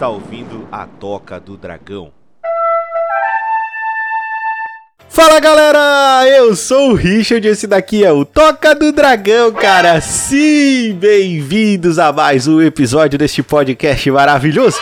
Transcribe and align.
está 0.00 0.08
ouvindo 0.08 0.66
a 0.72 0.86
Toca 0.86 1.38
do 1.38 1.58
Dragão. 1.58 2.10
Fala 5.10 5.38
galera, 5.38 6.26
eu 6.26 6.56
sou 6.56 6.92
o 6.92 6.94
Richard 6.94 7.46
e 7.46 7.50
esse 7.50 7.66
daqui 7.66 8.02
é 8.02 8.10
o 8.10 8.24
Toca 8.24 8.74
do 8.74 8.92
Dragão, 8.92 9.52
cara. 9.52 10.00
Sim, 10.00 10.94
bem-vindos 10.94 11.98
a 11.98 12.14
mais 12.14 12.48
um 12.48 12.62
episódio 12.62 13.18
deste 13.18 13.42
podcast 13.42 14.10
maravilhoso. 14.10 14.78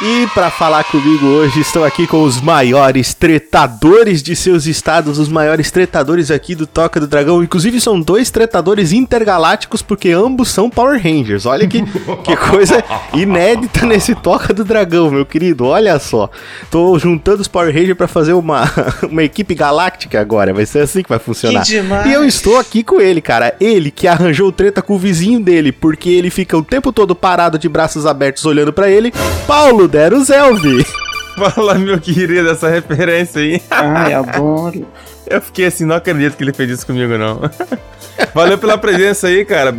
E 0.00 0.28
para 0.28 0.48
falar 0.48 0.84
comigo 0.84 1.26
hoje, 1.26 1.58
estou 1.58 1.84
aqui 1.84 2.06
com 2.06 2.22
os 2.22 2.40
maiores 2.40 3.14
tretadores 3.14 4.22
de 4.22 4.36
seus 4.36 4.64
estados, 4.64 5.18
os 5.18 5.28
maiores 5.28 5.72
tretadores 5.72 6.30
aqui 6.30 6.54
do 6.54 6.68
Toca 6.68 7.00
do 7.00 7.08
Dragão. 7.08 7.42
Inclusive, 7.42 7.80
são 7.80 8.00
dois 8.00 8.30
tretadores 8.30 8.92
intergalácticos, 8.92 9.82
porque 9.82 10.10
ambos 10.12 10.50
são 10.50 10.70
Power 10.70 11.02
Rangers. 11.02 11.46
Olha 11.46 11.66
que, 11.66 11.82
que 12.22 12.36
coisa 12.36 12.82
inédita 13.12 13.84
nesse 13.86 14.14
Toca 14.14 14.54
do 14.54 14.62
Dragão, 14.62 15.10
meu 15.10 15.26
querido. 15.26 15.66
Olha 15.66 15.98
só. 15.98 16.30
Tô 16.70 16.96
juntando 16.96 17.42
os 17.42 17.48
Power 17.48 17.74
Rangers 17.74 17.96
para 17.96 18.06
fazer 18.06 18.34
uma, 18.34 18.70
uma 19.02 19.24
equipe 19.24 19.52
galáctica 19.52 20.20
agora. 20.20 20.54
Vai 20.54 20.64
ser 20.64 20.78
assim 20.78 21.02
que 21.02 21.08
vai 21.08 21.18
funcionar. 21.18 21.64
Que 21.64 21.72
demais. 21.72 22.06
E 22.06 22.12
eu 22.12 22.24
estou 22.24 22.56
aqui 22.56 22.84
com 22.84 23.00
ele, 23.00 23.20
cara. 23.20 23.52
Ele 23.60 23.90
que 23.90 24.06
arranjou 24.06 24.52
treta 24.52 24.80
com 24.80 24.94
o 24.94 24.98
vizinho 24.98 25.40
dele, 25.40 25.72
porque 25.72 26.08
ele 26.08 26.30
fica 26.30 26.56
o 26.56 26.62
tempo 26.62 26.92
todo 26.92 27.16
parado 27.16 27.58
de 27.58 27.68
braços 27.68 28.06
abertos 28.06 28.44
olhando 28.46 28.72
para 28.72 28.88
ele. 28.88 29.12
Paulo 29.44 29.87
Dero 29.88 30.22
Zelvi. 30.22 30.86
Fala, 31.54 31.74
meu 31.74 31.98
querido, 31.98 32.50
essa 32.50 32.68
referência 32.68 33.40
aí. 33.40 33.62
Ai, 33.70 34.12
adoro. 34.12 34.86
Eu 35.26 35.42
fiquei 35.42 35.66
assim, 35.66 35.84
não 35.84 35.96
acredito 35.96 36.38
que 36.38 36.42
ele 36.42 36.54
fez 36.54 36.70
isso 36.70 36.86
comigo, 36.86 37.18
não. 37.18 37.38
Valeu 38.34 38.56
pela 38.56 38.78
presença 38.78 39.26
aí, 39.26 39.44
cara. 39.44 39.74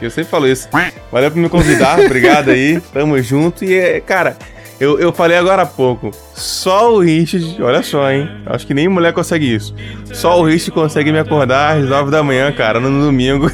Eu 0.00 0.10
sempre 0.10 0.30
falo 0.30 0.46
isso. 0.46 0.68
Valeu 1.10 1.30
por 1.30 1.38
me 1.38 1.48
convidar, 1.48 1.98
obrigado 1.98 2.50
aí. 2.50 2.80
Tamo 2.92 3.20
junto. 3.20 3.64
E, 3.64 3.74
é, 3.74 4.00
cara, 4.00 4.36
eu, 4.78 4.96
eu 5.00 5.12
falei 5.12 5.36
agora 5.36 5.62
há 5.62 5.66
pouco. 5.66 6.12
Só 6.34 6.94
o 6.94 7.00
Richard, 7.00 7.60
olha 7.60 7.82
só, 7.82 8.08
hein? 8.12 8.30
Acho 8.46 8.64
que 8.64 8.72
nem 8.72 8.86
mulher 8.86 9.12
consegue 9.12 9.52
isso. 9.52 9.74
Só 10.12 10.40
o 10.40 10.44
Richard 10.44 10.70
consegue 10.70 11.10
me 11.10 11.18
acordar 11.18 11.76
às 11.76 11.88
nove 11.88 12.12
da 12.12 12.22
manhã, 12.22 12.52
cara, 12.52 12.78
no 12.78 13.04
domingo. 13.04 13.50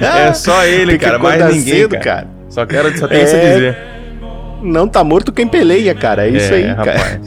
é 0.00 0.32
só 0.34 0.64
ele, 0.64 0.98
cara, 0.98 1.20
mais 1.20 1.44
ninguém, 1.54 1.74
cedo, 1.74 1.90
cara. 1.92 2.04
cara. 2.04 2.39
Só 2.50 2.66
quero, 2.66 2.96
só 2.98 3.06
tenho 3.06 3.20
é... 3.20 3.24
isso 3.24 3.36
a 3.36 3.38
é. 3.38 3.52
dizer. 3.54 3.78
Não 4.60 4.86
tá 4.86 5.02
morto 5.02 5.32
quem 5.32 5.46
peleia, 5.46 5.94
cara. 5.94 6.26
É 6.26 6.30
isso 6.30 6.52
é, 6.52 6.56
aí, 6.56 6.66
rapaz. 6.66 7.00
cara. 7.00 7.20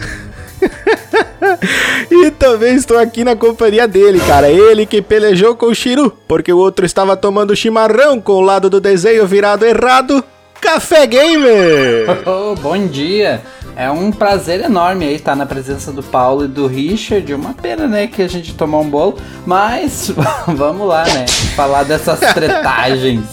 e 2.12 2.30
também 2.32 2.76
estou 2.76 2.98
aqui 3.00 3.24
na 3.24 3.36
companhia 3.36 3.88
dele, 3.88 4.20
cara. 4.20 4.50
Ele 4.50 4.86
que 4.86 5.02
pelejou 5.02 5.56
com 5.56 5.68
o 5.68 5.74
Shiru, 5.74 6.12
porque 6.28 6.52
o 6.52 6.58
outro 6.58 6.86
estava 6.86 7.18
tomando 7.18 7.56
chimarrão 7.56 8.20
com 8.20 8.34
o 8.34 8.42
lado 8.42 8.70
do 8.70 8.80
desenho 8.80 9.26
virado 9.26 9.66
errado. 9.66 10.24
Café 10.62 11.08
Gamer! 11.08 12.24
Oh, 12.26 12.56
bom 12.56 12.88
dia! 12.88 13.42
É 13.76 13.90
um 13.90 14.12
prazer 14.12 14.62
enorme 14.62 15.06
aí 15.06 15.16
estar 15.16 15.36
na 15.36 15.46
presença 15.46 15.92
do 15.92 16.04
Paulo 16.04 16.46
e 16.46 16.48
do 16.48 16.68
Richard. 16.68 17.34
Uma 17.34 17.54
pena, 17.54 17.88
né, 17.88 18.08
que 18.08 18.22
a 18.22 18.30
gente 18.30 18.54
tomou 18.54 18.82
um 18.82 18.90
bolo, 18.90 19.18
mas 19.46 20.14
vamos 20.48 20.88
lá, 20.88 21.04
né? 21.06 21.26
Falar 21.56 21.84
dessas 21.84 22.20
tretagens. 22.20 23.26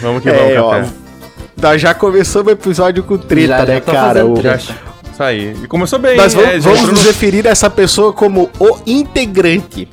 vamos 0.00 0.22
que 0.22 0.30
vamos, 0.30 0.50
é, 0.50 0.54
café. 0.54 0.90
Ó, 1.00 1.03
nós 1.60 1.80
já 1.80 1.94
começamos 1.94 2.48
o 2.48 2.50
episódio 2.50 3.02
com 3.02 3.16
treta, 3.16 3.58
já, 3.58 3.64
né, 3.64 3.74
já 3.74 3.80
cara? 3.80 4.26
O... 4.26 4.40
Já... 4.40 4.56
Isso 5.14 5.22
aí. 5.22 5.56
E 5.62 5.68
começou 5.68 5.96
bem. 6.00 6.16
Nós 6.16 6.34
vamos, 6.34 6.50
é, 6.50 6.58
vamos 6.58 6.82
nos 6.82 7.00
no... 7.00 7.06
referir 7.06 7.46
a 7.46 7.50
essa 7.50 7.70
pessoa 7.70 8.12
como 8.12 8.50
o 8.58 8.78
integrante, 8.84 9.88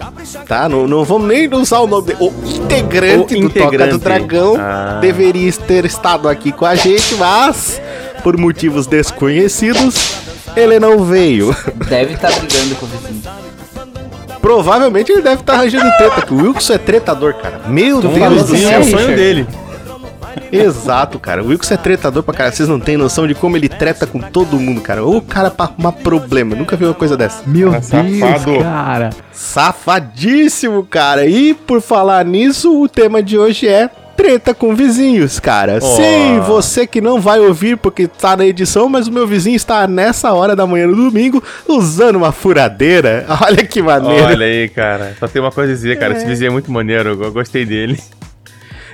tá? 0.48 0.68
Não, 0.68 0.88
não 0.88 1.06
vamos 1.06 1.28
nem 1.28 1.48
usar 1.54 1.80
o 1.80 1.86
nome 1.88 2.16
O 2.20 2.34
integrante 2.44 3.36
o 3.36 3.40
do 3.40 3.46
integrante. 3.46 3.78
Toca 3.78 3.88
do 3.92 4.00
Dragão. 4.00 4.56
Ah. 4.58 4.98
Deveria 5.00 5.54
ter 5.54 5.86
estado 5.86 6.28
aqui 6.28 6.52
com 6.52 6.66
a 6.66 6.74
gente, 6.74 7.14
mas 7.16 7.80
por 8.24 8.36
motivos 8.36 8.88
desconhecidos, 8.88 10.18
ele 10.56 10.80
não 10.80 11.04
veio. 11.04 11.56
Deve 11.88 12.14
estar 12.14 12.32
tá 12.32 12.40
brigando 12.40 12.76
com 12.76 12.86
o 12.88 12.90
vizinho. 12.90 13.22
Provavelmente 14.42 15.12
ele 15.12 15.22
deve 15.22 15.42
estar 15.42 15.54
tá 15.54 15.60
arranjando 15.60 15.86
treta, 15.98 16.22
que 16.24 16.34
o 16.34 16.48
Wilson 16.48 16.74
é 16.74 16.78
tretador, 16.80 17.36
cara. 17.36 17.62
Meu 17.68 18.00
então, 18.00 18.12
Deus 18.12 18.48
do 18.48 18.58
céu. 18.58 18.72
É 18.72 18.80
o 18.80 18.84
sonho 18.84 19.16
dele. 19.16 19.48
Exato, 20.52 21.20
cara. 21.20 21.44
O 21.44 21.48
Wilkes 21.48 21.72
é 21.72 21.78
tretador 21.78 22.24
pra 22.24 22.34
cara. 22.34 22.52
Vocês 22.52 22.68
não 22.68 22.80
têm 22.80 22.98
noção 22.98 23.28
de 23.28 23.34
como 23.34 23.56
ele 23.56 23.70
treta 23.70 24.06
com 24.06 24.20
todo 24.20 24.60
mundo, 24.60 24.82
cara. 24.82 25.06
O 25.06 25.22
cara 25.22 25.50
pra 25.50 25.66
arrumar 25.66 25.94
problema. 25.94 26.56
nunca 26.56 26.76
vi 26.76 26.86
uma 26.86 26.94
coisa 26.94 27.16
dessa. 27.16 27.44
Meu 27.46 27.70
é 27.74 27.80
Deus, 27.80 27.86
safado. 27.88 28.60
cara. 28.60 29.10
Safadíssimo, 29.32 30.84
cara. 30.84 31.26
E 31.26 31.54
por 31.54 31.82
falar 31.82 32.26
nisso, 32.26 32.82
o 32.82 32.88
tema 32.88 33.24
de 33.24 33.38
hoje 33.38 33.68
é 33.68 33.90
treta 34.16 34.54
com 34.54 34.76
vizinhos, 34.76 35.40
cara. 35.40 35.80
Oh. 35.82 35.96
Sim, 35.96 36.40
você 36.46 36.86
que 36.86 37.02
não 37.02 37.20
vai 37.20 37.40
ouvir 37.40 37.78
porque 37.78 38.08
tá 38.08 38.38
na 38.38 38.46
edição, 38.46 38.88
mas 38.88 39.08
o 39.08 39.12
meu 39.12 39.26
vizinho 39.26 39.56
está 39.56 39.88
nessa 39.88 40.32
hora 40.34 40.56
da 40.56 40.68
manhã 40.68 40.86
no 40.86 40.96
domingo 40.96 41.44
usando 41.68 42.18
uma 42.18 42.32
furadeira. 42.32 43.26
Olha 43.42 43.66
que 43.66 43.82
maneiro. 43.82 44.26
Olha 44.26 44.46
aí, 44.46 44.70
cara. 44.70 45.16
Só 45.20 45.28
tem 45.28 45.42
uma 45.42 45.52
coisa 45.52 45.72
a 45.72 45.76
dizer, 45.76 45.98
cara. 45.98 46.14
É. 46.14 46.18
Esse 46.18 46.26
vizinho 46.26 46.50
é 46.50 46.52
muito 46.52 46.72
maneiro. 46.72 47.18
Eu 47.22 47.32
gostei 47.32 47.66
dele. 47.66 48.00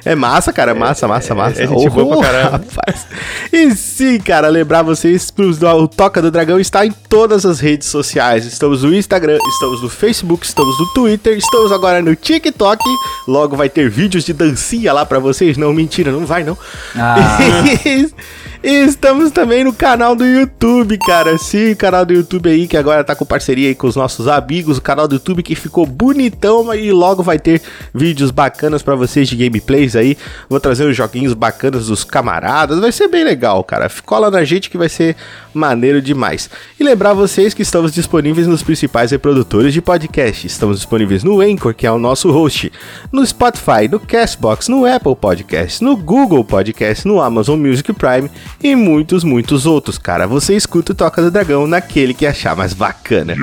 É 0.07 0.15
massa, 0.15 0.53
cara. 0.53 0.73
Massa, 0.73 1.07
massa, 1.07 1.35
massa. 1.35 1.61
É, 1.61 1.65
é 1.65 1.67
gente 1.67 1.87
oh, 1.87 1.89
boa 1.89 2.19
pra 2.19 2.31
caramba. 2.31 2.51
Rapaz. 2.51 3.07
E 3.51 3.75
sim, 3.75 4.19
cara, 4.19 4.47
lembrar 4.47 4.81
vocês, 4.81 5.33
o 5.37 5.87
Toca 5.87 6.21
do 6.21 6.31
Dragão 6.31 6.59
está 6.59 6.85
em 6.85 6.91
todas 7.09 7.45
as 7.45 7.59
redes 7.59 7.89
sociais. 7.89 8.45
Estamos 8.45 8.83
no 8.83 8.93
Instagram, 8.95 9.37
estamos 9.55 9.81
no 9.81 9.89
Facebook, 9.89 10.45
estamos 10.45 10.79
no 10.79 10.93
Twitter, 10.93 11.37
estamos 11.37 11.71
agora 11.73 12.01
no 12.01 12.15
TikTok. 12.15 12.81
Logo 13.27 13.57
vai 13.57 13.69
ter 13.69 13.89
vídeos 13.89 14.23
de 14.23 14.31
dancinha 14.31 14.93
lá 14.93 15.05
pra 15.05 15.19
vocês. 15.19 15.57
Não, 15.57 15.73
mentira, 15.73 16.09
não 16.09 16.25
vai 16.25 16.43
não. 16.43 16.57
Ah. 16.95 17.37
E 18.63 18.69
estamos 18.85 19.31
também 19.31 19.63
no 19.63 19.71
canal 19.71 20.15
do 20.15 20.25
YouTube, 20.25 20.97
cara. 20.97 21.37
Sim, 21.37 21.75
canal 21.75 22.03
do 22.03 22.13
YouTube 22.13 22.49
aí 22.49 22.67
que 22.67 22.75
agora 22.75 23.03
tá 23.03 23.15
com 23.15 23.25
parceria 23.25 23.67
aí 23.69 23.75
com 23.75 23.87
os 23.87 23.95
nossos 23.95 24.27
amigos. 24.27 24.79
O 24.79 24.81
canal 24.81 25.07
do 25.07 25.15
YouTube 25.15 25.43
que 25.43 25.53
ficou 25.53 25.85
bonitão 25.85 26.73
e 26.73 26.91
logo 26.91 27.21
vai 27.21 27.37
ter 27.37 27.61
vídeos 27.93 28.31
bacanas 28.31 28.81
para 28.81 28.95
vocês 28.95 29.27
de 29.27 29.35
gameplays 29.35 29.95
aí. 29.95 30.17
Vou 30.49 30.59
trazer 30.59 30.85
os 30.85 30.97
joguinhos 30.97 31.33
bacanas 31.33 31.87
dos 31.87 32.03
camaradas. 32.03 32.79
Vai 32.79 32.91
ser 32.91 33.07
bem 33.07 33.23
legal, 33.23 33.63
cara. 33.63 33.87
Cola 34.03 34.31
na 34.31 34.43
gente 34.43 34.71
que 34.71 34.77
vai 34.77 34.89
ser 34.89 35.15
maneiro 35.53 36.01
demais. 36.01 36.49
E 36.79 36.83
lembrar 36.83 37.13
vocês 37.13 37.53
que 37.53 37.61
estamos 37.61 37.91
disponíveis 37.91 38.47
nos 38.47 38.63
principais 38.63 39.11
reprodutores 39.11 39.71
de 39.71 39.81
podcast. 39.81 40.47
Estamos 40.47 40.77
disponíveis 40.77 41.23
no 41.23 41.41
Anchor, 41.41 41.75
que 41.75 41.85
é 41.85 41.91
o 41.91 41.99
nosso 41.99 42.31
host, 42.31 42.71
no 43.11 43.25
Spotify, 43.25 43.87
no 43.89 43.99
Castbox, 43.99 44.67
no 44.67 44.85
Apple 44.85 45.15
Podcast, 45.15 45.83
no 45.83 45.95
Google 45.95 46.43
Podcast, 46.43 47.07
no 47.07 47.21
Amazon 47.21 47.59
Music 47.59 47.93
Prime 47.93 48.29
e 48.63 48.75
muitos, 48.75 49.23
muitos 49.23 49.65
outros, 49.65 49.97
cara. 49.97 50.25
Você 50.25 50.55
escuta 50.55 50.91
o 50.91 50.95
Toca 50.95 51.21
do 51.21 51.29
Dragão 51.29 51.67
naquele 51.67 52.13
que 52.13 52.25
achar 52.25 52.55
mais 52.55 52.73
bacana. 52.73 53.35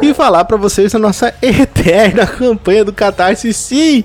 E 0.00 0.14
falar 0.14 0.44
para 0.46 0.56
vocês 0.56 0.94
a 0.94 0.98
nossa 0.98 1.34
eterna 1.42 2.26
campanha 2.26 2.84
do 2.84 2.92
Catarse, 2.92 3.52
sim, 3.52 4.02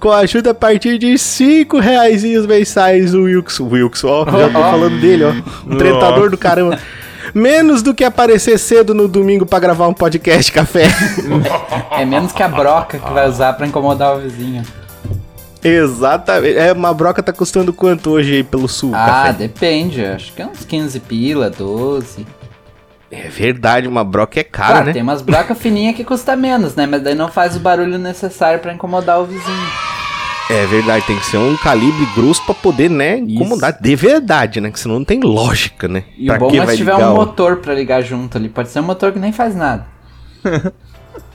com 0.00 0.10
ajuda 0.10 0.50
a 0.50 0.54
partir 0.54 0.98
de 0.98 1.18
5 1.18 1.78
reais 1.78 2.24
mensais 2.46 3.14
o 3.14 3.22
Wilkes. 3.22 3.60
Wilkes, 3.60 4.04
ó, 4.04 4.24
já 4.24 4.48
tô 4.48 4.58
falando 4.60 5.00
dele, 5.00 5.24
ó. 5.24 5.32
O 5.66 5.76
tretador 5.76 6.30
do 6.30 6.38
caramba. 6.38 6.78
Menos 7.34 7.82
do 7.82 7.92
que 7.92 8.04
aparecer 8.04 8.58
cedo 8.58 8.94
no 8.94 9.08
domingo 9.08 9.44
para 9.44 9.58
gravar 9.58 9.88
um 9.88 9.92
podcast 9.92 10.50
café. 10.50 10.88
É 11.90 12.04
menos 12.04 12.32
que 12.32 12.42
a 12.42 12.48
broca 12.48 12.98
que 12.98 13.12
vai 13.12 13.28
usar 13.28 13.52
para 13.54 13.66
incomodar 13.66 14.16
o 14.16 14.20
vizinho. 14.20 14.62
Exatamente. 15.62 16.56
É, 16.56 16.72
uma 16.72 16.92
broca 16.94 17.22
tá 17.22 17.32
custando 17.32 17.72
quanto 17.72 18.10
hoje 18.10 18.36
aí 18.36 18.42
pelo 18.44 18.68
sul? 18.68 18.92
Ah, 18.94 19.24
café? 19.26 19.32
depende. 19.32 20.04
Acho 20.04 20.32
que 20.32 20.42
é 20.42 20.46
uns 20.46 20.64
15 20.64 21.00
pila, 21.00 21.50
12. 21.50 22.26
É 23.10 23.28
verdade, 23.28 23.86
uma 23.86 24.02
broca 24.04 24.40
é 24.40 24.44
cara, 24.44 24.68
claro, 24.68 24.86
né? 24.86 24.92
Tem 24.92 25.02
umas 25.02 25.22
brocas 25.22 25.56
fininhas 25.58 25.94
que 25.94 26.04
custa 26.04 26.34
menos, 26.34 26.74
né? 26.74 26.86
Mas 26.86 27.02
daí 27.02 27.14
não 27.14 27.28
faz 27.28 27.56
o 27.56 27.60
barulho 27.60 27.98
necessário 27.98 28.58
para 28.58 28.72
incomodar 28.72 29.20
o 29.20 29.24
vizinho. 29.24 29.66
É 30.48 30.64
verdade, 30.66 31.04
tem 31.06 31.18
que 31.18 31.26
ser 31.26 31.38
um 31.38 31.56
calibre 31.56 32.06
grosso 32.14 32.44
pra 32.44 32.54
poder, 32.54 32.88
né, 32.88 33.18
incomodar 33.18 33.72
Isso. 33.72 33.82
de 33.82 33.96
verdade, 33.96 34.60
né? 34.60 34.70
Que 34.70 34.78
senão 34.78 34.96
não 34.96 35.04
tem 35.04 35.20
lógica, 35.20 35.88
né? 35.88 36.04
E 36.16 36.26
pra 36.26 36.36
o 36.36 36.38
bom 36.38 36.62
é 36.62 36.66
se 36.68 36.76
tiver 36.76 36.94
um 36.94 37.14
motor 37.14 37.56
pra 37.56 37.74
ligar 37.74 38.00
junto 38.02 38.38
ali. 38.38 38.48
Pode 38.48 38.68
ser 38.68 38.78
um 38.78 38.84
motor 38.84 39.12
que 39.12 39.18
nem 39.18 39.32
faz 39.32 39.56
nada. 39.56 39.86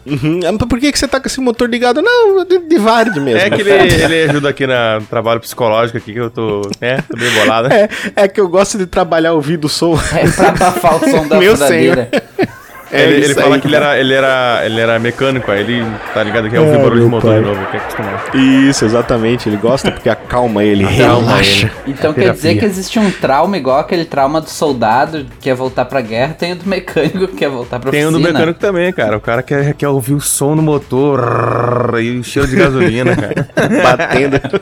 Uhum. 0.05 0.39
Ah, 0.45 0.67
por 0.67 0.79
que, 0.79 0.91
que 0.91 0.97
você 0.97 1.07
tá 1.07 1.19
com 1.19 1.27
esse 1.27 1.39
motor 1.39 1.69
ligado? 1.69 2.01
Não, 2.01 2.43
de, 2.45 2.59
de 2.59 2.77
Vard 2.77 3.15
mesmo. 3.19 3.39
É 3.39 3.49
que 3.49 3.61
ele, 3.61 3.71
ele 3.71 4.29
ajuda 4.29 4.49
aqui 4.49 4.65
no 4.65 4.73
trabalho 5.09 5.39
psicológico 5.39 5.97
aqui, 5.97 6.13
que 6.13 6.19
eu 6.19 6.29
tô, 6.29 6.61
né, 6.79 7.03
tô 7.09 7.17
meio 7.17 7.31
bolado. 7.33 7.71
É, 7.71 7.89
é 8.15 8.27
que 8.27 8.39
eu 8.39 8.47
gosto 8.47 8.77
de 8.77 8.85
trabalhar 8.85 9.33
ouvindo 9.33 9.65
o 9.65 9.69
som. 9.69 9.99
É 10.13 10.27
pra 10.29 10.49
abafar 10.49 10.95
o 10.95 10.99
som 11.09 11.27
da 11.27 11.37
Meu 11.39 11.55
furadeira. 11.55 12.09
É 12.91 13.03
ele, 13.03 13.25
ele 13.25 13.33
fala 13.33 13.59
que 13.59 13.67
ele 13.67 13.75
era, 13.75 13.97
ele, 13.97 14.13
era, 14.13 14.61
ele 14.65 14.79
era 14.79 14.99
mecânico, 14.99 15.49
aí 15.49 15.61
ele 15.61 15.85
tá 16.13 16.21
ligado 16.23 16.49
que 16.49 16.55
é 16.55 16.59
um 16.59 16.73
é, 16.73 16.77
barulho 16.77 17.03
de 17.03 17.09
motor 17.09 17.31
pai. 17.31 17.39
de 17.39 17.45
novo, 17.45 17.65
que 17.67 17.77
é 17.77 17.79
acostumado. 17.79 18.37
Isso, 18.37 18.85
exatamente, 18.85 19.47
ele 19.47 19.57
gosta 19.57 19.91
porque 19.91 20.09
acalma 20.09 20.63
ele, 20.63 20.83
relaxa. 20.83 21.71
Ele. 21.85 21.95
Então 21.97 22.13
quer 22.13 22.33
dizer 22.33 22.59
que 22.59 22.65
existe 22.65 22.99
um 22.99 23.09
trauma 23.09 23.57
igual 23.57 23.79
aquele 23.79 24.03
trauma 24.03 24.41
do 24.41 24.49
soldado 24.49 25.25
que 25.25 25.37
quer 25.41 25.55
voltar 25.55 25.85
pra 25.85 26.01
guerra, 26.01 26.33
tem 26.33 26.51
o 26.51 26.55
do 26.55 26.67
mecânico 26.67 27.27
que 27.27 27.35
quer 27.35 27.49
voltar 27.49 27.79
pra 27.79 27.91
Tem 27.91 28.05
o 28.05 28.11
do 28.11 28.19
mecânico 28.19 28.59
também, 28.59 28.91
cara. 28.91 29.17
O 29.17 29.21
cara 29.21 29.41
quer, 29.41 29.73
quer 29.73 29.87
ouvir 29.87 30.13
o 30.13 30.21
som 30.21 30.55
do 30.55 30.61
motor 30.61 31.97
e 32.01 32.19
o 32.19 32.23
cheiro 32.23 32.47
de 32.47 32.55
gasolina, 32.55 33.15
cara. 33.15 33.47
Batendo. 33.83 34.61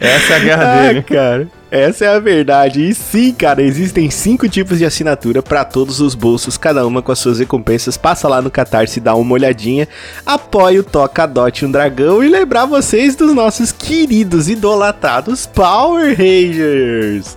Essa 0.00 0.32
é 0.32 0.36
a 0.36 0.38
guerra 0.38 0.64
ah, 0.64 0.82
dele. 0.82 1.02
cara. 1.02 1.48
Essa 1.70 2.06
é 2.06 2.08
a 2.08 2.18
verdade. 2.18 2.88
E 2.88 2.94
sim, 2.94 3.32
cara, 3.32 3.62
existem 3.62 4.10
cinco 4.10 4.48
tipos 4.48 4.78
de 4.78 4.86
assinatura 4.86 5.42
para 5.42 5.64
todos 5.64 6.00
os 6.00 6.14
bolsos, 6.14 6.56
cada 6.56 6.86
uma 6.86 7.02
com 7.02 7.12
as 7.12 7.18
suas 7.18 7.38
recompensas. 7.38 7.96
Passa 7.96 8.26
lá 8.26 8.40
no 8.40 8.50
Catarse, 8.50 9.00
dá 9.00 9.14
uma 9.14 9.34
olhadinha. 9.34 9.86
Apoie 10.24 10.78
o 10.78 10.84
Toca 10.84 11.24
Adote 11.24 11.66
um 11.66 11.70
Dragão 11.70 12.24
e 12.24 12.28
lembrar 12.28 12.64
vocês 12.64 13.14
dos 13.14 13.34
nossos 13.34 13.70
queridos 13.70 14.48
idolatados 14.48 15.46
Power 15.46 16.16
Rangers. 16.16 17.36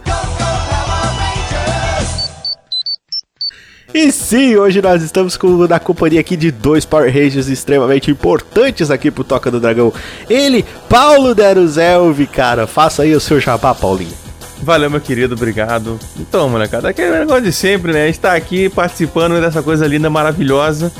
E 3.93 4.09
sim, 4.09 4.55
hoje 4.55 4.81
nós 4.81 5.03
estamos 5.03 5.35
com, 5.35 5.67
na 5.67 5.77
companhia 5.77 6.21
aqui 6.21 6.37
de 6.37 6.49
dois 6.49 6.85
Power 6.85 7.13
Rangers 7.13 7.49
extremamente 7.49 8.09
importantes 8.09 8.89
aqui 8.89 9.11
pro 9.11 9.25
Toca 9.25 9.51
do 9.51 9.59
Dragão. 9.59 9.93
Ele, 10.29 10.63
Paulo 10.87 11.35
Deruzelvi, 11.35 12.25
cara. 12.25 12.65
Faça 12.65 13.03
aí 13.03 13.13
o 13.13 13.19
seu 13.19 13.37
jabá, 13.41 13.75
Paulinho. 13.75 14.20
Valeu, 14.61 14.89
meu 14.91 15.01
querido, 15.01 15.33
obrigado. 15.33 15.97
Então, 16.19 16.47
molecada, 16.47 16.89
aquele 16.89 17.09
negócio 17.19 17.41
de 17.43 17.51
sempre, 17.51 17.91
né? 17.91 18.05
Gente 18.07 18.19
tá 18.19 18.33
aqui 18.33 18.69
participando 18.69 19.39
dessa 19.41 19.63
coisa 19.63 19.87
linda, 19.87 20.09
maravilhosa. 20.09 20.91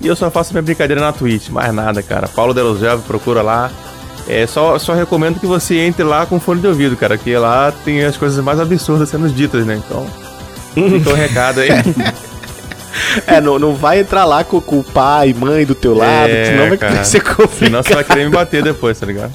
E 0.00 0.06
eu 0.06 0.16
só 0.16 0.30
faço 0.30 0.52
minha 0.54 0.62
brincadeira 0.62 1.00
na 1.02 1.12
Twitch, 1.12 1.48
mais 1.50 1.72
nada, 1.74 2.02
cara. 2.02 2.26
Paulo 2.28 2.54
Deruzelvi, 2.54 3.02
procura 3.06 3.42
lá. 3.42 3.70
É, 4.26 4.46
só, 4.46 4.78
só 4.78 4.94
recomendo 4.94 5.38
que 5.38 5.46
você 5.46 5.76
entre 5.80 6.02
lá 6.04 6.24
com 6.24 6.40
fone 6.40 6.60
de 6.60 6.66
ouvido, 6.66 6.96
cara, 6.96 7.18
que 7.18 7.36
lá 7.36 7.72
tem 7.84 8.02
as 8.04 8.16
coisas 8.16 8.42
mais 8.42 8.58
absurdas 8.58 9.08
sendo 9.10 9.28
ditas, 9.28 9.66
né? 9.66 9.78
Então, 9.84 10.06
fica 10.74 11.10
o 11.10 11.14
recado 11.14 11.60
aí. 11.60 11.68
É, 13.26 13.40
não, 13.40 13.58
não 13.58 13.74
vai 13.74 14.00
entrar 14.00 14.24
lá 14.24 14.42
com, 14.44 14.60
com 14.60 14.80
o 14.80 14.84
pai, 14.84 15.32
mãe 15.32 15.64
do 15.64 15.74
teu 15.74 15.94
lado, 15.94 16.28
É, 16.30 16.44
senão 16.46 16.68
vai 16.68 16.76
cara. 16.76 17.04
ser 17.04 17.20
complicado. 17.20 17.58
Senão 17.58 17.82
você 17.82 17.94
vai 17.94 18.04
querer 18.04 18.24
me 18.24 18.30
bater 18.30 18.62
depois, 18.62 18.98
tá 18.98 19.06
ligado? 19.06 19.32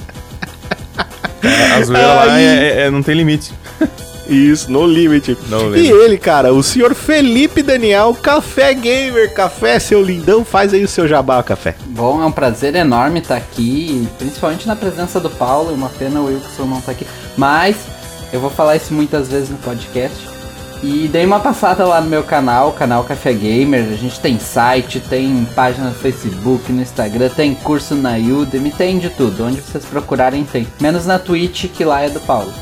A 1.76 1.82
zoeira 1.82 2.08
lá 2.08 2.34
Aí. 2.34 2.44
é, 2.46 2.48
é- 2.48 2.82
é- 2.86 2.92
não 2.92 3.02
tem 3.02 3.16
limite. 3.16 3.54
Isso, 4.28 4.72
no 4.72 4.86
limit. 4.86 5.38
No 5.50 5.76
E 5.76 5.90
ele, 5.90 6.18
cara, 6.18 6.52
o 6.52 6.64
senhor 6.64 6.96
Felipe 6.96 7.62
Daniel, 7.62 8.14
Café 8.14 8.74
Gamer, 8.74 9.34
Café, 9.34 9.78
seu 9.80 10.02
lindão, 10.02 10.44
faz 10.44 10.74
aí 10.74 10.84
o 10.84 10.88
seu 10.88 11.08
jabá, 11.08 11.42
Café. 11.44 11.76
Bom, 11.88 12.22
é 12.22 12.26
um 12.26 12.32
prazer 12.32 12.76
enorme 12.76 13.20
estar 13.20 13.38
aqui, 13.38 14.08
principalmente 14.18 14.68
na 14.68 14.76
presença 14.76 15.20
do 15.20 15.30
Paulo. 15.30 15.72
É 15.72 15.74
uma 15.74 15.90
pena 15.90 16.22
o 16.22 16.26
Wilson 16.26 16.66
não 16.66 16.80
estar 16.80 16.94
aqui. 16.94 17.06
Mas 17.38 17.76
eu 18.34 18.40
vou 18.40 18.50
falar 18.50 18.76
isso 18.76 18.94
muitas 18.94 19.28
vezes 19.28 19.50
no 19.50 19.58
podcast. 19.58 20.36
E 20.84 21.08
dei 21.08 21.26
uma 21.26 21.40
passada 21.40 21.86
lá 21.86 22.02
no 22.02 22.10
meu 22.10 22.24
canal, 22.24 22.74
canal 22.74 23.04
Café 23.04 23.34
Gamer. 23.34 23.86
A 23.92 23.96
gente 23.96 24.20
tem 24.20 24.38
site, 24.38 25.00
tem 25.00 25.46
página 25.56 25.90
no 25.90 25.96
Facebook, 25.96 26.72
no 26.72 26.82
Instagram, 26.82 27.30
tem 27.30 27.56
curso 27.56 27.96
na 27.96 28.18
Udemy, 28.18 28.72
tem 28.72 29.00
de 29.00 29.10
tudo. 29.10 29.46
Onde 29.46 29.62
vocês 29.62 29.86
procurarem 29.86 30.44
tem. 30.44 30.68
Menos 30.80 31.06
na 31.06 31.18
Twitch, 31.18 31.68
que 31.70 31.84
lá 31.84 32.02
é 32.02 32.10
do 32.10 32.20
Paulo. 32.20 32.54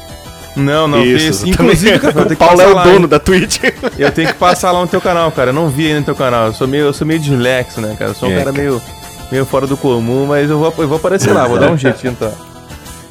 Não, 0.56 0.88
não, 0.88 1.04
Isso. 1.04 1.48
Inclusive, 1.48 2.00
cara, 2.00 2.14
eu 2.20 2.26
tenho 2.26 2.34
o 2.34 2.38
Paulo 2.38 2.62
é 2.62 2.68
o 2.68 2.76
lá, 2.76 2.84
dono 2.84 3.00
hein? 3.02 3.08
da 3.08 3.20
Twitch. 3.20 3.60
Eu 3.98 4.12
tenho 4.12 4.28
que 4.30 4.36
passar 4.36 4.72
lá 4.72 4.82
no 4.82 4.88
teu 4.88 5.02
canal, 5.02 5.32
cara. 5.32 5.50
Eu 5.50 5.54
não 5.54 5.68
vi 5.70 5.88
ainda 5.88 6.00
no 6.00 6.06
teu 6.06 6.16
canal. 6.16 6.48
Eu 6.48 6.54
sou 6.54 6.68
meio, 6.68 6.86
eu 6.86 6.94
sou 6.94 7.08
meio 7.08 7.20
dislexo, 7.20 7.82
né, 7.82 7.96
cara? 7.98 8.12
Eu 8.12 8.16
sou 8.16 8.30
um 8.30 8.32
É, 8.32 8.36
cara, 8.40 8.52
cara. 8.52 8.64
meio, 8.64 8.82
meio 9.32 9.46
fora 9.46 9.66
do 9.66 9.76
comum, 9.76 10.26
mas 10.28 10.50
eu 10.50 10.60
vou, 10.60 10.74
eu 10.78 10.88
vou 10.88 10.98
aparecer 10.98 11.34
lá, 11.34 11.48
vou 11.48 11.58
dar 11.60 11.72
um 11.72 11.78
jeitinho, 11.78 12.16
tá? 12.20 12.32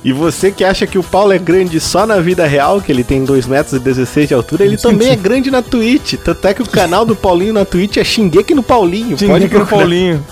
E 0.04 0.12
você 0.12 0.50
que 0.50 0.64
acha 0.64 0.84
que 0.84 0.98
o 0.98 1.02
Paulo 1.02 1.32
é 1.32 1.38
grande 1.38 1.78
só 1.78 2.04
na 2.06 2.18
vida 2.18 2.44
real, 2.44 2.80
que 2.80 2.90
ele 2.90 3.04
tem 3.04 3.24
2 3.24 3.46
metros 3.46 3.74
e 3.74 3.78
16 3.78 4.28
de 4.28 4.34
altura, 4.34 4.64
ele 4.64 4.76
também 4.76 5.10
é 5.10 5.16
grande 5.16 5.48
na 5.48 5.62
Twitch. 5.62 6.14
Tanto 6.14 6.46
é 6.48 6.54
que 6.54 6.62
o 6.62 6.68
canal 6.68 7.04
do 7.04 7.14
Paulinho 7.14 7.52
na 7.52 7.64
Twitch 7.64 7.98
é 7.98 8.04
Shingeki 8.04 8.52
no 8.52 8.64
Paulinho. 8.64 9.16
Pro 9.16 9.26
procurar. 9.28 9.66
Paulinho. 9.66 10.24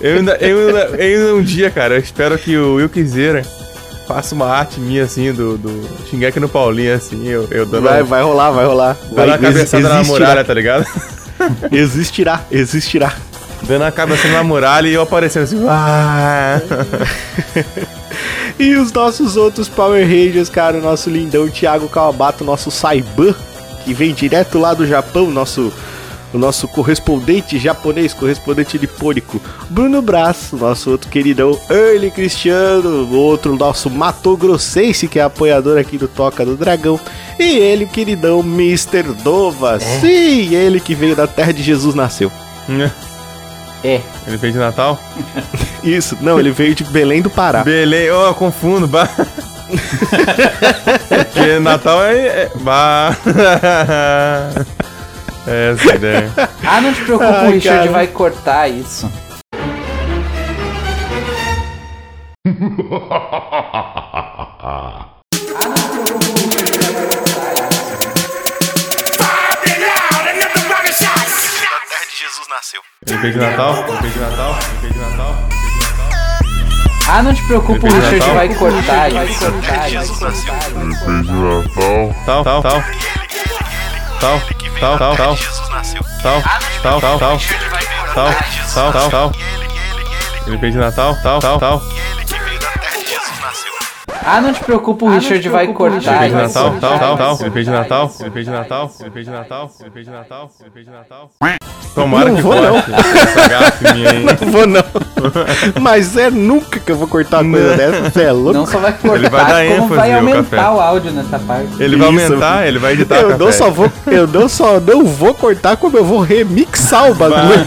Eu 0.00 0.18
ainda, 0.18 0.36
eu, 0.40 0.68
ainda, 0.68 0.80
eu 0.96 1.18
ainda 1.18 1.34
um 1.34 1.42
dia, 1.42 1.68
cara, 1.70 1.94
eu 1.94 1.98
espero 1.98 2.38
que 2.38 2.56
o 2.56 2.76
Will 2.76 2.88
Kizera 2.88 3.44
faça 4.06 4.34
uma 4.34 4.46
arte 4.46 4.80
minha, 4.80 5.04
assim, 5.04 5.32
do, 5.32 5.56
do 5.56 5.88
Shingeki 6.08 6.40
no 6.40 6.48
Paulinho, 6.48 6.94
assim, 6.94 7.26
eu, 7.28 7.48
eu 7.50 7.66
dando, 7.66 7.84
Vai, 7.84 8.02
vai 8.02 8.22
rolar, 8.22 8.50
vai 8.50 8.66
rolar. 8.66 8.96
Vai, 9.12 9.30
a 9.30 9.38
cabeçada 9.38 9.88
na 9.88 10.00
existirá, 10.00 10.04
muralha, 10.04 10.44
tá 10.44 10.54
ligado? 10.54 10.86
Existirá, 11.72 12.44
existirá. 12.52 13.14
Dando 13.62 13.82
a 13.82 13.90
cabeçada 13.90 14.34
na 14.34 14.44
muralha 14.44 14.86
e 14.86 14.94
eu 14.94 15.02
aparecendo 15.02 15.42
assim, 15.42 15.64
ah! 15.68 16.60
E 18.58 18.76
os 18.76 18.92
nossos 18.92 19.36
outros 19.36 19.68
Power 19.68 20.06
Rangers, 20.06 20.48
cara, 20.48 20.78
o 20.78 20.80
nosso 20.80 21.10
lindão 21.10 21.48
Thiago 21.48 21.88
Kawabato, 21.88 22.44
nosso 22.44 22.70
Saiban, 22.70 23.34
que 23.84 23.92
vem 23.92 24.12
direto 24.14 24.58
lá 24.58 24.74
do 24.74 24.86
Japão, 24.86 25.30
nosso 25.30 25.72
o 26.32 26.38
nosso 26.38 26.66
correspondente 26.68 27.58
japonês, 27.58 28.14
correspondente 28.14 28.78
nipônico, 28.78 29.40
Bruno 29.68 30.00
Braz, 30.00 30.52
nosso 30.52 30.90
outro 30.90 31.10
queridão 31.10 31.58
Early 31.70 32.10
Cristiano, 32.10 33.04
o 33.04 33.14
outro 33.14 33.56
nosso 33.56 33.90
Mato 33.90 34.36
Grossense, 34.36 35.08
que 35.08 35.18
é 35.18 35.22
apoiador 35.22 35.78
aqui 35.78 35.98
do 35.98 36.08
Toca 36.08 36.44
do 36.44 36.56
Dragão, 36.56 36.98
e 37.38 37.58
ele, 37.58 37.84
o 37.84 37.88
queridão 37.88 38.40
Mr. 38.40 39.02
Dova, 39.22 39.78
sim, 39.78 40.54
ele 40.54 40.80
que 40.80 40.94
veio 40.94 41.14
da 41.14 41.26
terra 41.26 41.52
de 41.52 41.62
Jesus 41.62 41.94
nasceu. 41.94 42.32
É. 43.84 44.00
Ele 44.26 44.38
fez 44.38 44.52
de 44.52 44.58
Natal? 44.58 44.98
Isso, 45.82 46.16
não, 46.20 46.38
ele 46.38 46.52
veio 46.52 46.74
de 46.74 46.84
Belém 46.84 47.20
do 47.20 47.28
Pará. 47.28 47.64
Belém, 47.64 48.10
ó, 48.10 48.28
eu 48.28 48.34
confundo, 48.34 48.86
bah. 48.86 49.08
Porque 51.08 51.58
Natal 51.58 52.04
é. 52.04 52.26
é 52.26 52.50
bah. 52.60 53.16
Essa 55.46 55.88
é 55.88 55.92
a 55.92 55.94
ideia. 55.96 56.32
Ah, 56.64 56.80
não 56.80 56.92
te 56.94 57.02
preocupa, 57.02 57.30
Ai, 57.30 57.48
o 57.48 57.50
Richard 57.52 57.78
cara. 57.80 57.90
vai 57.92 58.06
cortar 58.06 58.68
isso. 58.68 59.10
Ele 73.06 73.18
fez 73.18 73.34
de 73.34 73.40
Natal? 73.40 73.84
Ele 73.88 73.98
fez 73.98 74.12
de 74.14 74.20
Natal? 74.20 74.58
Ele 74.70 74.80
fez 74.80 74.92
de 74.92 74.98
Natal? 74.98 75.36
Ah, 77.08 77.22
não 77.22 77.34
te 77.34 77.42
preocupa, 77.46 77.86
o 77.86 77.90
Richard 77.92 78.18
Natal? 78.18 78.34
vai 78.34 78.54
cortar 78.54 79.12
isso. 79.12 79.44
Tal, 82.24 82.44
tal, 82.44 82.62
tal. 82.62 82.82
Tal, 84.22 84.40
tal, 84.78 84.98
tal, 84.98 85.16
tal. 85.16 85.36
Tal, 86.22 86.42
tal, 86.80 87.00
tal, 87.00 87.18
tal. 87.18 87.38
Tal, 88.14 88.30
tal, 88.72 88.92
tal, 88.92 89.10
tal. 89.10 89.32
Ele 90.46 90.58
fez 90.58 90.72
de 90.74 90.78
Natal? 90.78 91.16
Tal, 91.24 91.40
tal, 91.40 91.58
tal. 91.58 91.82
Ah, 94.24 94.40
não 94.40 94.52
te 94.52 94.62
preocupa, 94.62 95.06
o 95.06 95.08
Richard 95.08 95.48
vai 95.48 95.72
cortar 95.72 96.26
Ele. 96.26 96.36
Natal? 96.36 96.76
Tal, 96.78 96.98
tal, 97.00 97.16
tal. 97.16 97.46
Ele 97.46 97.64
de 97.64 97.70
Natal? 97.70 98.12
Ele 98.20 98.44
de 98.44 98.50
Natal? 98.50 98.92
Ele 99.00 99.24
de 99.24 99.30
Natal? 99.30 99.70
Ele 99.80 100.04
de 100.04 100.10
Natal? 100.10 100.50
Ele 100.60 100.84
de 100.84 100.90
Natal? 100.90 101.30
Tomara 101.94 102.30
Não 102.30 102.36
que 102.36 102.42
vou, 102.42 102.54
não. 102.54 102.72
corte 102.82 102.90
essa 103.18 103.48
gafe 103.48 103.92
minha 103.94 104.10
aí. 104.10 104.24
Não 104.24 104.50
vou 104.50 104.66
não. 104.66 104.82
Mas 105.80 106.16
é 106.16 106.30
nunca 106.30 106.80
que 106.80 106.90
eu 106.90 106.96
vou 106.96 107.06
cortar 107.06 107.42
uma 107.42 107.58
coisa 107.58 107.76
dessa, 107.76 108.10
você 108.10 108.22
é 108.22 108.32
louco. 108.32 108.52
Não 108.54 108.66
só 108.66 108.78
vai 108.78 108.92
cortar, 108.94 109.16
Ele 109.18 109.28
vai 109.28 109.44
dar 109.44 109.66
como 109.66 109.84
ênfase 109.84 109.94
vai 109.96 110.12
aumentar 110.14 110.42
café. 110.56 110.68
o 110.70 110.80
áudio 110.80 111.12
nessa 111.12 111.38
parte. 111.38 111.68
Ele 111.78 111.96
vai 111.96 112.08
Isso. 112.14 112.22
aumentar, 112.32 112.66
ele 112.66 112.78
vai 112.78 112.92
editar 112.94 113.16
eu 113.16 113.36
não 113.38 113.52
só 113.52 113.70
vou, 113.70 113.92
eu 114.06 114.26
não 114.26 114.48
só 114.48 114.80
não 114.80 115.04
vou 115.04 115.34
cortar, 115.34 115.76
como 115.76 115.98
eu 115.98 116.04
vou 116.04 116.20
remixar 116.20 117.10
o 117.10 117.14
bagulho. 117.14 117.66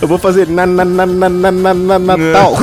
eu 0.00 0.06
vou 0.06 0.18
fazer 0.18 0.46
na 0.46 0.66
na 0.66 0.84
na 0.84 1.06
na 1.06 1.28
na 1.28 1.50
na 1.50 1.74
na 1.74 1.98
Natal. 1.98 2.54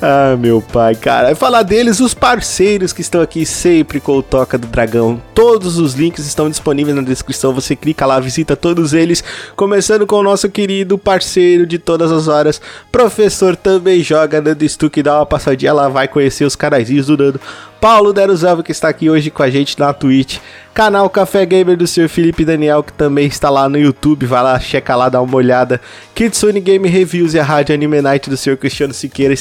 Ah, 0.00 0.36
meu 0.38 0.62
pai, 0.62 0.94
cara. 0.94 1.34
Falar 1.34 1.64
deles, 1.64 1.98
os 1.98 2.14
parceiros 2.14 2.92
que 2.92 3.00
estão 3.00 3.20
aqui 3.20 3.44
sempre 3.44 3.98
com 3.98 4.16
o 4.16 4.22
Toca 4.22 4.56
do 4.56 4.68
Dragão. 4.68 5.20
Todos 5.34 5.76
os 5.76 5.94
links 5.94 6.24
estão 6.24 6.48
disponíveis 6.48 6.94
na 6.94 7.02
descrição. 7.02 7.52
Você 7.52 7.74
clica 7.74 8.06
lá, 8.06 8.20
visita 8.20 8.54
todos 8.54 8.92
eles. 8.92 9.24
Começando 9.56 10.06
com 10.06 10.16
o 10.16 10.22
nosso 10.22 10.48
querido 10.48 10.96
parceiro 10.96 11.66
de 11.66 11.78
todas 11.78 12.12
as 12.12 12.28
horas, 12.28 12.60
professor 12.92 13.56
também 13.56 14.00
joga 14.00 14.40
Nando 14.40 14.68
Stuck. 14.68 15.02
Dá 15.02 15.16
uma 15.16 15.26
passadinha 15.26 15.72
lá, 15.72 15.88
vai 15.88 16.06
conhecer 16.06 16.44
os 16.44 16.54
canaizinhos 16.54 17.06
do 17.06 17.16
Nando. 17.16 17.40
Paulo 17.80 18.12
Deruzelva, 18.12 18.62
que 18.62 18.72
está 18.72 18.88
aqui 18.88 19.08
hoje 19.08 19.30
com 19.30 19.42
a 19.42 19.50
gente 19.50 19.78
na 19.78 19.92
Twitch. 19.92 20.38
Canal 20.74 21.08
Café 21.08 21.46
Gamer 21.46 21.76
do 21.76 21.86
Sr. 21.86 22.08
Felipe 22.08 22.44
Daniel, 22.44 22.82
que 22.82 22.92
também 22.92 23.26
está 23.26 23.50
lá 23.50 23.68
no 23.68 23.78
YouTube. 23.78 24.26
Vai 24.26 24.42
lá, 24.42 24.58
checa 24.58 24.96
lá, 24.96 25.08
dá 25.08 25.20
uma 25.20 25.36
olhada. 25.36 25.80
Kitsune 26.14 26.60
Game 26.60 26.88
Reviews 26.88 27.34
e 27.34 27.38
a 27.38 27.44
Rádio 27.44 27.74
Anime 27.74 28.00
Night 28.02 28.28
do 28.28 28.36
Sr. 28.36 28.56
Cristiano 28.56 28.92
Siqueira. 28.92 29.32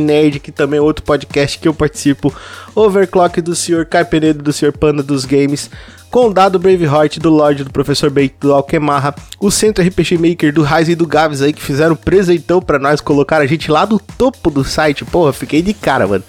Nerd, 0.00 0.40
que 0.40 0.50
também 0.50 0.78
é 0.78 0.82
outro 0.82 1.04
podcast 1.04 1.58
que 1.58 1.68
eu 1.68 1.74
participo. 1.74 2.34
Overclock 2.74 3.40
do 3.40 3.54
Sr. 3.54 3.86
Carpenedo 3.86 4.42
do 4.42 4.52
Sr. 4.52 4.72
Panda 4.72 5.02
dos 5.02 5.24
Games. 5.24 5.70
Condado 6.10 6.58
Braveheart 6.58 7.18
do 7.18 7.30
Lorde 7.30 7.62
do 7.62 7.70
Professor 7.70 8.10
Bait 8.10 8.34
do 8.40 8.52
Alquemarra. 8.52 9.14
O 9.38 9.50
Centro 9.50 9.84
RPG 9.84 10.18
Maker 10.18 10.52
do 10.52 10.62
Raiz 10.62 10.88
e 10.88 10.96
do 10.96 11.06
Gaves 11.06 11.40
aí, 11.40 11.52
que 11.52 11.62
fizeram 11.62 11.92
um 11.92 11.96
presentão 11.96 12.60
pra 12.60 12.80
nós. 12.80 13.00
Colocaram 13.00 13.44
a 13.44 13.48
gente 13.48 13.70
lá 13.70 13.86
no 13.86 14.00
topo 14.00 14.50
do 14.50 14.64
site. 14.64 15.04
Porra, 15.04 15.32
fiquei 15.32 15.62
de 15.62 15.72
cara, 15.72 16.08
mano. 16.08 16.24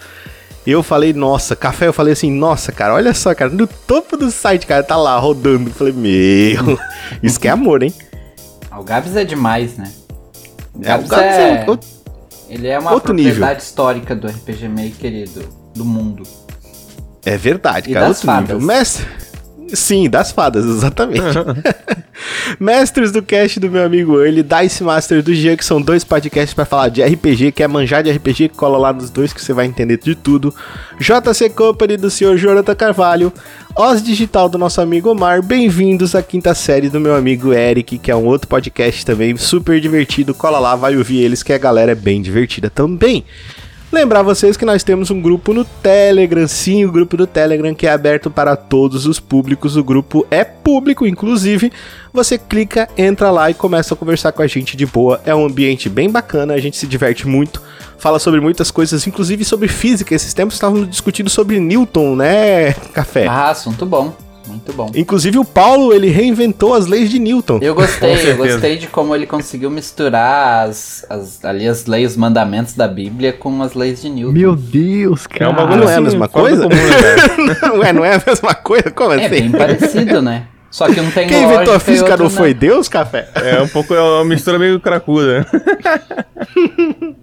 Eu 0.66 0.84
falei, 0.84 1.12
nossa, 1.12 1.56
café, 1.56 1.88
eu 1.88 1.94
falei 1.94 2.14
assim, 2.14 2.30
nossa, 2.32 2.72
cara, 2.72 2.94
olha 2.94 3.16
só, 3.16 3.34
cara, 3.34 3.50
no 3.50 3.66
topo 3.66 4.16
do 4.16 4.30
site, 4.30 4.68
cara, 4.68 4.84
tá 4.84 4.96
lá 4.96 5.18
rodando. 5.18 5.70
Eu 5.72 5.74
falei, 5.74 5.94
meu, 5.94 6.80
isso 7.24 7.40
que 7.40 7.48
é 7.48 7.52
amor, 7.52 7.82
hein? 7.82 7.92
Ah, 8.70 8.80
O 8.80 8.84
Gabs 8.84 9.16
é 9.16 9.24
demais, 9.24 9.76
né? 9.78 9.92
O 10.76 10.86
É, 10.86 10.96
o 10.96 11.00
Gabs 11.00 11.10
Gabs 11.10 11.36
é... 11.36 11.54
é 11.54 11.66
Ele 12.52 12.68
é 12.68 12.78
uma 12.78 12.92
Outro 12.92 13.14
propriedade 13.14 13.40
nível. 13.42 13.58
histórica 13.58 14.16
do 14.16 14.28
RPG 14.28 14.68
Maker 14.68 15.14
e 15.14 15.26
do, 15.26 15.48
do 15.76 15.86
mundo. 15.86 16.24
É 17.26 17.38
verdade, 17.38 17.90
E 17.90 17.94
cara. 17.94 18.08
outro 18.10 18.22
nível. 18.30 18.46
fadas. 18.60 18.64
Mestre. 18.64 19.06
Sim, 19.74 20.10
das 20.10 20.32
fadas, 20.32 20.66
exatamente. 20.66 21.22
Mestres 22.60 23.12
do 23.12 23.22
cast 23.22 23.60
do 23.60 23.70
meu 23.70 23.84
amigo 23.84 24.22
Early, 24.22 24.44
Dice 24.44 24.84
Master 24.84 25.24
do 25.24 25.34
Jean, 25.34 25.56
que 25.56 25.66
são 25.66 25.82
dois 25.82 26.04
podcasts 26.04 26.54
pra 26.54 26.66
falar 26.66 26.90
de 26.90 27.02
RPG, 27.02 27.52
quer 27.52 27.68
manjar 27.68 28.04
de 28.04 28.12
RPG, 28.12 28.50
cola 28.50 28.78
lá 28.78 28.94
nos 28.94 29.10
dois 29.10 29.34
que 29.34 29.42
você 29.42 29.54
vai 29.54 29.66
entender 29.66 29.98
de 29.98 30.14
tudo. 30.14 30.54
JC 31.00 31.50
Company 31.50 31.98
do 31.98 32.10
senhor 32.10 32.38
Jonathan 32.38 32.76
Carvalho, 32.76 33.34
Oz 33.76 34.04
Digital 34.04 34.50
do 34.50 34.58
nosso 34.58 34.82
amigo 34.82 35.10
Omar, 35.10 35.42
bem-vindos 35.42 36.14
à 36.16 36.22
quinta 36.22 36.54
série 36.54 36.90
do 36.90 37.00
meu 37.00 37.16
amigo 37.16 37.54
Eric, 37.54 37.98
que 37.98 38.12
é 38.12 38.16
um 38.16 38.26
outro 38.26 38.48
podcast 38.48 39.06
também 39.06 39.36
super 39.38 39.80
divertido, 39.80 40.34
cola 40.34 40.60
lá, 40.60 40.76
vai 40.76 40.98
ouvir 40.98 41.22
eles 41.22 41.42
que 41.42 41.54
a 41.54 41.58
galera 41.58 41.94
é 41.94 41.96
bem 41.96 42.22
divertida 42.22 42.70
também. 42.70 43.24
Lembrar 43.92 44.22
vocês 44.22 44.56
que 44.56 44.64
nós 44.64 44.86
temos 44.86 45.12
um 45.12 45.22
grupo 45.22 45.54
no 45.54 45.66
Telegram, 45.66 46.48
sim, 46.48 46.86
o 46.86 46.92
grupo 46.92 47.18
do 47.18 47.28
Telegram 47.28 47.76
que 47.76 47.86
é 47.86 47.92
aberto 47.92 48.32
para 48.32 48.56
todos 48.56 49.06
os 49.06 49.20
públicos. 49.20 49.76
O 49.76 49.84
grupo 49.84 50.26
é 50.32 50.46
público, 50.46 51.06
inclusive. 51.06 51.70
Você 52.14 52.38
clica, 52.38 52.88
entra 52.98 53.30
lá 53.32 53.52
e 53.52 53.54
começa 53.54 53.94
a 53.94 53.98
conversar 53.98 54.32
com 54.32 54.42
a 54.42 54.48
gente 54.48 54.78
de 54.78 54.86
boa. 54.86 55.20
É 55.26 55.36
um 55.36 55.46
ambiente 55.46 55.90
bem 55.90 56.10
bacana, 56.10 56.54
a 56.54 56.58
gente 56.58 56.78
se 56.78 56.88
diverte 56.88 57.28
muito, 57.28 57.62
fala 57.98 58.18
sobre 58.18 58.40
muitas 58.40 58.72
coisas, 58.72 59.06
inclusive 59.06 59.44
sobre 59.44 59.68
física. 59.68 60.16
Esses 60.16 60.34
tempos 60.34 60.56
estávamos 60.56 60.90
discutindo 60.90 61.30
sobre 61.30 61.60
Newton, 61.60 62.16
né, 62.16 62.72
Café? 62.94 63.28
Ah, 63.28 63.50
assunto 63.50 63.86
bom. 63.86 64.16
Muito 64.52 64.74
bom. 64.74 64.92
Inclusive 64.96 65.38
o 65.40 65.46
Paulo, 65.46 65.94
ele 65.94 66.10
reinventou 66.10 66.74
as 66.74 66.86
leis 66.88 67.10
de 67.10 67.18
Newton. 67.20 67.60
Eu 67.62 67.74
gostei, 67.74 68.14
eu 68.32 68.38
gostei 68.38 68.78
de 68.78 68.88
como 68.88 69.16
ele 69.16 69.26
conseguiu 69.26 69.70
misturar 69.72 70.68
as, 70.70 71.06
as, 71.10 71.44
ali 71.44 71.68
as 71.68 71.86
leis, 71.86 72.12
os 72.12 72.18
mandamentos 72.18 72.74
da 72.74 72.88
Bíblia 72.88 73.34
com 73.34 73.62
as 73.64 73.74
leis 73.74 74.02
de 74.02 74.10
Newton. 74.10 74.34
Meu 74.34 74.56
Deus, 74.56 75.26
É 75.32 75.48
um 75.48 75.52
cara. 75.52 75.54
bagulho 75.54 75.78
não 75.82 75.90
é 75.90 75.92
a 75.92 75.94
assim, 75.96 76.04
mesma 76.04 76.28
coisa? 76.28 76.64
comum, 76.64 76.76
né, 76.76 77.56
cara? 77.60 77.74
Ué, 77.80 77.94
não 77.94 78.06
é 78.06 78.16
a 78.16 78.24
mesma 78.26 78.54
coisa? 78.54 78.92
Como 78.92 79.14
É 79.14 79.26
assim? 79.26 79.30
bem 79.30 79.52
parecido, 79.52 80.22
né? 80.22 80.44
Só 80.70 80.88
que 80.88 81.00
um 81.02 81.12
tem 81.12 81.28
Quem 81.28 81.38
inventou 81.44 81.56
a 81.64 81.74
lógica 81.74 81.80
física 81.80 82.16
não 82.18 82.30
foi 82.30 82.54
Deus, 82.54 82.88
Café? 82.88 83.28
É 83.36 83.62
um 83.62 83.68
pouco, 83.68 83.94
é 83.94 84.02
uma 84.02 84.24
mistura 84.24 84.58
meio 84.58 84.80
cracuda. 84.80 85.46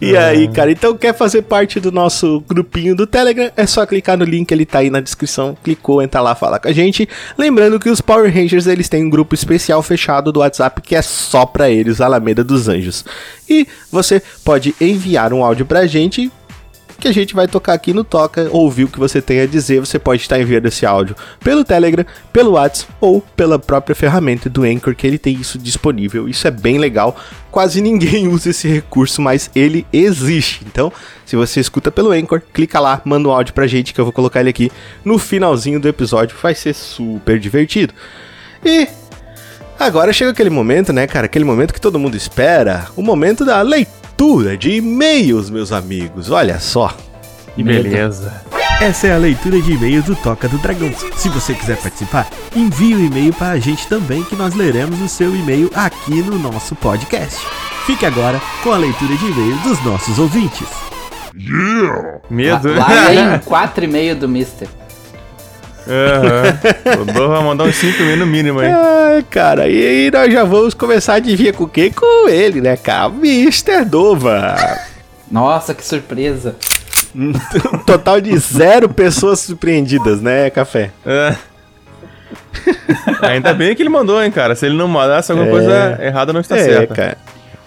E 0.00 0.16
aí, 0.16 0.48
cara, 0.48 0.70
então 0.70 0.96
quer 0.96 1.14
fazer 1.14 1.42
parte 1.42 1.80
do 1.80 1.92
nosso 1.92 2.42
grupinho 2.48 2.94
do 2.94 3.06
Telegram? 3.06 3.50
É 3.56 3.66
só 3.66 3.84
clicar 3.86 4.16
no 4.16 4.24
link, 4.24 4.50
ele 4.50 4.66
tá 4.66 4.78
aí 4.78 4.90
na 4.90 5.00
descrição. 5.00 5.56
Clicou, 5.62 6.02
entra 6.02 6.20
lá, 6.20 6.34
fala 6.34 6.58
com 6.58 6.68
a 6.68 6.72
gente. 6.72 7.08
Lembrando 7.36 7.78
que 7.78 7.90
os 7.90 8.00
Power 8.00 8.32
Rangers, 8.32 8.66
eles 8.66 8.88
têm 8.88 9.04
um 9.04 9.10
grupo 9.10 9.34
especial 9.34 9.82
fechado 9.82 10.32
do 10.32 10.40
WhatsApp 10.40 10.80
que 10.80 10.94
é 10.94 11.02
só 11.02 11.46
pra 11.46 11.70
eles, 11.70 12.00
Alameda 12.00 12.42
dos 12.42 12.68
Anjos. 12.68 13.04
E 13.48 13.66
você 13.90 14.22
pode 14.44 14.74
enviar 14.80 15.32
um 15.32 15.44
áudio 15.44 15.66
pra 15.66 15.86
gente 15.86 16.30
que 16.98 17.08
a 17.08 17.12
gente 17.12 17.34
vai 17.34 17.46
tocar 17.46 17.74
aqui 17.74 17.92
no 17.92 18.04
Toca, 18.04 18.48
ouvir 18.50 18.84
o 18.84 18.88
que 18.88 18.98
você 18.98 19.20
tem 19.20 19.40
a 19.40 19.46
dizer. 19.46 19.80
Você 19.80 19.98
pode 19.98 20.22
estar 20.22 20.40
enviando 20.40 20.66
esse 20.66 20.86
áudio 20.86 21.16
pelo 21.40 21.64
Telegram, 21.64 22.04
pelo 22.32 22.52
WhatsApp 22.52 22.92
ou 23.00 23.20
pela 23.20 23.58
própria 23.58 23.94
ferramenta 23.94 24.48
do 24.48 24.62
Anchor, 24.62 24.94
que 24.94 25.06
ele 25.06 25.18
tem 25.18 25.34
isso 25.34 25.58
disponível. 25.58 26.28
Isso 26.28 26.46
é 26.46 26.50
bem 26.50 26.78
legal. 26.78 27.16
Quase 27.50 27.80
ninguém 27.80 28.28
usa 28.32 28.50
esse 28.50 28.68
recurso, 28.68 29.20
mas 29.20 29.50
ele 29.54 29.86
existe. 29.92 30.64
Então, 30.66 30.92
se 31.24 31.36
você 31.36 31.60
escuta 31.60 31.90
pelo 31.90 32.12
Anchor, 32.12 32.42
clica 32.52 32.80
lá, 32.80 33.00
manda 33.04 33.28
um 33.28 33.32
áudio 33.32 33.54
pra 33.54 33.66
gente 33.66 33.92
que 33.92 34.00
eu 34.00 34.04
vou 34.04 34.12
colocar 34.12 34.40
ele 34.40 34.50
aqui 34.50 34.70
no 35.04 35.18
finalzinho 35.18 35.80
do 35.80 35.88
episódio. 35.88 36.36
Vai 36.42 36.54
ser 36.54 36.74
super 36.74 37.38
divertido. 37.38 37.92
E 38.64 38.88
Agora 39.78 40.10
chega 40.10 40.30
aquele 40.30 40.48
momento, 40.48 40.90
né, 40.90 41.06
cara? 41.06 41.26
Aquele 41.26 41.44
momento 41.44 41.74
que 41.74 41.80
todo 41.80 41.98
mundo 41.98 42.16
espera. 42.16 42.86
O 42.96 43.02
momento 43.02 43.44
da 43.44 43.60
leitura 43.60 44.05
de 44.58 44.76
e-mails, 44.76 45.50
meus 45.50 45.72
amigos. 45.72 46.30
Olha 46.30 46.58
só. 46.58 46.96
Que 47.54 47.62
beleza. 47.62 48.32
Essa 48.80 49.06
é 49.06 49.14
a 49.14 49.18
leitura 49.18 49.60
de 49.60 49.72
e-mails 49.72 50.04
do 50.04 50.14
Toca 50.16 50.48
do 50.48 50.58
Dragão. 50.58 50.92
Se 51.16 51.28
você 51.28 51.54
quiser 51.54 51.76
participar, 51.78 52.28
envie 52.54 52.94
o 52.94 53.00
e-mail 53.00 53.32
para 53.32 53.50
a 53.50 53.58
gente 53.58 53.86
também, 53.86 54.22
que 54.22 54.36
nós 54.36 54.54
leremos 54.54 55.00
o 55.00 55.08
seu 55.08 55.34
e-mail 55.34 55.70
aqui 55.74 56.22
no 56.22 56.38
nosso 56.38 56.74
podcast. 56.76 57.46
Fique 57.86 58.04
agora 58.04 58.40
com 58.62 58.72
a 58.72 58.76
leitura 58.76 59.16
de 59.16 59.26
e-mails 59.26 59.60
dos 59.62 59.84
nossos 59.84 60.18
ouvintes. 60.18 60.66
Medo. 62.30 62.74
Lá, 62.74 62.88
lá 62.88 63.04
vem 63.08 63.38
4,5 63.40 64.14
do 64.14 64.28
Mister. 64.28 64.68
Aham. 65.88 67.00
O 67.02 67.04
Dor 67.12 67.28
vai 67.28 67.42
mandar 67.44 67.64
uns 67.64 67.76
5 67.76 68.02
mil 68.02 68.16
no 68.16 68.26
mínimo 68.26 68.60
aí. 68.60 68.68
Ai, 68.70 69.24
cara, 69.30 69.68
e 69.68 69.86
aí 69.86 70.10
nós 70.10 70.32
já 70.32 70.44
vamos 70.44 70.74
começar 70.74 71.14
a 71.14 71.16
adivinhar 71.16 71.54
com 71.54 71.66
quem? 71.66 71.90
Com 71.90 72.28
ele, 72.28 72.60
né, 72.60 72.76
cara? 72.76 73.06
Mr. 73.08 73.84
Dova. 73.84 74.78
Nossa, 75.30 75.74
que 75.74 75.84
surpresa. 75.84 76.56
Um 77.14 77.32
total 77.86 78.20
de 78.20 78.36
zero 78.38 78.88
pessoas 78.88 79.40
surpreendidas, 79.40 80.20
né, 80.20 80.50
Café? 80.50 80.90
É. 81.04 81.34
Ainda 83.22 83.54
bem 83.54 83.74
que 83.74 83.82
ele 83.82 83.88
mandou, 83.88 84.22
hein, 84.22 84.30
cara. 84.30 84.54
Se 84.54 84.66
ele 84.66 84.76
não 84.76 84.88
mandasse, 84.88 85.30
alguma 85.32 85.48
É. 85.48 85.50
coisa 85.50 85.98
errada 86.02 86.32
não 86.32 86.40
está 86.40 86.56
é, 86.56 86.64
certa. 86.64 86.94
cara. 86.94 87.18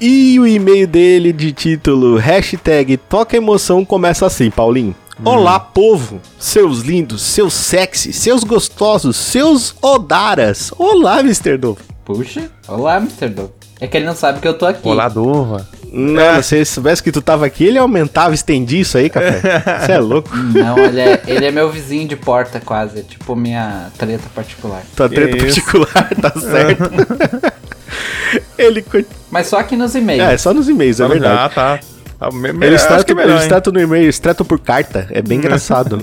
E 0.01 0.39
o 0.39 0.47
e-mail 0.47 0.87
dele 0.87 1.33
de 1.33 1.51
título 1.51 2.15
hashtag 2.17 2.95
Toca 2.97 3.35
Emoção 3.35 3.83
começa 3.83 4.25
assim, 4.25 4.49
Paulinho. 4.49 4.95
Olá, 5.23 5.59
povo, 5.59 6.21
seus 6.39 6.79
lindos, 6.79 7.21
seus 7.21 7.53
sexy, 7.53 8.13
seus 8.13 8.43
gostosos, 8.43 9.17
seus 9.17 9.75
odaras. 9.81 10.71
Olá, 10.77 11.19
Mr. 11.19 11.57
Dove. 11.57 11.81
Puxa. 12.05 12.49
Olá, 12.67 12.97
Mr. 12.97 13.27
Dove. 13.27 13.49
É 13.81 13.87
que 13.87 13.97
ele 13.97 14.05
não 14.05 14.15
sabe 14.15 14.39
que 14.39 14.47
eu 14.47 14.53
tô 14.57 14.65
aqui. 14.65 14.87
Olá, 14.87 15.09
Dova. 15.09 15.67
Não, 15.91 16.41
se 16.41 16.55
ele 16.57 16.65
soubesse 16.65 17.01
que 17.03 17.11
tu 17.11 17.21
tava 17.21 17.45
aqui, 17.45 17.65
ele 17.65 17.77
aumentava, 17.77 18.33
estendia 18.33 18.79
isso 18.79 18.97
aí, 18.97 19.09
café. 19.09 19.41
Você 19.85 19.91
é 19.93 19.99
louco. 19.99 20.29
Não, 20.35 20.77
ele 20.77 21.01
é, 21.01 21.21
ele 21.27 21.45
é 21.45 21.51
meu 21.51 21.69
vizinho 21.69 22.07
de 22.07 22.15
porta 22.15 22.61
quase. 22.61 22.99
É 22.99 23.03
tipo 23.03 23.35
minha 23.35 23.89
treta 23.97 24.23
particular. 24.33 24.83
Tua 24.95 25.09
Que 25.09 25.15
treta 25.15 25.37
isso? 25.37 25.45
particular, 25.47 26.09
tá 26.21 26.31
certo. 26.39 27.53
ele. 28.57 28.85
Mas 29.31 29.47
só 29.47 29.59
aqui 29.59 29.75
nos 29.75 29.95
e-mails. 29.95 30.23
É, 30.23 30.37
só 30.37 30.53
nos 30.53 30.69
e-mails, 30.69 30.99
é 30.99 31.07
verdade. 31.07 31.39
Ah, 31.39 31.49
tá. 31.49 31.79
Tá 32.19 32.29
me- 32.31 32.51
me- 32.53 32.65
Eles 32.65 32.81
acho 32.81 32.87
tratam, 32.87 33.05
que 33.05 33.11
é 33.11 33.15
melhor, 33.15 33.31
eles 33.31 33.43
hein? 33.43 33.49
tratam 33.49 33.73
no 33.73 33.79
e-mail, 33.81 34.03
eles 34.03 34.19
tratam 34.19 34.45
por 34.45 34.59
carta. 34.59 35.07
É 35.09 35.21
bem 35.21 35.37
engraçado. 35.39 35.97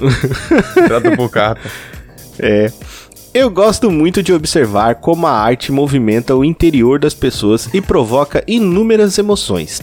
Trata 0.87 1.15
por 1.17 1.31
carta. 1.31 1.61
É. 2.39 2.73
Eu 3.35 3.51
gosto 3.51 3.91
muito 3.91 4.23
de 4.23 4.33
observar 4.33 4.95
como 4.95 5.27
a 5.27 5.31
arte 5.33 5.71
movimenta 5.71 6.35
o 6.35 6.43
interior 6.43 6.99
das 6.99 7.13
pessoas 7.13 7.69
e 7.75 7.83
provoca 7.83 8.43
inúmeras 8.47 9.19
emoções. 9.19 9.83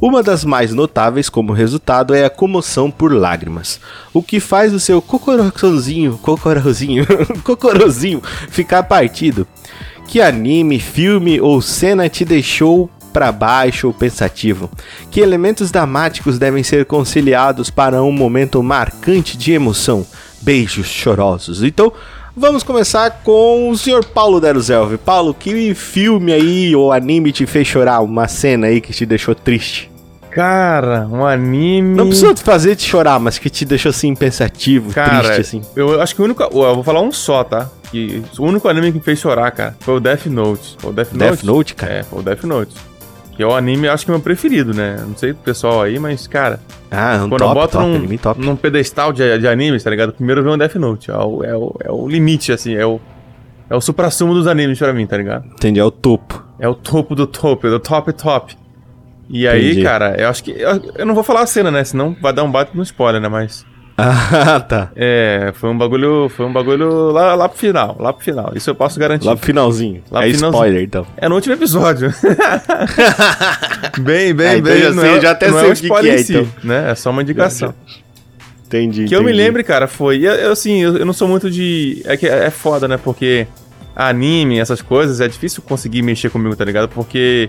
Uma 0.00 0.22
das 0.22 0.42
mais 0.42 0.72
notáveis 0.72 1.28
como 1.28 1.52
resultado 1.52 2.14
é 2.14 2.24
a 2.24 2.30
comoção 2.30 2.90
por 2.90 3.12
lágrimas, 3.12 3.78
o 4.14 4.22
que 4.22 4.40
faz 4.40 4.72
o 4.72 4.80
seu 4.80 5.02
cocorozinho, 5.02 6.16
cocorozinho, 6.22 7.06
cocorozinho 7.44 8.22
ficar 8.48 8.82
partido. 8.84 9.46
Que 10.08 10.22
anime, 10.22 10.78
filme 10.80 11.38
ou 11.42 11.60
cena 11.60 12.08
te 12.08 12.24
deixou 12.24 12.88
para 13.14 13.30
baixo 13.30 13.86
ou 13.86 13.94
pensativo? 13.94 14.68
Que 15.08 15.20
elementos 15.20 15.70
dramáticos 15.70 16.36
devem 16.36 16.64
ser 16.64 16.84
conciliados 16.84 17.70
para 17.70 18.02
um 18.02 18.10
momento 18.10 18.60
marcante 18.60 19.38
de 19.38 19.52
emoção? 19.52 20.04
Beijos 20.42 20.88
chorosos. 20.88 21.62
Então, 21.62 21.92
vamos 22.36 22.64
começar 22.64 23.22
com 23.22 23.70
o 23.70 23.78
senhor 23.78 24.04
Paulo 24.04 24.40
Deruzelve. 24.40 24.98
Paulo, 24.98 25.32
que 25.32 25.74
filme 25.74 26.32
aí 26.32 26.74
ou 26.74 26.92
anime 26.92 27.30
te 27.30 27.46
fez 27.46 27.68
chorar? 27.68 28.00
Uma 28.00 28.26
cena 28.26 28.66
aí 28.66 28.80
que 28.80 28.92
te 28.92 29.06
deixou 29.06 29.34
triste? 29.34 29.94
Cara, 30.32 31.06
um 31.08 31.24
anime. 31.24 31.94
Não 31.96 32.08
precisa 32.08 32.34
fazer 32.34 32.74
te 32.74 32.88
chorar, 32.88 33.20
mas 33.20 33.38
que 33.38 33.48
te 33.48 33.64
deixou 33.64 33.90
assim 33.90 34.16
pensativo, 34.16 34.92
Cara, 34.92 35.20
triste 35.22 35.40
assim. 35.40 35.62
eu 35.76 36.02
acho 36.02 36.12
que 36.12 36.20
o 36.20 36.24
único. 36.24 36.42
Eu 36.42 36.74
vou 36.74 36.82
falar 36.82 37.02
um 37.02 37.12
só, 37.12 37.44
tá? 37.44 37.70
Que 37.92 38.20
o 38.36 38.42
único 38.42 38.68
anime 38.68 38.90
que 38.90 38.98
me 38.98 39.04
fez 39.04 39.20
chorar, 39.20 39.52
cara, 39.52 39.76
foi 39.78 39.94
o 39.94 40.00
Death 40.00 40.26
Note. 40.26 40.76
Foi 40.80 40.90
o 40.90 40.92
Death 40.92 41.12
Note. 41.12 41.18
Death 41.30 41.42
Note, 41.44 41.74
cara? 41.76 41.92
É, 41.92 42.02
foi 42.02 42.18
o 42.18 42.22
Death 42.22 42.42
Note. 42.42 42.74
Que 43.36 43.42
é 43.42 43.46
o 43.46 43.54
anime, 43.54 43.88
acho 43.88 44.04
que 44.04 44.10
é 44.10 44.14
o 44.14 44.16
meu 44.16 44.22
preferido, 44.22 44.72
né? 44.72 44.96
Não 45.06 45.16
sei 45.16 45.32
do 45.32 45.38
pessoal 45.40 45.82
aí, 45.82 45.98
mas, 45.98 46.26
cara, 46.28 46.60
Ah, 46.90 47.20
um 47.24 47.28
quando 47.28 47.40
top, 47.40 47.50
eu 47.50 47.54
boto 47.54 47.72
top, 47.78 47.88
num, 47.88 48.16
top. 48.16 48.40
num 48.40 48.54
pedestal 48.56 49.12
de, 49.12 49.38
de 49.38 49.48
animes, 49.48 49.82
tá 49.82 49.90
ligado? 49.90 50.12
Primeiro 50.12 50.42
vem 50.42 50.52
o 50.52 50.56
Death 50.56 50.76
Note. 50.76 51.10
É 51.10 51.16
o, 51.16 51.42
é 51.44 51.56
o, 51.56 51.74
é 51.84 51.90
o 51.90 52.06
limite, 52.08 52.52
assim, 52.52 52.74
é 52.74 52.86
o. 52.86 53.00
É 53.68 53.74
o 53.74 53.80
supra-sumo 53.80 54.34
dos 54.34 54.46
animes 54.46 54.78
pra 54.78 54.92
mim, 54.92 55.06
tá 55.06 55.16
ligado? 55.16 55.46
Entendi, 55.46 55.80
é 55.80 55.84
o 55.84 55.90
topo. 55.90 56.44
É 56.60 56.68
o 56.68 56.74
topo 56.74 57.14
do 57.16 57.26
topo, 57.26 57.66
é 57.66 57.70
do 57.70 57.80
top 57.80 58.12
top. 58.12 58.56
E 59.28 59.48
aí, 59.48 59.70
Entendi. 59.70 59.82
cara, 59.82 60.14
eu 60.20 60.28
acho 60.28 60.44
que. 60.44 60.52
Eu, 60.52 60.92
eu 60.96 61.06
não 61.06 61.14
vou 61.14 61.24
falar 61.24 61.40
a 61.40 61.46
cena, 61.46 61.70
né? 61.70 61.82
Senão 61.82 62.14
vai 62.22 62.32
dar 62.32 62.44
um 62.44 62.50
bate 62.52 62.76
no 62.76 62.82
spoiler, 62.82 63.20
né? 63.20 63.28
Mas. 63.28 63.64
Ah, 63.96 64.58
tá. 64.60 64.90
É, 64.96 65.52
foi 65.54 65.70
um 65.70 65.78
bagulho. 65.78 66.28
Foi 66.28 66.44
um 66.44 66.52
bagulho 66.52 67.10
lá, 67.12 67.34
lá 67.36 67.48
pro 67.48 67.56
final. 67.58 67.96
Lá 67.98 68.12
pro 68.12 68.24
final. 68.24 68.52
Isso 68.54 68.68
eu 68.68 68.74
posso 68.74 68.98
garantir. 68.98 69.26
Lá 69.26 69.36
pro 69.36 69.46
finalzinho. 69.46 70.02
Lá 70.10 70.20
pro 70.20 70.28
é 70.28 70.32
finalzinho. 70.32 70.52
spoiler, 70.62 70.82
então. 70.82 71.06
É 71.16 71.28
no 71.28 71.34
último 71.36 71.54
episódio. 71.54 72.12
bem, 74.00 74.34
bem, 74.34 74.46
Ah, 74.48 74.56
então 74.58 74.72
bem. 74.72 74.82
já 74.82 74.92
sei, 74.92 75.10
é- 75.16 75.20
já 75.20 75.30
até 75.30 75.48
não 75.50 75.54
sei 75.58 75.64
é 75.64 75.68
um 75.68 75.72
o 75.72 75.76
que 75.76 75.88
que 76.02 76.08
é, 76.10 76.18
si, 76.18 76.32
então. 76.36 76.48
né? 76.64 76.90
É 76.90 76.94
só 76.94 77.10
uma 77.10 77.22
indicação. 77.22 77.74
Entendi. 78.66 79.04
Que 79.04 79.14
eu 79.14 79.20
me 79.22 79.30
entendi. 79.30 79.42
lembre, 79.44 79.62
cara, 79.62 79.86
foi. 79.86 80.18
Eu, 80.26 80.32
eu, 80.34 80.52
assim, 80.52 80.82
eu, 80.82 80.96
eu 80.96 81.06
não 81.06 81.12
sou 81.12 81.28
muito 81.28 81.50
de. 81.50 82.02
É 82.04 82.16
que 82.16 82.26
é 82.26 82.50
foda, 82.50 82.88
né? 82.88 82.96
Porque 82.96 83.46
anime, 83.94 84.58
essas 84.58 84.82
coisas, 84.82 85.20
é 85.20 85.28
difícil 85.28 85.62
conseguir 85.62 86.02
mexer 86.02 86.30
comigo, 86.30 86.56
tá 86.56 86.64
ligado? 86.64 86.88
Porque 86.88 87.48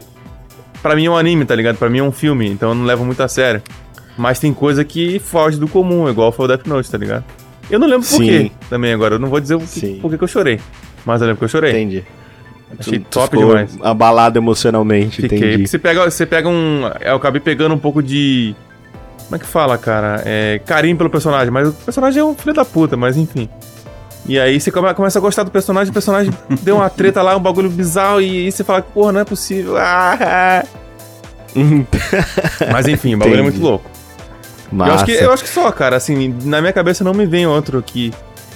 pra 0.84 0.96
mim 0.96 1.06
é 1.06 1.10
um 1.10 1.18
anime, 1.18 1.44
tá 1.46 1.56
ligado? 1.56 1.78
Pra 1.78 1.90
mim 1.90 2.00
é 2.00 2.04
um 2.04 2.12
filme, 2.12 2.48
então 2.48 2.70
eu 2.70 2.76
não 2.76 2.86
levo 2.86 3.04
muito 3.04 3.24
a 3.24 3.28
sério. 3.28 3.64
Mas 4.18 4.40
tem 4.40 4.54
coisa 4.54 4.84
que 4.84 5.20
foge 5.20 5.60
do 5.60 5.68
comum, 5.68 6.08
igual 6.10 6.32
foi 6.32 6.46
o 6.46 6.48
Death 6.48 6.66
Note, 6.68 6.90
tá 6.90 6.98
ligado? 6.98 7.24
Eu 7.70 7.80
não 7.80 7.88
lembro 7.88 8.08
por 8.08 8.20
quê 8.22 8.52
também 8.70 8.94
agora, 8.94 9.16
eu 9.16 9.20
não 9.20 9.28
vou 9.28 9.40
dizer 9.40 9.58
que, 9.60 10.00
por 10.00 10.16
que 10.16 10.24
eu 10.24 10.28
chorei. 10.28 10.60
Mas 11.06 11.22
eu 11.22 11.28
lembro 11.28 11.40
que 11.40 11.46
eu 11.46 11.50
chorei. 11.50 11.72
Entendi. 11.72 12.04
Achei 12.80 13.00
Tu 13.00 13.06
top 13.10 13.30
ficou 13.38 13.48
demais. 13.50 13.78
Abalado 13.82 14.38
emocionalmente, 14.40 15.22
Fiquei. 15.22 15.38
entendi. 15.38 15.68
Você 15.68 15.78
pega, 15.80 16.10
você 16.10 16.26
pega 16.26 16.48
um. 16.50 16.82
Eu 17.02 17.16
acabei 17.16 17.40
pegando 17.42 17.74
um 17.76 17.78
pouco 17.78 18.02
de. 18.02 18.56
Como 19.26 19.36
é 19.36 19.40
que 19.40 19.46
fala, 19.46 19.78
cara? 19.78 20.22
É, 20.26 20.60
carinho 20.66 20.96
pelo 20.98 21.10
personagem, 21.10 21.52
mas 21.52 21.70
o 21.70 21.74
personagem 21.74 22.20
é 22.22 22.24
um 22.24 22.36
filho 22.36 22.54
da 22.54 22.64
puta, 22.66 22.96
mas 22.98 23.18
enfim. 23.18 23.50
E 24.28 24.40
aí 24.40 24.60
você 24.60 24.72
come- 24.72 24.94
começa 24.94 25.20
a 25.20 25.22
gostar 25.22 25.44
do 25.44 25.52
personagem, 25.52 25.90
o 25.92 25.94
personagem 25.94 26.32
deu 26.62 26.76
uma 26.78 26.90
treta 26.90 27.22
lá, 27.22 27.36
um 27.36 27.40
bagulho 27.40 27.70
bizarro, 27.70 28.22
e 28.22 28.46
aí 28.46 28.52
você 28.52 28.64
fala, 28.64 28.82
porra, 28.82 29.12
não 29.12 29.20
é 29.22 29.26
possível. 29.26 29.76
Ah, 29.78 30.64
mas 32.72 32.88
enfim, 32.88 33.16
o 33.16 33.18
bagulho 33.18 33.40
é 33.40 33.42
muito 33.44 33.58
Entendi. 33.58 33.82
Louco. 34.72 34.74
Eu 34.74 34.78
Massa. 34.78 34.94
acho, 34.96 35.06
que, 35.06 35.12
eu 35.12 35.34
acho 35.34 35.44
que 35.44 35.50
só, 35.50 35.72
cara, 35.72 35.96
assim, 35.96 36.36
na 36.44 36.60
minha 36.62 36.74
cabeça 36.74 37.04
não 37.04 37.14
me 37.14 37.26
vem 37.26 37.46
outro 37.48 37.82
que. 37.82 38.14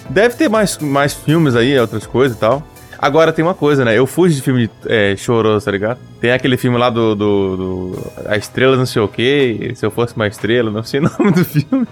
Deve 0.10 0.36
ter 0.36 0.50
mais, 0.50 0.78
mais 0.80 1.14
filmes 1.14 1.56
aí, 1.56 1.78
outras 1.80 2.06
coisas 2.08 2.36
e 2.36 2.40
tal. 2.40 2.64
Agora 3.02 3.32
tem 3.32 3.46
uma 3.46 3.54
coisa, 3.54 3.86
né? 3.86 3.98
Eu 3.98 4.06
fujo 4.06 4.36
de 4.36 4.42
filme 4.42 4.68
de, 4.68 4.72
é, 4.88 5.16
choroso, 5.16 5.64
tá 5.66 5.72
ligado? 5.72 6.00
Tem 6.20 6.32
aquele 6.32 6.58
filme 6.58 6.78
lá 6.78 6.90
do, 6.90 7.16
do, 7.16 7.58
do- 7.58 8.12
A 8.26 8.36
Estrela 8.36 8.76
não 8.76 8.86
sei 8.86 9.02
o 9.02 9.08
quê. 9.08 9.72
Se 9.76 9.86
eu 9.86 9.92
fosse 9.92 10.14
uma 10.16 10.28
estrela, 10.28 10.70
não 10.70 10.84
sei 10.84 11.00
o 11.00 11.04
nome 11.18 11.32
do 11.32 11.46
filme. 11.46 11.88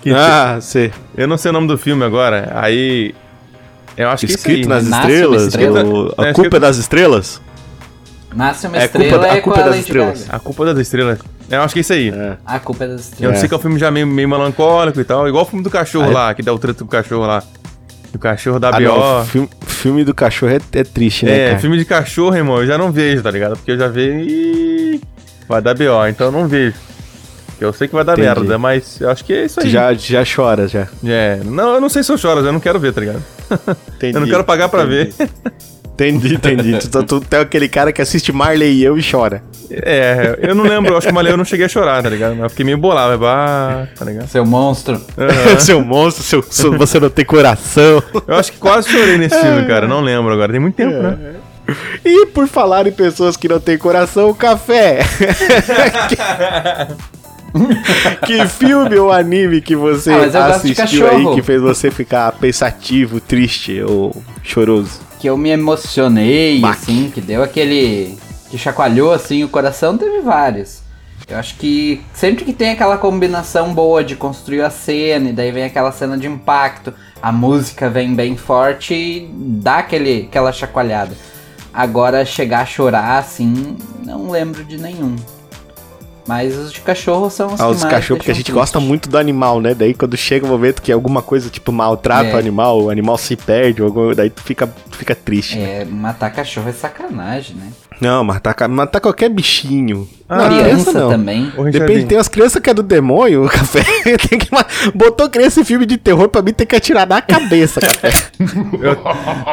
Que- 0.00 0.10
Ah, 0.14 0.58
você. 0.60 0.90
Eu 1.16 1.28
não 1.28 1.36
sei 1.36 1.50
o 1.50 1.52
nome 1.52 1.66
do 1.68 1.76
filme 1.76 2.04
agora. 2.04 2.50
Aí. 2.54 3.14
Eu 3.96 4.08
acho 4.08 4.24
que 4.26 4.32
é 4.32 4.34
Escrito 4.36 4.68
nas 4.68 4.86
Nasce 4.88 5.10
estrelas? 5.10 5.42
estrela? 5.48 5.84
o- 5.84 6.14
É, 6.24 6.30
a 6.30 6.32
culpa 6.34 6.56
é 6.56 6.60
das 6.60 6.76
estrelas? 6.78 7.42
Nasce 8.34 8.66
uma 8.66 8.76
É 8.78 8.88
culpa 8.88 9.04
estrela 9.04 9.22
da- 9.26 9.32
a 9.32 9.36
é 9.36 9.40
com 9.40 9.50
culpa 9.50 9.60
a 9.60 9.68
das 9.68 9.76
estrelas. 9.76 10.26
A 10.30 10.38
culpa 10.38 10.64
das 10.64 10.78
estrelas. 10.78 11.18
Eu 11.50 11.62
acho 11.62 11.74
que 11.74 11.80
é 11.80 11.82
isso 11.82 11.92
aí. 11.92 12.08
É. 12.10 12.36
A 12.46 12.58
culpa 12.60 12.84
é 12.84 12.88
das 12.88 13.00
Eu 13.06 13.10
estrelas. 13.12 13.38
sei 13.40 13.48
que 13.48 13.54
é 13.54 13.58
um 13.58 13.60
filme 13.60 13.78
já 13.78 13.90
meio, 13.90 14.06
meio 14.06 14.28
melancólico 14.28 15.00
e 15.00 15.04
tal. 15.04 15.26
Igual 15.28 15.42
o 15.44 15.46
filme 15.46 15.62
do 15.64 15.70
cachorro 15.70 16.06
Aí- 16.06 16.14
lá, 16.14 16.32
que 16.34 16.42
dá 16.42 16.52
o 16.52 16.58
trânsito 16.58 16.84
com 16.84 16.88
o 16.88 16.92
cachorro 16.92 17.26
lá. 17.26 17.42
O 18.14 18.18
cachorro 18.18 18.58
da 18.58 18.68
Ah, 18.70 18.72
BO. 18.72 18.82
não, 18.82 19.24
filme, 19.24 19.48
filme 19.66 20.04
do 20.04 20.12
cachorro 20.14 20.52
é, 20.52 20.58
é 20.78 20.82
triste, 20.84 21.24
né, 21.26 21.32
É, 21.38 21.46
cara? 21.50 21.58
filme 21.60 21.76
de 21.78 21.84
cachorro, 21.84 22.34
irmão, 22.36 22.58
eu 22.58 22.66
já 22.66 22.76
não 22.76 22.90
vejo, 22.90 23.22
tá 23.22 23.30
ligado? 23.30 23.56
Porque 23.56 23.70
eu 23.72 23.78
já 23.78 23.86
vejo 23.88 24.28
e 24.28 25.00
vai 25.48 25.62
dar 25.62 25.74
BO, 25.74 26.06
então 26.08 26.26
eu 26.26 26.32
não 26.32 26.48
vejo. 26.48 26.74
Eu 27.60 27.72
sei 27.72 27.86
que 27.86 27.94
vai 27.94 28.02
dar 28.04 28.14
Entendi. 28.18 28.26
merda, 28.40 28.58
mas 28.58 29.00
eu 29.00 29.10
acho 29.10 29.24
que 29.24 29.32
é 29.32 29.44
isso 29.44 29.60
aí. 29.60 29.68
já, 29.70 29.92
já 29.92 30.24
chora, 30.24 30.66
já. 30.66 30.88
É, 31.04 31.40
não, 31.44 31.74
eu 31.74 31.80
não 31.80 31.88
sei 31.88 32.02
se 32.02 32.10
eu 32.10 32.16
choro, 32.18 32.40
eu 32.40 32.52
não 32.52 32.58
quero 32.60 32.80
ver, 32.80 32.92
tá 32.92 33.00
ligado? 33.00 33.22
Entendi, 33.96 34.16
Eu 34.16 34.20
não 34.22 34.28
quero 34.28 34.44
pagar 34.44 34.68
pra 34.68 34.84
ver. 34.84 35.12
Entendi, 36.08 36.34
entendi. 36.34 36.78
tu, 36.88 37.02
tu, 37.02 37.20
tu 37.20 37.36
é 37.36 37.40
aquele 37.40 37.68
cara 37.68 37.92
que 37.92 38.00
assiste 38.00 38.32
Marley 38.32 38.72
e 38.78 38.84
eu 38.84 38.96
e 38.98 39.02
chora. 39.02 39.42
É, 39.70 40.38
eu 40.42 40.54
não 40.54 40.64
lembro, 40.64 40.92
eu 40.92 40.98
acho 40.98 41.06
que 41.06 41.12
Malê 41.12 41.30
eu 41.30 41.36
não 41.36 41.44
cheguei 41.44 41.66
a 41.66 41.68
chorar, 41.68 42.02
tá 42.02 42.08
ligado? 42.08 42.32
Mas 42.34 42.44
eu 42.44 42.50
fiquei 42.50 42.64
meio 42.64 42.78
bolado, 42.78 43.10
mas 43.10 43.20
bah, 43.20 43.86
tá 43.96 44.04
ligado? 44.04 44.26
Seu 44.28 44.44
monstro. 44.44 45.00
Aham. 45.16 45.58
seu 45.60 45.80
monstro, 45.84 46.24
seu, 46.24 46.42
seu- 46.42 46.76
você 46.76 46.98
não 46.98 47.10
tem 47.10 47.24
coração. 47.24 48.02
Eu 48.26 48.34
acho 48.34 48.50
que 48.52 48.58
quase 48.58 48.88
chorei 48.90 49.16
nesse 49.18 49.38
filme, 49.40 49.64
cara, 49.66 49.86
não 49.86 50.00
lembro 50.00 50.32
agora, 50.32 50.50
tem 50.50 50.60
muito 50.60 50.74
tempo, 50.74 50.94
É. 50.96 51.02
né? 51.02 51.16
E 52.04 52.26
por 52.26 52.48
falar 52.48 52.86
em 52.88 52.92
pessoas 52.92 53.36
que 53.36 53.48
não 53.48 53.60
têm 53.60 53.78
coração, 53.78 54.34
café. 54.34 54.98
que, 58.26 58.46
filme 58.46 58.96
ou 58.96 59.12
anime 59.12 59.60
que 59.60 59.76
você 59.76 60.10
Ah, 60.34 60.46
assistiu 60.46 61.08
aí 61.08 61.34
que 61.34 61.42
fez 61.42 61.60
você 61.60 61.90
ficar 61.90 62.32
pensativo, 62.32 63.20
triste 63.20 63.80
ou 63.82 64.22
choroso? 64.42 65.00
Que 65.20 65.28
eu 65.28 65.36
me 65.36 65.50
emocionei, 65.50 66.64
assim, 66.64 67.10
que 67.12 67.20
deu 67.20 67.42
aquele. 67.42 68.16
que 68.50 68.56
chacoalhou 68.56 69.12
assim 69.12 69.44
o 69.44 69.48
coração, 69.48 69.98
teve 69.98 70.20
vários. 70.20 70.80
Eu 71.28 71.36
acho 71.36 71.56
que 71.56 72.00
sempre 72.12 72.44
que 72.44 72.52
tem 72.52 72.70
aquela 72.70 72.98
combinação 72.98 73.72
boa 73.72 74.02
de 74.02 74.16
construir 74.16 74.62
a 74.62 74.70
cena, 74.70 75.30
e 75.30 75.32
daí 75.32 75.52
vem 75.52 75.62
aquela 75.62 75.92
cena 75.92 76.18
de 76.18 76.26
impacto, 76.26 76.92
a 77.22 77.30
música 77.30 77.88
vem 77.88 78.14
bem 78.14 78.36
forte 78.36 78.94
e 78.94 79.30
dá 79.32 79.78
aquele, 79.78 80.26
aquela 80.28 80.52
chacoalhada. 80.52 81.14
Agora 81.72 82.24
chegar 82.24 82.62
a 82.62 82.66
chorar 82.66 83.18
assim, 83.18 83.76
não 84.04 84.30
lembro 84.30 84.64
de 84.64 84.76
nenhum. 84.76 85.14
Mas 86.30 86.56
os 86.56 86.72
de 86.72 86.80
cachorro 86.80 87.28
são 87.28 87.48
os 87.48 87.60
Ah, 87.60 87.64
que 87.64 87.70
os 87.72 87.82
mais 87.82 87.92
cachorros, 87.94 88.18
porque 88.20 88.30
a 88.30 88.34
gente 88.34 88.52
gosta 88.52 88.78
muito 88.78 89.08
do 89.10 89.18
animal, 89.18 89.60
né? 89.60 89.74
Daí 89.74 89.92
quando 89.92 90.16
chega 90.16 90.46
o 90.46 90.48
momento 90.48 90.80
que 90.80 90.92
alguma 90.92 91.20
coisa, 91.22 91.50
tipo, 91.50 91.72
maltrata 91.72 92.28
É. 92.28 92.34
o 92.36 92.38
animal, 92.38 92.82
o 92.82 92.88
animal 92.88 93.18
se 93.18 93.34
perde, 93.34 93.82
daí 94.14 94.30
tu 94.30 94.40
fica, 94.40 94.68
tu 94.68 94.96
fica 94.96 95.12
triste. 95.12 95.58
É, 95.58 95.84
matar 95.84 96.30
cachorro 96.30 96.68
é 96.68 96.72
sacanagem, 96.72 97.56
né? 97.56 97.72
Não, 98.00 98.24
matar, 98.24 98.54
ca- 98.54 98.66
matar 98.68 99.00
qualquer 99.00 99.28
bichinho. 99.28 100.08
Ah, 100.28 100.48
não, 100.48 100.58
Criança 100.62 100.92
não. 100.92 101.10
também. 101.10 101.52
Depende, 101.70 102.06
tem 102.06 102.16
umas 102.16 102.28
crianças 102.28 102.62
que 102.62 102.70
é 102.70 102.74
do 102.74 102.82
demônio, 102.82 103.44
o 103.44 103.48
café. 103.48 103.82
tem 104.28 104.38
que 104.38 104.48
Botou 104.94 105.28
criança 105.28 105.60
em 105.60 105.64
filme 105.64 105.84
de 105.84 105.96
terror, 105.96 106.28
pra 106.28 106.40
mim 106.40 106.52
tem 106.52 106.66
que 106.66 106.76
atirar 106.76 107.06
na 107.06 107.20
cabeça, 107.20 107.80
café. 107.82 108.10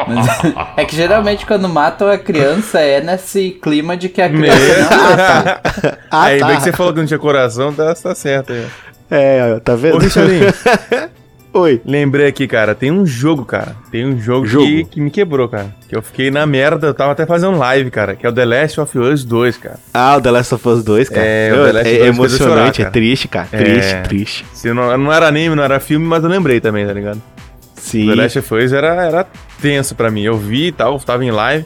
Mas 0.06 0.54
é 0.76 0.84
que 0.84 0.96
geralmente 0.96 1.44
quando 1.44 1.68
matam 1.68 2.08
a 2.08 2.16
criança 2.16 2.80
é 2.80 3.00
nesse 3.00 3.50
clima 3.62 3.96
de 3.96 4.08
que 4.08 4.22
a 4.22 4.28
criança 4.28 4.78
não 4.78 4.90
mata. 5.10 5.98
Ah, 6.10 6.22
aí, 6.24 6.38
tá. 6.40 6.46
bem 6.46 6.56
que 6.56 6.62
você 6.62 6.72
falou 6.72 6.92
que 6.92 7.00
não 7.00 7.06
tinha 7.06 7.18
coração, 7.18 7.72
tá, 7.72 7.94
tá 7.94 8.14
certo 8.14 8.52
aí. 8.52 8.66
É, 9.10 9.58
tá 9.60 9.74
vendo? 9.74 9.96
Ô, 9.96 9.98
Richardinho, 9.98 10.46
Oi. 11.52 11.80
lembrei 11.84 12.26
aqui, 12.26 12.46
cara, 12.46 12.74
tem 12.74 12.90
um 12.90 13.06
jogo, 13.06 13.44
cara. 13.44 13.74
Tem 13.90 14.04
um 14.04 14.20
jogo, 14.20 14.46
Jogo. 14.46 14.66
Que, 14.66 14.84
que 14.84 15.00
me 15.00 15.10
quebrou, 15.10 15.48
cara. 15.48 15.74
Que 15.88 15.96
eu 15.96 16.02
fiquei 16.02 16.30
na 16.30 16.46
merda, 16.46 16.88
eu 16.88 16.94
tava 16.94 17.12
até 17.12 17.24
fazendo 17.26 17.56
live, 17.56 17.90
cara. 17.90 18.14
Que 18.14 18.26
é 18.26 18.28
o 18.28 18.32
The 18.32 18.44
Last 18.44 18.80
of 18.80 18.98
Us 18.98 19.24
2, 19.24 19.56
cara. 19.56 19.78
Ah, 19.92 20.16
o 20.16 20.20
The 20.20 20.30
Last 20.30 20.54
of 20.54 20.68
Us 20.68 20.84
2, 20.84 21.08
cara. 21.08 21.22
É, 21.24 21.52
o 21.52 21.56
Meu, 21.56 21.66
The 21.66 21.72
Last 21.72 21.88
of 21.88 21.96
é 21.96 22.00
eu 22.00 22.06
emocionante, 22.06 22.76
chorar, 22.76 22.88
é 22.88 22.90
triste, 22.90 23.28
cara. 23.28 23.48
É. 23.52 23.58
Triste, 23.58 24.02
triste. 24.04 24.46
Se 24.52 24.72
não, 24.72 24.96
não 24.98 25.12
era 25.12 25.26
anime, 25.26 25.54
não 25.54 25.62
era 25.62 25.80
filme, 25.80 26.06
mas 26.06 26.22
eu 26.22 26.28
lembrei 26.30 26.60
também, 26.60 26.86
tá 26.86 26.92
ligado? 26.92 27.20
Sim. 27.74 28.08
The 28.08 28.14
Last 28.14 28.38
of 28.38 28.54
Us 28.54 28.72
era, 28.72 29.04
era 29.04 29.26
tenso 29.60 29.94
pra 29.94 30.10
mim. 30.10 30.22
Eu 30.22 30.36
vi 30.36 30.66
e 30.66 30.72
tal, 30.72 30.98
tava 31.00 31.24
em 31.24 31.30
live. 31.30 31.64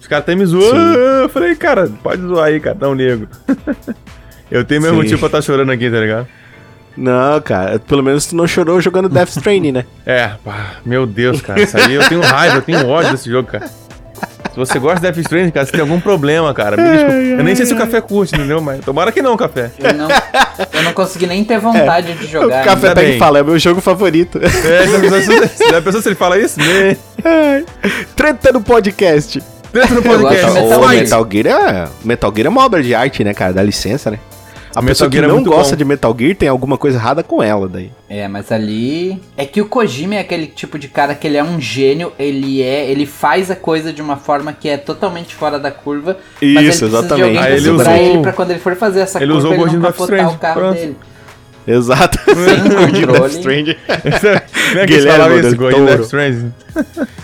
Os 0.00 0.06
caras 0.06 0.24
até 0.24 0.34
me 0.34 0.44
zoam. 0.44 0.70
Sim. 0.70 1.22
Eu 1.22 1.28
falei, 1.28 1.54
cara, 1.54 1.88
pode 2.02 2.22
zoar 2.22 2.46
aí, 2.48 2.60
cara, 2.60 2.76
não 2.80 2.94
nego. 2.94 3.26
eu 4.50 4.64
tenho 4.64 4.82
meu 4.82 4.90
Sim. 4.90 4.96
motivo 4.96 5.18
pra 5.18 5.26
estar 5.26 5.42
chorando 5.42 5.70
aqui, 5.70 5.90
tá 5.90 5.98
ligado? 5.98 6.26
Não, 6.96 7.40
cara, 7.40 7.78
pelo 7.78 8.02
menos 8.02 8.26
tu 8.26 8.36
não 8.36 8.46
chorou 8.46 8.80
jogando 8.80 9.08
Death 9.08 9.30
Stranding, 9.30 9.72
né? 9.72 9.84
É, 10.04 10.30
pá, 10.44 10.72
meu 10.84 11.06
Deus, 11.06 11.40
cara. 11.40 11.60
Isso 11.62 11.76
aí 11.76 11.94
eu 11.94 12.06
tenho 12.08 12.20
raiva, 12.20 12.56
eu 12.56 12.62
tenho 12.62 12.86
ódio 12.88 13.12
desse 13.12 13.30
jogo, 13.30 13.48
cara. 13.48 13.66
Se 13.66 14.58
você 14.58 14.78
gosta 14.78 14.96
de 14.96 15.02
Death 15.02 15.16
Stranding, 15.18 15.50
cara, 15.50 15.64
você 15.64 15.72
tem 15.72 15.80
algum 15.80 15.98
problema, 15.98 16.52
cara. 16.52 16.76
Me 16.76 16.82
desculpa. 16.90 17.12
Eu 17.14 17.42
nem 17.44 17.54
sei 17.56 17.64
se 17.64 17.72
o 17.72 17.76
café 17.78 18.00
curte, 18.02 18.34
entendeu? 18.34 18.60
Mas 18.60 18.84
tomara 18.84 19.10
que 19.10 19.22
não, 19.22 19.34
café. 19.36 19.70
Eu 19.78 19.94
não, 19.94 20.08
eu 20.10 20.82
não 20.82 20.92
consegui 20.92 21.26
nem 21.26 21.42
ter 21.42 21.58
vontade 21.58 22.12
de 22.12 22.24
o 22.26 22.28
jogar. 22.28 22.62
café 22.62 22.88
ainda 22.88 22.94
pega 22.94 23.08
bem. 23.08 23.16
e 23.16 23.18
fala, 23.18 23.38
é 23.38 23.42
meu 23.42 23.58
jogo 23.58 23.80
favorito. 23.80 24.38
É, 24.42 24.86
já 25.70 25.80
pensou, 25.80 26.02
se- 26.02 26.08
ele 26.10 26.14
fala 26.16 26.38
isso? 26.38 26.58
Né? 26.60 26.96
Treta 28.14 28.52
no 28.52 28.60
podcast. 28.60 29.42
Eu 29.72 29.80
gosto 29.88 30.02
podcast. 30.02 30.46
de 30.52 30.60
Metal 30.60 30.80
o 30.82 30.90
Gear. 30.90 31.02
Metal 31.02 31.28
Gear 31.32 31.46
é. 31.74 31.88
Metal 32.04 32.32
Gear 32.34 32.46
é 32.46 32.50
uma 32.50 32.62
obra 32.64 32.82
de 32.82 32.94
arte, 32.94 33.24
né, 33.24 33.32
cara? 33.32 33.54
Dá 33.54 33.62
licença, 33.62 34.10
né? 34.10 34.18
A 34.74 34.80
Metal 34.80 34.86
pessoa 34.88 35.10
que 35.10 35.16
Gear 35.16 35.24
é 35.24 35.28
não 35.28 35.36
muito 35.36 35.50
gosta 35.50 35.72
bom. 35.72 35.76
de 35.76 35.84
Metal 35.84 36.16
Gear 36.18 36.34
tem 36.36 36.48
alguma 36.48 36.78
coisa 36.78 36.96
errada 36.98 37.22
com 37.22 37.42
ela 37.42 37.68
daí. 37.68 37.90
É, 38.08 38.26
mas 38.28 38.50
ali. 38.50 39.20
É 39.36 39.44
que 39.44 39.60
o 39.60 39.66
Kojima 39.66 40.14
é 40.14 40.20
aquele 40.20 40.46
tipo 40.46 40.78
de 40.78 40.88
cara 40.88 41.14
que 41.14 41.26
ele 41.26 41.36
é 41.36 41.44
um 41.44 41.60
gênio, 41.60 42.12
ele 42.18 42.62
é. 42.62 42.90
Ele 42.90 43.04
faz 43.06 43.50
a 43.50 43.56
coisa 43.56 43.92
de 43.92 44.00
uma 44.00 44.16
forma 44.16 44.52
que 44.52 44.68
é 44.68 44.76
totalmente 44.76 45.34
fora 45.34 45.58
da 45.58 45.70
curva. 45.70 46.16
mas 46.40 46.42
ele 46.42 46.58
Isso, 46.68 46.78
precisa 46.80 46.88
de 46.88 46.96
exatamente. 46.96 47.22
alguém 47.24 47.38
Aí 47.38 47.44
pra 47.46 47.56
ele 47.56 47.68
usou- 47.70 47.92
ele 47.94 48.22
pra 48.22 48.32
quando 48.32 48.50
ele 48.50 48.60
for 48.60 48.76
fazer 48.76 49.00
essa 49.00 49.18
ele 49.22 49.32
curva, 49.32 49.38
usou 49.38 49.50
o 49.50 49.54
ele 49.54 49.60
gordinho 49.60 49.80
não 49.82 49.90
capotar 49.92 50.34
o 50.34 50.38
carro 50.38 50.60
pronto. 50.60 50.74
dele. 50.74 50.96
Exato. 51.68 52.18
Sem 52.24 52.68
Gordinho 52.74 53.06
controle. 53.06 53.20
Death 53.28 53.38
Stranding. 53.38 53.76
É 54.74 54.86
Guilherme 54.86 55.42
del 55.42 55.56
Toro. 55.56 55.84
Death 55.86 56.00
Stranding? 56.04 56.52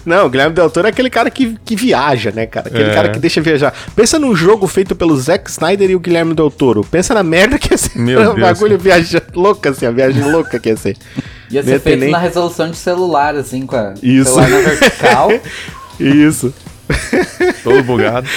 Não, 0.05 0.27
o 0.27 0.29
Guilherme 0.31 0.55
Del 0.55 0.69
Toro 0.69 0.87
é 0.87 0.91
aquele 0.91 1.09
cara 1.09 1.31
que, 1.31 1.57
que 1.65 1.75
viaja, 1.75 2.31
né, 2.31 2.45
cara? 2.47 2.69
Aquele 2.69 2.91
É. 2.91 2.95
cara 2.95 3.09
que 3.09 3.19
deixa 3.19 3.41
viajar. 3.41 3.73
Pensa 3.97 4.19
num 4.19 4.35
jogo 4.37 4.67
feito 4.67 4.95
pelo 4.95 5.17
Zack 5.17 5.49
Snyder 5.51 5.91
e 5.91 5.95
o 5.97 6.01
Guilherme 6.01 6.35
Del 6.35 6.51
Toro. 6.51 6.85
Pensa 6.85 7.15
na 7.15 7.23
merda 7.23 7.59
que 7.59 7.73
ia 7.73 7.79
ser. 7.79 7.99
Meu 7.99 8.21
o 8.33 8.35
Deus. 8.35 8.41
bagulho 8.41 8.79
viaja 8.79 9.23
louca, 9.35 9.71
assim, 9.71 9.87
a 9.87 9.91
viagem 9.91 10.23
louca 10.31 10.59
que 10.59 10.69
ia 10.69 10.77
ser. 10.77 10.97
Ia 11.51 11.63
ser 11.63 11.81
feito 11.81 12.01
nem- 12.01 12.11
na 12.11 12.19
resolução 12.19 12.71
de 12.71 12.77
celular, 12.77 13.35
assim, 13.35 13.65
com 13.65 13.77
a 13.77 13.95
Isso. 14.03 14.35
celular 14.35 14.51
na 14.51 14.59
vertical. 14.59 15.31
Isso. 15.99 16.53
Todo 17.65 17.83
bugado. 17.83 18.29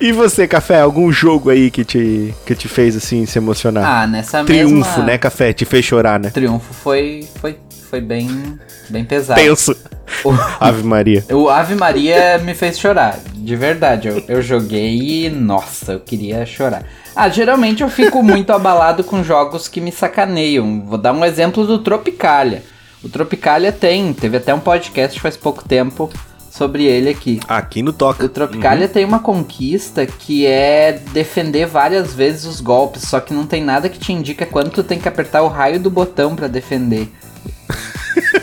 E 0.00 0.12
você, 0.12 0.46
Café, 0.46 0.80
algum 0.80 1.10
jogo 1.12 1.50
aí 1.50 1.70
que 1.70 1.84
te, 1.84 2.34
que 2.44 2.54
te 2.54 2.68
fez, 2.68 2.96
assim, 2.96 3.24
se 3.26 3.38
emocionar? 3.38 3.84
ah, 3.84 4.06
nessa 4.06 4.42
Triunfo, 4.44 4.74
mesma... 4.74 5.04
né, 5.04 5.18
Café? 5.18 5.52
Te 5.52 5.64
fez 5.64 5.84
chorar, 5.84 6.18
né? 6.18 6.30
Triunfo 6.30 6.74
foi, 6.74 7.28
foi, 7.40 7.56
foi 7.88 8.00
bem, 8.00 8.58
bem 8.88 9.04
pesado. 9.04 9.40
Tenso. 9.40 9.76
O, 10.24 10.32
Ave 10.60 10.82
Maria. 10.82 11.24
o 11.30 11.48
Ave 11.48 11.74
Maria 11.74 12.38
me 12.38 12.54
fez 12.54 12.78
chorar, 12.78 13.18
de 13.34 13.56
verdade. 13.56 14.08
Eu, 14.08 14.22
eu 14.28 14.42
joguei 14.42 15.26
e, 15.26 15.30
nossa, 15.30 15.92
eu 15.92 16.00
queria 16.00 16.44
chorar. 16.44 16.84
Ah, 17.14 17.28
geralmente 17.28 17.82
eu 17.82 17.88
fico 17.88 18.22
muito 18.22 18.50
abalado 18.52 19.04
com 19.04 19.22
jogos 19.22 19.68
que 19.68 19.80
me 19.80 19.92
sacaneiam. 19.92 20.82
Vou 20.84 20.98
dar 20.98 21.12
um 21.12 21.24
exemplo 21.24 21.66
do 21.66 21.78
Tropicalia. 21.78 22.62
O 23.02 23.08
Tropicalia 23.08 23.70
tem, 23.70 24.12
teve 24.12 24.38
até 24.38 24.52
um 24.52 24.60
podcast 24.60 25.20
faz 25.20 25.36
pouco 25.36 25.66
tempo 25.66 26.10
sobre 26.56 26.84
ele 26.84 27.08
aqui. 27.10 27.40
Aqui 27.48 27.82
no 27.82 27.92
Toca. 27.92 28.24
O 28.24 28.28
Tropicalia 28.28 28.88
tem 28.88 29.04
uma 29.04 29.18
conquista 29.18 30.06
que 30.06 30.46
é 30.46 30.92
defender 31.12 31.66
várias 31.66 32.14
vezes 32.14 32.44
os 32.44 32.60
golpes, 32.60 33.02
só 33.02 33.18
que 33.18 33.34
não 33.34 33.44
tem 33.44 33.62
nada 33.64 33.88
que 33.88 33.98
te 33.98 34.12
indica 34.12 34.46
quando 34.46 34.70
tu 34.70 34.84
tem 34.84 34.98
que 35.00 35.08
apertar 35.08 35.42
o 35.42 35.48
raio 35.48 35.80
do 35.80 35.90
botão 35.90 36.36
pra 36.36 36.46
defender. 36.46 37.08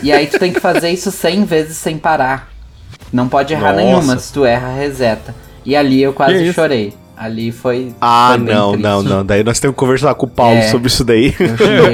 e 0.02 0.12
aí 0.12 0.26
tu 0.26 0.38
tem 0.38 0.52
que 0.52 0.60
fazer 0.60 0.90
isso 0.90 1.10
100 1.10 1.44
vezes 1.44 1.76
sem 1.78 1.96
parar. 1.96 2.50
Não 3.10 3.28
pode 3.28 3.54
errar 3.54 3.72
Nossa. 3.72 3.84
nenhuma, 3.84 4.18
se 4.18 4.32
tu 4.32 4.44
erra, 4.44 4.74
reseta. 4.74 5.34
E 5.64 5.74
ali 5.74 6.02
eu 6.02 6.12
Que 6.12 6.16
quase 6.18 6.44
isso? 6.44 6.54
chorei. 6.54 6.92
Ali 7.16 7.52
foi. 7.52 7.94
Ah, 8.00 8.34
foi 8.36 8.52
não, 8.52 8.68
triste. 8.72 8.82
não, 8.82 9.02
não. 9.02 9.24
Daí 9.24 9.44
nós 9.44 9.60
temos 9.60 9.74
que 9.74 9.78
conversar 9.78 10.14
com 10.14 10.26
o 10.26 10.28
Paulo 10.28 10.56
É. 10.58 10.68
sobre 10.70 10.88
isso 10.88 11.04
daí. 11.04 11.28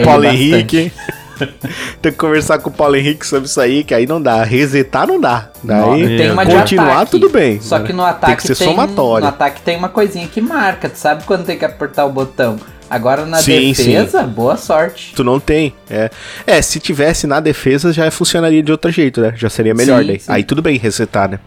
O 0.00 0.02
Paulo 0.06 0.24
Henrique. 0.24 0.90
Tem 2.02 2.12
que 2.12 2.18
conversar 2.18 2.58
com 2.58 2.70
o 2.70 2.72
Paulo 2.72 2.96
Henrique 2.96 3.26
sobre 3.26 3.46
isso 3.48 3.60
aí, 3.60 3.84
que 3.84 3.94
aí 3.94 4.06
não 4.06 4.20
dá. 4.20 4.42
Resetar 4.42 5.06
não 5.06 5.20
dá. 5.20 5.50
Não, 5.62 5.92
Daí, 5.92 6.16
tem 6.16 6.30
uma 6.30 6.44
continuar, 6.46 6.92
ataque. 6.96 7.10
tudo 7.10 7.28
bem. 7.30 7.60
Só 7.60 7.78
que 7.80 7.92
no 7.92 8.02
Tem 8.02 8.10
ataque 8.10 8.36
que 8.42 8.48
ser 8.48 8.54
somatório. 8.54 9.22
No 9.24 9.28
ataque 9.28 9.60
tem 9.62 9.76
uma 9.76 9.88
coisinha 9.88 10.26
que 10.28 10.40
marca, 10.40 10.88
tu 10.88 10.96
sabe 10.96 11.24
quando 11.24 11.44
tem 11.44 11.58
que 11.58 11.64
apertar 11.64 12.04
o 12.04 12.10
botão. 12.12 12.58
Agora 12.90 13.26
na 13.26 13.36
Sim, 13.38 13.68
defesa, 13.68 14.22
boa 14.22 14.56
sorte. 14.56 15.12
Tu 15.14 15.22
não 15.22 15.38
tem. 15.38 15.74
É. 15.90 16.10
é, 16.46 16.62
se 16.62 16.80
tivesse 16.80 17.26
na 17.26 17.38
defesa 17.38 17.92
já 17.92 18.10
funcionaria 18.10 18.62
de 18.62 18.72
outro 18.72 18.90
jeito, 18.90 19.20
né? 19.20 19.34
Já 19.36 19.50
seria 19.50 19.74
melhor 19.74 20.00
Sim, 20.00 20.06
daí. 20.06 20.20
sim. 20.20 20.32
Aí 20.32 20.42
tudo 20.42 20.62
bem 20.62 20.78
resetar, 20.78 21.28
né? 21.28 21.38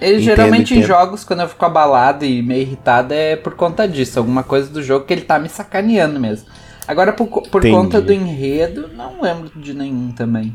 Ele 0.00 0.14
Entendo, 0.16 0.24
geralmente 0.24 0.74
em 0.74 0.78
entendo. 0.78 0.88
jogos, 0.88 1.24
quando 1.24 1.40
eu 1.40 1.48
fico 1.48 1.64
abalado 1.64 2.24
e 2.24 2.42
meio 2.42 2.62
irritado, 2.62 3.14
é 3.14 3.36
por 3.36 3.54
conta 3.54 3.86
disso. 3.86 4.18
Alguma 4.18 4.42
coisa 4.42 4.68
do 4.68 4.82
jogo 4.82 5.04
que 5.06 5.12
ele 5.12 5.22
tá 5.22 5.38
me 5.38 5.48
sacaneando 5.48 6.18
mesmo. 6.20 6.46
Agora, 6.92 7.12
por, 7.12 7.26
por 7.26 7.60
Entendi. 7.60 7.74
conta 7.74 8.00
do 8.00 8.12
enredo, 8.12 8.88
não 8.94 9.22
lembro 9.22 9.50
de 9.56 9.72
nenhum 9.74 10.12
também. 10.12 10.54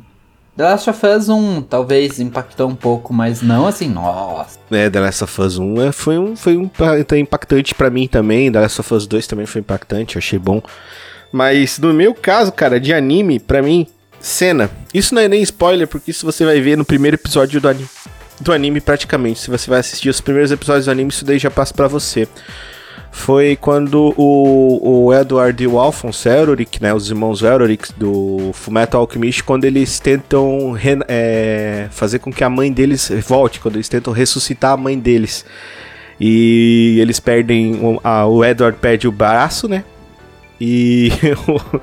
The 0.55 0.63
Last 0.63 0.89
of 0.89 1.05
Us 1.05 1.29
1 1.29 1.61
talvez 1.63 2.19
impactou 2.19 2.67
um 2.67 2.75
pouco, 2.75 3.13
mas 3.13 3.43
não 3.43 3.67
assim, 3.67 3.87
nossa. 3.87 4.57
É, 4.71 4.89
The 4.89 4.99
Last 4.99 5.23
of 5.23 5.41
Us 5.41 5.57
1 5.59 5.81
é, 5.81 5.91
foi 5.91 6.17
um, 6.17 6.35
foi 6.35 6.57
um 6.57 6.67
tá 6.67 7.17
impactante 7.17 7.75
pra 7.75 7.91
mim 7.91 8.07
também. 8.07 8.51
The 8.51 8.59
Last 8.59 8.81
of 8.81 8.93
Us 8.93 9.05
2 9.05 9.27
também 9.27 9.45
foi 9.45 9.61
impactante, 9.61 10.15
eu 10.15 10.19
achei 10.19 10.39
bom. 10.39 10.61
Mas 11.31 11.77
no 11.77 11.93
meu 11.93 12.13
caso, 12.15 12.51
cara, 12.51 12.79
de 12.79 12.93
anime, 12.93 13.39
pra 13.39 13.61
mim, 13.61 13.85
cena. 14.19 14.69
Isso 14.93 15.13
não 15.13 15.21
é 15.21 15.27
nem 15.27 15.41
spoiler, 15.43 15.87
porque 15.87 16.11
isso 16.11 16.25
você 16.25 16.43
vai 16.43 16.59
ver 16.59 16.75
no 16.77 16.85
primeiro 16.85 17.15
episódio 17.15 17.61
do 17.61 17.69
anime. 17.69 17.89
Do 18.39 18.51
anime, 18.53 18.81
praticamente. 18.81 19.39
Se 19.39 19.49
você 19.49 19.69
vai 19.69 19.79
assistir 19.79 20.09
os 20.09 20.21
primeiros 20.21 20.51
episódios 20.51 20.85
do 20.85 20.91
anime, 20.91 21.11
isso 21.11 21.25
daí 21.25 21.37
já 21.37 21.51
passa 21.51 21.73
pra 21.73 21.87
você. 21.87 22.27
Foi 23.17 23.57
quando 23.57 24.13
o, 24.15 25.05
o 25.07 25.13
Edward 25.13 25.61
e 25.61 25.67
o 25.67 25.77
Alphonse 25.79 26.29
Elric, 26.29 26.81
né, 26.81 26.93
os 26.93 27.09
irmãos 27.09 27.41
Elric 27.41 27.91
do 27.93 28.51
Fullmetal 28.53 29.01
Alchemist, 29.01 29.43
quando 29.43 29.65
eles 29.65 29.99
tentam 29.99 30.77
é, 31.07 31.87
fazer 31.91 32.19
com 32.19 32.31
que 32.31 32.43
a 32.43 32.49
mãe 32.49 32.71
deles 32.71 33.11
volte, 33.27 33.59
quando 33.59 33.75
eles 33.75 33.89
tentam 33.89 34.13
ressuscitar 34.13 34.71
a 34.73 34.77
mãe 34.77 34.97
deles. 34.97 35.43
E 36.19 36.97
eles 37.01 37.19
perdem, 37.19 37.75
o, 37.83 37.99
a- 38.03 38.25
o 38.27 38.45
Edward 38.45 38.77
perde 38.79 39.07
o 39.07 39.11
braço, 39.11 39.67
né, 39.67 39.83
e 40.59 41.11
o, 41.47 41.79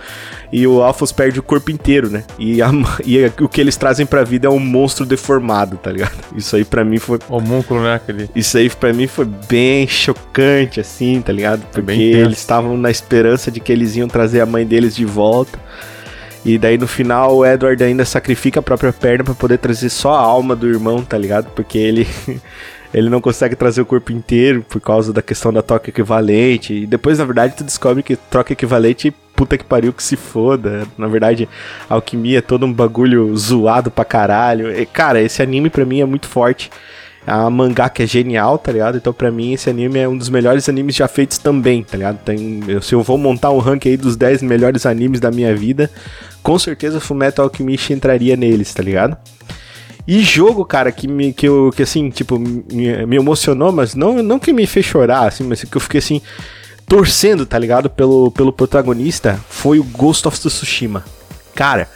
e 0.52 0.66
o 0.66 0.82
Alphonse 0.82 1.14
perde 1.14 1.38
o 1.38 1.42
corpo 1.42 1.70
inteiro, 1.70 2.10
né? 2.10 2.24
E, 2.38 2.60
a- 2.62 2.70
e 3.04 3.24
a- 3.24 3.32
o 3.40 3.48
que 3.48 3.60
eles 3.60 3.76
trazem 3.76 4.04
pra 4.06 4.24
vida 4.24 4.46
é 4.46 4.50
um 4.50 4.58
monstro 4.58 5.06
deformado, 5.06 5.76
tá 5.76 5.90
ligado? 5.92 6.12
Isso 6.36 6.56
aí 6.56 6.64
pra 6.64 6.84
mim 6.84 6.98
foi 6.98 7.18
Homúnculo, 7.28 7.82
né? 7.82 7.94
Aquele. 7.94 8.28
isso 8.34 8.56
aí 8.58 8.68
pra 8.70 8.92
mim 8.92 9.06
foi 9.06 9.26
bem 9.48 9.86
chocante, 9.86 10.80
assim, 10.80 11.20
tá 11.20 11.32
ligado? 11.32 11.62
Porque 11.66 11.80
bem 11.82 11.98
tenso. 12.12 12.24
eles 12.26 12.38
estavam 12.38 12.76
na 12.76 12.90
esperança 12.90 13.50
de 13.50 13.60
que 13.60 13.70
eles 13.72 13.94
iam 13.96 14.08
trazer 14.08 14.40
a 14.40 14.46
mãe 14.46 14.66
deles 14.66 14.94
de 14.96 15.04
volta. 15.04 15.58
E 16.44 16.58
daí 16.58 16.76
no 16.76 16.86
final 16.86 17.36
o 17.38 17.46
Edward 17.46 17.82
ainda 17.82 18.04
sacrifica 18.04 18.60
a 18.60 18.62
própria 18.62 18.92
perna 18.92 19.24
pra 19.24 19.34
poder 19.34 19.56
trazer 19.56 19.88
só 19.88 20.12
a 20.12 20.18
alma 20.20 20.54
do 20.54 20.68
irmão, 20.68 21.02
tá 21.02 21.16
ligado? 21.16 21.46
Porque 21.54 21.78
ele 21.78 22.06
ele 22.94 23.10
não 23.10 23.20
consegue 23.20 23.56
trazer 23.56 23.80
o 23.80 23.86
corpo 23.86 24.12
inteiro 24.12 24.64
por 24.68 24.80
causa 24.80 25.12
da 25.12 25.20
questão 25.20 25.52
da 25.52 25.60
troca 25.60 25.90
equivalente. 25.90 26.72
E 26.72 26.86
depois, 26.86 27.18
na 27.18 27.24
verdade, 27.24 27.54
tu 27.56 27.64
descobre 27.64 28.04
que 28.04 28.14
troca 28.14 28.52
equivalente, 28.52 29.12
puta 29.34 29.58
que 29.58 29.64
pariu 29.64 29.92
que 29.92 30.02
se 30.02 30.14
foda. 30.14 30.86
Na 30.96 31.08
verdade, 31.08 31.48
a 31.90 31.94
alquimia 31.94 32.38
é 32.38 32.40
todo 32.40 32.64
um 32.64 32.72
bagulho 32.72 33.36
zoado 33.36 33.90
pra 33.90 34.04
caralho. 34.04 34.70
E, 34.70 34.86
cara, 34.86 35.20
esse 35.20 35.42
anime 35.42 35.68
pra 35.68 35.84
mim 35.84 36.00
é 36.00 36.04
muito 36.04 36.28
forte. 36.28 36.70
Uma 37.26 37.50
mangá 37.50 37.88
que 37.88 38.04
é 38.04 38.06
genial, 38.06 38.58
tá 38.58 38.70
ligado? 38.70 38.96
Então, 38.96 39.12
pra 39.12 39.28
mim, 39.28 39.54
esse 39.54 39.68
anime 39.68 39.98
é 39.98 40.08
um 40.08 40.16
dos 40.16 40.28
melhores 40.28 40.68
animes 40.68 40.94
já 40.94 41.08
feitos 41.08 41.38
também, 41.38 41.82
tá 41.82 41.96
ligado? 41.96 42.18
Tem, 42.18 42.60
se 42.80 42.94
eu 42.94 43.02
vou 43.02 43.18
montar 43.18 43.50
um 43.50 43.58
ranking 43.58 43.88
aí 43.88 43.96
dos 43.96 44.14
10 44.14 44.40
melhores 44.42 44.86
animes 44.86 45.18
da 45.18 45.32
minha 45.32 45.56
vida, 45.56 45.90
com 46.44 46.56
certeza 46.60 47.00
Fullmetal 47.00 47.46
Alchemist 47.46 47.92
entraria 47.92 48.36
neles, 48.36 48.72
tá 48.72 48.84
ligado? 48.84 49.16
E 50.06 50.22
jogo, 50.22 50.64
cara, 50.64 50.92
que 50.92 51.08
me 51.08 51.32
que 51.32 51.48
eu 51.48 51.72
que 51.74 51.82
assim, 51.82 52.10
tipo, 52.10 52.38
me, 52.38 53.06
me 53.06 53.16
emocionou, 53.16 53.72
mas 53.72 53.94
não 53.94 54.22
não 54.22 54.38
que 54.38 54.52
me 54.52 54.66
fez 54.66 54.84
chorar, 54.84 55.26
assim, 55.26 55.44
mas 55.44 55.64
que 55.64 55.76
eu 55.76 55.80
fiquei 55.80 55.98
assim 55.98 56.20
torcendo, 56.86 57.46
tá 57.46 57.58
ligado? 57.58 57.88
Pelo 57.88 58.30
pelo 58.30 58.52
protagonista, 58.52 59.40
foi 59.48 59.78
o 59.78 59.84
Ghost 59.84 60.28
of 60.28 60.38
Tsushima. 60.38 61.04
Cara, 61.54 61.88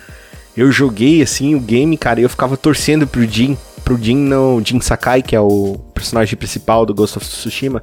eu 0.57 0.73
joguei 0.73 1.23
assim 1.23 1.55
o 1.55 1.61
game, 1.61 1.97
cara, 1.99 2.21
e 2.21 2.23
eu 2.23 2.31
ficava 2.31 2.57
torcendo 2.57 3.07
pro 3.07 3.27
Jin, 3.27 3.59
pro 3.85 3.97
Jin 3.97 4.16
não, 4.16 4.62
Jin 4.64 4.81
Sakai, 4.81 5.23
que 5.23 5.37
é 5.37 5.40
o 5.40 5.79
personagem 5.92 6.37
principal 6.37 6.87
do 6.87 6.94
Ghost 6.94 7.18
of 7.18 7.27
Tsushima, 7.27 7.83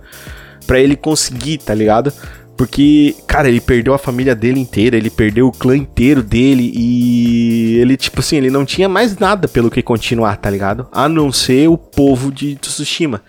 pra 0.66 0.80
ele 0.80 0.96
conseguir, 0.96 1.60
tá 1.60 1.74
ligado? 1.74 2.12
Porque, 2.58 3.15
cara, 3.28 3.50
ele 3.50 3.60
perdeu 3.60 3.94
a 3.94 3.98
família 3.98 4.34
dele 4.34 4.60
inteira, 4.60 4.96
ele 4.96 5.10
perdeu 5.10 5.48
o 5.48 5.52
clã 5.52 5.76
inteiro 5.76 6.24
dele 6.24 6.72
e 6.74 7.78
ele, 7.80 7.98
tipo 7.98 8.22
assim, 8.22 8.38
ele 8.38 8.50
não 8.50 8.63
tinha 8.63 8.88
mais 8.88 9.18
nada 9.18 9.48
pelo 9.48 9.70
que 9.70 9.82
continuar, 9.82 10.38
tá 10.38 10.50
ligado? 10.50 10.88
A 10.91 11.10
não 11.10 11.32
ser 11.34 11.68
o 11.68 11.78
povo 11.78 12.32
de 12.32 12.56
Tsushima. 12.56 13.22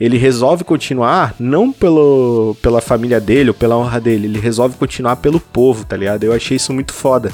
Ele 0.00 0.18
resolve 0.18 0.64
continuar 0.64 1.32
não 1.38 1.70
pelo, 1.70 2.56
pela 2.60 2.80
família 2.80 3.20
dele 3.20 3.50
ou 3.50 3.54
pela 3.54 3.76
honra 3.76 4.00
dele, 4.00 4.26
ele 4.26 4.40
resolve 4.40 4.76
continuar 4.76 5.14
pelo 5.16 5.38
povo, 5.38 5.84
tá 5.84 5.96
ligado? 5.96 6.24
Eu 6.24 6.32
achei 6.32 6.56
isso 6.56 6.72
muito 6.72 6.92
foda. 6.92 7.30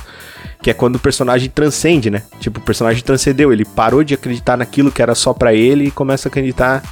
Que 0.63 0.71
é 0.71 0.75
quando 0.75 0.97
o 0.97 0.99
personagem 0.99 1.49
transcende, 1.49 2.11
né? 2.11 2.25
Tipo, 2.41 2.61
o 2.61 2.63
personagem 2.63 3.03
transcendeu, 3.03 3.53
ele 3.53 3.65
parou 3.65 4.05
de 4.05 4.13
acreditar 4.13 4.57
naquilo 4.59 4.93
que 4.93 5.01
era 5.01 5.15
só 5.15 5.33
pra 5.33 5.55
ele 5.55 5.87
e 5.87 5.91
começa 5.91 6.29
a 6.29 6.31
acreditar 6.31 6.83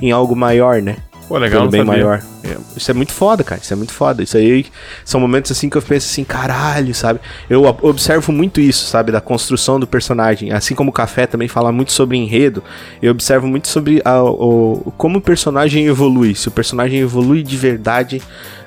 em 0.00 0.12
algo 0.12 0.36
maior, 0.36 0.80
né? 0.80 0.98
Pô, 1.26 1.36
legal, 1.36 1.62
pelo 1.62 1.70
bem 1.70 1.84
sabia. 1.84 2.04
maior. 2.04 2.33
É, 2.44 2.56
Isso 2.76 2.90
é 2.90 2.94
muito 2.94 3.12
foda, 3.12 3.42
cara. 3.42 3.60
Isso 3.62 3.72
é 3.72 3.76
muito 3.76 3.92
foda. 3.92 4.22
Isso 4.22 4.36
aí 4.36 4.66
são 5.04 5.18
momentos 5.20 5.50
assim 5.50 5.70
que 5.70 5.76
eu 5.76 5.82
penso 5.82 6.08
assim, 6.10 6.24
caralho, 6.24 6.94
sabe? 6.94 7.20
Eu 7.48 7.62
ob- 7.64 7.82
observo 7.84 8.30
muito 8.32 8.60
isso, 8.60 8.84
sabe? 8.86 9.10
Da 9.10 9.20
construção 9.20 9.80
do 9.80 9.86
personagem. 9.86 10.52
Assim 10.52 10.74
como 10.74 10.90
o 10.90 10.92
Café 10.92 11.26
também 11.26 11.48
fala 11.48 11.72
muito 11.72 11.92
sobre 11.92 12.16
enredo, 12.18 12.62
eu 13.00 13.10
observo 13.12 13.46
muito 13.46 13.68
sobre 13.68 14.02
a- 14.04 14.22
o, 14.22 14.92
como 14.98 15.18
o 15.18 15.20
personagem 15.22 15.86
evolui. 15.86 16.34
Se 16.34 16.48
o 16.48 16.50
personagem 16.50 17.00
evolui 17.00 17.42
de 17.42 17.56
verdade 17.56 18.20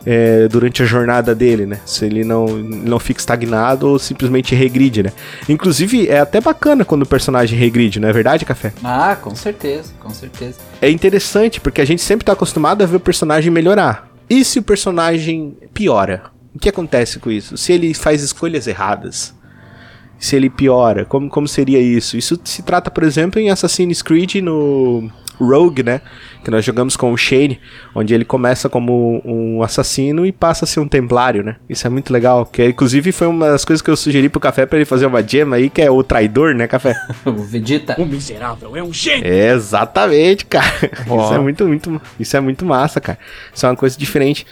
é, 0.10 0.48
durante 0.48 0.82
a 0.82 0.86
jornada 0.86 1.36
dele, 1.36 1.66
né? 1.66 1.80
Se 1.86 2.06
ele 2.06 2.24
não, 2.24 2.46
não 2.48 2.98
fica 2.98 3.20
estagnado 3.20 3.90
ou 3.90 4.00
simplesmente 4.00 4.56
regride, 4.56 5.04
né? 5.04 5.12
Inclusive, 5.50 6.08
é 6.08 6.20
até 6.22 6.40
bacana 6.40 6.86
quando 6.86 7.02
o 7.04 7.06
personagem 7.06 7.60
regride, 7.60 8.00
não 8.00 8.08
é 8.08 8.14
verdade, 8.14 8.46
Café? 8.46 8.72
Ah, 8.84 9.18
com 9.22 9.36
certeza, 9.36 9.92
com 10.00 10.10
certeza. 10.10 10.56
é 10.82 10.90
interessante, 10.90 11.60
porque 11.60 11.82
a 11.82 11.86
gente 11.86 12.02
sempre 12.02 12.24
tá 12.26 12.32
acostumado 12.32 12.82
a 12.82 12.86
ver 12.86 12.96
o 12.96 13.00
personagem 13.02 13.52
melhorar. 13.68 14.10
E 14.30 14.44
se 14.46 14.60
o 14.60 14.64
personagem 14.64 15.58
piora? 15.74 16.24
O 16.56 16.60
que 16.60 16.70
acontece 16.70 17.20
com 17.20 17.30
isso? 17.30 17.58
Se 17.58 17.74
ele 17.74 17.94
faz 17.94 18.24
escolhas 18.24 18.66
erradas? 18.66 19.36
Se 20.18 20.36
ele 20.36 20.50
piora? 20.50 21.06
Como, 21.06 21.30
como 21.30 21.48
seria 21.48 21.80
isso? 21.80 22.18
Isso 22.18 22.40
se 22.44 22.64
trata, 22.64 22.90
por 22.90 23.04
exemplo, 23.04 23.40
em 23.40 23.50
Assassin's 23.50 24.02
Creed 24.02 24.36
no 24.36 25.12
Rogue, 25.40 25.84
né? 25.84 26.02
Que 26.44 26.52
nós 26.52 26.64
jogamos 26.64 26.96
com 26.96 27.12
o 27.12 27.18
Shane, 27.18 27.60
onde 27.94 28.14
ele 28.14 28.26
começa 28.26 28.70
como 28.70 29.22
um 29.26 29.62
assassino 29.62 30.26
e 30.26 30.32
passa 30.32 30.66
a 30.66 30.68
ser 30.68 30.80
um 30.80 30.88
templário, 30.88 31.44
né? 31.44 31.56
Isso 31.70 31.86
é 31.86 31.90
muito 31.90 32.12
legal. 32.12 32.46
Que 32.46 32.66
inclusive 32.66 33.12
foi 33.12 33.28
uma 33.28 33.50
das 33.52 33.66
coisas 33.66 33.82
que 33.82 33.90
eu 33.90 33.98
sugeri 33.98 34.30
pro 34.30 34.40
Café 34.40 34.66
pra 34.66 34.78
ele 34.78 34.86
fazer 34.86 35.06
uma 35.06 35.22
gema 35.22 35.58
aí, 35.58 35.70
que 35.70 35.82
é 35.82 35.92
o 35.92 36.04
traidor, 36.04 36.54
né, 36.56 36.68
Café? 36.68 36.96
O 37.26 37.44
Vegeta. 37.44 37.96
O 38.00 38.06
miserável 38.06 38.76
é 38.76 38.84
um 38.84 38.94
gênio. 38.94 39.28
Exatamente, 39.28 40.46
cara. 40.46 40.92
Ó. 41.10 41.26
Isso 41.26 41.34
é 41.34 41.40
muito, 41.40 41.68
muito, 41.68 42.02
isso 42.20 42.38
é 42.38 42.40
muito 42.40 42.66
massa, 42.66 43.02
cara. 43.02 43.20
Isso 43.54 43.66
é 43.66 43.70
uma 43.70 43.76
coisa 43.76 43.98
diferente. 43.98 44.46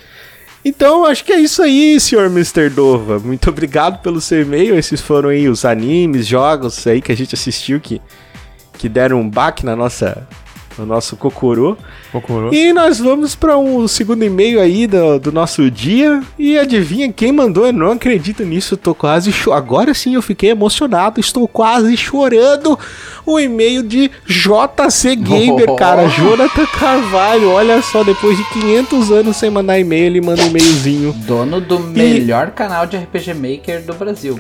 Então, 0.67 1.05
acho 1.05 1.23
que 1.23 1.31
é 1.31 1.39
isso 1.39 1.61
aí, 1.61 1.99
senhor 1.99 2.25
Mr. 2.25 2.69
Dova. 2.69 3.19
Muito 3.19 3.47
obrigado 3.51 4.01
pelo 4.01 4.19
seu 4.19 4.41
e-mail. 4.41 4.75
Esses 4.75 4.99
foram 4.99 5.29
aí 5.29 5.47
os 5.47 5.63
animes, 5.63 6.25
jogos 6.25 6.87
aí 6.87 7.03
que 7.03 7.11
a 7.11 7.15
gente 7.15 7.35
assistiu 7.35 7.79
que, 7.79 8.01
que 8.75 8.89
deram 8.89 9.21
um 9.21 9.29
baque 9.29 9.63
na 9.63 9.75
nossa, 9.75 10.27
no 10.77 10.85
nosso 10.85 11.15
Kokoro. 11.15 11.77
Procurou. 12.11 12.53
E 12.53 12.71
nós 12.73 12.99
vamos 12.99 13.35
para 13.35 13.57
um 13.57 13.87
segundo 13.87 14.23
e-mail 14.23 14.59
aí 14.59 14.87
do, 14.87 15.19
do 15.19 15.31
nosso 15.31 15.69
dia. 15.71 16.21
E 16.37 16.57
adivinha 16.57 17.11
quem 17.11 17.31
mandou? 17.31 17.65
Eu 17.65 17.73
não 17.73 17.91
acredito 17.91 18.43
nisso. 18.43 18.75
Tô 18.77 18.93
quase 18.93 19.31
cho 19.31 19.51
Agora 19.53 19.93
sim 19.93 20.15
eu 20.15 20.21
fiquei 20.21 20.49
emocionado. 20.51 21.19
Estou 21.19 21.47
quase 21.47 21.95
chorando. 21.97 22.77
O 23.25 23.39
e-mail 23.39 23.81
de 23.83 24.11
JC 24.27 25.15
Gamer, 25.15 25.69
Oh. 25.69 25.75
cara. 25.75 26.07
Jonathan 26.07 26.65
Carvalho. 26.67 27.49
Olha 27.51 27.81
só, 27.81 28.03
depois 28.03 28.37
de 28.37 28.43
500 28.49 29.11
anos 29.11 29.37
sem 29.37 29.49
mandar 29.49 29.79
e-mail, 29.79 30.05
ele 30.05 30.21
manda 30.21 30.43
um 30.43 30.47
e-mailzinho. 30.47 31.13
Dono 31.25 31.59
do 31.59 31.79
melhor 31.79 32.51
canal 32.51 32.85
de 32.85 32.97
RPG 32.97 33.33
Maker 33.33 33.81
do 33.83 33.93
Brasil. 33.93 34.39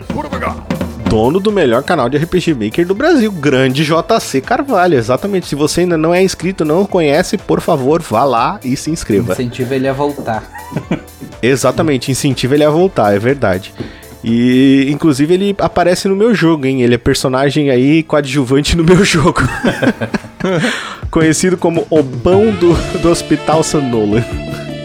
Dono 1.09 1.39
do 1.39 1.51
melhor 1.51 1.83
canal 1.83 2.09
de 2.09 2.17
RPG 2.17 2.53
Maker 2.53 2.85
do 2.85 2.95
Brasil, 2.95 3.31
grande 3.31 3.85
JC 3.85 4.41
Carvalho, 4.41 4.97
exatamente. 4.97 5.47
Se 5.47 5.55
você 5.55 5.81
ainda 5.81 5.97
não 5.97 6.13
é 6.13 6.21
inscrito, 6.21 6.65
não 6.65 6.85
conhece, 6.85 7.37
por 7.37 7.61
favor, 7.61 8.01
vá 8.01 8.23
lá 8.23 8.59
e 8.63 8.75
se 8.75 8.91
inscreva. 8.91 9.33
Incentiva 9.33 9.75
ele 9.75 9.87
a 9.87 9.93
voltar. 9.93 10.43
Exatamente, 11.41 12.11
incentiva 12.11 12.55
ele 12.55 12.63
a 12.63 12.69
voltar, 12.69 13.13
é 13.13 13.19
verdade. 13.19 13.71
E, 14.23 14.87
inclusive, 14.89 15.31
ele 15.35 15.55
aparece 15.59 16.07
no 16.07 16.15
meu 16.15 16.33
jogo, 16.33 16.65
hein? 16.65 16.81
Ele 16.81 16.95
é 16.95 16.97
personagem 16.97 17.69
aí 17.69 18.01
coadjuvante 18.01 18.75
no 18.75 18.83
meu 18.83 19.03
jogo. 19.05 19.41
Conhecido 21.11 21.55
como 21.55 21.85
o 21.89 22.03
pão 22.03 22.51
do, 22.51 22.73
do 22.99 23.09
Hospital 23.09 23.61
Sanola. 23.61 24.25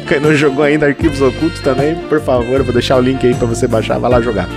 Quem 0.06 0.20
não 0.20 0.34
jogou 0.34 0.64
ainda 0.64 0.86
Arquivos 0.86 1.22
Ocultos 1.22 1.60
também, 1.60 1.94
por 2.08 2.20
favor, 2.20 2.56
eu 2.56 2.64
vou 2.64 2.74
deixar 2.74 2.96
o 2.96 3.00
link 3.00 3.26
aí 3.26 3.34
pra 3.34 3.46
você 3.46 3.66
baixar, 3.66 3.98
vai 3.98 4.10
lá 4.10 4.20
jogar. 4.20 4.48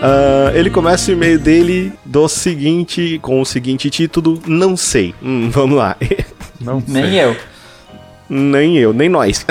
Ah, 0.00 0.52
ele 0.54 0.70
começa 0.70 1.10
o 1.10 1.14
e-mail 1.14 1.38
dele 1.38 1.92
do 2.04 2.28
seguinte, 2.28 3.18
com 3.22 3.40
o 3.40 3.44
seguinte 3.44 3.90
título, 3.90 4.40
não 4.46 4.76
sei. 4.76 5.14
Hum, 5.22 5.48
vamos 5.52 5.76
lá. 5.78 5.96
Não 6.60 6.82
Nem 6.86 7.04
sei. 7.04 7.24
eu. 7.24 7.36
Nem 8.30 8.76
eu, 8.76 8.92
nem 8.92 9.08
nós. 9.08 9.44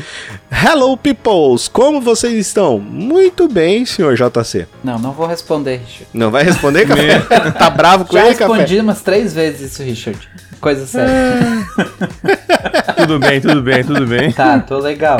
Hello, 0.50 0.96
peoples! 0.96 1.68
Como 1.68 2.00
vocês 2.00 2.32
estão? 2.34 2.78
Muito 2.78 3.46
bem, 3.48 3.84
senhor 3.84 4.16
JC. 4.16 4.66
Não, 4.82 4.98
não 4.98 5.12
vou 5.12 5.26
responder, 5.26 5.76
Richard. 5.84 6.06
Não 6.14 6.30
vai 6.30 6.42
responder, 6.42 6.86
Café? 6.86 7.18
tá 7.52 7.68
bravo 7.68 8.06
com 8.06 8.14
Já 8.14 8.26
ele, 8.26 8.34
Café? 8.34 8.52
respondi 8.54 8.80
umas 8.80 9.02
três 9.02 9.34
vezes 9.34 9.72
isso, 9.72 9.82
Richard. 9.82 10.18
Coisa 10.58 10.86
séria. 10.86 11.12
Tudo 12.96 13.18
bem, 13.18 13.40
tudo 13.42 13.60
bem, 13.60 13.84
tudo 13.84 14.06
bem. 14.06 14.32
Tá, 14.32 14.58
tô 14.60 14.78
legal. 14.78 15.18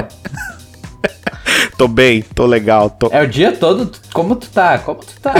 Tô 1.77 1.89
bem, 1.89 2.23
tô 2.23 2.47
legal. 2.47 2.89
Tô... 2.91 3.09
É 3.11 3.23
o 3.23 3.27
dia 3.29 3.53
todo. 3.53 3.91
Como 4.13 4.37
tu 4.37 4.49
tá? 4.49 4.79
Como 4.79 5.01
tu 5.01 5.13
tá? 5.21 5.35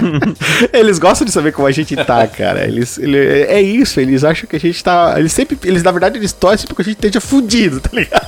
Eles 0.72 0.98
gostam 0.98 1.26
de 1.26 1.32
saber 1.32 1.52
como 1.52 1.68
a 1.68 1.70
gente 1.70 1.94
tá, 1.96 2.26
cara. 2.26 2.64
Eles, 2.66 2.96
ele- 2.96 3.42
é 3.42 3.60
isso, 3.60 4.00
eles 4.00 4.24
acham 4.24 4.48
que 4.48 4.56
a 4.56 4.60
gente 4.60 4.82
tá. 4.82 5.14
Eles 5.18 5.32
sempre. 5.32 5.58
Eles, 5.64 5.82
na 5.82 5.90
verdade, 5.90 6.16
eles 6.18 6.32
torcem 6.32 6.66
porque 6.66 6.82
a 6.82 6.84
gente 6.84 6.94
esteja 6.96 7.20
fudido, 7.20 7.80
tá 7.80 7.90
ligado? 7.92 8.26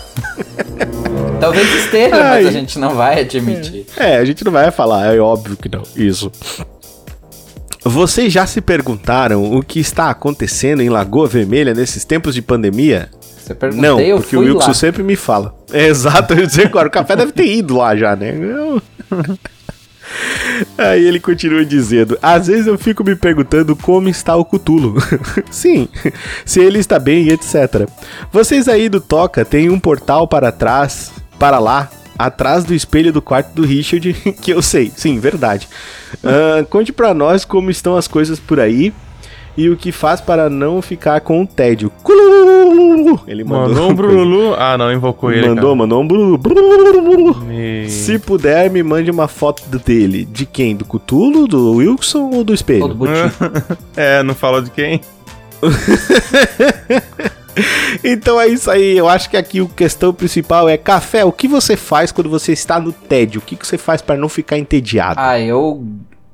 Talvez 1.40 1.66
esteja, 1.84 2.14
Ai. 2.16 2.44
mas 2.44 2.46
a 2.46 2.50
gente 2.58 2.78
não 2.78 2.94
vai 2.94 3.20
admitir. 3.20 3.86
É, 3.96 4.16
a 4.18 4.24
gente 4.24 4.44
não 4.44 4.52
vai 4.52 4.70
falar, 4.70 5.14
é 5.14 5.18
óbvio 5.18 5.56
que 5.56 5.68
não. 5.68 5.82
Isso. 5.96 6.30
Vocês 7.84 8.32
já 8.32 8.46
se 8.46 8.60
perguntaram 8.60 9.52
o 9.56 9.62
que 9.62 9.80
está 9.80 10.08
acontecendo 10.10 10.82
em 10.82 10.88
Lagoa 10.88 11.26
Vermelha 11.26 11.74
nesses 11.74 12.04
tempos 12.04 12.34
de 12.34 12.42
pandemia? 12.42 13.08
Você 13.42 13.54
perguntei, 13.54 13.90
Não, 13.90 14.00
eu 14.00 14.18
porque 14.18 14.36
o 14.36 14.40
Wilson 14.40 14.68
lá. 14.68 14.74
sempre 14.74 15.02
me 15.02 15.16
fala. 15.16 15.54
É, 15.72 15.86
exato, 15.88 16.34
eu 16.34 16.46
dizer 16.46 16.66
agora, 16.66 16.88
o 16.88 16.90
café 16.90 17.16
deve 17.16 17.32
ter 17.32 17.46
ido 17.46 17.76
lá 17.76 17.96
já, 17.96 18.14
né? 18.16 18.34
Eu- 18.38 18.82
Aí 20.76 21.06
ele 21.06 21.18
continua 21.20 21.64
dizendo: 21.64 22.18
Às 22.22 22.46
vezes 22.46 22.66
eu 22.66 22.76
fico 22.76 23.02
me 23.02 23.16
perguntando 23.16 23.74
como 23.74 24.08
está 24.08 24.36
o 24.36 24.44
Cutulo. 24.44 24.96
Sim, 25.50 25.88
se 26.44 26.60
ele 26.60 26.78
está 26.78 26.98
bem 26.98 27.24
e 27.24 27.30
etc. 27.30 27.88
Vocês 28.30 28.68
aí 28.68 28.88
do 28.88 29.00
Toca 29.00 29.44
têm 29.44 29.70
um 29.70 29.78
portal 29.80 30.28
para 30.28 30.52
trás, 30.52 31.10
para 31.38 31.58
lá, 31.58 31.88
atrás 32.18 32.64
do 32.64 32.74
espelho 32.74 33.12
do 33.12 33.22
quarto 33.22 33.54
do 33.54 33.64
Richard, 33.64 34.12
que 34.42 34.50
eu 34.52 34.60
sei. 34.60 34.92
Sim, 34.94 35.18
verdade. 35.18 35.68
Ah, 36.22 36.64
conte 36.68 36.92
pra 36.92 37.14
nós 37.14 37.44
como 37.44 37.70
estão 37.70 37.96
as 37.96 38.06
coisas 38.06 38.38
por 38.38 38.60
aí 38.60 38.92
e 39.56 39.68
o 39.70 39.76
que 39.76 39.92
faz 39.92 40.20
para 40.20 40.50
não 40.50 40.82
ficar 40.82 41.20
com 41.20 41.42
o 41.42 41.46
tédio. 41.46 41.90
Ele 43.26 43.44
mandou. 43.44 43.68
Mandou 43.68 43.90
um 43.90 43.94
Brululu. 43.94 44.54
Ah, 44.58 44.76
não, 44.78 44.92
invocou 44.92 45.32
ele. 45.32 45.48
Mandou, 45.48 45.74
mandou 45.76 46.02
um 46.02 46.06
brululu. 46.06 47.34
cara. 47.34 47.46
Me... 47.46 47.88
Se 47.90 48.18
puder, 48.18 48.70
me 48.70 48.82
mande 48.82 49.10
uma 49.10 49.28
foto 49.28 49.62
dele. 49.78 50.24
De 50.24 50.46
quem? 50.46 50.76
Do 50.76 50.84
Cutulo, 50.84 51.46
do 51.48 51.72
Wilson 51.76 52.30
ou 52.32 52.44
do 52.44 52.54
espelho? 52.54 52.80
Todo 52.82 52.94
butinho. 52.94 53.32
É, 53.96 54.22
não 54.22 54.34
falou 54.34 54.60
de 54.62 54.70
quem? 54.70 55.00
Então 58.02 58.40
é 58.40 58.48
isso 58.48 58.70
aí. 58.70 58.96
Eu 58.96 59.08
acho 59.08 59.28
que 59.28 59.36
aqui 59.36 59.60
a 59.60 59.66
questão 59.66 60.12
principal 60.12 60.68
é 60.68 60.76
café. 60.78 61.24
O 61.24 61.32
que 61.32 61.46
você 61.46 61.76
faz 61.76 62.10
quando 62.10 62.30
você 62.30 62.52
está 62.52 62.80
no 62.80 62.92
tédio? 62.92 63.40
O 63.40 63.44
que, 63.44 63.56
que 63.56 63.66
você 63.66 63.76
faz 63.76 64.00
para 64.00 64.16
não 64.16 64.28
ficar 64.28 64.56
entediado? 64.56 65.20
Ah, 65.20 65.38
eu. 65.38 65.84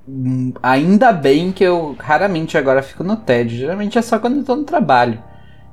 hum, 0.08 0.52
Ainda 0.62 1.10
bem 1.12 1.50
que 1.50 1.64
eu 1.64 1.96
raramente 1.98 2.56
agora 2.56 2.82
fico 2.82 3.02
no 3.02 3.16
tédio. 3.16 3.58
Geralmente 3.58 3.98
é 3.98 4.02
só 4.02 4.18
quando 4.18 4.36
eu 4.38 4.44
tô 4.44 4.54
no 4.54 4.62
trabalho. 4.64 5.18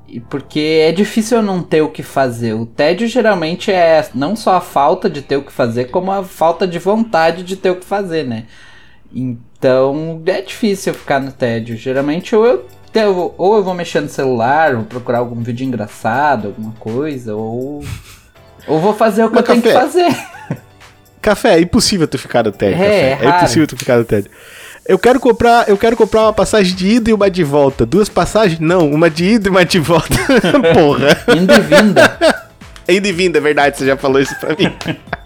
E 0.08 0.20
porque 0.20 0.82
é 0.88 0.92
difícil 0.92 1.38
eu 1.38 1.44
não 1.44 1.62
ter 1.64 1.82
o 1.82 1.90
que 1.90 2.04
fazer. 2.04 2.54
O 2.54 2.66
tédio 2.66 3.08
geralmente 3.08 3.72
é 3.72 4.08
não 4.14 4.36
só 4.36 4.56
a 4.56 4.62
falta 4.62 5.10
de 5.10 5.22
ter 5.22 5.36
o 5.38 5.42
que 5.44 5.52
fazer, 5.52 5.86
como 5.86 6.12
a 6.12 6.24
falta 6.24 6.68
de 6.68 6.78
vontade 6.80 7.44
de 7.44 7.56
ter 7.56 7.72
o 7.72 7.76
que 7.78 7.86
fazer, 7.86 8.24
né? 8.26 8.46
Então 9.14 10.22
é 10.26 10.42
difícil 10.42 10.94
eu 10.94 11.00
ficar 11.00 11.20
no 11.20 11.32
tédio. 11.32 11.76
Geralmente 11.78 12.36
ou 12.36 12.46
eu, 12.46 12.66
eu- 12.94 13.34
ou 13.38 13.56
eu 13.58 13.64
vou 13.64 13.74
mexer 13.74 14.02
no 14.02 14.10
celular, 14.10 14.76
vou 14.76 14.84
procurar 14.86 15.20
algum 15.20 15.42
vídeo 15.42 15.66
engraçado, 15.66 16.48
alguma 16.50 16.74
coisa, 16.74 17.36
ou. 17.36 17.84
Ou 18.68 18.80
vou 18.80 18.94
fazer 18.94 19.24
o 19.24 19.30
que 19.30 19.36
Mas, 19.36 19.48
eu 19.48 19.48
tenho 19.48 19.62
que 19.62 19.72
Café, 19.74 19.80
fazer. 19.82 20.62
Café, 21.22 21.56
é 21.58 21.62
impossível 21.62 22.08
tu 22.08 22.18
ficar 22.20 22.44
no 22.44 22.52
tédio. 22.52 22.84
É, 22.84 23.12
café. 23.16 23.26
é 23.26 23.26
é 23.26 23.38
impossível 23.38 23.68
tu 23.68 23.78
ficar 23.78 23.98
no 23.98 24.06
tédio. 24.06 24.30
Eu 24.88 25.00
quero 25.00 25.20
comprar, 25.20 25.68
eu 25.68 25.76
quero 25.76 25.98
comprar 25.98 26.22
uma 26.24 26.34
passagem 26.34 26.76
de 26.76 26.88
ida 26.88 27.10
e 27.10 27.14
uma 27.14 27.28
de 27.28 27.44
volta. 27.44 27.88
Duas 27.88 28.08
passagens? 28.08 28.60
Não, 28.60 28.88
uma 28.92 29.10
de 29.10 29.26
ida 29.26 29.48
e 29.48 29.52
uma 29.52 29.66
de 29.66 29.80
volta. 29.80 30.16
Porra. 30.76 31.24
Indo 31.36 31.54
e 31.54 31.60
vinda. 31.60 32.46
Ida 32.88 33.08
e 33.08 33.12
vinda, 33.12 33.40
é 33.40 33.42
verdade, 33.42 33.80
você 33.80 33.86
já 33.88 33.98
falou 33.98 34.22
isso 34.22 34.40
pra 34.40 34.50
mim. 34.56 34.72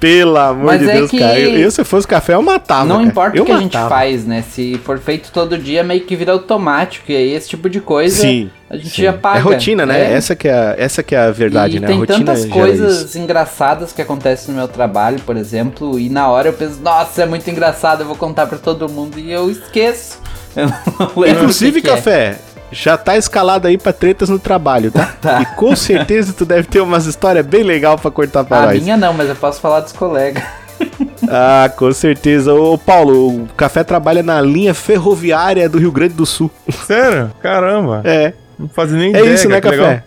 Pelo 0.00 0.36
amor 0.36 0.64
Mas 0.64 0.80
de 0.80 0.90
é 0.90 0.92
Deus, 0.94 1.10
que- 1.10 1.18
cara. 1.18 1.38
Eu, 1.38 1.50
eu, 1.58 1.70
se 1.70 1.84
fosse 1.84 2.06
café, 2.06 2.34
eu 2.34 2.42
matava. 2.42 2.84
Não 2.84 2.96
cara. 2.96 3.08
importa 3.08 3.36
eu 3.36 3.42
o 3.42 3.46
que 3.46 3.52
a 3.52 3.58
gente 3.58 3.72
matava. 3.74 3.88
faz, 3.88 4.24
né? 4.26 4.42
Se 4.50 4.78
for 4.84 4.98
feito 4.98 5.30
todo 5.32 5.56
dia, 5.58 5.82
meio 5.82 6.00
que 6.02 6.16
vira 6.16 6.32
automático. 6.32 7.10
E 7.10 7.16
aí 7.16 7.32
esse 7.32 7.48
tipo 7.48 7.68
de 7.68 7.80
coisa 7.80 8.16
Sim. 8.20 8.50
a 8.68 8.76
gente 8.76 8.90
sim. 8.90 9.02
já 9.02 9.12
paga. 9.12 9.38
É 9.38 9.42
rotina, 9.42 9.86
né? 9.86 10.12
É. 10.12 10.14
Essa, 10.14 10.34
que 10.36 10.48
é 10.48 10.52
a, 10.52 10.74
essa 10.78 11.02
que 11.02 11.14
é 11.14 11.18
a 11.18 11.30
verdade, 11.30 11.76
e 11.76 11.80
né? 11.80 11.86
tem 11.86 11.96
a 11.96 11.98
rotina 12.00 12.18
tantas 12.18 12.44
coisas 12.46 13.16
engraçadas 13.16 13.92
que 13.92 14.02
acontecem 14.02 14.52
no 14.54 14.58
meu 14.60 14.68
trabalho, 14.68 15.20
por 15.20 15.36
exemplo, 15.36 15.98
e 15.98 16.08
na 16.08 16.28
hora 16.28 16.48
eu 16.48 16.52
penso, 16.52 16.80
nossa, 16.82 17.22
é 17.22 17.26
muito 17.26 17.48
engraçado, 17.50 18.00
eu 18.02 18.06
vou 18.06 18.16
contar 18.16 18.46
pra 18.46 18.58
todo 18.58 18.88
mundo, 18.88 19.18
e 19.18 19.30
eu 19.30 19.50
esqueço. 19.50 20.18
Eu 20.54 20.68
não 20.68 21.10
lembro 21.16 21.40
Inclusive, 21.42 21.82
que 21.82 21.88
que 22.00 22.08
é. 22.08 22.38
Já 22.74 22.96
tá 22.98 23.16
escalado 23.16 23.66
aí 23.68 23.78
pra 23.78 23.92
tretas 23.92 24.28
no 24.28 24.38
trabalho, 24.38 24.90
tá? 24.90 25.14
Tá. 25.22 25.40
E 25.40 25.46
com 25.56 25.74
certeza 25.74 26.34
tu 26.36 26.44
deve 26.44 26.68
ter 26.68 26.80
umas 26.80 27.06
histórias 27.06 27.46
bem 27.46 27.62
legal 27.62 27.96
pra 27.96 28.10
cortar 28.10 28.44
pra 28.44 28.58
A 28.58 28.66
nós. 28.66 28.82
minha 28.82 28.96
não, 28.96 29.14
mas 29.14 29.28
eu 29.28 29.36
posso 29.36 29.60
falar 29.60 29.80
dos 29.80 29.92
colegas. 29.92 30.42
Ah, 31.26 31.70
com 31.74 31.90
certeza. 31.92 32.52
Ô, 32.52 32.76
Paulo, 32.76 33.44
o 33.44 33.48
café 33.56 33.82
trabalha 33.82 34.22
na 34.22 34.40
linha 34.42 34.74
ferroviária 34.74 35.68
do 35.68 35.78
Rio 35.78 35.90
Grande 35.90 36.12
do 36.14 36.26
Sul. 36.26 36.50
Sério? 36.86 37.30
Caramba. 37.40 38.02
É. 38.04 38.34
Não 38.58 38.68
fazia 38.68 38.98
nem 38.98 39.06
É 39.14 39.20
ideia. 39.20 39.32
isso, 39.34 39.48
né, 39.48 39.60
café? 39.60 39.76
legal. 39.76 39.98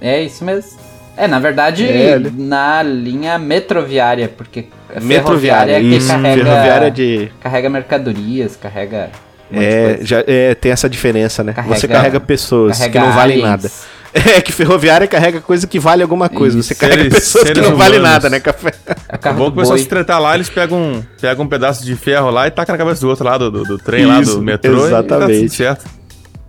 É 0.00 0.22
isso 0.22 0.44
mesmo. 0.44 0.72
É, 1.16 1.26
na 1.26 1.38
verdade, 1.38 1.88
É, 1.88 2.18
na 2.18 2.82
linha 2.82 3.38
metroviária, 3.38 4.28
porque 4.28 4.66
a 4.94 5.00
Metroviária, 5.00 5.74
ferroviária 5.74 5.76
é 5.76 5.80
que 5.80 5.96
isso. 5.96 6.08
carrega, 6.08 6.44
Ferroviária 6.44 6.90
de. 6.90 7.32
carrega 7.40 7.70
mercadorias, 7.70 8.54
carrega. 8.56 9.10
Um 9.50 9.60
É, 9.60 9.98
já, 10.02 10.22
é, 10.26 10.54
tem 10.54 10.72
essa 10.72 10.88
diferença, 10.88 11.42
né? 11.44 11.52
Carrega- 11.52 11.74
Você 11.76 11.88
carrega 11.88 12.20
pessoas 12.20 12.78
carrega 12.78 13.00
que 13.00 13.06
não 13.06 13.12
valem 13.14 13.36
aliens. 13.44 13.48
nada. 13.50 13.70
É 14.16 14.40
que 14.40 14.50
ferroviária 14.50 15.06
carrega 15.06 15.42
coisa 15.42 15.66
que 15.66 15.78
vale 15.78 16.02
alguma 16.02 16.26
coisa. 16.30 16.56
Você 16.62 16.72
Isso. 16.72 16.80
carrega 16.80 17.02
Seres- 17.02 17.14
pessoas 17.18 17.44
que 17.44 17.48
seres 17.54 17.68
não 17.70 17.76
valem 17.76 17.98
humanos. 17.98 18.14
nada, 18.14 18.30
né, 18.30 18.40
café? 18.40 18.72
É 19.10 19.28
É 19.28 19.32
bom 19.34 19.44
do 19.44 19.52
que 19.52 19.58
o 19.58 19.60
pessoal 19.60 19.76
se 19.78 19.84
tretar 19.86 20.18
lá, 20.22 20.34
eles 20.34 20.48
pegam, 20.48 21.04
pegam 21.20 21.44
um 21.44 21.48
pedaço 21.48 21.84
de 21.84 21.94
ferro 21.96 22.30
lá 22.30 22.46
e 22.46 22.50
tacam 22.50 22.72
na 22.72 22.78
cabeça 22.78 23.02
do 23.02 23.08
outro 23.10 23.26
lá, 23.26 23.36
do, 23.36 23.50
do, 23.50 23.76
trem 23.78 24.06
lá, 24.06 24.18
Isso, 24.22 24.36
do 24.36 24.42
metrô. 24.42 24.84
E 24.84 24.86
exatamente. 24.86 25.28
tá 25.28 25.38
tudo 25.42 25.50
certo. 25.54 25.84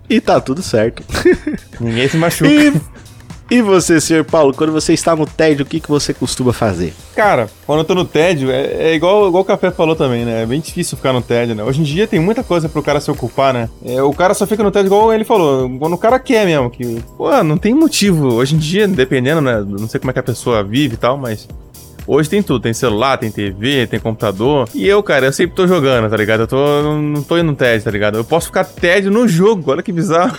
E 0.10 0.22
tá 0.22 0.40
tudo 0.40 0.62
certo. 0.62 1.04
Ninguém 1.82 2.08
se 2.08 2.16
machuca. 2.16 2.50
E, 2.50 2.74
e 3.50 3.62
você, 3.62 4.02
senhor 4.02 4.26
Paulo, 4.26 4.54
quando 4.54 4.74
você 4.74 4.94
está 4.94 5.16
no 5.16 5.26
tédio, 5.26 5.64
o 5.64 5.68
que, 5.68 5.80
que 5.80 5.90
você 5.90 6.14
costuma 6.14 6.52
fazer? 6.52 6.94
Cara, 7.16 7.50
quando 7.66 7.80
eu 7.80 7.86
tô 7.86 7.96
no 7.96 8.04
tédio, 8.04 8.52
é, 8.52 8.92
é 8.92 8.94
igual, 8.94 9.28
igual 9.28 9.44
o 9.44 9.46
Café 9.46 9.72
falou 9.72 9.96
também, 9.96 10.26
né? 10.26 10.44
É 10.44 10.46
bem 10.46 10.60
difícil 10.60 10.98
ficar 10.98 11.14
no 11.14 11.22
tédio, 11.22 11.56
né? 11.56 11.64
Hoje 11.64 11.80
em 11.80 11.84
dia 11.84 12.06
tem 12.06 12.20
muita 12.20 12.44
coisa 12.44 12.68
pro 12.68 12.84
cara 12.84 13.00
se 13.00 13.10
ocupar, 13.10 13.54
né? 13.54 13.70
É, 13.86 14.02
o 14.02 14.12
cara 14.14 14.34
só 14.34 14.46
fica 14.46 14.62
no 14.64 14.72
tédio 14.72 14.90
igual 14.90 15.14
ele 15.14 15.24
falou, 15.24 15.70
quando 15.80 15.94
o 15.94 15.98
cara 15.98 16.20
quer 16.20 16.46
mesmo. 16.46 16.70
Que, 16.70 17.02
pô, 17.18 17.32
não 17.44 17.58
tem 17.58 17.74
motivo. 17.74 18.34
Hoje 18.34 18.56
em 18.56 18.58
dia, 18.58 18.88
dependendo, 18.88 19.40
né? 19.40 19.64
Não 19.66 19.88
sei 19.88 20.00
como 20.00 20.12
é 20.12 20.14
que 20.14 20.20
a 20.20 20.24
pessoa 20.24 20.64
vive 20.64 20.96
e 20.96 20.98
tal, 20.98 21.18
mas. 21.18 21.48
Hoje 22.06 22.30
tem 22.30 22.42
tudo, 22.42 22.62
tem 22.62 22.74
celular, 22.74 23.18
tem 23.18 23.30
TV, 23.30 23.86
tem 23.86 24.00
computador. 24.00 24.70
E 24.74 24.88
eu, 24.88 25.04
cara, 25.04 25.26
eu 25.26 25.34
sempre 25.34 25.58
tô 25.58 25.68
jogando, 25.68 26.10
tá 26.10 26.16
ligado? 26.16 26.42
Eu 26.42 26.48
tô, 26.48 26.82
não, 26.82 27.22
tô 27.22 27.38
indo 27.38 27.48
no 27.48 27.56
tédio, 27.56 27.84
tá 27.84 27.92
ligado? 27.92 28.18
Eu 28.18 28.24
posso 28.24 28.48
ficar 28.48 28.64
tédio 28.64 29.12
no 29.12 29.28
jogo, 29.28 29.72
olha 29.72 29.84
que 29.84 29.92
bizarro. 29.92 30.38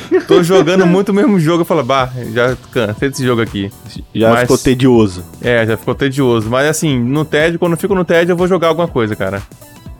tô 0.28 0.42
jogando 0.42 0.86
muito 0.86 1.10
o 1.10 1.14
mesmo 1.14 1.38
jogo, 1.38 1.62
eu 1.62 1.64
falo, 1.64 1.82
bah, 1.82 2.10
já 2.32 2.56
cansei 2.72 3.08
desse 3.10 3.24
jogo 3.24 3.40
aqui. 3.42 3.70
Já 4.14 4.30
Mas- 4.30 4.40
ficou 4.42 4.58
tedioso. 4.58 5.24
É, 5.42 5.66
já 5.66 5.76
ficou 5.76 5.94
tedioso. 5.94 6.48
Mas 6.50 6.68
assim, 6.68 6.98
no 6.98 7.24
tédio, 7.24 7.58
quando 7.58 7.72
eu 7.72 7.78
fico 7.78 7.94
no 7.94 8.04
tédio, 8.04 8.32
eu 8.32 8.36
vou 8.36 8.46
jogar 8.48 8.68
alguma 8.68 8.88
coisa, 8.88 9.14
cara. 9.16 9.42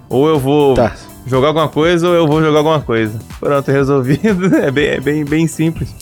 Ou 0.08 0.28
eu 0.28 0.38
vou 0.38 0.74
Tá. 0.74 0.94
jogar 1.26 1.48
alguma 1.48 1.68
coisa, 1.68 2.08
ou 2.08 2.14
eu 2.14 2.26
vou 2.26 2.40
jogar 2.40 2.58
alguma 2.58 2.80
coisa. 2.80 3.18
Pronto, 3.40 3.70
resolvido. 3.70 4.46
É 4.56 4.70
bem, 4.70 4.86
é 4.86 5.00
bem, 5.00 5.24
bem 5.24 5.46
simples. 5.46 5.94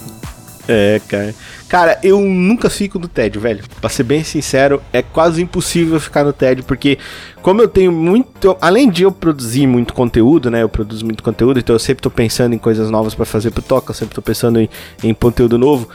É, 0.68 1.00
cara. 1.09 1.35
Cara, 1.68 1.98
eu 2.03 2.20
nunca 2.20 2.68
fico 2.70 2.98
no 2.98 3.09
tédio, 3.09 3.40
velho. 3.40 3.64
Pra 3.81 3.88
ser 3.88 4.03
bem 4.05 4.22
sincero, 4.22 4.83
é 4.92 5.03
quase 5.03 5.42
impossível 5.42 5.98
ficar 5.98 6.22
no 6.22 6.33
tédio, 6.33 6.62
porque 6.64 6.98
como 7.42 7.61
eu 7.61 7.68
tenho 7.68 7.90
muito. 7.90 8.57
Além 8.61 8.88
de 8.88 9.03
eu 9.03 9.11
produzir 9.11 9.66
muito 9.66 9.92
conteúdo, 9.94 10.50
né? 10.50 10.62
Eu 10.62 10.68
produzo 10.68 11.05
muito 11.05 11.22
conteúdo, 11.22 11.59
então 11.59 11.74
eu 11.74 11.81
sempre 11.81 12.03
tô 12.03 12.11
pensando 12.11 12.55
em 12.55 12.59
coisas 12.59 12.90
novas 12.90 13.14
para 13.14 13.24
fazer 13.24 13.50
pro 13.50 13.62
Toca, 13.62 13.90
eu 13.90 13.94
sempre 13.94 14.14
tô 14.14 14.22
pensando 14.22 14.61
em, 14.61 14.68
em 15.03 15.14
conteúdo 15.14 15.59
novo 15.59 15.88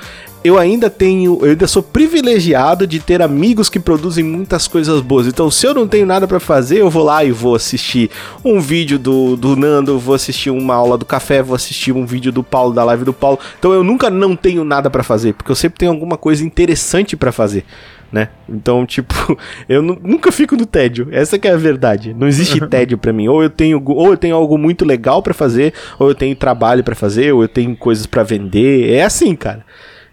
eu 0.44 0.58
ainda 0.58 0.90
tenho, 0.90 1.40
eu 1.42 1.50
ainda 1.50 1.68
sou 1.68 1.84
privilegiado 1.84 2.88
de 2.88 3.00
ter 3.00 3.22
amigos 3.22 3.70
que 3.70 3.80
produzem 3.80 4.24
muitas 4.24 4.68
coisas 4.68 5.02
boas. 5.02 5.28
Então, 5.28 5.52
se 5.52 5.68
eu 5.68 5.74
não 5.74 5.88
tenho 5.88 6.06
nada 6.06 6.28
para 6.28 6.40
fazer, 6.40 6.78
eu 6.78 6.90
vou 6.90 7.04
lá 7.04 7.24
e 7.26 7.32
vou 7.32 7.56
assistir 7.56 8.10
um 8.44 8.60
vídeo 8.60 8.98
do, 8.98 9.36
do 9.36 9.56
Nando, 9.58 10.00
vou 10.00 10.16
assistir 10.16 10.50
uma 10.50 10.76
aula 10.76 10.98
do 10.98 11.06
café, 11.06 11.44
vou 11.44 11.56
assistir 11.56 11.92
um 11.92 12.06
vídeo 12.06 12.32
do 12.32 12.42
Paulo, 12.42 12.74
da 12.74 12.86
live 12.86 13.04
do 13.04 13.12
Paulo. 13.12 13.38
Então, 13.58 13.74
eu 13.74 13.84
nunca 13.84 14.10
não 14.10 14.36
tenho 14.36 14.64
nada 14.64 14.90
para 14.90 15.04
fazer, 15.04 15.34
porque 15.34 15.52
eu 15.52 15.56
sempre 15.56 15.69
tenho 15.70 15.92
alguma 15.92 16.18
coisa 16.18 16.44
interessante 16.44 17.16
para 17.16 17.32
fazer. 17.32 17.66
Né? 18.12 18.30
Então, 18.48 18.86
tipo, 18.86 19.14
eu 19.70 19.82
nunca 19.82 20.32
fico 20.32 20.56
no 20.56 20.66
tédio. 20.66 21.08
Essa 21.12 21.38
que 21.38 21.48
é 21.48 21.52
a 21.52 21.58
verdade. 21.58 22.14
Não 22.14 22.28
existe 22.28 22.60
tédio 22.68 22.98
para 22.98 23.14
mim. 23.14 23.28
Ou 23.28 23.44
eu 23.44 23.50
tenho, 23.50 23.82
ou 23.86 24.12
eu 24.12 24.18
tenho 24.18 24.36
algo 24.36 24.58
muito 24.58 24.84
legal 24.84 25.22
para 25.22 25.34
fazer, 25.34 25.74
ou 26.00 26.10
eu 26.10 26.16
tenho 26.16 26.36
trabalho 26.36 26.84
para 26.84 26.96
fazer, 26.96 27.34
ou 27.34 27.44
eu 27.44 27.48
tenho 27.48 27.76
coisas 27.76 28.06
para 28.06 28.24
vender. 28.24 28.92
É 28.92 29.04
assim, 29.04 29.36
cara. 29.36 29.64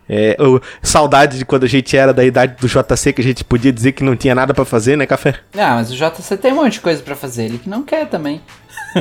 É, 0.08 0.36
eu, 0.38 0.60
saudade 0.80 1.38
de 1.38 1.44
quando 1.44 1.64
a 1.64 1.68
gente 1.68 1.96
era 1.96 2.14
da 2.14 2.24
idade 2.24 2.56
do 2.60 2.68
JC, 2.68 3.12
que 3.12 3.20
a 3.20 3.24
gente 3.24 3.42
podia 3.42 3.72
dizer 3.72 3.92
que 3.92 4.04
não 4.04 4.14
tinha 4.14 4.34
nada 4.34 4.54
para 4.54 4.64
fazer, 4.64 4.96
né, 4.96 5.04
Café? 5.04 5.34
Ah, 5.54 5.74
mas 5.74 5.90
o 5.90 5.94
JC 5.94 6.36
tem 6.36 6.52
um 6.52 6.56
monte 6.56 6.74
de 6.74 6.80
coisa 6.80 7.02
para 7.02 7.16
fazer, 7.16 7.46
ele 7.46 7.58
que 7.58 7.68
não 7.68 7.82
quer 7.82 8.06
também. 8.06 8.40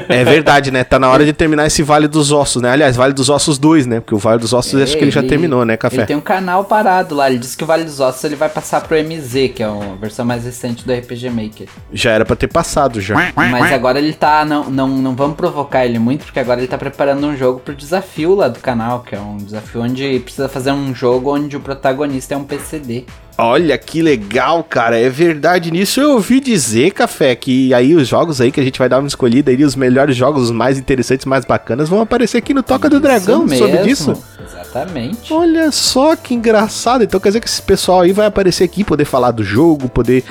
É 0.09 0.23
verdade, 0.23 0.71
né? 0.71 0.83
Tá 0.83 0.99
na 0.99 1.09
hora 1.09 1.25
de 1.25 1.33
terminar 1.33 1.65
esse 1.65 1.81
Vale 1.83 2.07
dos 2.07 2.31
Ossos, 2.31 2.61
né? 2.61 2.69
Aliás, 2.69 2.95
Vale 2.95 3.13
dos 3.13 3.29
Ossos 3.29 3.57
2, 3.57 3.85
né? 3.85 3.99
Porque 3.99 4.15
o 4.15 4.17
Vale 4.17 4.39
dos 4.39 4.53
Ossos 4.53 4.79
é, 4.79 4.83
acho 4.83 4.97
que 4.97 5.03
ele 5.03 5.11
já 5.11 5.23
terminou, 5.23 5.65
né, 5.65 5.77
Café? 5.77 5.97
Ele 5.97 6.05
tem 6.05 6.15
um 6.15 6.21
canal 6.21 6.65
parado 6.65 7.15
lá. 7.15 7.29
Ele 7.29 7.39
disse 7.39 7.55
que 7.55 7.63
o 7.63 7.67
Vale 7.67 7.83
dos 7.83 7.99
Ossos 7.99 8.23
ele 8.23 8.35
vai 8.35 8.49
passar 8.49 8.81
pro 8.81 8.97
MZ, 8.97 9.51
que 9.53 9.63
é 9.63 9.65
a 9.65 9.95
versão 9.99 10.25
mais 10.25 10.43
recente 10.43 10.85
do 10.85 10.93
RPG 10.93 11.29
Maker. 11.29 11.67
Já 11.93 12.11
era 12.11 12.25
para 12.25 12.35
ter 12.35 12.47
passado, 12.47 12.99
já. 12.99 13.15
Mas 13.35 13.71
agora 13.71 13.99
ele 13.99 14.13
tá. 14.13 14.45
Não, 14.45 14.69
não, 14.69 14.87
não 14.87 15.15
vamos 15.15 15.35
provocar 15.35 15.85
ele 15.85 15.99
muito, 15.99 16.25
porque 16.25 16.39
agora 16.39 16.59
ele 16.59 16.67
tá 16.67 16.77
preparando 16.77 17.25
um 17.25 17.35
jogo 17.35 17.59
pro 17.59 17.75
desafio 17.75 18.35
lá 18.35 18.47
do 18.47 18.59
canal, 18.59 19.01
que 19.01 19.15
é 19.15 19.19
um 19.19 19.37
desafio 19.37 19.81
onde 19.81 20.19
precisa 20.19 20.49
fazer 20.49 20.71
um 20.71 20.93
jogo 20.93 21.33
onde 21.33 21.55
o 21.55 21.59
protagonista 21.59 22.33
é 22.33 22.37
um 22.37 22.43
PCD. 22.43 23.05
Olha 23.37 23.77
que 23.77 24.01
legal, 24.01 24.63
cara. 24.63 24.97
É 24.97 25.09
verdade 25.09 25.69
nisso. 25.69 25.99
Eu 25.99 26.11
ouvi 26.11 26.39
dizer, 26.39 26.91
Café, 26.91 27.35
que 27.35 27.73
aí 27.73 27.93
os 27.93 28.07
jogos 28.07 28.39
aí 28.39 28.51
que 28.51 28.59
a 28.59 28.63
gente 28.63 28.79
vai 28.79 28.87
dar 28.87 28.99
uma 28.99 29.07
escolhida 29.07 29.51
aí, 29.51 29.63
os 29.63 29.75
melhores 29.75 30.15
jogos, 30.15 30.43
os 30.43 30.51
mais 30.51 30.77
interessantes, 30.77 31.25
mais 31.25 31.43
bacanas, 31.43 31.89
vão 31.89 31.99
aparecer 31.99 32.37
aqui 32.37 32.53
no 32.53 32.63
Toca 32.63 32.89
do 32.89 32.99
Dragão. 32.99 33.45
Mesmo. 33.45 33.67
Soube 33.67 33.83
disso? 33.83 34.23
Exatamente. 34.41 35.33
Olha 35.33 35.69
só 35.71 36.15
que 36.15 36.33
engraçado. 36.33 37.03
Então 37.03 37.19
quer 37.19 37.29
dizer 37.29 37.41
que 37.41 37.47
esse 37.47 37.61
pessoal 37.61 38.01
aí 38.01 38.13
vai 38.13 38.25
aparecer 38.25 38.63
aqui, 38.63 38.83
poder 38.83 39.05
falar 39.05 39.31
do 39.31 39.43
jogo, 39.43 39.89
poder 39.89 40.23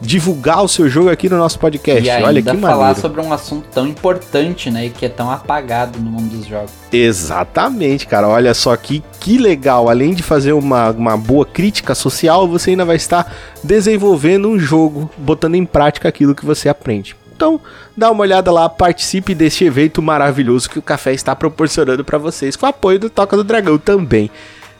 divulgar 0.00 0.62
o 0.62 0.68
seu 0.68 0.88
jogo 0.88 1.10
aqui 1.10 1.28
no 1.28 1.36
nosso 1.36 1.58
podcast. 1.58 2.06
E 2.06 2.10
Olha 2.10 2.42
que 2.42 2.56
falar 2.56 2.76
maneiro. 2.76 3.00
sobre 3.00 3.20
um 3.20 3.32
assunto 3.32 3.66
tão 3.72 3.86
importante, 3.86 4.70
né, 4.70 4.86
e 4.86 4.90
que 4.90 5.06
é 5.06 5.08
tão 5.08 5.30
apagado 5.30 5.98
no 5.98 6.10
mundo 6.10 6.36
dos 6.36 6.46
jogos. 6.46 6.70
Exatamente, 6.92 8.06
cara. 8.06 8.28
Olha 8.28 8.54
só 8.54 8.74
que, 8.76 9.02
que 9.20 9.38
legal. 9.38 9.88
Além 9.88 10.14
de 10.14 10.22
fazer 10.22 10.52
uma, 10.52 10.90
uma 10.90 11.16
boa 11.16 11.44
crítica 11.44 11.94
social, 11.94 12.48
você 12.48 12.70
ainda 12.70 12.84
vai 12.84 12.96
estar 12.96 13.32
desenvolvendo 13.62 14.48
um 14.48 14.58
jogo, 14.58 15.10
botando 15.18 15.54
em 15.54 15.64
prática 15.64 16.08
aquilo 16.08 16.34
que 16.34 16.46
você 16.46 16.68
aprende. 16.68 17.16
Então, 17.34 17.58
dá 17.96 18.10
uma 18.10 18.20
olhada 18.20 18.52
lá, 18.52 18.68
participe 18.68 19.34
deste 19.34 19.64
evento 19.64 20.02
maravilhoso 20.02 20.68
que 20.68 20.78
o 20.78 20.82
café 20.82 21.14
está 21.14 21.34
proporcionando 21.34 22.04
para 22.04 22.18
vocês, 22.18 22.54
com 22.54 22.66
o 22.66 22.68
apoio 22.68 22.98
do 22.98 23.08
Toca 23.08 23.34
do 23.34 23.42
Dragão 23.42 23.78
também. 23.78 24.30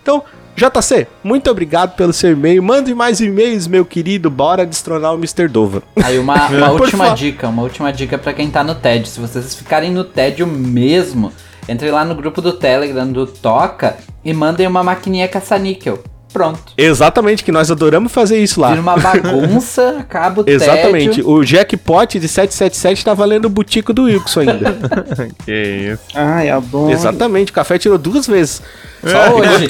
Então, 0.03 0.23
JC, 0.57 1.07
muito 1.23 1.51
obrigado 1.51 1.97
pelo 1.97 2.13
seu 2.13 2.33
e-mail. 2.33 2.63
Mande 2.63 2.95
mais 2.95 3.21
e-mails, 3.21 3.67
meu 3.67 3.85
querido. 3.85 4.31
Bora 4.31 4.67
destronar 4.67 5.15
o 5.15 5.17
Mr. 5.17 5.49
Dova. 5.49 5.83
Aí 6.03 6.19
uma, 6.19 6.49
uma 6.49 6.71
última 6.71 7.11
dica, 7.11 7.49
uma 7.49 7.63
última 7.63 7.93
dica 7.93 8.19
para 8.19 8.33
quem 8.33 8.51
tá 8.51 8.63
no 8.63 8.75
TED. 8.75 9.09
Se 9.09 9.21
vocês 9.21 9.55
ficarem 9.55 9.91
no 9.91 10.05
TED 10.05 10.45
mesmo, 10.45 11.33
entre 11.69 11.91
lá 11.91 12.05
no 12.05 12.15
grupo 12.15 12.43
do 12.43 12.53
Telegram 12.53 13.11
do 13.11 13.27
Toca 13.27 13.97
e 14.25 14.35
mandem 14.35 14.67
uma 14.67 14.83
maquininha 14.83 15.29
caça-níquel. 15.29 16.03
Pronto. 16.33 16.73
Exatamente, 16.79 17.43
que 17.43 17.51
nós 17.51 17.71
adoramos 17.71 18.13
fazer 18.13 18.39
isso 18.39 18.61
lá. 18.61 18.69
Vira 18.69 18.81
uma 18.81 18.97
bagunça, 18.97 19.97
acaba 20.01 20.43
o 20.43 20.45
Exatamente. 20.49 21.17
Tédio. 21.17 21.29
O 21.29 21.45
jackpot 21.45 22.19
de 22.19 22.29
777 22.29 23.05
tá 23.05 23.15
valendo 23.15 23.47
o 23.47 23.49
butico 23.49 23.93
do 23.93 24.05
Wilson 24.05 24.41
ainda. 24.41 24.77
que 25.45 25.93
isso. 25.93 26.03
Ai, 26.15 26.49
é 26.49 26.61
bom. 26.61 26.91
Exatamente, 26.91 27.51
o 27.51 27.55
café 27.55 27.79
tirou 27.79 27.99
duas 27.99 28.27
vezes. 28.27 28.63
Só 29.03 29.19
é. 29.19 29.31
hoje. 29.31 29.69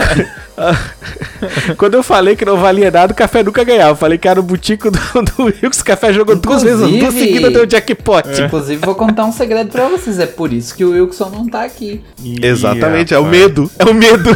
Quando 1.77 1.95
eu 1.95 2.03
falei 2.03 2.37
que 2.37 2.45
não 2.45 2.57
valia 2.57 2.91
nada, 2.91 3.13
o 3.13 3.17
café 3.17 3.43
nunca 3.43 3.65
ganhava. 3.65 3.91
Eu 3.91 3.97
falei 3.97 4.19
que 4.19 4.29
era 4.29 4.39
o 4.39 4.43
butico 4.43 4.91
do, 4.91 4.99
do 5.23 5.45
Wilkes, 5.45 5.81
o 5.81 5.85
café 5.85 6.13
jogou 6.13 6.35
Inclusive, 6.35 6.71
duas 6.71 6.91
vezes, 6.91 7.01
duas 7.01 7.15
seguidas 7.15 7.53
deu 7.53 7.67
jackpot. 7.67 8.29
É. 8.29 8.47
Inclusive, 8.47 8.85
vou 8.85 8.95
contar 8.95 9.25
um 9.25 9.33
segredo 9.33 9.71
pra 9.71 9.89
vocês. 9.89 10.19
É 10.19 10.27
por 10.27 10.53
isso 10.53 10.75
que 10.75 10.85
o 10.85 10.91
Wilson 10.91 11.31
não 11.31 11.49
tá 11.49 11.65
aqui. 11.65 12.03
Exatamente, 12.43 13.15
é 13.15 13.19
o 13.19 13.25
medo. 13.25 13.71
É 13.79 13.85
o 13.85 13.95
medo. 13.95 14.31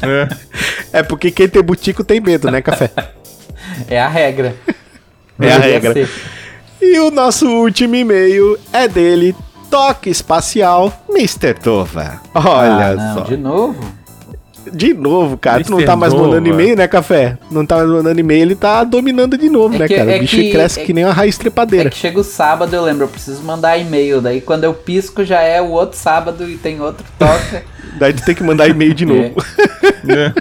É. 0.00 0.98
é 1.00 1.02
porque 1.02 1.30
quem 1.30 1.48
tem 1.48 1.62
butico 1.62 2.02
tem 2.02 2.20
medo, 2.20 2.50
né, 2.50 2.62
café? 2.62 2.90
É 3.88 4.00
a 4.00 4.08
regra. 4.08 4.54
É 5.38 5.52
a 5.52 5.58
regra. 5.58 5.92
Ser. 5.92 6.08
E 6.80 6.98
o 7.00 7.10
nosso 7.10 7.46
último 7.48 7.96
e-mail 7.96 8.58
é 8.72 8.86
dele, 8.86 9.34
Toque 9.70 10.10
Espacial, 10.10 10.92
Mr. 11.10 11.54
Tova. 11.54 12.20
Olha 12.34 12.86
ah, 12.86 12.94
não, 12.94 13.14
só. 13.14 13.20
De 13.24 13.36
novo? 13.36 13.98
De 14.72 14.92
novo, 14.92 15.36
cara. 15.38 15.64
tu 15.64 15.70
não 15.70 15.84
tá 15.84 15.96
mais 15.96 16.12
mandando 16.12 16.48
e-mail, 16.48 16.76
né, 16.76 16.86
Café? 16.86 17.38
Não 17.50 17.64
tá 17.64 17.76
mais 17.76 17.88
mandando 17.88 18.20
e-mail, 18.20 18.42
ele 18.42 18.54
tá 18.54 18.84
dominando 18.84 19.36
de 19.38 19.48
novo, 19.48 19.74
é 19.76 19.78
né, 19.78 19.88
que, 19.88 19.96
cara? 19.96 20.12
É 20.12 20.16
o 20.16 20.20
bicho 20.20 20.36
que, 20.36 20.50
cresce 20.50 20.80
é, 20.80 20.84
que 20.84 20.92
nem 20.92 21.04
uma 21.04 21.12
raiz 21.12 21.38
trepadeira. 21.38 21.88
É 21.88 21.90
que 21.90 21.96
chega 21.96 22.18
o 22.18 22.24
sábado, 22.24 22.74
eu 22.74 22.82
lembro, 22.82 23.04
eu 23.04 23.08
preciso 23.08 23.42
mandar 23.42 23.78
e-mail. 23.78 24.20
Daí 24.20 24.40
quando 24.40 24.64
eu 24.64 24.74
pisco 24.74 25.24
já 25.24 25.40
é 25.40 25.60
o 25.60 25.70
outro 25.70 25.96
sábado 25.98 26.48
e 26.48 26.56
tem 26.56 26.80
outro 26.80 27.04
toca. 27.18 27.64
daí 27.98 28.12
tu 28.12 28.24
tem 28.24 28.34
que 28.34 28.42
mandar 28.42 28.68
e-mail 28.68 28.94
de 28.94 29.06
novo. 29.06 29.34
É. 30.08 30.32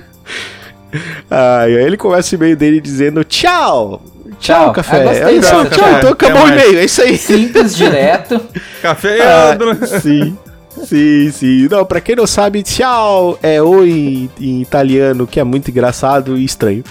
ah, 1.31 1.69
e 1.69 1.77
aí 1.77 1.83
ele 1.83 1.97
começa 1.97 2.35
o 2.35 2.37
e-mail 2.37 2.55
dele 2.55 2.81
dizendo 2.81 3.23
tchau. 3.23 4.01
Tchau, 4.39 4.71
café. 4.71 4.97
Ah, 4.97 5.31
é 5.31 5.39
tchau, 5.39 5.65
tchau, 5.65 5.97
então 5.97 6.11
acabou 6.11 6.43
o 6.43 6.47
e-mail, 6.49 6.79
é 6.79 6.85
isso 6.85 7.01
aí. 7.01 7.17
Simples, 7.17 7.75
direto. 7.75 8.39
café 8.81 9.19
ah, 9.21 9.57
Sim. 9.99 10.37
Sim, 10.85 11.31
sim. 11.31 11.67
Não, 11.69 11.85
pra 11.85 11.99
quem 11.99 12.15
não 12.15 12.27
sabe, 12.27 12.61
tchau 12.61 13.37
é 13.41 13.61
oi 13.61 14.29
em 14.39 14.61
italiano, 14.61 15.25
que 15.25 15.39
é 15.39 15.43
muito 15.43 15.71
engraçado 15.71 16.37
e 16.37 16.45
estranho. 16.45 16.83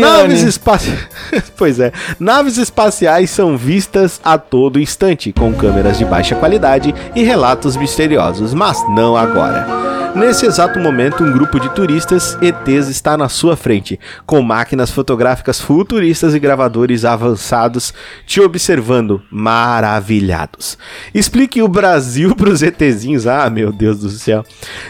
Naves 0.00 0.42
espaciais. 0.42 1.08
pois 1.56 1.78
é. 1.78 1.92
Naves 2.18 2.56
espaciais 2.56 3.30
são 3.30 3.56
vistas 3.56 4.20
a 4.24 4.36
todo 4.36 4.80
instante, 4.80 5.32
com 5.32 5.52
câmeras 5.52 5.98
de 5.98 6.04
baixa 6.04 6.34
qualidade 6.34 6.94
e 7.14 7.22
relatos 7.22 7.76
misteriosos, 7.76 8.52
mas 8.52 8.82
não 8.90 9.16
agora. 9.16 9.99
Nesse 10.14 10.44
exato 10.44 10.78
momento, 10.80 11.22
um 11.22 11.32
grupo 11.32 11.60
de 11.60 11.72
turistas 11.72 12.36
ETs 12.42 12.88
está 12.88 13.16
na 13.16 13.28
sua 13.28 13.56
frente, 13.56 13.98
com 14.26 14.42
máquinas 14.42 14.90
fotográficas 14.90 15.60
futuristas 15.60 16.34
e 16.34 16.38
gravadores 16.40 17.04
avançados 17.04 17.94
te 18.26 18.40
observando 18.40 19.22
maravilhados. 19.30 20.76
Explique 21.14 21.62
o 21.62 21.68
Brasil 21.68 22.34
para 22.34 22.50
os 22.50 22.60
ETzinhos, 22.60 23.26
ah 23.26 23.48
meu 23.48 23.72
Deus 23.72 24.00
do 24.00 24.10
céu, 24.10 24.44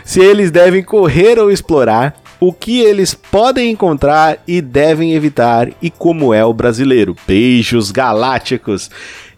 se 0.05 0.21
eles 0.21 0.51
devem 0.51 0.83
correr 0.83 1.39
ou 1.39 1.51
explorar, 1.51 2.17
o 2.41 2.53
que 2.53 2.81
eles 2.81 3.13
podem 3.13 3.71
encontrar 3.71 4.39
e 4.49 4.63
devem 4.63 5.13
evitar 5.13 5.69
e 5.83 5.91
como 5.91 6.33
é 6.33 6.43
o 6.43 6.55
brasileiro. 6.55 7.15
Beijos 7.27 7.91
galácticos. 7.91 8.91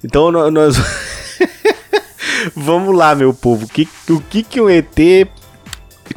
Então 0.04 0.30
nós 0.30 0.76
Vamos 2.54 2.96
lá, 2.96 3.14
meu 3.14 3.34
povo. 3.34 3.68
Que, 3.68 3.88
o 4.08 4.20
que, 4.20 4.42
que 4.42 4.60
um 4.60 4.68
ET 4.68 4.96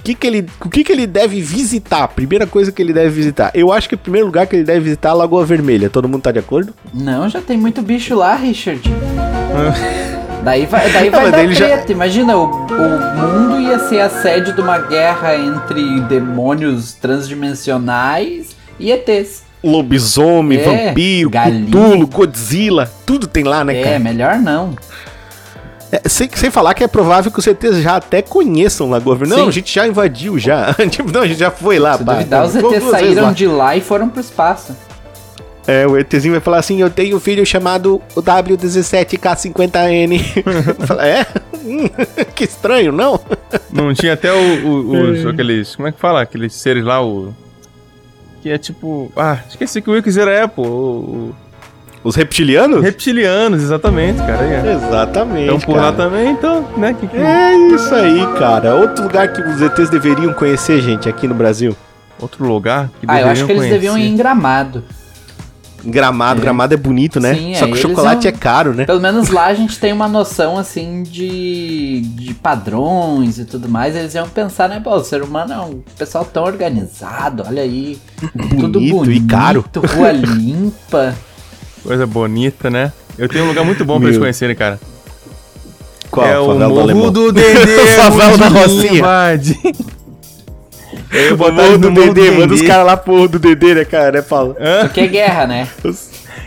que, 0.06 0.14
que, 0.14 0.28
ele, 0.28 0.46
o 0.64 0.70
que, 0.70 0.84
que 0.84 0.92
ele 0.92 1.08
deve 1.08 1.42
visitar? 1.42 2.08
Primeira 2.10 2.46
coisa 2.46 2.72
que 2.72 2.80
ele 2.80 2.94
deve 2.94 3.10
visitar. 3.10 3.50
Eu 3.56 3.72
acho 3.72 3.90
que 3.90 3.96
o 3.96 3.98
primeiro 3.98 4.28
lugar 4.28 4.46
que 4.46 4.56
ele 4.56 4.64
deve 4.64 4.82
visitar 4.82 5.10
é 5.10 5.12
a 5.12 5.16
Lagoa 5.16 5.44
Vermelha. 5.44 5.90
Todo 5.90 6.08
mundo 6.08 6.22
tá 6.22 6.32
de 6.32 6.38
acordo? 6.38 6.74
Não, 6.94 7.28
já 7.28 7.42
tem 7.42 7.58
muito 7.58 7.82
bicho 7.82 8.14
lá, 8.14 8.36
Richard. 8.36 8.82
daí 10.46 10.68
vai, 10.68 10.92
daí 10.92 11.10
vai 11.10 11.32
dar 11.32 11.48
treta. 11.48 11.88
Já... 11.88 11.94
Imagina, 11.94 12.38
o, 12.38 12.46
o 12.46 13.18
mundo 13.18 13.60
ia 13.60 13.80
ser 13.80 14.00
a 14.02 14.10
sede 14.10 14.54
de 14.54 14.62
uma 14.62 14.78
guerra 14.78 15.36
entre 15.36 16.02
demônios 16.02 16.94
transdimensionais 16.94 18.56
e 18.80 18.92
ETs. 18.92 19.44
Lobisomem, 19.64 20.60
é, 20.60 20.90
vampiro, 20.90 21.32
galinha. 21.32 21.66
Cthulhu, 21.66 22.06
Godzilla, 22.06 22.92
tudo 23.08 23.26
tem 23.26 23.44
lá, 23.44 23.64
né, 23.64 23.80
é, 23.80 23.84
cara? 23.84 23.96
É, 23.96 24.00
melhor 24.00 24.36
não. 24.38 24.76
É, 25.96 26.02
sem, 26.10 26.30
sem 26.34 26.52
falar 26.52 26.74
que 26.74 26.84
é 26.84 26.88
provável 26.88 27.32
que 27.32 27.40
os 27.40 27.48
ETs 27.48 27.78
já 27.78 27.96
até 27.96 28.22
conheçam 28.22 28.90
Lagoa 28.90 29.16
Vermelha. 29.16 29.42
Não, 29.42 29.48
a 29.48 29.52
gente 29.52 29.74
já 29.74 29.88
invadiu 29.88 30.38
já. 30.38 30.74
tipo, 30.92 31.10
não, 31.12 31.22
a 31.22 31.28
gente 31.28 31.40
já 31.40 31.52
foi 31.52 31.80
lá. 31.80 31.98
Se 31.98 32.04
pá, 32.04 32.16
duvidar, 32.16 32.46
os 32.46 32.54
ETs 32.56 32.84
saíram 32.90 33.24
lá. 33.24 33.32
de 33.32 33.48
lá 33.48 33.78
e 33.78 33.82
foram 33.82 34.10
pro 34.10 34.20
espaço. 34.20 34.76
É, 35.68 35.88
o 35.88 35.98
ETzinho 35.98 36.34
vai 36.34 36.42
falar 36.42 36.58
assim: 36.58 36.82
Eu 36.82 36.90
tenho 36.90 37.16
um 37.18 37.20
filho 37.20 37.46
chamado 37.46 38.02
o 38.16 38.22
W17K50N. 38.22 40.44
é? 41.00 41.26
que 42.36 42.44
estranho, 42.44 42.92
não? 42.92 43.20
Não 43.72 43.94
tinha 43.94 44.14
até 44.14 44.34
o, 44.34 44.68
o, 44.68 45.12
os, 45.12 45.26
é. 45.26 45.30
aqueles. 45.30 45.76
Como 45.76 45.88
é 45.88 45.92
que 45.92 46.00
fala? 46.00 46.22
Aqueles 46.22 46.54
seres 46.54 46.84
lá, 46.84 47.04
o. 47.04 47.34
que 48.42 48.50
é 48.50 48.58
tipo. 48.58 49.12
Ah, 49.16 49.40
esqueci 49.50 49.82
que 49.82 49.90
o 49.90 49.94
Wikizera 49.94 50.32
é, 50.32 50.46
pô. 50.46 50.62
o- 50.62 51.36
Os 52.06 52.16
reptilianos? 52.16 52.84
Reptilianos, 52.84 53.64
exatamente, 53.64 54.18
cara. 54.20 54.46
é. 54.46 54.74
Exatamente. 54.76 55.44
Então 55.46 55.60
por 55.60 55.76
lá 55.76 55.92
cara. 55.92 55.96
também, 55.96 56.32
então, 56.32 56.66
né? 56.78 56.94
Que, 56.94 57.08
que... 57.08 57.18
É 57.18 57.58
isso 57.74 57.96
aí, 57.96 58.26
cara. 58.38 58.76
Outro 58.76 59.04
lugar 59.04 59.34
que 59.34 59.42
os 59.42 59.60
ETs 59.60 59.90
deveriam 59.90 60.32
conhecer, 60.32 60.80
gente, 60.82 61.10
aqui 61.10 61.28
no 61.28 61.34
Brasil. 61.34 61.76
Outro 62.22 62.46
lugar 62.48 62.90
que 63.00 63.08
Ah, 63.10 63.22
eu 63.22 63.28
acho 63.30 63.46
deveriam 63.46 63.48
que 63.48 63.52
eles 63.54 63.62
conhecer. 63.64 63.74
deviam 63.74 63.98
ir 63.98 64.08
em 64.08 64.16
Gramado. 64.16 64.84
Gramado, 65.84 66.40
É. 66.40 66.42
Gramado 66.44 66.74
é 66.74 66.78
bonito, 66.78 67.20
né? 67.20 67.34
Sim, 67.36 67.54
Só 67.56 67.66
é, 67.66 67.68
que 67.68 67.74
o 67.74 67.78
chocolate 67.78 68.24
não- 68.28 68.30
é 68.30 68.32
caro, 68.32 68.74
né? 68.74 68.86
Pelo 68.86 69.00
menos 69.02 69.30
lá 69.30 69.46
a 69.48 69.54
gente 69.54 69.78
tem 69.80 69.92
uma 69.94 70.08
noção, 70.08 70.58
assim, 70.58 71.04
de, 71.04 72.02
de 72.02 72.34
padrões 72.36 73.38
e 73.40 73.46
tudo 73.46 73.68
mais. 73.70 73.96
Eles 73.96 74.14
iam 74.16 74.28
pensar, 74.30 74.68
né? 74.70 74.80
Pô, 74.84 74.96
o 74.96 75.04
ser 75.04 75.22
humano 75.22 75.54
é 75.54 75.60
um 75.60 75.82
pessoal 75.98 76.24
tão 76.26 76.44
organizado, 76.44 77.44
olha 77.48 77.62
aí. 77.62 78.00
tudo 78.50 78.80
Bonito 78.80 78.96
bonito, 78.96 79.12
e 79.12 79.28
caro. 79.28 79.66
rua 79.96 80.12
limpa. 80.14 81.14
Coisa 81.86 82.08
bonita, 82.08 82.70
né? 82.70 82.92
Eu 83.18 83.30
tenho 83.30 83.46
um 83.46 83.48
lugar 83.48 83.64
muito 83.64 83.86
bom 83.86 84.00
pra 84.00 84.10
eles 84.10 84.18
conhecerem, 84.18 84.56
cara. 84.56 84.80
Qual? 86.10 86.26
é 86.28 86.40
o 86.40 86.56
Morro 86.58 87.12
do 87.12 87.32
Dedê. 87.32 87.88
Favela 87.96 88.38
da 88.38 88.48
Rocinha. 88.48 89.04
Eu 91.12 91.36
O 91.36 91.38
vou 91.38 91.52
Morro 91.52 91.78
do 91.78 91.92
Dedê, 91.92 92.32
manda 92.32 92.54
os 92.54 92.62
caras 92.64 92.86
lá 92.86 92.98
pro 92.98 93.14
Morro 93.14 93.28
do 93.28 93.40
Dedê, 93.40 93.76
né, 93.76 93.86
cara? 93.86 94.12
Né, 94.14 94.22
Paulo? 94.22 94.56
Porque 94.82 95.02
é 95.02 95.08
guerra, 95.08 95.46
né? 95.46 95.68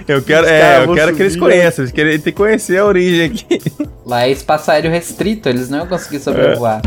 Eu 0.08 0.22
quero, 0.22 0.46
é, 0.46 0.84
eu 0.84 0.94
quero 0.94 1.14
que 1.14 1.22
eles 1.22 1.36
conheçam. 1.36 1.84
Eles 1.84 1.92
querem 1.92 2.18
ter 2.18 2.32
que 2.32 2.36
conhecer 2.36 2.78
a 2.78 2.84
origem 2.84 3.26
aqui. 3.26 3.60
Lá 4.04 4.24
é 4.24 4.30
espaço 4.30 4.70
aéreo 4.70 4.90
restrito, 4.90 5.48
eles 5.48 5.68
não 5.68 5.78
iam 5.78 5.86
conseguir 5.86 6.18
sobrevoar. 6.18 6.80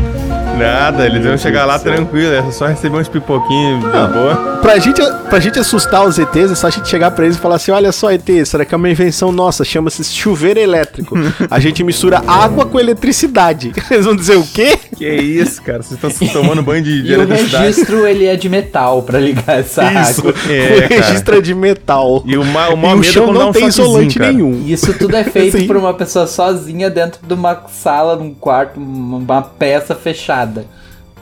Nada, 0.58 1.06
eles 1.06 1.24
vão 1.24 1.36
chegar 1.38 1.64
lá 1.64 1.78
tranquilo. 1.78 2.32
É 2.34 2.50
só 2.52 2.66
receber 2.66 2.96
uns 2.98 3.08
pipoquinhos 3.08 3.82
da 3.92 4.06
boa. 4.06 4.36
Pra 4.60 4.78
gente, 4.78 5.00
pra 5.28 5.40
gente 5.40 5.58
assustar 5.58 6.04
os 6.06 6.18
ETs, 6.18 6.52
é 6.52 6.54
só 6.54 6.66
a 6.68 6.70
gente 6.70 6.88
chegar 6.88 7.10
pra 7.10 7.24
eles 7.24 7.36
e 7.36 7.40
falar 7.40 7.56
assim: 7.56 7.72
olha 7.72 7.90
só, 7.90 8.12
ET, 8.12 8.28
isso 8.28 8.56
daqui 8.58 8.74
é 8.74 8.76
uma 8.76 8.88
invenção 8.88 9.32
nossa, 9.32 9.64
chama-se 9.64 10.04
chuveiro 10.04 10.60
elétrico. 10.60 11.16
A 11.50 11.58
gente 11.58 11.82
mistura 11.82 12.22
água 12.26 12.64
com 12.66 12.78
eletricidade. 12.78 13.72
Eles 13.90 14.04
vão 14.04 14.14
dizer 14.16 14.36
o 14.36 14.42
quê? 14.46 14.78
Que 14.96 15.08
isso, 15.08 15.60
cara? 15.62 15.82
Vocês 15.82 15.92
estão 15.94 16.10
se 16.10 16.32
tomando 16.32 16.62
banho 16.62 16.82
de, 16.82 17.02
de 17.02 17.08
E 17.12 17.16
o 17.16 17.22
eletricidade. 17.22 17.64
registro, 17.64 18.06
ele 18.06 18.26
é 18.26 18.36
de 18.36 18.48
metal 18.48 19.02
pra 19.02 19.18
ligar 19.18 19.58
essa 19.58 19.82
água. 19.82 20.34
É, 20.48 20.76
o 20.86 20.88
cara. 20.88 21.04
registro 21.04 21.36
é 21.36 21.40
de 21.40 21.54
metal. 21.54 22.22
E 22.24 22.36
o, 22.36 22.44
ma 22.44 22.68
o 22.68 22.76
E 22.76 22.94
o 22.94 23.00
é 23.00 23.02
chão 23.02 23.32
não 23.32 23.48
um 23.48 23.52
tem 23.52 23.66
isolante 23.66 24.18
cara. 24.18 24.32
nenhum. 24.32 24.62
E 24.64 24.72
Isso 24.72 24.92
tudo 24.94 25.16
é 25.16 25.24
feito 25.24 25.58
Sim. 25.58 25.66
por 25.66 25.76
uma 25.76 25.92
pessoa 25.94 26.26
sozinha 26.26 26.88
dentro 26.88 27.20
de 27.26 27.34
uma 27.34 27.62
sala, 27.68 28.16
num 28.16 28.32
quarto, 28.32 28.78
uma 28.78 29.42
peça 29.42 29.94
fechada. 29.94 30.41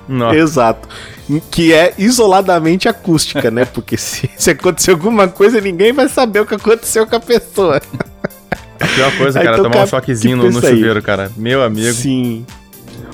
Nossa. 0.08 0.36
Exato. 0.36 0.88
Que 1.50 1.72
é 1.72 1.94
isoladamente 1.98 2.88
acústica, 2.88 3.50
né? 3.50 3.64
Porque 3.64 3.96
se, 3.96 4.28
se 4.36 4.50
acontecer 4.50 4.90
alguma 4.90 5.28
coisa, 5.28 5.60
ninguém 5.60 5.92
vai 5.92 6.08
saber 6.08 6.40
o 6.40 6.46
que 6.46 6.54
aconteceu 6.54 7.06
com 7.06 7.16
a 7.16 7.20
pessoa. 7.20 7.80
A 8.80 8.86
pior 8.86 9.16
coisa, 9.18 9.38
cara, 9.38 9.50
é 9.56 9.60
então, 9.60 9.64
tomar 9.64 9.68
um 9.68 9.78
cara, 9.78 9.86
choquezinho 9.86 10.38
que 10.38 10.42
no, 10.44 10.50
no 10.50 10.54
pensa 10.60 10.68
aí? 10.72 10.76
chuveiro, 10.78 11.02
cara. 11.02 11.30
Meu 11.36 11.62
amigo. 11.62 11.92
Sim. 11.92 12.44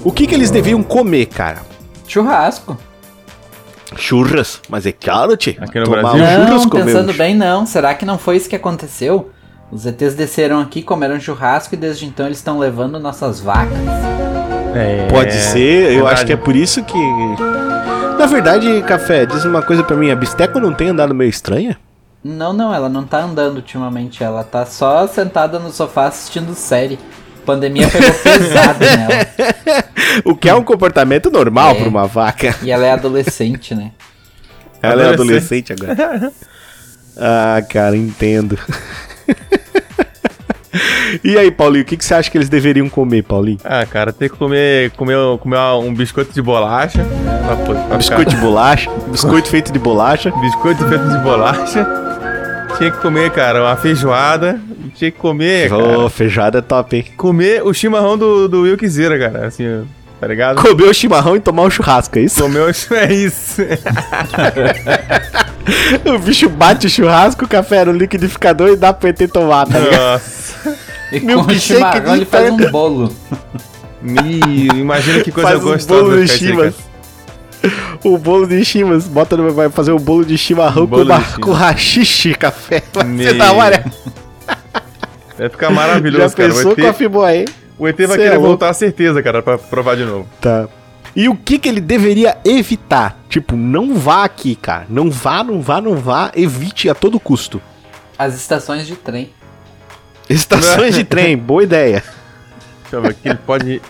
O 0.04 0.12
que, 0.12 0.26
que 0.26 0.34
eles 0.34 0.50
deviam 0.50 0.82
comer, 0.82 1.26
cara? 1.26 1.62
Churrasco. 2.06 2.78
Churras. 3.96 4.60
Mas 4.68 4.86
é 4.86 4.92
caro, 4.92 5.36
tchê. 5.36 5.56
Aqui 5.60 5.78
no 5.78 5.84
Tomar 5.86 6.02
Brasil? 6.02 6.22
um 6.24 6.26
churras 6.46 6.62
Não, 6.62 6.70
comer 6.70 6.84
pensando 6.86 7.12
um- 7.12 7.16
bem, 7.16 7.34
não. 7.34 7.66
Será 7.66 7.94
que 7.94 8.04
não 8.04 8.16
foi 8.18 8.36
isso 8.36 8.48
que 8.48 8.56
aconteceu? 8.56 9.30
Os 9.70 9.84
ETs 9.84 10.14
desceram 10.14 10.60
aqui, 10.60 10.82
comeram 10.82 11.18
churrasco 11.20 11.74
e 11.74 11.76
desde 11.78 12.06
então 12.06 12.26
eles 12.26 12.38
estão 12.38 12.58
levando 12.58 12.98
nossas 13.00 13.40
vacas. 13.40 13.76
É, 14.78 15.06
Pode 15.08 15.32
ser, 15.34 15.84
eu 15.84 15.88
verdade. 15.96 16.14
acho 16.14 16.26
que 16.26 16.32
é 16.32 16.36
por 16.36 16.54
isso 16.56 16.82
que. 16.84 16.98
Na 18.18 18.26
verdade, 18.26 18.82
Café, 18.82 19.24
diz 19.26 19.44
uma 19.44 19.62
coisa 19.62 19.82
pra 19.82 19.96
mim: 19.96 20.10
a 20.10 20.16
Bisteco 20.16 20.58
não 20.60 20.72
tem 20.74 20.88
andado 20.88 21.14
meio 21.14 21.30
estranha? 21.30 21.76
Não, 22.22 22.52
não, 22.52 22.74
ela 22.74 22.88
não 22.88 23.04
tá 23.04 23.18
andando 23.22 23.56
ultimamente. 23.56 24.22
Ela 24.24 24.42
tá 24.42 24.66
só 24.66 25.06
sentada 25.06 25.58
no 25.58 25.70
sofá 25.70 26.06
assistindo 26.06 26.54
série. 26.54 26.98
A 27.42 27.46
pandemia 27.46 27.88
pegou 27.88 28.12
pesado 28.22 28.80
nela. 28.84 29.26
O 30.24 30.34
que 30.36 30.48
é 30.48 30.54
um 30.54 30.64
comportamento 30.64 31.30
normal 31.30 31.70
É. 31.70 31.74
pra 31.74 31.88
uma 31.88 32.06
vaca. 32.06 32.54
E 32.62 32.70
ela 32.70 32.84
é 32.84 32.90
adolescente, 32.90 33.74
né? 33.74 33.92
Ela 34.82 35.04
é 35.04 35.08
Adolescente. 35.10 35.72
adolescente 35.72 35.94
agora. 35.96 36.32
ah, 37.16 37.62
cara, 37.68 37.96
entendo. 37.96 38.58
e 41.24 41.36
aí, 41.38 41.50
Paulinho, 41.50 41.82
o 41.82 41.86
que, 41.86 41.96
que 41.96 42.04
você 42.04 42.14
acha 42.14 42.30
que 42.30 42.36
eles 42.38 42.48
deveriam 42.48 42.88
comer, 42.88 43.22
Paulinho? 43.22 43.58
Ah, 43.64 43.84
cara, 43.86 44.12
tem 44.12 44.28
que 44.28 44.36
comer, 44.36 44.90
comer, 44.92 45.16
comer 45.38 45.58
um 45.82 45.92
biscoito 45.94 46.32
de 46.32 46.42
bolacha. 46.42 47.04
pra- 47.46 47.56
pra 47.84 47.96
Biscoito 47.96 48.30
de 48.30 48.36
bolacha, 48.36 48.90
biscoito 49.10 49.48
feito 49.48 49.72
de 49.72 49.78
bolacha. 49.78 50.30
Biscoito 50.30 50.86
feito 50.88 51.08
de 51.08 51.18
bolacha. 51.18 51.86
Tinha 52.78 52.90
que 52.90 52.98
comer, 52.98 53.30
cara, 53.30 53.62
uma 53.62 53.76
feijoada. 53.76 54.60
Tinha 54.94 55.10
que 55.10 55.18
comer, 55.18 55.68
cara, 55.68 55.98
Ô, 56.00 56.08
feijoada 56.08 56.58
é 56.58 56.62
top, 56.62 56.96
hein? 56.96 57.04
comer 57.16 57.62
o 57.62 57.72
chimarrão 57.74 58.16
do, 58.16 58.48
do 58.48 58.62
Wilkzera, 58.62 59.18
cara. 59.18 59.46
Assim, 59.46 59.86
tá 60.20 60.26
ligado? 60.26 60.60
Comer 60.60 60.84
o 60.84 60.94
chimarrão 60.94 61.36
e 61.36 61.40
tomar 61.40 61.62
um 61.62 61.70
churrasco, 61.70 62.18
é 62.18 62.22
isso? 62.22 62.42
Comer 62.42 62.60
o... 62.60 62.94
É 62.94 63.12
isso. 63.12 63.62
o 66.06 66.18
bicho 66.18 66.48
bate 66.48 66.86
o 66.86 66.90
churrasco, 66.90 67.44
o 67.44 67.48
café 67.48 67.84
no 67.84 67.92
liquidificador 67.92 68.68
e 68.70 68.76
dá 68.76 68.92
pro 68.92 69.08
ET 69.08 69.18
tomar, 69.32 69.66
tá 69.66 69.78
ligado? 69.78 70.00
Nossa. 70.00 70.78
E 71.12 71.20
Meu 71.20 71.44
com 71.44 71.52
o 71.52 71.54
chimarrão 71.54 72.16
ele 72.16 72.24
faz 72.24 72.50
um 72.50 72.56
bolo. 72.70 73.12
Ih, 74.02 74.68
imagina 74.74 75.22
que 75.22 75.32
coisa 75.32 75.50
Faz 75.50 75.62
um 75.62 75.66
gostosa 75.66 76.02
bolo 76.02 76.16
vai 76.16 76.24
de 76.24 76.28
chimas. 76.28 76.74
O 78.04 78.18
bolo 78.18 78.46
de 78.46 78.64
chimas, 78.64 79.08
bota 79.08 79.36
no, 79.36 79.52
vai 79.52 79.68
fazer 79.70 79.92
o 79.92 79.98
bolo 79.98 80.24
de 80.24 80.38
chimarrão 80.38 80.84
Um 80.84 80.86
bolo 80.86 81.06
com, 81.06 81.18
de 81.18 81.24
chimas. 81.24 81.38
com 81.38 81.52
rachixe 81.52 82.34
café. 82.34 82.82
Vai 82.94 83.04
ser 83.04 83.12
Meu. 83.12 83.38
da 83.38 83.52
hora. 83.52 83.84
Vai 85.36 85.48
ficar 85.48 85.70
maravilhoso, 85.70 86.28
Já 86.28 86.36
cara. 86.36 86.48
pensou 86.48 86.72
O 86.72 86.76
com 86.76 86.86
a 87.26 87.34
hein? 87.34 87.44
O 87.78 87.86
ET 87.86 87.96
vai 87.96 88.06
Cê 88.06 88.12
é 88.14 88.16
querer 88.16 88.30
louco. 88.34 88.46
voltar 88.48 88.70
a 88.70 88.74
certeza, 88.74 89.22
cara, 89.22 89.42
pra 89.42 89.58
provar 89.58 89.96
de 89.96 90.04
novo. 90.04 90.28
Tá. 90.40 90.68
E 91.14 91.28
o 91.28 91.34
que 91.34 91.58
que 91.58 91.68
ele 91.68 91.80
deveria 91.80 92.36
evitar? 92.44 93.18
Tipo, 93.28 93.56
não 93.56 93.94
vá 93.94 94.24
aqui, 94.24 94.54
cara. 94.54 94.86
Não 94.88 95.10
vá, 95.10 95.42
não 95.42 95.62
vá, 95.62 95.80
não 95.80 95.96
vá. 95.96 96.30
Evite 96.36 96.90
a 96.90 96.94
todo 96.94 97.18
custo. 97.18 97.60
As 98.18 98.34
estações 98.34 98.86
de 98.86 98.96
trem. 98.96 99.30
Estações 100.28 100.94
de 100.94 101.04
trem, 101.04 101.36
boa 101.38 101.62
ideia. 101.62 102.02
Deixa 102.82 102.96
eu 102.96 103.02
ver 103.02 103.10
o 103.12 103.14
que 103.14 103.28
ele 103.28 103.38
pode. 103.46 103.82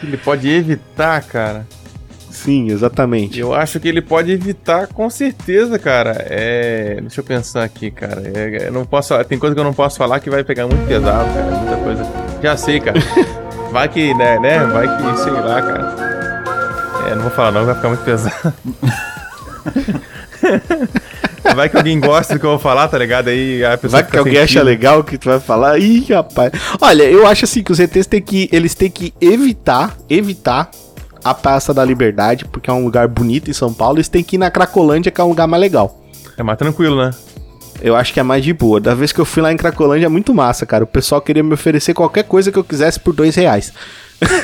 que 0.00 0.06
ele 0.06 0.16
pode 0.16 0.48
evitar, 0.48 1.22
cara. 1.22 1.66
Sim, 2.30 2.70
exatamente. 2.70 3.38
Eu 3.38 3.54
acho 3.54 3.78
que 3.78 3.86
ele 3.86 4.00
pode 4.02 4.32
evitar 4.32 4.88
com 4.88 5.08
certeza, 5.08 5.78
cara. 5.78 6.16
É. 6.28 6.96
Deixa 7.00 7.20
eu 7.20 7.24
pensar 7.24 7.62
aqui, 7.62 7.90
cara. 7.90 8.22
É, 8.24 8.66
eu 8.66 8.72
não 8.72 8.84
posso. 8.84 9.14
Tem 9.24 9.38
coisa 9.38 9.54
que 9.54 9.60
eu 9.60 9.64
não 9.64 9.74
posso 9.74 9.96
falar 9.98 10.18
que 10.18 10.30
vai 10.30 10.42
pegar 10.42 10.66
muito 10.66 10.84
pesado, 10.88 11.32
cara. 11.32 11.46
Muita 11.56 11.76
coisa. 11.76 12.31
Já 12.42 12.56
sei, 12.56 12.80
cara. 12.80 12.98
Vai 13.70 13.88
que, 13.88 14.12
né, 14.14 14.38
né? 14.38 14.58
Vai 14.66 14.86
que, 14.86 15.18
sei 15.20 15.32
lá, 15.32 15.62
cara. 15.62 15.94
É, 17.08 17.14
não 17.14 17.22
vou 17.22 17.30
falar 17.30 17.52
não, 17.52 17.64
vai 17.64 17.74
ficar 17.74 17.88
muito 17.88 18.04
pesado. 18.04 18.52
Vai 21.54 21.68
que 21.68 21.76
alguém 21.76 21.98
gosta 22.00 22.34
do 22.34 22.40
que 22.40 22.46
eu 22.46 22.50
vou 22.50 22.58
falar, 22.58 22.88
tá 22.88 22.96
ligado? 22.96 23.28
Aí 23.28 23.64
a 23.64 23.76
pessoa 23.76 24.00
Vai 24.02 24.10
que 24.10 24.16
alguém 24.16 24.34
sentindo. 24.34 24.44
acha 24.44 24.62
legal 24.62 25.00
o 25.00 25.04
que 25.04 25.18
tu 25.18 25.28
vai 25.28 25.40
falar. 25.40 25.78
Ih, 25.78 26.06
rapaz. 26.12 26.52
Olha, 26.80 27.02
eu 27.04 27.26
acho 27.26 27.44
assim 27.44 27.62
que 27.62 27.72
os 27.72 27.78
ETs 27.80 28.06
têm 28.06 28.22
que. 28.22 28.48
Eles 28.52 28.74
têm 28.74 28.90
que 28.90 29.12
evitar, 29.20 29.96
evitar 30.08 30.70
a 31.22 31.34
Praça 31.34 31.74
da 31.74 31.84
Liberdade, 31.84 32.44
porque 32.44 32.70
é 32.70 32.72
um 32.72 32.84
lugar 32.84 33.08
bonito 33.08 33.50
em 33.50 33.52
São 33.52 33.72
Paulo. 33.72 33.96
Eles 33.96 34.08
têm 34.08 34.22
que 34.22 34.36
ir 34.36 34.38
na 34.38 34.50
Cracolândia, 34.50 35.10
que 35.10 35.20
é 35.20 35.24
um 35.24 35.28
lugar 35.28 35.46
mais 35.46 35.60
legal. 35.60 36.00
É 36.36 36.42
mais 36.42 36.58
tranquilo, 36.58 36.96
né? 36.96 37.10
Eu 37.82 37.96
acho 37.96 38.12
que 38.12 38.20
é 38.20 38.22
mais 38.22 38.44
de 38.44 38.52
boa. 38.52 38.80
Da 38.80 38.94
vez 38.94 39.12
que 39.12 39.20
eu 39.20 39.24
fui 39.24 39.42
lá 39.42 39.52
em 39.52 39.56
Cracolândia 39.56 40.06
é 40.06 40.08
muito 40.08 40.32
massa, 40.34 40.64
cara. 40.64 40.84
O 40.84 40.86
pessoal 40.86 41.20
queria 41.20 41.42
me 41.42 41.52
oferecer 41.54 41.92
qualquer 41.94 42.24
coisa 42.24 42.52
que 42.52 42.58
eu 42.58 42.64
quisesse 42.64 43.00
por 43.00 43.12
dois 43.14 43.34
reais. 43.34 43.72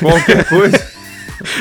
Qualquer 0.01 0.45
coisa. 0.49 0.99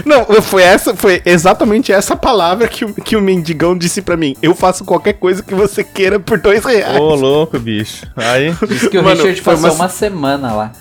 Não, 0.03 0.25
foi 0.41 0.63
essa, 0.63 0.95
foi 0.95 1.21
exatamente 1.23 1.91
essa 1.91 2.15
palavra 2.15 2.67
que, 2.67 2.83
o- 2.83 2.93
que 2.95 3.15
o 3.15 3.21
mendigão 3.21 3.77
disse 3.77 4.01
pra 4.01 4.17
mim. 4.17 4.35
Eu 4.41 4.55
faço 4.55 4.83
qualquer 4.83 5.13
coisa 5.13 5.43
que 5.43 5.53
você 5.53 5.83
queira 5.83 6.19
por 6.19 6.39
dois 6.39 6.65
reais. 6.65 6.99
Ô, 6.99 7.13
louco, 7.13 7.59
bicho. 7.59 8.07
Aí. 8.15 8.55
Diz 8.67 8.87
que 8.87 8.97
o 8.97 9.03
Mano, 9.03 9.17
Richard 9.21 9.41
passou 9.43 9.69
uma- 9.69 9.73
uma 9.75 9.89
semana 9.89 10.51
lá. 10.53 10.71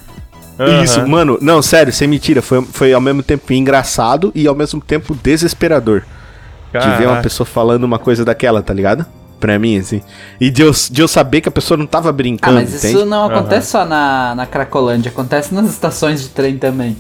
Isso, 0.83 1.01
aham. 1.01 1.09
mano, 1.09 1.39
não, 1.43 1.61
sério, 1.61 1.93
sem 1.93 2.09
mentira, 2.09 2.41
foi, 2.41 2.63
foi 2.73 2.95
ao 2.95 3.01
mesmo 3.03 3.23
tempo 3.23 3.53
engraçado 3.53 4.33
e 4.35 4.47
ao 4.47 4.55
mesmo 4.55 4.81
tempo 4.81 5.15
desesperador. 5.23 6.01
De 6.73 6.79
ver 6.79 6.87
uma 6.87 6.97
Caraca. 7.09 7.23
pessoa 7.23 7.47
falando 7.47 7.85
uma 7.85 7.99
coisa 7.99 8.25
daquela, 8.25 8.63
tá 8.63 8.73
ligado? 8.73 9.05
Pra 9.39 9.59
mim, 9.59 9.79
assim. 9.79 10.01
E 10.41 10.51
de 10.51 10.63
eu, 10.63 10.71
de 10.91 11.01
eu 11.03 11.07
saber 11.09 11.41
que 11.43 11.49
a 11.49 11.53
pessoa 11.53 11.77
não 11.77 11.87
tava 11.87 12.09
Ah, 12.09 12.13
brincando, 12.13 12.55
mas 12.55 12.73
isso 12.73 12.87
entende? 12.87 13.05
não 13.05 13.25
acontece 13.27 13.71
só 13.71 13.85
na, 13.85 14.35
na 14.35 14.47
Cracolândia, 14.47 15.11
acontece 15.11 15.55
nas 15.55 15.67
estações 15.71 16.23
de 16.23 16.29
trem 16.31 16.57
também. 16.59 16.97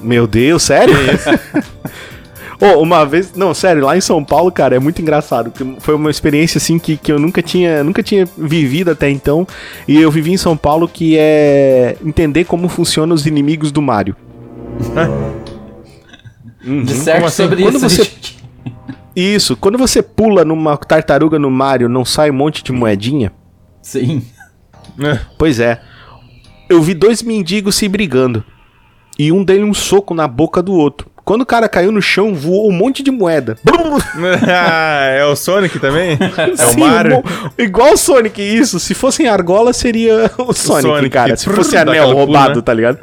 Meu 0.00 0.26
Deus, 0.26 0.64
sério? 0.64 0.94
Ô, 2.60 2.80
uma 2.80 3.04
vez, 3.04 3.32
não, 3.34 3.52
sério, 3.54 3.84
lá 3.84 3.96
em 3.96 4.00
São 4.00 4.24
Paulo, 4.24 4.50
cara, 4.52 4.76
é 4.76 4.78
muito 4.78 5.02
engraçado. 5.02 5.50
porque 5.50 5.80
Foi 5.80 5.94
uma 5.94 6.10
experiência 6.10 6.58
assim 6.58 6.78
que, 6.78 6.96
que 6.96 7.10
eu 7.10 7.18
nunca 7.18 7.42
tinha, 7.42 7.82
nunca 7.82 8.02
tinha 8.02 8.24
vivido 8.38 8.90
até 8.90 9.10
então. 9.10 9.46
E 9.86 10.00
eu 10.00 10.10
vivi 10.12 10.32
em 10.32 10.36
São 10.36 10.56
Paulo 10.56 10.88
que 10.88 11.16
é 11.18 11.96
entender 12.04 12.44
como 12.44 12.68
funcionam 12.68 13.14
os 13.14 13.26
inimigos 13.26 13.72
do 13.72 13.82
Mario. 13.82 14.14
Uhum. 16.64 16.84
Como 16.86 17.26
assim? 17.26 17.42
sobre 17.42 17.62
Quando 17.62 17.76
isso, 17.76 17.88
você-. 17.88 18.10
Isso, 19.14 19.56
quando 19.56 19.76
você 19.76 20.02
pula 20.02 20.44
numa 20.44 20.76
tartaruga 20.76 21.38
no 21.38 21.50
Mario, 21.50 21.88
não 21.88 22.04
sai 22.04 22.30
um 22.30 22.34
monte 22.34 22.64
de 22.64 22.72
moedinha? 22.72 23.32
Sim. 23.82 24.24
Pois 25.38 25.60
é. 25.60 25.80
Eu 26.68 26.80
vi 26.80 26.94
dois 26.94 27.22
mendigos 27.22 27.74
se 27.74 27.88
brigando. 27.88 28.44
E 29.18 29.30
um 29.30 29.44
dele 29.44 29.62
um 29.62 29.74
soco 29.74 30.14
na 30.14 30.26
boca 30.26 30.62
do 30.62 30.72
outro. 30.72 31.10
Quando 31.24 31.42
o 31.42 31.46
cara 31.46 31.68
caiu 31.68 31.92
no 31.92 32.02
chão, 32.02 32.34
voou 32.34 32.68
um 32.68 32.72
monte 32.72 33.02
de 33.02 33.10
moeda. 33.10 33.56
é 35.16 35.24
o 35.24 35.36
Sonic 35.36 35.78
também? 35.78 36.18
É 36.58 36.66
o 36.66 36.80
Mario? 36.80 37.22
igual 37.56 37.92
o 37.92 37.96
Sonic, 37.96 38.42
isso. 38.42 38.80
Se 38.80 38.92
fosse 38.92 39.22
em 39.22 39.28
argola, 39.28 39.72
seria 39.72 40.30
o 40.38 40.52
Sonic, 40.52 40.88
Sonic, 40.88 41.10
cara. 41.10 41.36
Se 41.36 41.48
fosse 41.48 41.76
anel 41.76 42.12
roubado, 42.12 42.46
pula, 42.46 42.56
né? 42.56 42.62
tá 42.62 42.74
ligado? 42.74 42.98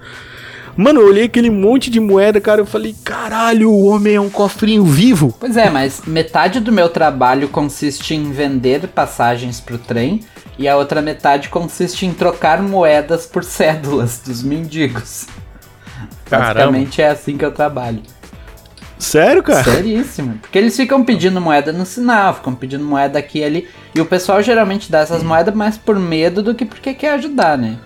Mano, 0.80 1.01
eu 1.01 1.07
olhei 1.07 1.25
aquele 1.25 1.49
monte 1.49 1.91
de 1.91 1.99
moeda, 1.99 2.39
cara. 2.39 2.61
Eu 2.61 2.65
falei, 2.65 2.95
caralho, 3.03 3.69
o 3.69 3.86
homem 3.88 4.15
é 4.15 4.21
um 4.21 4.30
cofrinho 4.30 4.86
vivo. 4.86 5.36
Pois 5.38 5.57
é, 5.57 5.69
mas 5.69 6.03
metade 6.07 6.61
do 6.61 6.71
meu 6.71 6.88
trabalho 6.88 7.49
consiste 7.49 8.15
em 8.15 8.32
vender 8.32 8.88
passagens 8.88 9.59
pro 9.59 9.77
trem 9.77 10.21
e 10.57 10.69
a 10.69 10.77
outra 10.77 11.01
metade 11.01 11.49
consiste 11.49 12.05
em 12.05 12.13
trocar 12.13 12.61
moedas 12.61 13.25
por 13.25 13.43
cédulas 13.43 14.21
dos 14.25 14.41
mendigos. 14.41 15.27
Caramba. 16.30 16.53
Basicamente 16.53 17.01
é 17.01 17.09
assim 17.09 17.38
que 17.38 17.43
eu 17.43 17.51
trabalho. 17.51 18.01
Sério, 18.97 19.43
cara? 19.43 19.65
Seríssimo. 19.65 20.38
Porque 20.39 20.57
eles 20.57 20.77
ficam 20.77 21.03
pedindo 21.03 21.41
moeda 21.41 21.73
no 21.73 21.86
sinal, 21.86 22.36
ficam 22.36 22.55
pedindo 22.55 22.86
moeda 22.86 23.19
aqui 23.19 23.39
e 23.39 23.43
ali. 23.43 23.67
E 23.93 23.99
o 23.99 24.05
pessoal 24.05 24.41
geralmente 24.41 24.89
dá 24.89 24.99
essas 24.99 25.23
moedas 25.23 25.53
mais 25.53 25.77
por 25.77 25.99
medo 25.99 26.41
do 26.41 26.55
que 26.55 26.63
porque 26.63 26.93
quer 26.93 27.15
ajudar, 27.15 27.57
né? 27.57 27.77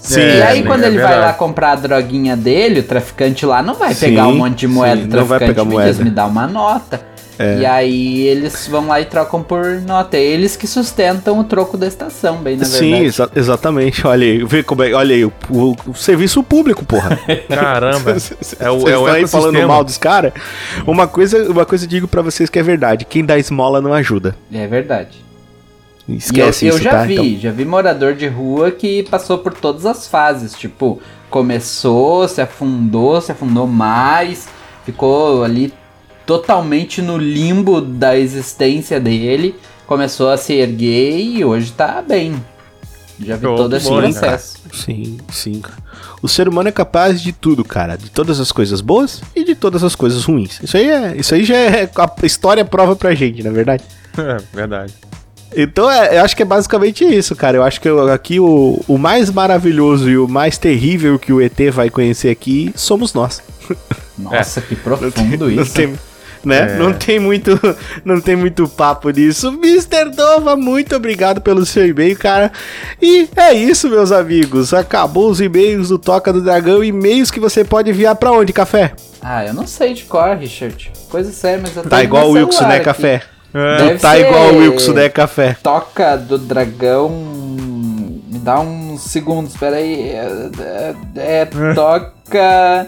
Sim. 0.00 0.20
e 0.20 0.42
aí, 0.42 0.58
sim, 0.58 0.64
quando 0.64 0.84
é 0.84 0.86
ele 0.86 0.98
vai 0.98 1.18
lá 1.20 1.32
comprar 1.32 1.72
a 1.72 1.74
droguinha 1.76 2.36
dele, 2.36 2.80
o 2.80 2.82
traficante 2.82 3.44
lá 3.44 3.62
não 3.62 3.74
vai 3.74 3.92
Sim, 3.94 4.06
pegar 4.10 4.28
um 4.28 4.36
monte 4.36 4.60
de 4.60 4.68
moeda. 4.68 5.02
sim, 5.02 5.08
o 5.08 5.16
não 5.16 5.24
vai 5.24 5.38
traficante 5.38 5.46
pegar 5.54 5.64
me 5.64 5.72
moeda. 5.74 5.90
diz, 5.90 5.98
me 5.98 6.10
dá 6.10 6.26
uma 6.26 6.46
nota. 6.46 7.00
É. 7.40 7.58
E 7.60 7.66
aí 7.66 8.26
eles 8.26 8.66
vão 8.66 8.88
lá 8.88 9.00
e 9.00 9.04
trocam 9.04 9.40
por 9.44 9.64
nota. 9.82 10.16
É 10.16 10.20
eles 10.20 10.56
que 10.56 10.66
sustentam 10.66 11.38
o 11.38 11.44
troco 11.44 11.76
da 11.76 11.86
estação, 11.86 12.38
bem 12.38 12.56
na 12.56 12.64
Sim, 12.64 12.80
verdade. 12.90 13.04
exa- 13.06 13.30
exatamente. 13.36 14.04
Olha 14.04 14.26
aí, 14.26 14.42
vê 14.44 14.60
como 14.64 14.82
é. 14.82 14.92
Olha 14.92 15.14
aí, 15.14 15.24
o, 15.24 15.32
o- 15.48 15.76
o 15.86 15.94
serviço 15.94 16.42
público, 16.42 16.84
porra. 16.84 17.16
Caramba. 17.48 18.10
É 18.10 18.14
o, 18.14 18.18
Vocês 18.18 18.56
é 18.60 18.70
o 18.70 18.78
estão 18.78 19.06
aí 19.06 19.26
falando 19.28 19.68
mal 19.68 19.84
dos 19.84 19.96
caras? 19.96 20.32
Uma 20.84 21.06
coisa, 21.06 21.48
uma 21.48 21.64
coisa 21.64 21.84
eu 21.84 21.88
digo 21.88 22.08
pra 22.08 22.22
vocês 22.22 22.50
que 22.50 22.58
é 22.58 22.62
verdade: 22.62 23.04
quem 23.04 23.24
dá 23.24 23.38
esmola 23.38 23.80
não 23.80 23.92
ajuda. 23.92 24.34
É 24.52 24.66
verdade. 24.66 25.24
Esquece 26.08 26.64
e 26.64 26.68
eu, 26.68 26.72
eu 26.72 26.76
isso, 26.76 26.84
já 26.84 26.90
tá? 26.92 27.02
vi, 27.04 27.14
Então- 27.14 27.40
já 27.40 27.50
vi 27.52 27.64
morador 27.64 28.14
de 28.14 28.26
rua 28.26 28.70
que 28.70 29.02
passou 29.04 29.38
por 29.38 29.52
todas 29.52 29.84
as 29.84 30.06
fases. 30.08 30.54
Tipo, 30.54 31.00
começou, 31.28 32.26
se 32.26 32.40
afundou, 32.40 33.20
se 33.20 33.32
afundou 33.32 33.66
mais, 33.66 34.48
ficou 34.84 35.44
ali 35.44 35.72
totalmente 36.24 37.00
no 37.02 37.16
limbo 37.16 37.80
da 37.80 38.16
existência 38.18 39.00
dele, 39.00 39.54
começou 39.86 40.30
a 40.30 40.36
se 40.36 40.52
erguer 40.54 41.18
e 41.20 41.44
hoje 41.44 41.72
tá 41.72 42.02
bem. 42.06 42.34
Já 43.20 43.34
vi 43.36 43.42
todo 43.42 43.74
esse 43.76 43.88
processo. 43.88 44.58
Sim, 44.72 45.18
sim. 45.32 45.60
O 46.22 46.28
ser 46.28 46.48
humano 46.48 46.68
é 46.68 46.72
capaz 46.72 47.20
de 47.20 47.32
tudo, 47.32 47.64
cara. 47.64 47.96
De 47.96 48.10
todas 48.10 48.38
as 48.38 48.52
coisas 48.52 48.80
boas 48.80 49.20
e 49.34 49.42
de 49.44 49.54
todas 49.56 49.82
as 49.82 49.96
coisas 49.96 50.24
ruins. 50.24 50.60
Isso 50.62 50.76
aí, 50.76 50.88
é, 50.88 51.16
isso 51.16 51.34
aí 51.34 51.42
já 51.44 51.56
é. 51.56 51.90
A 51.96 52.26
história 52.26 52.64
prova 52.64 52.94
pra 52.94 53.14
gente, 53.14 53.42
na 53.42 53.50
verdade. 53.50 53.82
É, 54.16 54.36
verdade. 54.54 54.94
Então, 55.56 55.90
é, 55.90 56.18
eu 56.18 56.22
acho 56.24 56.36
que 56.36 56.42
é 56.42 56.46
basicamente 56.46 57.04
isso, 57.04 57.34
cara. 57.34 57.56
Eu 57.56 57.62
acho 57.62 57.80
que 57.80 57.88
eu- 57.88 58.10
aqui 58.12 58.38
o, 58.38 58.80
o 58.86 58.98
mais 58.98 59.30
maravilhoso 59.30 60.08
e 60.10 60.18
o 60.18 60.28
mais 60.28 60.58
terrível 60.58 61.18
que 61.18 61.32
o 61.32 61.40
ET 61.40 61.58
vai 61.72 61.88
conhecer 61.90 62.28
aqui 62.28 62.70
somos 62.76 63.14
nós. 63.14 63.42
Nossa, 64.18 64.60
que 64.60 64.74
Não 64.74 64.82
tem, 64.98 65.10
profundo 65.10 65.50
não 65.50 65.62
isso. 65.62 65.74
tem, 65.74 65.94
né? 66.44 66.74
É. 66.74 66.76
Não 66.78 66.92
tem 66.92 67.18
muito, 67.18 67.58
não 68.04 68.20
tem 68.20 68.36
muito 68.36 68.68
papo 68.68 69.10
nisso. 69.10 69.48
Mr. 69.48 70.10
Dova, 70.14 70.56
muito 70.56 70.94
obrigado 70.96 71.40
pelo 71.40 71.64
seu 71.64 71.86
e-mail, 71.86 72.16
cara. 72.18 72.52
E 73.00 73.28
é 73.36 73.52
isso, 73.54 73.88
meus 73.88 74.12
amigos. 74.12 74.74
Acabou 74.74 75.30
os 75.30 75.40
e-mails 75.40 75.88
do 75.88 75.98
Toca 75.98 76.32
do 76.32 76.40
Dragão, 76.42 76.82
e-mails 76.84 77.30
que 77.30 77.40
você 77.40 77.64
pode 77.64 77.90
enviar 77.90 78.16
pra 78.16 78.32
onde, 78.32 78.52
café? 78.52 78.92
Ah, 79.22 79.44
eu 79.46 79.54
não 79.54 79.66
sei 79.66 79.94
de 79.94 80.04
cor, 80.04 80.36
Richard. 80.36 80.90
Coisa 81.08 81.32
séria, 81.32 81.60
mas 81.62 81.74
eu 81.76 81.82
Tá 81.84 82.02
igual 82.02 82.28
o 82.28 82.32
Wilson, 82.32 82.66
né, 82.68 82.76
aqui. 82.76 82.84
café? 82.84 83.22
É, 83.54 83.76
Deve 83.78 83.98
tá 83.98 84.12
ser- 84.12 84.26
igual 84.26 84.52
o 84.52 84.58
Wilson, 84.58 84.92
né, 84.92 85.08
café? 85.08 85.56
Toca 85.62 86.16
do 86.16 86.36
dragão. 86.38 87.08
Me 87.10 88.38
dá 88.38 88.60
uns 88.60 89.00
segundos, 89.02 89.56
peraí. 89.56 90.10
É, 90.10 90.52
é, 90.60 90.94
é 91.16 91.48
toca. 91.74 92.86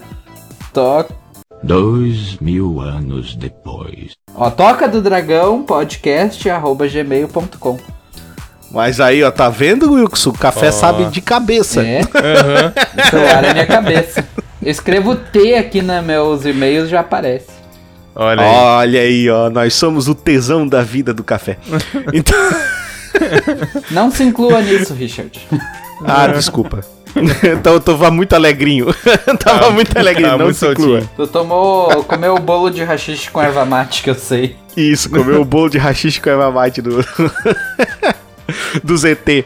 Toca. 0.73 1.15
Dois 1.63 2.37
mil 2.41 2.81
anos 2.81 3.35
depois. 3.35 4.13
Ó, 4.35 4.51
toca 4.51 4.89
do 4.89 5.03
dragão 5.03 5.63
podcast 5.63 6.49
arroba 6.49 6.87
gmail.com. 6.89 7.79
Mas 8.71 9.01
aí, 9.01 9.23
ó, 9.25 9.31
tá 9.31 9.49
vendo, 9.49 9.93
Wilson? 9.93 10.31
O 10.31 10.39
café 10.39 10.69
Ó. 10.69 10.73
sabe 10.73 11.05
de 11.07 11.21
cabeça. 11.21 11.83
É, 11.85 12.01
aham. 12.01 12.73
o 12.97 13.11
celular 13.11 13.45
é 13.45 13.53
minha 13.53 13.67
cabeça. 13.67 14.25
Eu 14.63 14.71
escrevo 14.71 15.17
T 15.17 15.55
aqui 15.55 15.83
nos 15.83 16.05
meus 16.05 16.45
e-mails 16.45 16.89
já 16.89 17.01
aparece. 17.01 17.60
Olha 18.15 18.43
aí. 18.43 18.49
Olha 18.55 19.01
aí, 19.01 19.31
ó, 19.31 19.49
nós 19.51 19.75
somos 19.75 20.09
o 20.09 20.15
tesão 20.15 20.67
da 20.67 20.83
vida 20.83 21.13
do 21.15 21.23
café. 21.25 21.59
Então, 22.13 22.37
Não 23.91 24.11
se 24.11 24.23
inclua 24.23 24.61
nisso, 24.63 24.95
Richard. 24.95 25.41
ah, 26.05 26.27
desculpa. 26.29 26.81
então 27.43 27.73
eu 27.75 27.81
tava 27.81 28.11
muito 28.11 28.35
alegrinho. 28.35 28.87
tava 29.39 29.59
Tá- 29.61 29.71
muito 29.71 29.97
alegrinho, 29.99 30.31
tá 30.31 30.37
não 30.39 30.45
muito 30.47 30.57
se 30.59 30.67
inclua. 30.69 31.03
Tu 31.17 31.27
tomou. 31.27 32.05
comeu 32.05 32.35
o 32.37 32.39
bolo 32.41 32.71
de 32.71 32.85
rachixe 32.85 33.29
com 33.31 33.43
erva 33.43 33.65
mate 33.65 34.03
que 34.03 34.11
eu 34.11 34.15
sei. 34.15 34.57
Isso, 34.77 35.11
comeu 35.11 35.41
o 35.41 35.45
bolo 35.45 35.69
de 35.69 35.77
rachixe 35.79 36.21
com 36.21 36.31
erva 36.31 36.51
mate 36.53 36.81
do 36.81 37.05
do 38.85 38.97
ZT. 38.97 39.45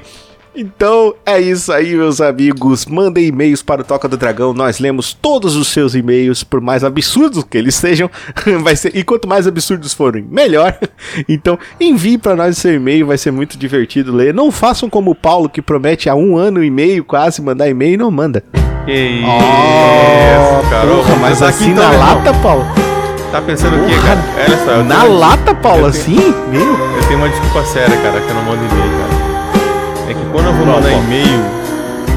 Então 0.57 1.15
é 1.27 1.41
isso 1.41 1.73
aí, 1.73 1.95
meus 1.97 2.21
amigos. 2.21 2.87
Mandem 2.87 3.27
e-mails 3.27 3.61
para 3.63 3.81
o 3.81 3.85
Toca 3.85 4.09
do 4.09 4.17
Dragão. 4.17 4.55
Nós 4.55 4.79
lemos 4.79 5.13
todos 5.13 5.57
os 5.57 5.69
seus 5.69 5.95
e-mails, 5.95 6.45
por 6.45 6.61
mais 6.61 6.85
absurdos 6.85 7.43
que 7.49 7.59
eles 7.59 7.75
sejam. 7.75 8.09
Vai 8.63 8.77
ser, 8.77 8.95
e 8.97 9.03
quanto 9.03 9.27
mais 9.27 9.47
absurdos 9.47 9.93
forem, 9.93 10.25
melhor. 10.31 10.77
Então 11.29 11.59
envie 11.81 12.19
para 12.19 12.37
nós 12.37 12.57
o 12.57 12.61
seu 12.61 12.75
e-mail, 12.75 13.07
vai 13.07 13.17
ser 13.19 13.31
muito 13.31 13.57
divertido 13.59 14.13
ler. 14.15 14.33
Não 14.35 14.51
façam 14.51 14.89
como 14.91 15.11
o 15.11 15.15
Paulo, 15.15 15.49
que 15.49 15.61
promete 15.63 16.09
há 16.09 16.15
um 16.15 16.37
ano 16.37 16.63
e 16.63 16.71
meio 16.71 17.05
quase 17.05 17.41
mandar 17.43 17.69
e-mail 17.69 17.95
e 17.95 17.97
não 17.97 18.11
manda. 18.11 18.43
Que 18.85 18.93
isso, 18.93 19.27
Oh, 19.27 20.71
Carol. 20.71 20.97
porra, 20.99 21.17
mas 21.17 21.43
assim 21.43 21.73
na 21.73 21.85
então, 21.85 21.89
meu 21.91 21.99
irmão. 22.01 22.15
lata, 22.17 22.35
Paulo? 22.43 22.65
Tá 23.31 23.43
pensando 23.43 23.77
o 23.77 23.87
quê, 23.89 23.95
Porra. 23.95 24.07
cara? 24.09 24.25
Olha 24.47 24.65
só, 24.65 24.83
Na 24.85 25.01
tenho- 25.03 25.19
lata, 25.19 25.55
Paulo, 25.55 25.87
assim? 25.87 26.17
Meu. 26.51 26.61
Eu 26.97 27.03
tenho 27.09 27.19
uma 27.19 27.29
desculpa 27.29 27.65
séria, 27.65 27.97
cara, 27.97 28.21
que 28.21 28.29
eu 28.29 28.35
não 28.35 28.43
mando 28.45 28.65
e-mail, 28.65 28.91
cara. 28.99 29.04
É 30.07 30.13
que 30.13 30.25
quando 30.31 30.47
eu 30.47 30.53
vou 30.53 30.67
mandar 30.67 30.93
e-mail, 30.93 31.64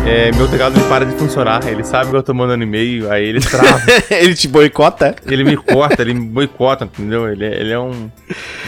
é, 0.07 0.31
meu 0.31 0.47
teclado 0.47 0.79
para 0.87 1.05
de 1.05 1.13
funcionar. 1.15 1.67
Ele 1.67 1.83
sabe 1.83 2.09
que 2.11 2.15
eu 2.15 2.23
tô 2.23 2.33
mandando 2.33 2.63
e-mail, 2.63 3.11
aí 3.11 3.25
ele 3.25 3.39
trava. 3.41 3.81
Ele 4.09 4.33
te 4.33 4.47
boicota? 4.47 5.15
ele 5.25 5.43
me 5.43 5.57
corta, 5.57 6.01
ele 6.01 6.13
me 6.13 6.25
boicota, 6.25 6.85
entendeu? 6.85 7.27
Ele, 7.29 7.43
é- 7.45 7.59
ele 7.59 7.71
é 7.73 7.79
um, 7.79 7.89
um 7.91 8.09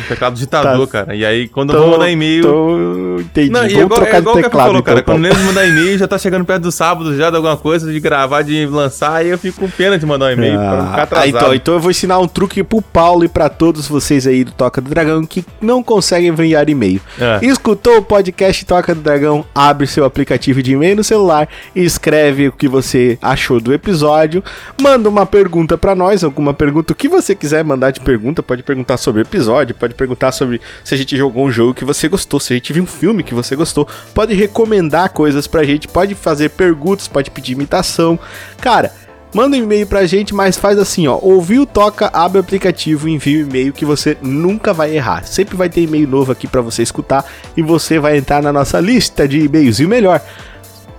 teclado 0.08 0.36
ditador, 0.36 0.86
Tá. 0.88 1.06
cara. 1.06 1.16
E 1.16 1.26
aí, 1.26 1.48
quando 1.48 1.74
eu 1.74 1.80
vou 1.82 1.92
mandar 1.92 2.10
e-mail. 2.10 2.42
Tô... 2.44 3.20
Entendi. 3.20 3.50
Não, 3.50 3.62
Vamos 3.62 3.74
igual, 3.74 4.00
trocar 4.02 4.16
é 4.16 4.20
igual 4.20 4.36
de 4.36 4.42
teclado, 4.44 4.68
falou, 4.68 4.84
cara. 4.84 5.00
então, 5.00 5.14
Quando 5.16 5.24
lembro 5.24 5.38
de 5.40 5.44
mandar 5.46 5.68
e-mail, 5.68 5.98
já 5.98 6.08
tá 6.08 6.18
chegando 6.18 6.46
perto 6.46 6.64
do 6.64 6.72
sábado 6.72 7.16
já 7.16 7.30
de 7.30 7.36
alguma 7.36 7.58
coisa, 7.58 7.92
de 7.92 8.00
gravar, 8.00 8.42
de 8.42 8.66
lançar, 8.66 9.16
aí 9.16 9.30
eu 9.30 9.38
fico 9.38 9.60
com 9.62 9.70
pena 9.70 9.98
de 9.98 10.06
mandar 10.06 10.28
um 10.28 10.32
e-mail 10.32 10.58
pra 10.58 10.76
não 10.78 10.86
ficar 10.88 11.00
Ah, 11.00 11.04
atrasado. 11.04 11.30
então, 11.30 11.54
então 11.54 11.74
eu 11.76 11.80
vou 11.80 11.92
ensinar 11.92 12.20
um 12.20 12.28
truque 12.28 12.64
pro 12.64 12.82
Paulo 12.82 13.24
e 13.24 13.28
pra 13.28 13.50
todos 13.50 13.88
vocês 13.88 14.26
aí 14.28 14.44
do 14.44 14.52
Toca 14.52 14.82
do 14.82 14.90
Dragão 14.90 15.26
que 15.26 15.46
não 15.62 15.82
conseguem 15.84 16.30
enviar 16.30 16.68
e-mail. 16.70 17.02
É. 17.20 17.46
Escutou 17.46 17.98
o 17.98 18.02
podcast 18.02 18.66
Toca 18.66 18.94
do 18.96 19.02
Dragão? 19.02 19.46
Abre 19.54 19.88
seu 19.88 20.06
aplicativo 20.06 20.62
de 20.62 20.74
e-mail 20.74 20.96
no 20.96 21.04
celular 21.04 21.29
e 21.76 21.84
escreve 21.84 22.48
o 22.48 22.52
que 22.52 22.68
você 22.68 23.18
achou 23.22 23.60
do 23.60 23.74
episódio. 23.74 24.44
Manda 24.82 25.10
uma 25.10 25.26
pergunta 25.26 25.78
pra 25.78 25.96
nós, 25.96 26.24
alguma 26.24 26.54
pergunta, 26.54 26.94
o 26.94 26.96
que 26.96 27.08
você 27.08 27.36
quiser 27.36 27.64
mandar 27.64 27.92
de 27.92 28.00
pergunta. 28.00 28.42
Pode 28.42 28.64
perguntar 28.64 28.98
sobre 28.98 29.22
o 29.22 29.24
episódio, 29.24 29.76
pode 29.76 29.94
perguntar 29.94 30.32
sobre 30.32 30.62
se 30.84 30.94
a 30.94 30.98
gente 30.98 31.16
jogou 31.16 31.46
um 31.46 31.52
jogo 31.52 31.74
que 31.74 31.86
você 31.86 32.08
gostou, 32.08 32.40
se 32.40 32.54
a 32.54 32.56
gente 32.56 32.74
viu 32.74 32.84
um 32.84 32.88
filme 32.88 33.24
que 33.24 33.34
você 33.34 33.56
gostou. 33.56 33.88
Pode 34.14 34.34
recomendar 34.34 35.12
coisas 35.12 35.48
pra 35.48 35.64
gente, 35.64 35.88
pode 35.88 36.16
fazer 36.16 36.50
perguntas, 36.50 37.08
pode 37.08 37.32
pedir 37.32 37.54
imitação. 37.54 38.20
Cara, 38.62 38.92
Manda 39.34 39.56
um 39.56 39.60
e-mail 39.60 39.86
pra 39.86 40.08
gente, 40.08 40.34
mas 40.34 40.58
faz 40.58 40.80
assim, 40.80 41.08
ó. 41.08 41.20
Ouviu, 41.22 41.66
toca, 41.66 42.10
abre 42.12 42.40
o 42.40 42.42
aplicativo 42.42 43.08
e 43.08 43.14
envia 43.14 43.38
o 43.38 43.48
e-mail 43.48 43.72
que 43.72 43.86
você 43.86 44.18
nunca 44.22 44.74
vai 44.74 44.96
errar. 44.96 45.24
Sempre 45.24 45.56
vai 45.56 45.70
ter 45.70 45.82
e-mail 45.82 46.08
novo 46.08 46.32
aqui 46.32 46.48
pra 46.48 46.62
você 46.62 46.82
escutar 46.82 47.24
e 47.56 47.62
você 47.62 48.00
vai 48.00 48.18
entrar 48.18 48.42
na 48.42 48.52
nossa 48.52 48.80
lista 48.80 49.28
de 49.28 49.40
e-mails. 49.40 49.80
E 49.80 49.86
o 49.86 49.90
melhor, 49.90 50.20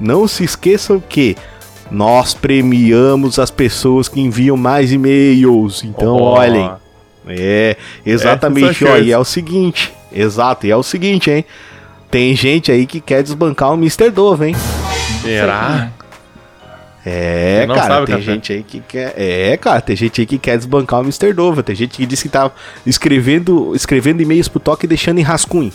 não 0.00 0.26
se 0.26 0.42
esqueçam 0.44 0.98
que 1.00 1.36
nós 1.90 2.34
premiamos 2.34 3.38
as 3.38 3.50
pessoas 3.50 4.08
que 4.08 4.20
enviam 4.20 4.56
mais 4.56 4.92
e-mails. 4.92 5.84
Então, 5.84 6.16
Ó. 6.16 6.38
olhem. 6.38 6.70
É, 7.28 7.76
exatamente, 8.04 8.84
é 8.84 8.90
ó. 8.90 8.96
E 8.96 9.12
é 9.12 9.18
o 9.18 9.24
seguinte, 9.24 9.92
exato, 10.12 10.66
e 10.66 10.70
é 10.70 10.76
o 10.76 10.82
seguinte, 10.82 11.30
hein. 11.30 11.44
Tem 12.10 12.34
gente 12.34 12.72
aí 12.72 12.86
que 12.86 13.00
quer 13.00 13.22
desbancar 13.22 13.70
o 13.70 13.74
Mr. 13.74 14.10
Dove, 14.10 14.48
hein? 14.48 14.56
Será? 15.22 15.92
É, 17.06 17.66
cara, 17.66 17.82
sabe, 17.82 18.06
tem 18.06 18.16
Café? 18.16 18.32
gente 18.32 18.52
aí 18.52 18.62
que 18.62 18.80
quer. 18.80 19.14
É, 19.16 19.56
cara, 19.56 19.80
tem 19.80 19.94
gente 19.96 20.20
aí 20.20 20.26
que 20.26 20.38
quer 20.38 20.56
desbancar 20.56 21.00
o 21.00 21.02
Mr. 21.02 21.32
Dova. 21.32 21.62
Tem 21.62 21.74
gente 21.74 21.96
que 21.96 22.04
disse 22.04 22.24
que 22.24 22.28
tá 22.28 22.50
escrevendo, 22.84 23.74
escrevendo 23.74 24.20
e-mails 24.20 24.48
pro 24.48 24.58
toque 24.60 24.86
e 24.86 24.88
deixando 24.88 25.18
em 25.18 25.22
rascunho. 25.22 25.72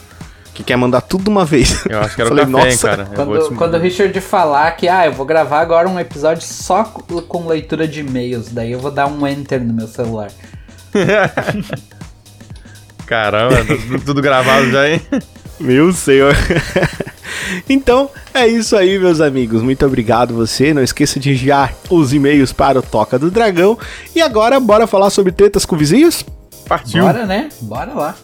Que 0.56 0.64
quer 0.64 0.78
mandar 0.78 1.02
tudo 1.02 1.26
de 1.26 1.30
uma 1.30 1.44
vez. 1.46 1.86
Eu 1.88 2.00
acho 2.00 2.16
que 2.16 2.22
era 2.22 2.30
Falei, 2.32 2.46
o 2.46 2.52
café, 2.52 2.64
hein, 2.64 2.72
nossa. 2.76 2.88
cara. 2.88 3.06
Quando, 3.14 3.50
te- 3.50 3.56
quando 3.56 3.74
o 3.76 3.80
Richard 3.80 4.22
falar 4.22 4.72
que, 4.72 4.88
ah, 4.88 5.06
eu 5.06 5.12
vou 5.12 5.26
gravar 5.26 5.60
agora 5.60 5.88
um 5.88 6.00
episódio 6.00 6.42
só 6.42 6.84
com 6.86 7.46
leitura 7.48 7.86
de 7.88 8.00
e-mails, 8.00 8.50
daí 8.50 8.72
eu 8.72 8.80
vou 8.80 8.90
dar 8.90 9.06
um 9.08 9.28
enter 9.28 9.62
no 9.64 9.74
meu 9.74 9.88
celular. 9.88 10.32
Caramba, 13.06 13.58
tá 13.58 13.66
tudo, 13.76 14.00
tudo 14.06 14.22
gravado 14.22 14.72
já, 14.72 14.90
hein? 14.90 15.02
Meu 15.60 15.94
senhor. 15.94 16.36
então, 17.70 18.10
é 18.34 18.46
isso 18.46 18.76
aí, 18.76 19.00
meus 19.00 19.22
amigos. 19.22 19.62
Muito 19.62 19.86
obrigado 19.86 20.34
você. 20.34 20.74
Não 20.74 20.84
esqueça 20.84 21.18
de 21.18 21.32
enviar 21.32 21.74
os 21.90 22.14
e-mails 22.14 22.52
para 22.52 22.80
o 22.80 22.82
Toca 22.82 23.18
do 23.18 23.32
Dragão. 23.32 23.78
E 24.14 24.22
agora, 24.22 24.60
bora 24.60 24.86
falar 24.86 25.10
sobre 25.12 25.32
tretas 25.32 25.64
com 25.66 25.78
vizinhos? 25.78 26.26
Partiu. 26.68 27.06
Bora, 27.06 27.26
né? 27.26 27.48
Bora 27.62 27.94
lá. 27.94 28.16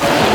Thank 0.00 0.22
you. 0.22 0.27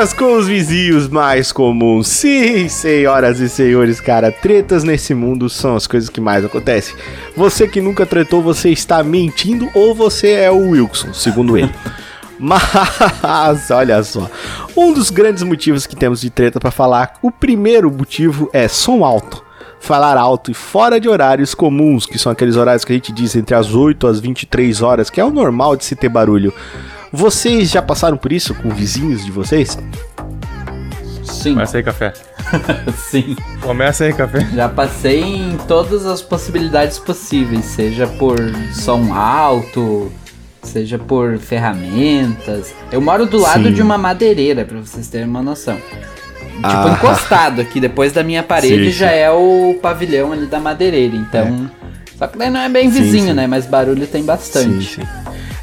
Tretas 0.00 0.14
com 0.14 0.38
os 0.38 0.46
vizinhos 0.46 1.08
mais 1.08 1.52
comuns. 1.52 2.08
Sim, 2.08 2.70
senhoras 2.70 3.38
e 3.38 3.50
senhores, 3.50 4.00
cara, 4.00 4.32
tretas 4.32 4.82
nesse 4.82 5.12
mundo 5.12 5.46
são 5.50 5.76
as 5.76 5.86
coisas 5.86 6.08
que 6.08 6.22
mais 6.22 6.42
acontecem. 6.42 6.96
Você 7.36 7.68
que 7.68 7.82
nunca 7.82 8.06
tretou, 8.06 8.40
você 8.40 8.70
está 8.70 9.02
mentindo 9.02 9.68
ou 9.74 9.94
você 9.94 10.30
é 10.30 10.50
o 10.50 10.70
Wilson, 10.70 11.12
segundo 11.12 11.58
ele. 11.58 11.70
Mas, 12.40 13.70
olha 13.70 14.02
só, 14.02 14.30
um 14.74 14.94
dos 14.94 15.10
grandes 15.10 15.42
motivos 15.42 15.86
que 15.86 15.94
temos 15.94 16.22
de 16.22 16.30
treta 16.30 16.58
pra 16.58 16.70
falar, 16.70 17.18
o 17.20 17.30
primeiro 17.30 17.90
motivo 17.90 18.48
é 18.54 18.68
som 18.68 19.04
alto. 19.04 19.44
Falar 19.80 20.16
alto 20.16 20.50
e 20.50 20.54
fora 20.54 20.98
de 20.98 21.10
horários 21.10 21.54
comuns, 21.54 22.06
que 22.06 22.18
são 22.18 22.32
aqueles 22.32 22.56
horários 22.56 22.86
que 22.86 22.92
a 22.92 22.96
gente 22.96 23.12
diz 23.12 23.36
entre 23.36 23.54
as 23.54 23.74
8 23.74 24.06
às 24.06 24.18
23 24.18 24.80
horas, 24.80 25.10
que 25.10 25.20
é 25.20 25.24
o 25.24 25.30
normal 25.30 25.76
de 25.76 25.84
se 25.84 25.94
ter 25.94 26.08
barulho. 26.08 26.54
Vocês 27.12 27.70
já 27.70 27.82
passaram 27.82 28.16
por 28.16 28.32
isso 28.32 28.54
com 28.54 28.70
vizinhos 28.70 29.24
de 29.24 29.32
vocês? 29.32 29.76
Sim, 31.24 31.54
Começa 31.54 31.76
aí, 31.78 31.82
café. 31.82 32.12
sim. 33.10 33.36
Começa 33.62 34.04
aí, 34.04 34.12
café. 34.12 34.46
Já 34.54 34.68
passei 34.68 35.22
em 35.22 35.56
todas 35.66 36.04
as 36.06 36.20
possibilidades 36.20 36.98
possíveis, 36.98 37.64
seja 37.64 38.06
por 38.06 38.36
som 38.72 39.12
alto, 39.14 40.12
seja 40.62 40.98
por 40.98 41.38
ferramentas. 41.38 42.74
Eu 42.92 43.00
moro 43.00 43.26
do 43.26 43.38
lado 43.38 43.68
Sim. 43.68 43.72
de 43.74 43.80
uma 43.82 43.96
madeireira, 43.96 44.64
pra 44.64 44.78
vocês 44.78 45.08
terem 45.08 45.26
uma 45.26 45.42
noção. 45.42 45.76
Tipo, 45.76 46.60
Ah. 46.62 46.94
encostado 46.98 47.60
aqui, 47.60 47.80
depois 47.80 48.12
da 48.12 48.22
minha 48.22 48.42
parede 48.42 48.92
Sim, 48.92 48.98
já 48.98 49.08
sim. 49.08 49.14
é 49.14 49.30
o 49.30 49.78
pavilhão 49.80 50.32
ali 50.32 50.46
da 50.46 50.60
madeireira, 50.60 51.16
então... 51.16 51.70
Só 52.18 52.26
que 52.26 52.36
daí 52.36 52.50
não 52.50 52.60
é 52.60 52.68
bem 52.68 52.90
vizinho, 52.90 53.28
sim. 53.28 53.32
né? 53.32 53.46
Mas 53.46 53.64
barulho 53.64 54.06
tem 54.06 54.22
bastante. 54.22 55.00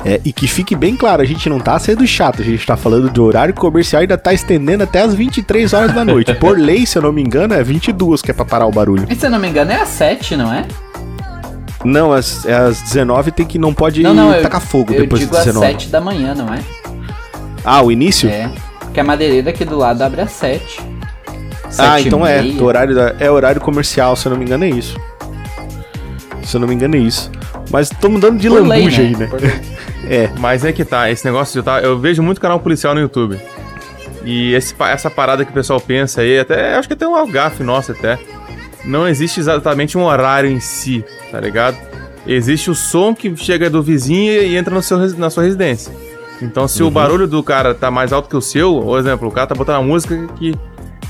É, 0.06 0.22
e 0.24 0.32
que 0.32 0.48
fique 0.48 0.76
bem 0.76 0.96
claro, 0.96 1.22
a 1.22 1.26
gente 1.26 1.50
não 1.50 1.60
tá 1.60 1.78
sendo 1.80 2.06
chato, 2.06 2.42
a 2.42 2.46
gente 2.46 2.66
tá 2.66 2.78
falando 2.78 3.10
de 3.10 3.20
horário 3.20 3.54
comercial 3.54 4.02
e 4.02 4.04
ainda 4.04 4.18
tá 4.18 4.32
estendendo 4.32 4.84
até 4.84 5.02
as 5.02 5.14
23 5.14 5.74
horas 5.74 5.94
da 5.94 6.06
noite. 6.06 6.34
Por 6.36 6.58
lei, 6.60 6.86
se 6.86 6.98
eu 6.98 7.02
não 7.02 7.12
me 7.12 7.22
engano, 7.22 7.54
é 7.54 7.64
22 7.64 8.22
que 8.22 8.32
é 8.32 8.34
pra 8.34 8.46
parar 8.46 8.68
o 8.68 8.72
barulho. 8.72 9.06
E 9.10 9.16
se 9.16 9.26
eu 9.26 9.30
não 9.30 9.40
me 9.40 9.50
engano 9.50 9.72
é 9.72 9.82
às 9.82 9.90
7, 9.90 10.36
não 10.36 10.54
é? 10.54 10.66
Não, 11.84 12.12
às, 12.14 12.46
é 12.46 12.56
às 12.56 12.82
19 12.82 13.32
tem 13.32 13.46
que 13.46 13.58
não 13.58 13.74
pode 13.74 14.02
não, 14.04 14.14
não, 14.14 14.34
eu, 14.34 14.42
tacar 14.42 14.62
fogo 14.62 14.94
eu 14.94 15.02
depois 15.02 15.22
digo 15.22 15.32
das 15.32 15.42
às 15.42 15.48
19. 15.48 15.74
7 15.74 15.90
da 15.90 16.02
manhã, 16.02 16.34
não 16.36 16.54
é? 16.54 16.60
Ah, 17.64 17.82
o 17.82 17.92
início? 17.92 18.30
É. 18.30 18.50
Porque 18.80 19.00
a 19.00 19.04
madeireira 19.04 19.50
aqui 19.50 19.66
do 19.66 19.78
lado 19.78 20.02
abre 20.02 20.22
às 20.22 20.32
7. 20.32 20.80
ah, 21.78 22.00
então 22.00 22.26
é. 22.26 22.42
O 22.42 22.64
horário 22.64 22.96
da- 22.96 23.16
é 23.20 23.30
horário 23.30 23.60
comercial, 23.62 24.16
se 24.16 24.28
eu 24.28 24.32
não 24.32 24.38
me 24.38 24.46
engano 24.46 24.64
é 24.64 24.70
isso. 24.70 25.00
Se 26.44 26.56
eu 26.56 26.62
não 26.62 26.68
me 26.68 26.74
engano 26.76 26.96
é 26.96 27.00
isso. 27.00 27.32
Mas 27.70 27.92
estamos 27.92 28.22
dando 28.22 28.40
de 28.40 28.48
Por 28.50 28.62
lei, 28.62 28.80
lambuja 28.84 29.02
né? 29.02 29.08
aí, 29.08 29.16
né? 29.18 29.62
É. 30.10 30.30
Mas 30.40 30.64
é 30.64 30.72
que 30.72 30.86
tá, 30.86 31.12
esse 31.12 31.26
negócio 31.26 31.60
de 31.60 31.66
tá. 31.66 31.82
Eu 31.82 32.00
vejo 32.00 32.24
muito 32.24 32.40
canal 32.40 32.60
policial 32.62 32.94
no 32.96 33.02
YouTube. 33.02 33.38
E 34.24 34.54
esse 34.54 34.74
essa 34.80 35.10
parada 35.10 35.44
que 35.44 35.52
o 35.52 35.54
pessoal 35.54 35.82
pensa 35.82 36.22
aí, 36.22 36.40
até 36.40 36.76
acho 36.76 36.88
que 36.88 36.94
até 36.94 37.06
um 37.08 37.30
gafe 37.30 37.62
nosso 37.64 37.92
até. 37.92 38.18
Não 38.86 39.06
existe 39.08 39.40
exatamente 39.40 39.98
um 39.98 40.04
horário 40.06 40.50
em 40.50 40.62
si, 40.62 41.04
tá 41.30 41.42
ligado? 41.42 41.76
Existe 42.26 42.70
o 42.72 42.76
som 42.76 43.14
que 43.14 43.36
chega 43.36 43.70
do 43.70 43.84
vizinho 43.84 44.32
e 44.44 44.56
entra 44.56 44.74
no 44.74 44.82
seu, 44.82 44.98
na 45.18 45.30
sua 45.30 45.44
residência. 45.44 45.92
Então, 46.42 46.68
se 46.68 46.84
o 46.84 46.90
barulho 46.92 47.28
do 47.28 47.42
cara 47.44 47.74
tá 47.74 47.90
mais 47.92 48.14
alto 48.14 48.30
que 48.30 48.36
o 48.38 48.42
seu, 48.42 48.80
por 48.82 49.00
exemplo, 49.00 49.28
o 49.28 49.32
cara 49.32 49.48
tá 49.48 49.56
botando 49.56 49.78
uma 49.78 49.84
música 49.84 50.28
que 50.38 50.54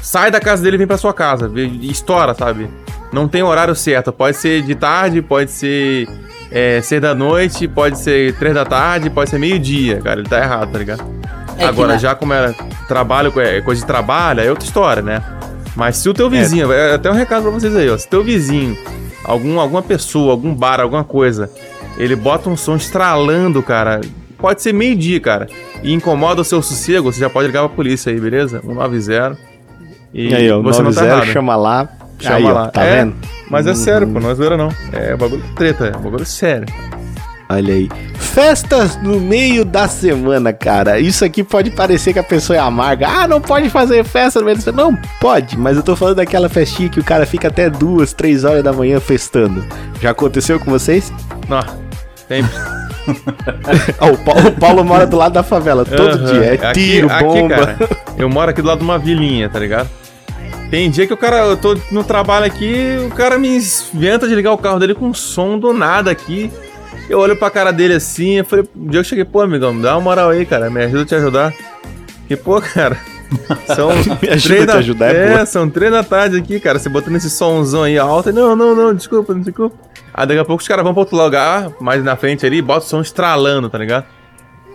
sai 0.02 0.32
da 0.32 0.40
casa 0.40 0.64
dele 0.64 0.76
e 0.76 0.80
vem 0.80 0.88
pra 0.88 0.98
sua 0.98 1.14
casa, 1.14 1.48
vê- 1.48 1.68
e 1.68 1.92
estoura, 1.92 2.34
sabe? 2.34 2.68
Não 3.12 3.28
tem 3.28 3.44
horário 3.44 3.76
certo. 3.76 4.12
Pode 4.12 4.38
ser 4.38 4.62
de 4.64 4.74
tarde, 4.74 5.22
pode 5.22 5.52
ser 5.52 6.08
é, 6.52 6.82
seis 6.82 7.02
da 7.02 7.14
noite, 7.16 7.68
pode 7.68 8.00
ser 8.00 8.34
três 8.36 8.54
da 8.56 8.66
tarde, 8.66 9.10
pode 9.10 9.30
ser 9.30 9.38
meio-dia, 9.40 10.00
cara. 10.02 10.20
Ele 10.20 10.30
tá 10.30 10.40
errado, 10.40 10.72
tá 10.72 10.80
ligado? 10.80 11.04
É 11.56 11.60
que 11.60 11.66
Agora, 11.66 11.94
na- 11.94 11.98
já 11.98 12.14
como 12.16 12.34
é 12.34 12.54
trabalho, 12.88 13.34
é 13.40 13.62
coisa 13.62 13.82
de 13.82 13.88
trabalho, 13.88 14.42
é 14.42 14.50
outra 14.50 14.66
história, 14.66 15.02
né? 15.02 15.22
Mas 15.76 15.98
se 15.98 16.10
o 16.10 16.14
teu 16.14 16.30
vizinho, 16.30 16.72
é. 16.72 16.94
até 16.96 17.10
um 17.10 17.14
recado 17.14 17.44
pra 17.44 17.52
vocês 17.52 17.76
aí, 17.76 17.90
ó. 17.90 17.98
Se 17.98 18.08
teu 18.08 18.24
vizinho, 18.24 18.76
algum, 19.24 19.60
alguma 19.60 19.82
pessoa, 19.82 20.32
algum 20.32 20.54
bar, 20.54 20.80
alguma 20.80 21.04
coisa, 21.04 21.50
ele 21.98 22.16
bota 22.16 22.50
um 22.50 22.58
som 22.58 22.76
estralando, 22.76 23.62
cara. 23.62 24.02
Pode 24.38 24.62
ser 24.62 24.74
meio-dia, 24.74 25.20
cara. 25.20 25.48
E 25.84 25.92
incomoda 25.94 26.42
o 26.42 26.46
seu 26.46 26.62
sossego, 26.62 27.12
você 27.12 27.20
já 27.20 27.30
pode 27.30 27.48
ligar 27.48 27.62
pra 27.62 27.70
polícia 27.76 28.12
aí, 28.12 28.20
beleza? 28.20 28.60
190. 28.62 29.38
E 30.14 30.30
E 30.30 30.36
aí, 30.36 30.52
ó, 30.52 30.62
você 30.62 30.82
não 30.82 30.92
tá 30.92 31.02
90, 31.02 31.16
errado. 31.16 31.34
chama 31.34 31.56
lá. 31.56 31.90
Chama 32.20 32.36
aí, 32.38 32.44
ó, 32.46 32.52
lá. 32.54 32.68
tá 32.70 32.84
É, 32.84 32.98
vendo? 33.00 33.16
Mas 33.50 33.66
é 33.66 33.70
Uhum. 33.70 33.76
sério, 33.76 34.08
pô, 34.08 34.20
não 34.20 34.30
é 34.32 34.36
zoeira 34.36 34.58
não. 34.58 34.70
É 34.92 35.16
bagulho 35.16 35.44
treta, 35.56 35.86
é 35.88 35.92
bagulho 35.92 36.26
sério. 36.26 36.66
Olha 37.50 37.74
aí. 37.74 37.90
Festas 38.16 39.02
no 39.02 39.22
meio 39.22 39.64
da 39.64 39.88
semana, 39.88 40.52
cara. 40.52 41.00
Isso 41.00 41.24
aqui 41.24 41.44
pode 41.44 41.72
parecer 41.72 42.12
que 42.12 42.20
a 42.20 42.24
pessoa 42.24 42.58
é 42.58 42.60
amarga. 42.60 43.08
Ah, 43.08 43.28
não 43.28 43.40
pode 43.40 43.70
fazer 43.70 44.04
festa 44.04 44.40
no 44.40 44.46
meio 44.46 44.58
da 44.58 44.64
semana. 44.64 44.84
Não, 44.92 44.98
pode, 45.22 45.58
mas 45.58 45.78
eu 45.78 45.84
tô 45.84 45.96
falando 45.96 46.18
daquela 46.18 46.50
festinha 46.50 46.90
que 46.90 47.00
o 47.00 47.04
cara 47.04 47.26
fica 47.26 47.48
até 47.48 47.70
duas, 47.70 48.12
três 48.12 48.44
horas 48.44 48.64
da 48.64 48.74
manhã 48.74 49.00
festando. 49.00 49.64
Já 50.02 50.12
aconteceu 50.12 50.60
com 50.60 50.70
vocês? 50.70 51.12
Não, 51.48 51.62
sempre. 52.28 52.52
Ó, 54.02 54.12
o, 54.12 54.18
Paulo, 54.18 54.48
o 54.50 54.52
Paulo 54.52 54.84
mora 54.84 55.08
do 55.08 55.16
lado 55.16 55.32
da 55.34 55.42
favela 55.44 55.86
todo 55.86 56.02
Aham. 56.18 56.26
dia. 56.34 56.44
É 56.44 56.54
Aqui- 56.68 56.74
tiro, 56.74 57.10
aqui, 57.10 57.24
bomba. 57.24 57.56
cara, 57.56 57.78
eu 58.18 58.30
moro 58.30 58.52
aqui 58.52 58.62
do 58.62 58.68
lado 58.68 58.80
de 58.80 58.84
uma 58.84 59.00
vilinha, 59.00 59.48
tá 59.48 59.58
ligado? 59.58 59.88
Tem 60.70 60.90
dia 60.90 61.08
que 61.08 61.14
o 61.14 61.18
cara, 61.18 61.38
eu 61.46 61.56
tô 61.58 61.78
no 61.92 62.04
trabalho 62.04 62.46
aqui, 62.46 62.98
o 63.06 63.16
cara 63.16 63.38
me 63.38 63.48
inventa 63.58 64.28
de 64.28 64.36
ligar 64.36 64.52
o 64.52 64.58
carro 64.58 64.80
dele 64.80 64.94
com 64.94 65.14
som 65.14 65.58
do 65.58 65.72
nada 65.74 66.12
aqui. 66.12 66.52
Eu 67.10 67.20
olho 67.20 67.38
pra 67.38 67.50
cara 67.50 67.72
dele 67.72 67.94
assim, 67.94 68.40
eu 68.40 68.46
falei, 68.46 68.66
um 68.76 68.88
dia 68.88 69.00
eu 69.00 69.04
cheguei, 69.04 69.24
pô, 69.24 69.42
amigão, 69.42 69.74
me 69.74 69.82
dá 69.82 69.94
uma 69.96 70.02
moral 70.02 70.30
aí, 70.32 70.46
cara, 70.46 70.70
me 70.70 70.84
ajuda 70.84 71.04
a 71.04 71.06
te 71.06 71.16
ajudar. 71.16 71.54
Que, 72.28 72.36
pô, 72.36 72.60
cara, 72.74 72.98
são 73.74 73.92
três 74.20 74.66
da- 74.66 74.74
ajudar, 74.76 75.16
é 75.16 75.34
É, 75.36 75.46
são 75.46 75.70
três 75.70 75.90
da 75.90 76.04
tarde 76.04 76.38
aqui, 76.38 76.60
cara, 76.60 76.78
você 76.80 76.90
botando 76.90 77.16
esse 77.16 77.30
somzão 77.30 77.84
aí 77.84 77.98
alto, 77.98 78.34
não, 78.34 78.54
não, 78.58 78.76
não, 78.76 78.94
desculpa, 78.94 79.34
não 79.34 79.40
desculpa. 79.42 79.74
Aí 80.14 80.28
daqui 80.28 80.40
a 80.40 80.46
pouco 80.46 80.62
os 80.62 80.68
caras 80.68 80.84
vão 80.84 80.94
pra 80.94 81.02
outro 81.02 81.16
lugar, 81.16 81.70
mais 81.80 82.04
na 82.04 82.18
frente 82.18 82.46
ali, 82.46 82.62
bota 82.62 82.86
o 82.86 82.90
som 82.90 83.00
estralando, 83.00 83.70
tá 83.70 83.78
ligado? 83.78 84.06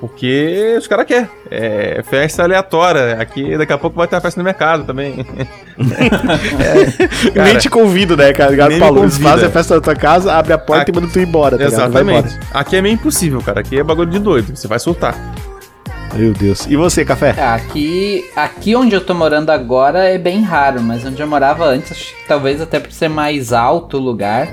Porque 0.03 0.75
os 0.77 0.89
caras 0.89 1.07
querem. 1.07 1.29
É 1.49 2.03
festa 2.03 2.43
aleatória. 2.43 3.13
Aqui 3.21 3.57
daqui 3.57 3.73
a 3.73 3.79
pouco 3.79 3.97
vai 3.97 4.09
ter 4.09 4.17
uma 4.17 4.21
festa 4.21 4.41
no 4.41 4.43
mercado 4.45 4.83
também. 4.83 5.25
Cara, 7.33 7.45
nem 7.47 7.57
te 7.59 7.71
convido, 7.71 8.17
né, 8.17 8.33
cara? 8.33 8.51
Ligado, 8.51 8.77
Paulo, 8.81 9.03
eles 9.03 9.13
convida. 9.15 9.31
fazem 9.31 9.47
a 9.47 9.51
festa 9.51 9.75
na 9.77 9.81
tua 9.81 9.95
casa, 9.95 10.33
abre 10.33 10.53
a 10.53 10.59
porta 10.59 10.83
Aqui- 10.83 10.91
e 10.91 10.95
manda 11.01 11.07
tu 11.13 11.21
ir 11.21 11.23
embora, 11.29 11.57
tá 11.57 11.65
Exatamente. 11.65 12.35
embora. 12.35 12.41
Aqui 12.53 12.75
é 12.77 12.83
meio 12.83 12.95
impossível, 12.95 13.41
cara. 13.43 13.61
Aqui 13.61 13.79
é 13.79 13.83
bagulho 13.85 14.11
de 14.11 14.19
doido. 14.19 14.57
Você 14.57 14.67
vai 14.67 14.81
surtar. 14.81 15.15
Meu 16.15 16.33
Deus. 16.33 16.67
E 16.67 16.75
você, 16.77 17.05
Café? 17.05 17.35
É, 17.39 17.43
aqui, 17.45 18.25
aqui 18.35 18.75
onde 18.75 18.95
eu 18.97 19.01
tô 19.01 19.15
morando 19.15 19.51
agora 19.51 20.01
é 20.09 20.19
bem 20.19 20.43
raro, 20.43 20.83
mas 20.83 21.07
onde 21.07 21.23
eu 21.23 21.27
morava 21.29 21.65
antes, 21.65 21.93
acho 21.93 22.15
que 22.17 22.27
talvez 22.27 22.61
até 22.61 22.79
por 22.81 22.91
ser 22.93 23.09
mais 23.09 23.53
alto 23.53 23.97
o 23.99 24.01
lugar, 24.01 24.49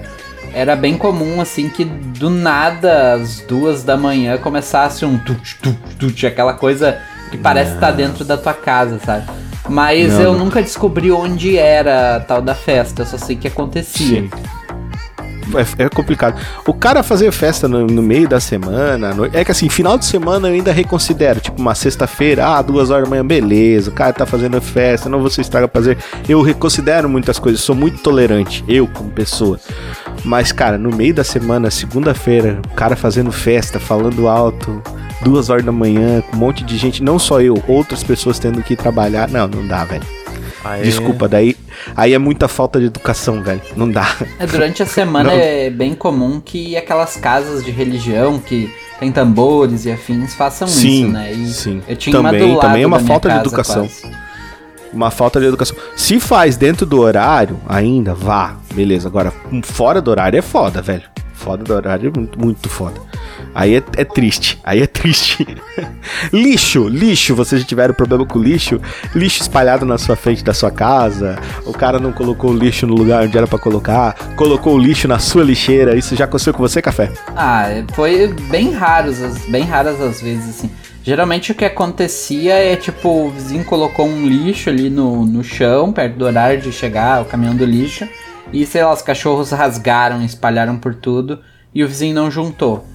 era 0.54 0.76
bem 0.76 0.97
comum 0.97 1.39
assim 1.41 1.70
que 1.70 1.86
do 1.86 2.30
nada 2.30 3.14
às 3.14 3.39
duas 3.41 3.84
da 3.84 3.95
manhã 3.97 4.38
começasse 4.38 5.06
um 5.06 5.18
tut, 5.18 5.58
tut, 5.62 5.78
tut, 5.97 6.28
aquela 6.28 6.54
coisa 6.54 7.00
que 7.32 7.38
parece 7.38 7.74
estar 7.74 7.91
dentro 7.91 8.24
da 8.26 8.38
tua 8.38 8.54
casa, 8.54 9.00
sabe? 9.06 9.26
Mas 9.70 10.14
Não, 10.14 10.22
eu 10.22 10.32
não. 10.34 10.45
nunca 10.45 10.62
descobri 10.62 11.12
onde 11.12 11.58
era 11.58 12.16
a 12.16 12.20
tal 12.20 12.41
da 12.41 12.56
festa, 12.56 13.04
eu 13.04 13.06
só 13.06 13.18
sei 13.18 13.36
que 13.36 13.47
acontecia. 13.47 14.22
Sim. 14.22 14.30
É, 15.56 15.86
é 15.86 15.89
complicado. 15.89 16.39
O 16.66 16.74
cara 16.74 17.02
fazer 17.04 17.32
festa 17.32 17.68
no, 17.68 17.88
no 17.88 18.02
meio 18.02 18.28
da 18.28 18.39
semana, 18.39 19.14
no- 19.14 19.26
é 19.26 19.43
que 19.43 19.52
assim, 19.52 19.70
final 19.70 19.97
de 19.97 20.06
semana 20.06 20.47
eu 20.47 20.54
ainda 20.54 20.72
reconsidero. 20.72 21.39
Tipo, 21.39 21.60
uma 21.62 21.74
sexta-feira, 21.76 22.45
ah, 22.45 22.62
duas 22.62 22.89
horas 22.89 23.06
da 23.06 23.10
manhã, 23.10 23.26
beleza. 23.26 23.89
O 23.89 23.93
cara 23.93 24.14
tá 24.14 24.26
fazendo 24.26 24.62
festa, 24.62 25.10
não 25.10 25.22
você 25.22 25.41
estraga 25.41 25.68
prazer. 25.68 25.97
Eu 26.28 26.41
reconsidero 26.41 27.08
muitas 27.10 27.39
coisas, 27.39 27.62
sou 27.62 27.76
muito 27.76 28.00
tolerante, 28.02 28.64
eu 28.68 28.88
como 28.88 29.10
pessoa. 29.10 29.60
Mas, 30.24 30.52
cara, 30.52 30.78
no 30.78 30.89
meio 30.95 31.14
da 31.14 31.24
semana, 31.24 31.72
segunda-feira, 31.72 32.60
o 32.72 32.76
cara 32.76 32.95
fazendo 32.95 33.32
festa, 33.32 33.80
falando 33.80 34.28
alto, 34.28 34.82
duas 35.24 35.50
horas 35.50 35.66
da 35.66 35.72
manhã, 35.72 36.22
com 36.22 36.36
um 36.36 36.39
monte 36.39 36.64
de 36.64 36.78
gente, 36.78 37.02
não 37.04 37.18
só 37.18 37.41
eu, 37.41 37.62
outras 37.68 38.04
pessoas 38.04 38.38
tendo 38.39 38.62
que 38.62 38.76
trabalhar. 38.76 39.30
Não, 39.30 39.47
não 39.47 39.66
dá, 39.66 39.84
velho. 39.86 40.04
Aí- 40.64 40.84
Desculpa, 40.84 41.28
daí. 41.28 41.56
Aí 41.96 42.14
é 42.14 42.18
muita 42.18 42.48
falta 42.48 42.80
de 42.80 42.86
educação, 42.86 43.42
velho. 43.44 43.62
Não 43.76 43.90
dá. 43.90 44.16
É, 44.40 44.46
durante 44.46 44.82
a 44.84 44.86
semana 44.86 45.30
Não. 45.32 45.38
é 45.40 45.70
bem 45.70 45.94
comum 45.96 46.40
que 46.40 46.76
aquelas 46.78 47.16
casas 47.18 47.64
de 47.64 47.72
religião 47.72 48.40
que 48.40 48.74
tem 49.00 49.12
tambores 49.12 49.86
e 49.86 49.92
afins 49.92 50.34
façam 50.36 50.68
Sim, 50.68 51.04
isso, 51.04 51.08
né? 51.12 51.32
E 51.32 51.48
sim. 51.48 51.82
Eu 51.88 51.96
tinha 51.96 52.16
Também- 52.16 52.42
uma 52.44 52.56
do 52.56 52.60
também 52.60 52.84
é 52.84 52.88
uma 52.88 53.00
falta 53.00 53.30
de 53.30 53.38
educação. 53.38 53.88
quase. 53.88 54.30
Uma 54.92 55.12
falta 55.12 55.40
de 55.40 55.46
educação. 55.46 55.78
Se 55.96 56.20
faz 56.20 56.58
dentro 56.58 56.86
do 56.86 57.00
horário, 57.00 57.60
ainda, 57.68 58.14
vá. 58.14 58.56
Beleza. 58.74 59.08
Agora, 59.08 59.32
um 59.52 59.62
fora 59.62 60.02
do 60.02 60.10
horário 60.10 60.38
é 60.38 60.42
foda, 60.42 60.82
velho. 60.82 61.04
Fora 61.34 61.64
do 61.64 61.74
horário 61.74 62.12
é 62.14 62.18
muito, 62.20 62.40
muito 62.40 62.68
foda. 62.68 63.00
Aí 63.54 63.76
é, 63.76 63.84
é 63.98 64.06
triste. 64.06 64.60
Aí 64.64 64.82
é 64.82 64.88
triste. 64.88 65.46
lixo, 66.32 66.88
lixo. 66.88 67.36
Vocês 67.36 67.62
já 67.62 67.68
tiveram 67.68 67.94
problema 67.94 68.26
com 68.26 68.40
lixo? 68.40 68.80
Lixo 69.16 69.42
espalhado 69.42 69.86
na 69.86 69.98
sua 69.98 70.16
frente 70.16 70.44
da 70.44 70.54
sua 70.54 70.72
casa. 70.72 71.38
O 71.66 71.74
cara 71.74 72.00
não 72.00 72.12
colocou 72.12 72.52
o 72.52 72.58
lixo 72.58 72.86
no 72.86 72.96
lugar 72.96 73.24
onde 73.24 73.38
era 73.38 73.48
pra 73.48 73.60
colocar. 73.60 74.14
Colocou 74.36 74.76
o 74.76 74.80
lixo 74.80 75.08
na 75.08 75.20
sua 75.20 75.44
lixeira. 75.44 75.98
Isso 75.98 76.16
já 76.16 76.26
aconteceu 76.26 76.54
com 76.54 76.60
você, 76.60 76.82
café? 76.82 77.12
Ah, 77.36 77.66
foi 77.94 78.28
bem 78.50 78.72
raros, 78.72 79.20
bem 79.48 79.64
raras 79.64 80.00
as 80.02 80.22
vezes, 80.22 80.50
assim. 80.50 80.70
Geralmente 81.02 81.52
o 81.52 81.56
que 81.56 81.66
acontecia 81.66 82.54
é 82.54 82.76
tipo, 82.76 83.10
o 83.10 83.32
vizinho 83.32 83.64
colocou 83.64 84.06
um 84.06 84.28
lixo 84.28 84.70
ali 84.70 84.90
no, 84.90 85.26
no 85.26 85.44
chão, 85.44 85.92
perto 85.92 86.18
do 86.18 86.26
horário 86.26 86.62
de 86.62 86.72
chegar 86.72 87.22
o 87.22 87.26
caminhão 87.26 87.56
do 87.56 87.66
lixo, 87.66 88.08
e 88.52 88.66
sei 88.66 88.84
lá, 88.84 88.94
os 88.94 89.02
cachorros 89.02 89.52
rasgaram, 89.52 90.22
espalharam 90.24 90.78
por 90.78 90.94
tudo, 90.94 91.40
e 91.74 91.84
o 91.84 91.88
vizinho 91.88 92.14
não 92.14 92.30
juntou. 92.30 92.86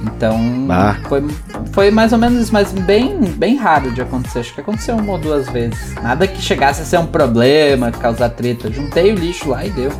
Então, 0.00 0.38
Ah. 0.68 0.96
foi, 1.08 1.24
foi 1.72 1.90
mais 1.90 2.12
ou 2.12 2.18
menos 2.18 2.42
isso, 2.42 2.52
mas 2.52 2.72
bem, 2.72 3.18
bem 3.36 3.56
raro 3.56 3.90
de 3.92 4.00
acontecer. 4.00 4.40
Acho 4.40 4.54
que 4.54 4.60
aconteceu 4.60 4.96
uma 4.96 5.12
ou 5.12 5.18
duas 5.18 5.48
vezes. 5.48 5.94
Nada 6.02 6.26
que 6.26 6.40
chegasse 6.40 6.82
a 6.82 6.84
ser 6.84 6.98
um 6.98 7.06
problema, 7.06 7.90
causar 7.90 8.30
treta. 8.30 8.70
Juntei 8.72 9.12
o 9.12 9.14
lixo 9.14 9.48
lá 9.50 9.64
e 9.64 9.70
deu. 9.70 9.92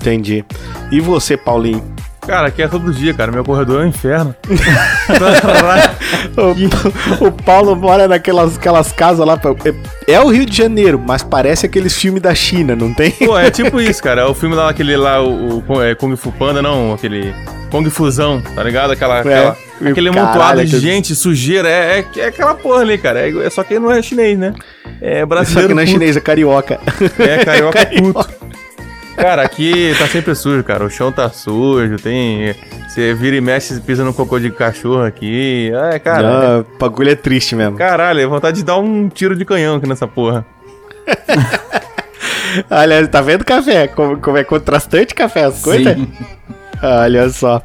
Entendi. 0.00 0.44
E 0.90 1.00
você, 1.00 1.36
Paulinho? 1.36 1.82
Cara, 2.30 2.46
aqui 2.46 2.62
é 2.62 2.68
todo 2.68 2.92
dia, 2.92 3.12
cara. 3.12 3.32
Meu 3.32 3.42
corredor 3.44 3.82
é 3.82 3.84
um 3.86 3.88
inferno. 3.88 4.34
O, 7.20 7.26
o 7.26 7.32
Paulo 7.32 7.74
mora 7.74 8.06
naquelas 8.06 8.56
aquelas 8.56 8.92
casas 8.92 9.26
lá. 9.26 9.36
pra- 9.36 9.50
É, 10.06 10.12
é 10.14 10.20
o 10.20 10.28
Rio 10.28 10.46
de 10.46 10.56
Janeiro, 10.56 10.98
mas 11.04 11.22
parece 11.22 11.66
aqueles 11.66 11.96
filmes 11.96 12.22
da 12.22 12.34
China, 12.34 12.76
não 12.76 12.92
tem? 12.94 13.10
Pô, 13.10 13.36
é 13.38 13.50
tipo 13.50 13.80
isso, 13.82 14.02
cara. 14.02 14.22
É 14.22 14.24
o 14.24 14.34
filme 14.34 14.54
lá, 14.54 14.70
aquele 14.70 14.96
lá, 14.96 15.22
o, 15.22 15.62
o 15.66 15.82
é, 15.82 15.94
Kung 15.94 16.14
Fu 16.16 16.30
Panda, 16.32 16.62
não, 16.62 16.92
aquele. 16.94 17.34
Kung 17.70 17.88
Fusão, 17.90 18.40
tá 18.54 18.62
ligado? 18.62 18.92
Aquela, 18.92 19.20
aquela- 19.20 19.56
aquele 19.80 20.10
Caralho, 20.10 20.28
amontoado 20.30 20.64
de 20.64 20.78
gente, 20.80 21.14
sujeira. 21.14 21.68
É, 21.68 22.00
é, 22.16 22.20
é 22.20 22.26
aquela 22.26 22.54
porra 22.54 22.80
ali, 22.82 22.96
cara. 22.98 23.20
É, 23.28 23.46
é 23.46 23.50
só 23.50 23.62
que 23.64 23.78
não 23.78 23.90
é 23.90 24.00
chinês, 24.02 24.38
né? 24.38 24.52
É 25.00 25.20
Só 25.20 25.26
brasileiro. 25.26 25.68
que 25.68 25.74
não 25.74 25.82
é 25.82 25.86
puto. 25.86 25.92
chinês, 25.98 26.16
é 26.16 26.20
carioca. 26.20 26.80
É, 27.18 27.44
carioca 27.44 27.78
Carioca. 27.86 28.12
puto. 28.24 28.50
Cara, 29.20 29.42
aqui 29.42 29.94
tá 29.98 30.06
sempre 30.06 30.34
sujo, 30.34 30.64
cara. 30.64 30.84
O 30.84 30.90
chão 30.90 31.12
tá 31.12 31.28
sujo, 31.28 31.96
tem. 31.96 32.54
Você 32.88 33.14
vira 33.14 33.36
e 33.36 33.40
mexe 33.40 33.74
e 33.74 33.80
pisa 33.80 34.02
no 34.04 34.14
cocô 34.14 34.38
de 34.38 34.50
cachorro 34.50 35.02
aqui. 35.02 35.70
É, 35.92 35.98
cara. 35.98 36.22
Não, 36.22 36.60
o 36.60 36.66
bagulho 36.78 37.10
é 37.10 37.14
triste 37.14 37.54
mesmo. 37.54 37.76
Caralho, 37.76 38.20
é 38.20 38.26
vontade 38.26 38.58
de 38.58 38.64
dar 38.64 38.78
um 38.78 39.08
tiro 39.08 39.36
de 39.36 39.44
canhão 39.44 39.76
aqui 39.76 39.88
nessa 39.88 40.08
porra. 40.08 40.44
Olha, 42.70 43.06
tá 43.06 43.20
vendo 43.20 43.44
café? 43.44 43.86
Como, 43.88 44.18
como 44.18 44.36
é 44.36 44.44
contrastante 44.44 45.14
café 45.14 45.44
as 45.44 45.62
coisas? 45.62 45.94
Sim. 45.94 46.12
Olha 46.82 47.28
só. 47.28 47.62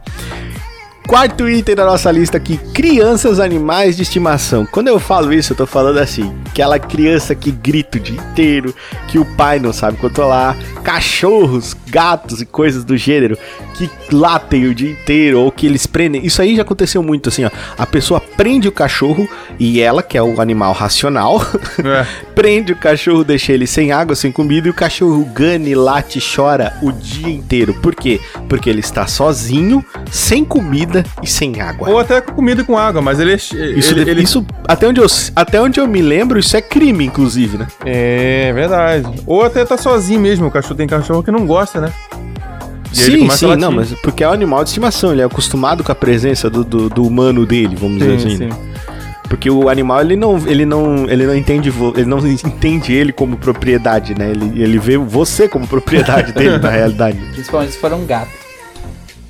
Quarto 1.08 1.48
item 1.48 1.76
da 1.76 1.86
nossa 1.86 2.12
lista 2.12 2.38
aqui: 2.38 2.58
crianças 2.74 3.40
animais 3.40 3.96
de 3.96 4.02
estimação. 4.02 4.66
Quando 4.66 4.88
eu 4.88 5.00
falo 5.00 5.32
isso, 5.32 5.54
eu 5.54 5.58
tô 5.58 5.66
falando 5.68 6.00
assim: 6.00 6.36
aquela 6.48 6.80
criança 6.80 7.36
que 7.36 7.52
grita 7.52 7.98
o 7.98 8.02
dia 8.02 8.20
inteiro, 8.20 8.74
que 9.08 9.20
o 9.20 9.26
pai 9.36 9.60
não 9.60 9.72
sabe 9.72 9.98
controlar, 9.98 10.58
cachorros, 10.84 11.76
gatos 11.88 12.42
e 12.42 12.46
coisas 12.46 12.84
do 12.84 12.98
gênero 12.98 13.38
que 13.78 13.90
latem 14.12 14.66
o 14.68 14.74
dia 14.76 14.90
inteiro 14.92 15.40
ou 15.42 15.52
que 15.52 15.66
eles 15.66 15.86
prendem. 15.86 16.26
Isso 16.26 16.42
aí 16.42 16.56
já 16.56 16.62
aconteceu 16.62 17.02
muito 17.04 17.30
assim, 17.30 17.46
ó. 17.46 17.50
A 17.78 17.86
pessoa 17.86 18.20
prende 18.20 18.68
o 18.68 18.72
cachorro 18.72 19.28
e 19.60 19.80
ela, 19.82 20.02
que 20.02 20.18
é 20.18 20.22
o 20.22 20.40
animal 20.42 20.74
racional, 20.74 21.42
É. 21.84 22.06
prende 22.36 22.72
o 22.72 22.76
cachorro, 22.76 23.24
deixa 23.24 23.52
ele 23.54 23.68
sem 23.68 23.92
água, 23.92 24.16
sem 24.16 24.32
comida 24.32 24.68
e 24.68 24.72
o 24.72 24.74
cachorro 24.74 25.24
gane, 25.34 25.74
late, 25.76 26.20
chora 26.36 26.74
o 26.82 26.92
dia 26.92 27.30
inteiro. 27.30 27.74
Por 27.76 27.96
quê? 27.96 28.20
Porque 28.50 28.70
ele 28.70 28.80
está 28.80 29.08
sozinho, 29.08 29.84
sem 30.12 30.44
comida 30.44 31.04
e 31.22 31.28
sem 31.28 31.62
água. 31.62 31.90
Ou 31.90 32.00
até 32.00 32.22
com 32.22 32.34
comida 32.34 32.62
e 32.62 32.66
com 32.66 32.78
água, 32.78 33.02
mas 33.02 33.20
ele. 33.20 33.34
Isso, 33.36 33.56
ele, 33.56 34.10
ele- 34.10 34.24
isso 34.24 34.46
até, 34.68 34.88
onde 34.88 35.00
eu, 35.02 35.08
até 35.36 35.62
onde 35.62 35.80
eu 35.80 35.88
me 35.88 36.02
lembro, 36.02 36.40
isso 36.40 36.56
é 36.56 36.62
crime, 36.62 37.06
inclusive, 37.06 37.58
né? 37.58 37.68
É 37.86 38.52
verdade. 38.54 39.08
Ou 39.26 39.44
até 39.44 39.64
tá 39.66 39.78
sozinho 39.78 40.20
mesmo. 40.20 40.48
O 40.48 40.52
cachorro 40.52 40.76
tem 40.76 40.88
cachorro 40.88 41.24
que 41.24 41.32
não 41.32 41.46
gosta, 41.46 41.82
né? 41.82 41.92
E 42.92 42.96
sim, 42.96 43.30
sim, 43.30 43.56
não, 43.56 43.72
mas 43.72 43.94
porque 44.02 44.24
é 44.24 44.30
um 44.30 44.32
animal 44.32 44.64
de 44.64 44.70
estimação, 44.70 45.12
ele 45.12 45.22
é 45.22 45.26
acostumado 45.26 45.84
com 45.84 45.92
a 45.92 45.96
presença 45.96 46.50
do, 46.50 46.64
do, 46.64 46.90
do 46.90 47.04
humano 47.04 47.46
dele, 47.46 47.76
vamos 47.76 48.00
dizer 48.00 48.20
Sim, 48.20 48.28
assim. 48.28 48.38
sim. 48.38 48.46
né? 48.48 48.58
Porque 49.28 49.50
o 49.50 49.70
animal, 49.70 50.02
ele 50.02 50.16
não, 50.16 50.38
ele 50.48 50.66
não, 50.66 51.10
ele 51.10 51.26
não 51.26 51.36
entende, 51.36 51.74
ele 51.96 52.06
não 52.06 52.26
entende 52.28 52.94
ele 52.94 53.12
como 53.12 53.38
propriedade, 53.38 54.14
né? 54.18 54.30
Ele, 54.30 54.62
ele 54.62 54.78
vê 54.78 54.98
você 54.98 55.48
como 55.48 55.68
propriedade 55.68 56.32
dele, 56.32 56.58
na 56.62 56.70
realidade. 56.70 57.18
Principalmente 57.34 57.74
se 57.74 57.80
for 57.80 57.92
um 57.94 58.06
gato. 58.06 58.45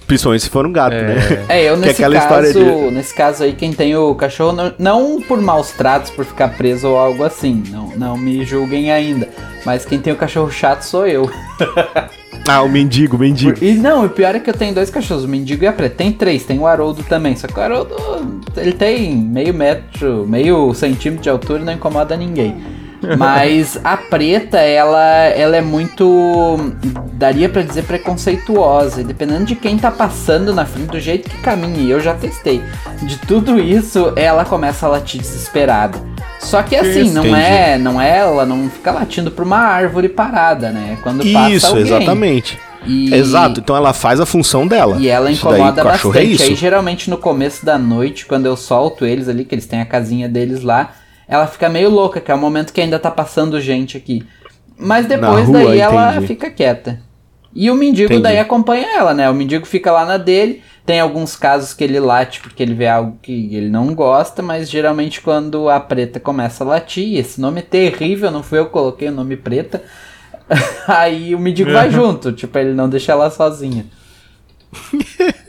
Principalmente 0.07 0.43
se 0.43 0.49
for 0.49 0.65
um 0.67 0.71
gato, 0.71 0.93
É. 0.93 1.01
né? 1.03 1.45
É, 1.49 1.63
eu 1.69 1.73
é 1.73 1.77
nesse 1.77 1.91
aquela 2.03 2.17
história 2.17 2.53
caso, 2.53 2.63
de- 2.65 2.91
nesse 2.91 3.13
caso 3.15 3.43
aí, 3.43 3.53
quem 3.53 3.73
tem 3.73 3.95
o 3.95 4.13
cachorro, 4.15 4.51
não, 4.53 4.73
não 4.77 5.21
por 5.21 5.41
maus 5.41 5.71
tratos, 5.71 6.11
por 6.11 6.23
ficar 6.25 6.49
preso 6.49 6.87
ou 6.89 6.97
algo 6.97 7.23
assim, 7.23 7.63
não, 7.69 7.89
não 7.95 8.17
me 8.17 8.45
julguem 8.45 8.91
ainda. 8.91 9.27
Mas 9.65 9.83
quem 9.83 9.99
tem 9.99 10.13
o 10.13 10.15
cachorro 10.15 10.51
chato 10.51 10.83
sou 10.83 11.07
eu. 11.07 11.29
Ah, 12.47 12.61
o 12.61 12.69
mendigo, 12.69 13.15
o 13.17 13.19
mendigo. 13.19 13.57
E 13.59 13.73
não, 13.73 14.05
o 14.05 14.09
pior 14.09 14.35
é 14.35 14.39
que 14.39 14.47
eu 14.47 14.53
tenho 14.53 14.71
dois 14.71 14.91
cachorros, 14.91 15.23
o 15.23 15.27
mendigo 15.27 15.63
e 15.63 15.67
a 15.67 15.73
preta. 15.73 15.95
Tem 15.95 16.11
três, 16.11 16.43
tem 16.43 16.59
o 16.59 16.67
Haroldo 16.67 17.01
também. 17.01 17.35
Só 17.35 17.47
que 17.47 17.57
o 17.57 17.63
Haroldo, 17.63 17.95
ele 18.55 18.71
tem 18.73 19.15
meio 19.15 19.51
metro, 19.51 20.27
meio 20.27 20.71
centímetro 20.75 21.23
de 21.23 21.29
altura 21.31 21.63
e 21.63 21.65
não 21.65 21.73
incomoda 21.73 22.15
ninguém. 22.15 22.55
Mas 23.17 23.79
a 23.83 23.97
preta, 23.97 24.57
ela, 24.57 25.03
ela 25.03 25.57
é 25.57 25.61
muito, 25.61 26.57
daria 27.13 27.49
pra 27.49 27.61
dizer, 27.61 27.83
preconceituosa. 27.83 29.01
E 29.01 29.03
dependendo 29.03 29.45
de 29.45 29.55
quem 29.55 29.77
tá 29.77 29.91
passando 29.91 30.53
na 30.53 30.65
frente, 30.65 30.91
do 30.91 30.99
jeito 30.99 31.29
que 31.29 31.37
caminha, 31.37 31.79
e 31.79 31.89
eu 31.91 31.99
já 31.99 32.13
testei. 32.13 32.61
De 33.03 33.17
tudo 33.17 33.59
isso, 33.59 34.13
ela 34.15 34.45
começa 34.45 34.85
a 34.85 34.89
latir 34.89 35.21
desesperada. 35.21 35.97
Só 36.39 36.61
que 36.61 36.75
assim, 36.75 37.11
não 37.11 37.25
Entendi. 37.25 37.41
é, 37.41 37.77
não 37.77 37.99
é, 37.99 38.19
ela 38.19 38.45
não 38.45 38.69
fica 38.69 38.91
latindo 38.91 39.31
pra 39.31 39.43
uma 39.43 39.57
árvore 39.57 40.09
parada, 40.09 40.69
né? 40.71 40.97
Quando 41.01 41.23
passa 41.31 41.49
Isso, 41.49 41.77
exatamente. 41.77 42.59
E- 42.85 43.13
Exato, 43.15 43.59
então 43.59 43.75
ela 43.75 43.93
faz 43.93 44.19
a 44.19 44.27
função 44.27 44.67
dela. 44.67 44.97
E 44.99 45.07
ela 45.07 45.31
Isso 45.31 45.43
daí, 45.43 45.55
incomoda 45.55 45.83
cachorro 45.83 46.13
bastante. 46.13 46.31
É 46.31 46.35
isso. 46.35 46.43
Aí 46.43 46.55
geralmente 46.55 47.09
no 47.09 47.17
começo 47.17 47.65
da 47.65 47.79
noite, 47.79 48.27
quando 48.27 48.45
eu 48.45 48.55
solto 48.55 49.05
eles 49.05 49.27
ali, 49.27 49.43
que 49.43 49.55
eles 49.55 49.65
têm 49.65 49.81
a 49.81 49.85
casinha 49.85 50.29
deles 50.29 50.61
lá, 50.61 50.93
ela 51.27 51.47
fica 51.47 51.69
meio 51.69 51.89
louca, 51.89 52.21
que 52.21 52.31
é 52.31 52.35
o 52.35 52.37
momento 52.37 52.73
que 52.73 52.81
ainda 52.81 52.99
tá 52.99 53.09
passando 53.09 53.59
gente 53.59 53.97
aqui. 53.97 54.25
Mas 54.77 55.05
depois 55.05 55.47
rua, 55.47 55.59
daí 55.59 55.79
ela 55.79 56.11
entendi. 56.11 56.27
fica 56.27 56.49
quieta. 56.49 56.99
E 57.53 57.71
o 57.71 57.75
mendigo 57.75 58.07
Entendi. 58.11 58.23
daí 58.23 58.37
acompanha 58.37 58.97
ela, 58.97 59.13
né? 59.13 59.29
O 59.29 59.33
mendigo 59.33 59.65
fica 59.65 59.89
lá 59.89 60.05
na 60.05 60.17
dele. 60.17 60.61
Tem 60.85 60.99
alguns 60.99 61.37
casos 61.37 61.73
que 61.73 61.83
ele 61.83 61.99
late 61.99 62.41
porque 62.41 62.61
ele 62.61 62.73
vê 62.73 62.87
algo 62.87 63.17
que 63.21 63.55
ele 63.55 63.69
não 63.69 63.95
gosta, 63.95 64.43
mas 64.43 64.69
geralmente 64.69 65.21
quando 65.21 65.69
a 65.69 65.79
preta 65.79 66.19
começa 66.19 66.63
a 66.63 66.67
latir, 66.67 67.17
esse 67.17 67.39
nome 67.39 67.61
é 67.61 67.63
terrível, 67.63 68.29
não 68.29 68.43
fui 68.43 68.59
eu 68.59 68.65
que 68.65 68.71
coloquei 68.71 69.07
o 69.07 69.13
nome 69.13 69.37
preta. 69.37 69.81
Aí 70.85 71.33
o 71.33 71.39
mendigo 71.39 71.71
vai 71.71 71.89
junto, 71.89 72.33
tipo, 72.33 72.55
ele 72.59 72.73
não 72.73 72.89
deixa 72.89 73.13
ela 73.13 73.31
sozinha. 73.31 73.85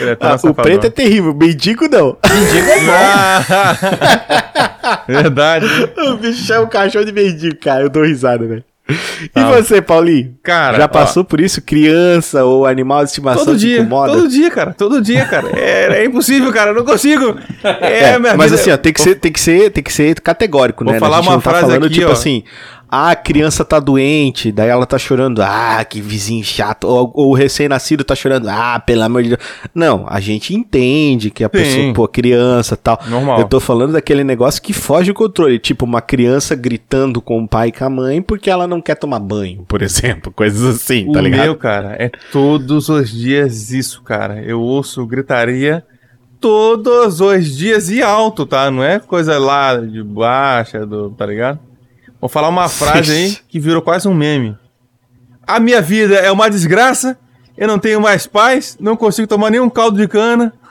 É 0.00 0.16
Ah, 0.20 0.36
o 0.42 0.54
preto 0.54 0.86
é 0.86 0.90
terrível, 0.90 1.32
o 1.32 1.34
mendigo 1.34 1.88
não. 1.88 2.16
Mendigo 2.28 2.68
é 2.70 2.80
bom. 2.80 2.92
Verdade. 5.06 5.66
o 5.98 6.16
bicho 6.16 6.44
chama 6.44 6.64
o 6.64 6.68
cachorro 6.68 7.04
de 7.04 7.12
mendigo, 7.12 7.56
cara. 7.56 7.82
Eu 7.84 7.90
dou 7.90 8.04
risada, 8.04 8.46
velho. 8.46 8.64
E 8.88 9.42
você, 9.46 9.82
Paulinho? 9.82 10.36
Cara, 10.44 10.78
Já 10.78 10.84
ó, 10.84 10.88
passou 10.88 11.24
por 11.24 11.40
isso? 11.40 11.60
Criança 11.60 12.44
ou 12.44 12.64
animal 12.64 13.02
de 13.02 13.10
estimação 13.10 13.44
Todo 13.44 13.58
dia, 13.58 13.80
incomoda? 13.80 14.12
todo 14.12 14.28
dia, 14.28 14.48
cara. 14.48 14.72
Todo 14.74 15.02
dia, 15.02 15.24
cara. 15.24 15.48
É, 15.58 16.02
é 16.02 16.04
impossível, 16.04 16.52
cara. 16.52 16.70
Eu 16.70 16.74
não 16.76 16.84
consigo. 16.84 17.36
É, 17.64 18.10
É, 18.12 18.18
minha 18.20 18.36
mas 18.36 18.52
vida- 18.52 18.62
assim, 18.62 18.70
ó, 18.70 18.76
tem 18.76 18.92
que, 18.92 19.02
ser, 19.02 19.16
tem, 19.16 19.32
que 19.32 19.40
ser, 19.40 19.70
tem 19.72 19.82
que 19.82 19.92
ser 19.92 20.20
categórico, 20.20 20.84
Vou 20.84 20.92
né? 20.92 21.00
falar 21.00 21.16
a 21.16 21.20
gente 21.20 21.28
uma 21.30 21.34
não 21.34 21.40
tá 21.40 21.50
frase 21.50 21.66
falando, 21.66 21.86
aqui, 21.86 21.94
tipo 21.94 22.08
ó. 22.08 22.12
assim, 22.12 22.44
ah, 22.96 23.10
a 23.10 23.16
criança 23.16 23.64
tá 23.64 23.78
doente, 23.78 24.50
daí 24.50 24.68
ela 24.68 24.86
tá 24.86 24.98
chorando, 24.98 25.42
ah, 25.42 25.84
que 25.84 26.00
vizinho 26.00 26.42
chato. 26.42 26.84
Ou, 26.84 27.12
ou 27.14 27.30
o 27.30 27.34
recém-nascido 27.34 28.02
tá 28.02 28.14
chorando, 28.14 28.48
ah, 28.48 28.80
pelo 28.80 29.02
amor 29.02 29.22
de 29.22 29.30
Deus. 29.30 29.40
Não, 29.74 30.06
a 30.08 30.18
gente 30.18 30.54
entende 30.54 31.30
que 31.30 31.44
a 31.44 31.48
pessoa, 31.48 31.92
pô, 31.92 32.08
criança 32.08 32.74
e 32.74 32.78
tal. 32.78 32.98
Normal. 33.08 33.40
Eu 33.40 33.48
tô 33.48 33.60
falando 33.60 33.92
daquele 33.92 34.24
negócio 34.24 34.62
que 34.62 34.72
foge 34.72 35.12
do 35.12 35.14
controle. 35.14 35.58
Tipo, 35.58 35.84
uma 35.84 36.00
criança 36.00 36.54
gritando 36.54 37.20
com 37.20 37.42
o 37.42 37.48
pai 37.48 37.68
e 37.68 37.72
com 37.72 37.84
a 37.84 37.90
mãe 37.90 38.22
porque 38.22 38.48
ela 38.48 38.66
não 38.66 38.80
quer 38.80 38.94
tomar 38.94 39.18
banho, 39.18 39.64
por 39.68 39.82
exemplo. 39.82 40.32
Coisas 40.34 40.76
assim, 40.76 41.12
tá 41.12 41.18
o 41.18 41.22
ligado? 41.22 41.42
meu, 41.42 41.56
cara, 41.56 41.96
é 41.98 42.10
todos 42.32 42.88
os 42.88 43.10
dias 43.10 43.70
isso, 43.70 44.02
cara. 44.02 44.42
Eu 44.42 44.60
ouço 44.60 45.04
gritaria 45.06 45.84
todos 46.40 47.20
os 47.20 47.56
dias 47.56 47.90
e 47.90 48.02
alto, 48.02 48.46
tá? 48.46 48.70
Não 48.70 48.82
é 48.82 48.98
coisa 48.98 49.38
lá 49.38 49.76
de 49.76 50.02
baixa, 50.02 50.86
do, 50.86 51.10
tá 51.10 51.26
ligado? 51.26 51.58
Vou 52.20 52.28
falar 52.28 52.48
uma 52.48 52.68
frase 52.68 53.12
aí 53.12 53.38
que 53.48 53.60
virou 53.60 53.82
quase 53.82 54.08
um 54.08 54.14
meme. 54.14 54.56
A 55.46 55.60
minha 55.60 55.80
vida 55.80 56.16
é 56.16 56.30
uma 56.30 56.48
desgraça, 56.50 57.16
eu 57.56 57.68
não 57.68 57.78
tenho 57.78 58.00
mais 58.00 58.26
paz, 58.26 58.76
não 58.80 58.96
consigo 58.96 59.28
tomar 59.28 59.50
nenhum 59.50 59.70
caldo 59.70 59.96
de 59.98 60.08
cana. 60.08 60.52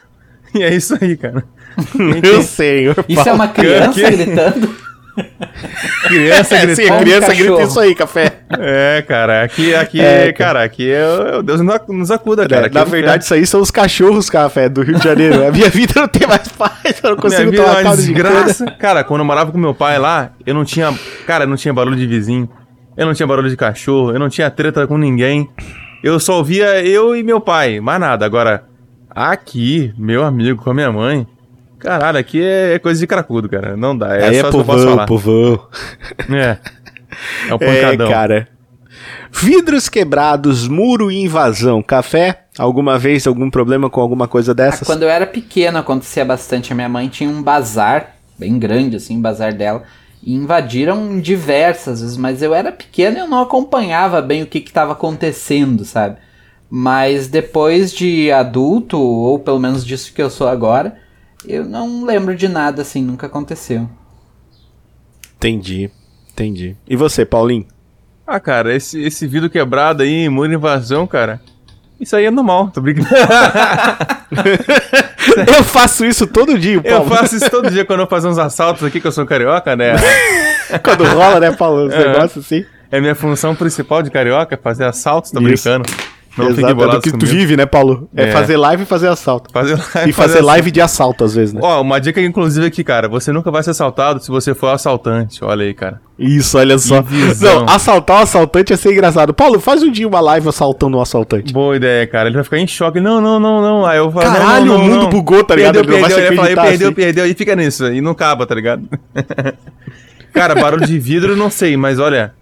E 0.53 0.63
é 0.63 0.73
isso 0.73 0.97
aí, 1.01 1.17
cara. 1.17 1.43
Meu 1.93 2.41
senhor. 2.41 2.95
Isso 3.09 3.27
é 3.27 3.33
uma 3.33 3.49
criança 3.49 3.91
que- 4.01 4.09
gritando? 4.09 4.73
Criança 6.07 6.55
É, 6.55 6.76
sim, 6.76 6.88
criança 6.99 7.34
grita 7.34 7.63
isso 7.63 7.80
aí, 7.80 7.95
café. 7.95 8.39
É, 8.59 9.03
cara, 9.07 9.43
aqui, 9.43 9.74
aqui, 9.74 10.01
É, 10.01 10.32
cara, 10.34 10.63
aqui 10.63 10.91
é, 10.91 11.38
o- 11.38 11.41
Deus 11.43 11.61
nos 11.61 11.74
ac- 11.76 11.89
nos 11.91 12.11
acuda, 12.11 12.47
cara. 12.47 12.63
É, 12.63 12.66
Aqui 12.68 12.76
na 12.76 12.82
é 12.82 12.86
verdade, 12.86 13.24
isso 13.24 13.34
aí 13.34 13.45
são 13.45 13.61
os 13.61 13.72
cachorros, 13.72 14.30
café, 14.30 14.68
do 14.70 14.82
Rio 14.84 14.97
de 14.97 15.03
Janeiro. 15.03 15.47
A 15.47 15.51
minha 15.51 15.70
vida 15.70 15.93
não 16.01 16.07
tem 16.07 16.28
mais 16.28 16.47
paz, 16.49 16.99
eu 17.03 17.11
não 17.11 17.18
consigo 17.18 17.41
Minha 17.43 17.51
vida 17.51 17.63
é 17.63 17.66
tomar 17.66 17.82
uma 17.89 17.97
de 17.97 18.03
desgraça. 18.03 18.66
Cara, 18.80 19.03
quando 19.03 19.22
eu 19.22 19.26
morava 19.26 19.51
com 19.51 19.57
meu 19.57 19.74
pai 19.74 19.97
lá, 19.97 20.32
eu 20.45 20.53
não 20.53 20.63
tinha. 20.66 20.93
Cara, 21.26 21.45
eu 21.45 21.47
não 21.47 21.55
tinha 21.55 21.74
barulho 21.74 21.95
de 21.95 22.05
vizinho. 22.05 22.49
Eu 22.97 23.05
não 23.05 23.13
tinha 23.13 23.28
barulho 23.28 23.49
de 23.49 23.57
cachorro. 23.57 24.11
Eu 24.11 24.20
não 24.20 24.30
tinha 24.30 24.49
treta 24.49 24.86
com 24.88 24.97
ninguém. 24.97 25.49
Eu 26.03 26.20
só 26.20 26.38
ouvia 26.38 26.82
eu 26.86 27.16
e 27.16 27.24
meu 27.24 27.41
pai. 27.41 27.80
Mais 27.80 27.99
nada. 27.99 28.26
Agora, 28.26 28.63
aqui, 29.09 29.93
meu 29.97 30.24
amigo 30.24 30.61
com 30.63 30.70
a 30.70 30.74
minha 30.74 30.91
mãe. 30.91 31.28
Caralho, 31.86 32.17
aqui 32.17 32.41
é, 32.41 32.73
é 32.73 32.79
coisa 32.79 32.99
de 32.99 33.05
cracudo, 33.07 33.47
cara. 33.47 33.77
Não 33.77 33.95
dá. 33.97 34.15
É 34.17 34.27
Aí 34.29 34.38
é 34.38 34.41
só 34.41 34.49
posso 34.51 34.65
povão, 34.65 35.05
povão. 35.05 35.67
É. 36.36 36.57
É 37.47 37.53
o 37.53 37.57
É, 37.61 37.81
pancadão. 37.81 38.09
cara. 38.09 38.47
Vidros 39.31 39.88
quebrados, 39.88 40.67
muro 40.67 41.09
e 41.11 41.15
invasão. 41.21 41.81
Café? 41.81 42.41
Alguma 42.57 42.97
vez 42.97 43.25
algum 43.27 43.49
problema 43.49 43.89
com 43.89 44.01
alguma 44.01 44.27
coisa 44.27 44.51
Ah, 44.51 44.55
dessas? 44.55 44.86
Quando 44.88 45.03
eu 45.03 45.09
era 45.09 45.25
pequeno 45.25 45.77
acontecia 45.77 46.25
bastante. 46.25 46.73
A 46.73 46.75
minha 46.75 46.89
mãe 46.89 47.07
tinha 47.07 47.29
um 47.29 47.41
bazar, 47.41 48.15
bem 48.38 48.57
grande 48.59 48.95
assim, 48.97 49.17
um 49.17 49.21
bazar 49.21 49.53
dela. 49.53 49.83
E 50.23 50.33
invadiram 50.33 51.19
diversas 51.21 52.01
vezes, 52.01 52.17
mas 52.17 52.41
eu 52.41 52.53
era 52.53 52.71
pequeno 52.71 53.17
e 53.17 53.19
eu 53.21 53.27
não 53.27 53.41
acompanhava 53.41 54.21
bem 54.21 54.41
o 54.43 54.47
que 54.47 54.57
estava 54.57 54.93
acontecendo, 54.93 55.86
sabe? 55.86 56.17
Mas 56.69 57.27
depois 57.27 57.93
de 57.93 58.31
adulto, 58.31 58.99
ou 58.99 59.38
pelo 59.39 59.59
menos 59.59 59.86
disso 59.86 60.11
que 60.13 60.21
eu 60.21 60.29
sou 60.29 60.47
agora, 60.47 60.97
eu 61.47 61.65
não 61.65 62.03
lembro 62.05 62.35
de 62.35 62.47
nada 62.47 62.81
assim, 62.81 63.01
nunca 63.01 63.27
aconteceu. 63.27 63.89
Entendi, 65.37 65.89
entendi. 66.31 66.75
E 66.87 66.95
você, 66.95 67.25
Paulinho? 67.25 67.65
Ah, 68.25 68.39
cara, 68.39 68.73
esse, 68.75 69.01
esse 69.01 69.27
vidro 69.27 69.49
quebrado 69.49 70.01
aí, 70.03 70.27
muro 70.29 70.51
invasão, 70.51 71.05
cara. 71.05 71.39
Isso 71.99 72.15
aí 72.15 72.25
é 72.25 72.31
normal, 72.31 72.69
tô 72.71 72.81
brincando. 72.81 73.07
eu 75.47 75.63
faço 75.63 76.05
isso 76.05 76.27
todo 76.27 76.57
dia, 76.57 76.75
Eu 76.75 76.83
Paulo. 76.83 77.09
faço 77.09 77.35
isso 77.35 77.49
todo 77.49 77.69
dia 77.69 77.85
quando 77.85 78.01
eu 78.01 78.07
faço 78.07 78.27
uns 78.27 78.37
assaltos 78.37 78.83
aqui, 78.83 78.99
que 78.99 79.07
eu 79.07 79.11
sou 79.11 79.25
carioca, 79.25 79.75
né? 79.75 79.93
Quando 80.83 81.03
rola, 81.05 81.39
né, 81.39 81.51
Paulo? 81.51 81.85
Os 81.87 81.93
É. 81.93 82.07
negócios 82.07 82.43
assim. 82.43 82.65
É 82.91 82.99
minha 82.99 83.13
função 83.15 83.55
principal 83.55 84.01
de 84.01 84.09
carioca, 84.09 84.57
fazer 84.61 84.83
assaltos, 84.85 85.29
tô 85.31 85.39
Isso. 85.39 85.47
brincando. 85.63 85.87
Não 86.38 86.47
fique 86.47 86.59
Exato, 86.65 86.83
é 86.83 86.88
do 86.89 87.01
que 87.01 87.11
tu 87.11 87.25
vive, 87.25 87.55
né, 87.55 87.65
Paulo? 87.65 88.09
É, 88.15 88.23
É. 88.25 88.31
fazer 88.31 88.57
live 88.57 88.83
e 88.83 88.86
fazer 88.86 89.07
assalto. 89.07 89.49
Fazer 89.53 89.79
E 90.05 90.11
fazer 90.11 90.41
live 90.41 90.69
de 90.69 90.81
assalto, 90.81 91.23
às 91.23 91.33
vezes, 91.33 91.53
né? 91.53 91.61
Ó, 91.63 91.81
uma 91.81 91.99
dica 91.99 92.21
inclusive 92.21 92.65
aqui, 92.65 92.83
cara. 92.83 93.07
Você 93.07 93.31
nunca 93.31 93.49
vai 93.49 93.63
ser 93.63 93.71
assaltado 93.71 94.21
se 94.21 94.29
você 94.29 94.53
for 94.53 94.67
assaltante. 94.67 95.43
Olha 95.43 95.63
aí, 95.63 95.73
cara. 95.73 96.01
Isso, 96.19 96.57
olha 96.57 96.77
só. 96.77 97.03
Não, 97.41 97.65
assaltar 97.69 98.19
um 98.19 98.23
assaltante 98.23 98.73
ia 98.73 98.77
ser 98.77 98.91
engraçado. 98.91 99.33
Paulo, 99.33 99.59
faz 99.59 99.81
um 99.83 99.91
dia 99.91 100.07
uma 100.07 100.19
live 100.19 100.49
assaltando 100.49 100.97
um 100.97 101.01
assaltante. 101.01 101.53
Boa 101.53 101.75
ideia, 101.75 102.05
cara. 102.07 102.27
Ele 102.27 102.36
vai 102.36 102.43
ficar 102.43 102.57
em 102.57 102.67
choque. 102.67 102.99
Não, 102.99 103.21
não, 103.21 103.39
não, 103.39 103.61
não. 103.61 103.86
Aí 103.86 103.97
eu 103.97 104.11
falo, 104.11 104.25
Caralho, 104.25 104.65
não, 104.65 104.77
não, 104.77 104.81
o 104.86 104.89
mundo 104.89 105.01
não. 105.03 105.09
bugou, 105.09 105.43
tá 105.43 105.55
ligado? 105.55 105.75
Perdeu, 105.75 105.93
não 105.93 106.07
perdeu. 106.07 106.17
Ele 106.25 106.36
vai 106.36 106.55
falar, 106.55 106.67
perdeu, 106.67 106.88
assim. 106.88 106.95
perdeu. 106.95 107.25
E 107.27 107.33
fica 107.33 107.55
nisso. 107.55 107.86
E 107.88 108.01
não 108.01 108.11
acaba, 108.11 108.45
tá 108.45 108.55
ligado? 108.55 108.88
cara, 110.33 110.55
barulho 110.55 110.86
de 110.86 110.99
vidro 110.99 111.33
eu 111.33 111.38
não 111.38 111.49
sei, 111.49 111.77
mas 111.77 111.99
olha. 111.99 112.33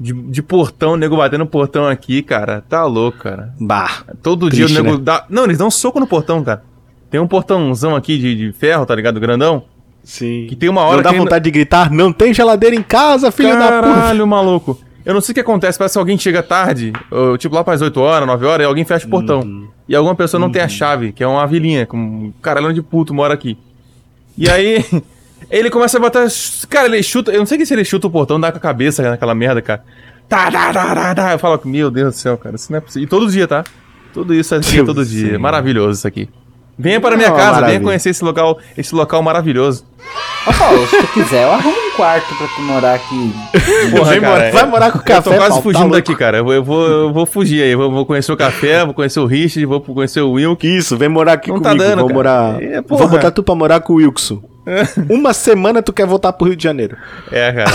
De, 0.00 0.14
de 0.14 0.42
portão, 0.42 0.96
nego 0.96 1.16
batendo 1.16 1.44
portão 1.44 1.86
aqui, 1.86 2.22
cara. 2.22 2.64
Tá 2.66 2.84
louco, 2.86 3.18
cara. 3.18 3.54
Bah. 3.60 4.02
Todo 4.22 4.48
Triste, 4.48 4.66
dia 4.66 4.80
o 4.80 4.82
nego 4.82 4.96
né? 4.96 5.02
dá. 5.04 5.26
Não, 5.28 5.44
eles 5.44 5.58
dão 5.58 5.70
soco 5.70 6.00
no 6.00 6.06
portão, 6.06 6.42
cara. 6.42 6.62
Tem 7.10 7.20
um 7.20 7.26
portãozão 7.26 7.94
aqui 7.94 8.16
de, 8.16 8.34
de 8.34 8.52
ferro, 8.52 8.86
tá 8.86 8.94
ligado? 8.94 9.20
Grandão. 9.20 9.64
Sim. 10.02 10.46
Que 10.48 10.56
tem 10.56 10.68
uma 10.68 10.82
hora 10.82 10.96
Não 10.96 11.02
dá 11.02 11.10
que. 11.10 11.18
vontade 11.18 11.44
de 11.44 11.50
gritar, 11.50 11.90
não 11.90 12.12
tem 12.12 12.32
geladeira 12.32 12.74
em 12.74 12.82
casa, 12.82 13.30
filho 13.30 13.50
da 13.58 13.82
puta. 13.82 13.94
Caralho, 13.94 14.26
maluco. 14.26 14.78
Eu 15.04 15.14
não 15.14 15.20
sei 15.20 15.32
o 15.32 15.34
que 15.34 15.40
acontece, 15.40 15.78
parece 15.78 15.94
que 15.94 15.98
alguém 15.98 16.18
chega 16.18 16.42
tarde, 16.42 16.92
ou, 17.10 17.36
tipo 17.36 17.54
lá 17.54 17.64
para 17.64 17.74
as 17.74 17.82
8 17.82 18.00
horas, 18.00 18.26
9 18.26 18.46
horas, 18.46 18.64
e 18.64 18.66
alguém 18.66 18.84
fecha 18.84 19.06
o 19.06 19.10
portão. 19.10 19.40
Uhum. 19.40 19.68
E 19.88 19.94
alguma 19.94 20.14
pessoa 20.14 20.40
não 20.40 20.50
tem 20.50 20.62
a 20.62 20.68
chave, 20.68 21.12
que 21.12 21.22
é 21.22 21.26
uma 21.26 21.46
vilinha, 21.46 21.86
com 21.86 21.96
um 21.96 22.32
caralho 22.40 22.72
de 22.72 22.82
puto 22.82 23.12
mora 23.12 23.34
aqui. 23.34 23.56
E 24.36 24.48
aí, 24.48 24.84
ele 25.50 25.70
começa 25.70 25.96
a 25.96 26.00
botar. 26.00 26.26
Cara, 26.68 26.86
ele 26.86 27.02
chuta. 27.02 27.30
Eu 27.30 27.38
não 27.38 27.46
sei 27.46 27.64
se 27.64 27.72
ele 27.72 27.84
chuta 27.84 28.06
o 28.06 28.10
portão, 28.10 28.40
dá 28.40 28.50
com 28.50 28.58
a 28.58 28.60
cabeça 28.60 29.02
naquela 29.02 29.34
merda, 29.34 29.62
cara. 29.62 29.82
Tá, 30.28 30.50
tá, 30.50 30.72
tá, 30.72 30.94
tá, 30.94 31.14
tá. 31.14 31.32
Eu 31.32 31.38
falo, 31.38 31.60
meu 31.64 31.90
Deus 31.90 32.14
do 32.14 32.18
céu, 32.18 32.36
cara, 32.38 32.56
isso 32.56 32.70
não 32.70 32.78
é 32.78 32.80
possível. 32.80 33.04
E 33.04 33.08
todo 33.08 33.30
dia, 33.30 33.46
tá? 33.48 33.64
Tudo 34.12 34.34
isso 34.34 34.54
aqui, 34.54 34.72
Deus 34.76 34.86
todo 34.86 35.04
do 35.04 35.06
dia. 35.06 35.30
céu. 35.30 35.40
Maravilhoso 35.40 35.98
isso 35.98 36.08
aqui. 36.08 36.28
Venha 36.78 36.98
para 37.00 37.14
É 37.14 37.18
minha 37.18 37.28
uma 37.28 37.36
casa, 37.36 37.50
maravilha. 37.52 37.78
venha 37.78 37.84
conhecer 37.88 38.08
esse 38.10 38.24
local, 38.24 38.58
esse 38.76 38.94
local 38.94 39.22
maravilhoso. 39.22 39.84
Ô 40.46 40.52
Paulo, 40.54 40.86
se 40.86 40.96
tu 40.98 41.06
quiser, 41.08 41.42
eu 41.44 41.52
arrumo 41.52 41.76
um 41.76 41.90
quarto 41.94 42.34
pra 42.34 42.46
tu 42.46 42.62
morar 42.62 42.94
aqui. 42.94 43.34
Porra, 43.90 44.10
Vem 44.12 44.20
morar- 44.20 44.50
vai 44.52 44.66
morar 44.66 44.90
com 44.90 44.96
o 44.98 45.00
Eu 45.00 45.04
café, 45.04 45.20
tô 45.30 45.30
quase 45.36 45.38
Paulo, 45.48 45.56
tá 45.56 45.62
fugindo 45.62 45.82
louco. 45.82 45.96
daqui, 45.96 46.14
cara. 46.16 46.38
Eu 46.38 46.44
vou, 46.44 46.54
eu 46.54 46.64
vou, 46.64 46.86
eu 46.88 47.12
vou 47.12 47.26
fugir 47.26 47.62
aí. 47.62 47.70
Eu 47.72 47.90
vou, 47.90 48.06
conhecer 48.06 48.32
o 48.32 48.36
café, 48.36 48.82
vou 48.84 48.94
conhecer 48.94 49.20
o 49.20 49.26
Richard, 49.26 49.66
vou 49.66 49.80
conhecer 49.82 50.20
o 50.22 50.30
Will. 50.30 50.56
Que 50.56 50.68
isso, 50.68 50.96
vem 50.96 51.10
morar 51.10 51.34
aqui 51.34 51.50
Não 51.50 51.60
tá 51.60 51.70
comigo. 51.70 51.84
dando, 51.84 51.98
Vou 51.98 52.06
cara. 52.08 52.14
morar. 52.14 52.62
É, 52.62 52.80
vou 52.80 53.08
botar 53.08 53.30
tu 53.30 53.42
pra 53.42 53.54
morar 53.54 53.80
com 53.80 53.92
o 53.92 53.96
Wilson. 53.96 54.42
Uma 55.08 55.32
semana 55.32 55.82
tu 55.82 55.92
quer 55.92 56.06
voltar 56.06 56.32
pro 56.32 56.46
Rio 56.46 56.56
de 56.56 56.62
Janeiro. 56.64 56.96
É, 57.30 57.52
cara. 57.52 57.70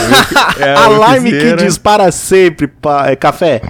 é, 0.59 0.73
alarme 0.73 1.31
que 1.31 1.55
dispara 1.55 2.11
sempre, 2.11 2.67
pa- 2.67 3.07
é, 3.09 3.15
café. 3.15 3.61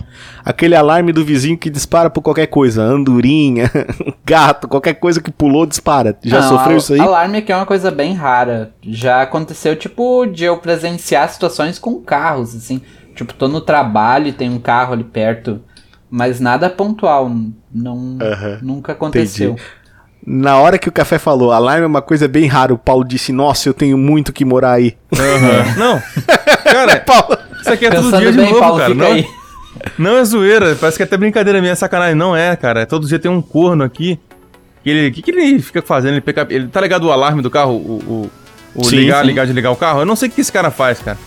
Aquele 0.44 0.76
alarme 0.76 1.12
do 1.12 1.26
vizinho 1.26 1.58
que 1.58 1.70
dispara 1.70 2.10
por 2.10 2.22
qualquer 2.22 2.46
coisa. 2.48 2.84
Andorinha, 2.84 3.72
gato, 4.24 4.68
qualquer 4.68 4.94
coisa 4.94 5.20
que 5.22 5.32
pulou, 5.32 5.66
dispara. 5.66 6.16
Já 6.24 6.42
Não, 6.42 6.50
sofreu 6.50 6.78
isso 6.78 6.94
aí? 6.94 7.00
Alarme 7.00 7.40
aqui 7.40 7.52
é 7.52 7.56
uma 7.56 7.66
coisa 7.66 7.90
bem 7.90 8.14
rara. 8.14 8.72
Já 8.84 9.24
aconteceu, 9.24 9.76
tipo, 9.76 10.26
de 10.28 10.44
eu 10.44 10.58
presenciar 10.58 11.28
situações 11.30 11.80
com 11.80 12.00
carros, 12.02 12.56
assim. 12.56 12.82
Tipo, 13.16 13.34
tô 13.34 13.48
no 13.48 13.62
trabalho 13.62 14.28
e 14.28 14.34
tem 14.34 14.50
um 14.50 14.60
carro 14.60 14.94
ali 14.94 15.04
perto. 15.04 15.62
Mas 16.12 16.40
nada 16.40 16.70
pontual. 16.70 17.32
Não, 17.74 18.18
Aham, 18.22 18.60
nunca 18.62 18.92
aconteceu. 18.92 19.52
entendi. 19.54 19.68
Na 20.26 20.58
hora 20.58 20.78
que 20.80 20.90
o 20.90 20.92
café 20.92 21.20
falou, 21.20 21.52
alarme 21.52 21.84
é 21.84 21.88
uma 21.88 22.02
coisa 22.02 22.28
bem 22.28 22.48
rara, 22.48 22.74
o 22.74 22.78
Paulo 22.78 23.04
disse, 23.04 23.32
nossa, 23.32 23.70
eu 23.70 23.74
tenho 23.76 23.96
muito 23.98 24.34
que 24.34 24.44
morar 24.44 24.72
aí. 24.74 24.96
Aham. 25.14 25.76
Não. 25.78 26.02
Cara, 26.64 27.00
Paulo, 27.06 27.38
isso 27.62 27.72
aqui 27.72 27.86
é 27.86 27.92
todo 27.92 28.06
Pensando 28.06 28.22
dia 28.22 28.32
de 28.32 28.38
bem, 28.40 28.48
novo, 28.48 28.60
Paulo, 28.60 28.78
cara. 28.80 28.92
fica 28.94 29.04
Não, 29.06 29.12
aí. 29.14 29.28
não 30.00 30.18
é 30.18 30.26
zoeira. 30.26 30.76
Parece 30.76 30.98
que 30.98 31.04
é 31.04 31.06
até 31.06 31.16
brincadeira 31.16 31.60
minha, 31.62 31.74
é 31.74 31.76
sacanagem. 31.76 32.16
Não 32.16 32.36
é, 32.36 32.56
cara. 32.56 32.82
É 32.82 32.86
todo 32.88 33.08
dia 33.08 33.20
tem 33.20 33.30
um 33.30 33.40
corno 33.42 33.84
aqui. 33.84 34.20
que 34.84 34.90
ele- 34.90 35.10
O 35.10 35.12
que, 35.12 35.22
que 35.22 35.30
ele 35.32 35.60
fica 35.62 35.82
fazendo? 35.84 36.14
Ele, 36.16 36.22
pega, 36.22 36.48
ele 36.50 36.68
tá 36.70 36.82
ligado 36.82 37.04
o 37.04 37.12
alarme 37.12 37.44
do 37.44 37.52
carro? 37.52 37.74
O, 37.74 38.30
o, 38.76 38.82
o 38.82 38.84
Sim, 38.84 38.96
ligar, 38.98 39.22
sim. 39.22 39.28
ligar, 39.28 39.46
desligar 39.46 39.72
o 39.72 39.76
carro? 39.76 40.00
Eu 40.02 40.06
não 40.08 40.16
sei 40.16 40.28
o 40.28 40.32
que 40.32 40.42
esse 40.42 40.52
cara 40.52 40.72
faz, 40.72 41.00
cara. 41.02 41.20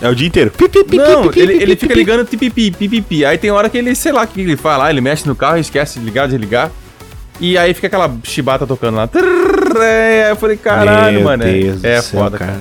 é 0.00 0.08
o 0.10 0.14
dia 0.14 0.28
inteiro. 0.28 0.50
Pi, 0.50 0.68
pi, 0.68 0.84
pi, 0.84 0.96
Não, 0.98 1.22
pi, 1.22 1.28
pi, 1.30 1.40
ele, 1.40 1.52
pi, 1.56 1.62
ele 1.62 1.74
pi, 1.74 1.80
fica 1.80 1.94
pi. 1.94 1.98
ligando 1.98 2.26
pipipi, 2.26 2.70
pipipi. 2.70 3.24
Aí 3.24 3.38
tem 3.38 3.50
hora 3.50 3.70
que 3.70 3.78
ele, 3.78 3.94
sei 3.94 4.12
lá 4.12 4.24
o 4.24 4.26
que 4.26 4.42
ele 4.42 4.58
faz 4.58 4.78
lá, 4.78 4.90
ele 4.90 5.00
mexe 5.00 5.26
no 5.26 5.34
carro 5.34 5.56
e 5.56 5.60
esquece 5.62 5.98
de 5.98 6.04
ligar, 6.04 6.28
desligar. 6.28 6.70
E 7.42 7.58
aí 7.58 7.74
fica 7.74 7.88
aquela 7.88 8.08
chibata 8.22 8.64
tocando 8.66 8.94
lá. 8.96 9.06
Trrr, 9.08 9.76
é, 9.82 10.30
eu 10.30 10.36
falei, 10.36 10.56
caralho, 10.56 11.14
Meu 11.16 11.24
mano. 11.24 11.42
é- 11.42 11.52
Deus 11.52 11.80
do 11.82 11.86
é 11.86 12.00
céu, 12.00 12.20
foda, 12.20 12.38
cara. 12.38 12.60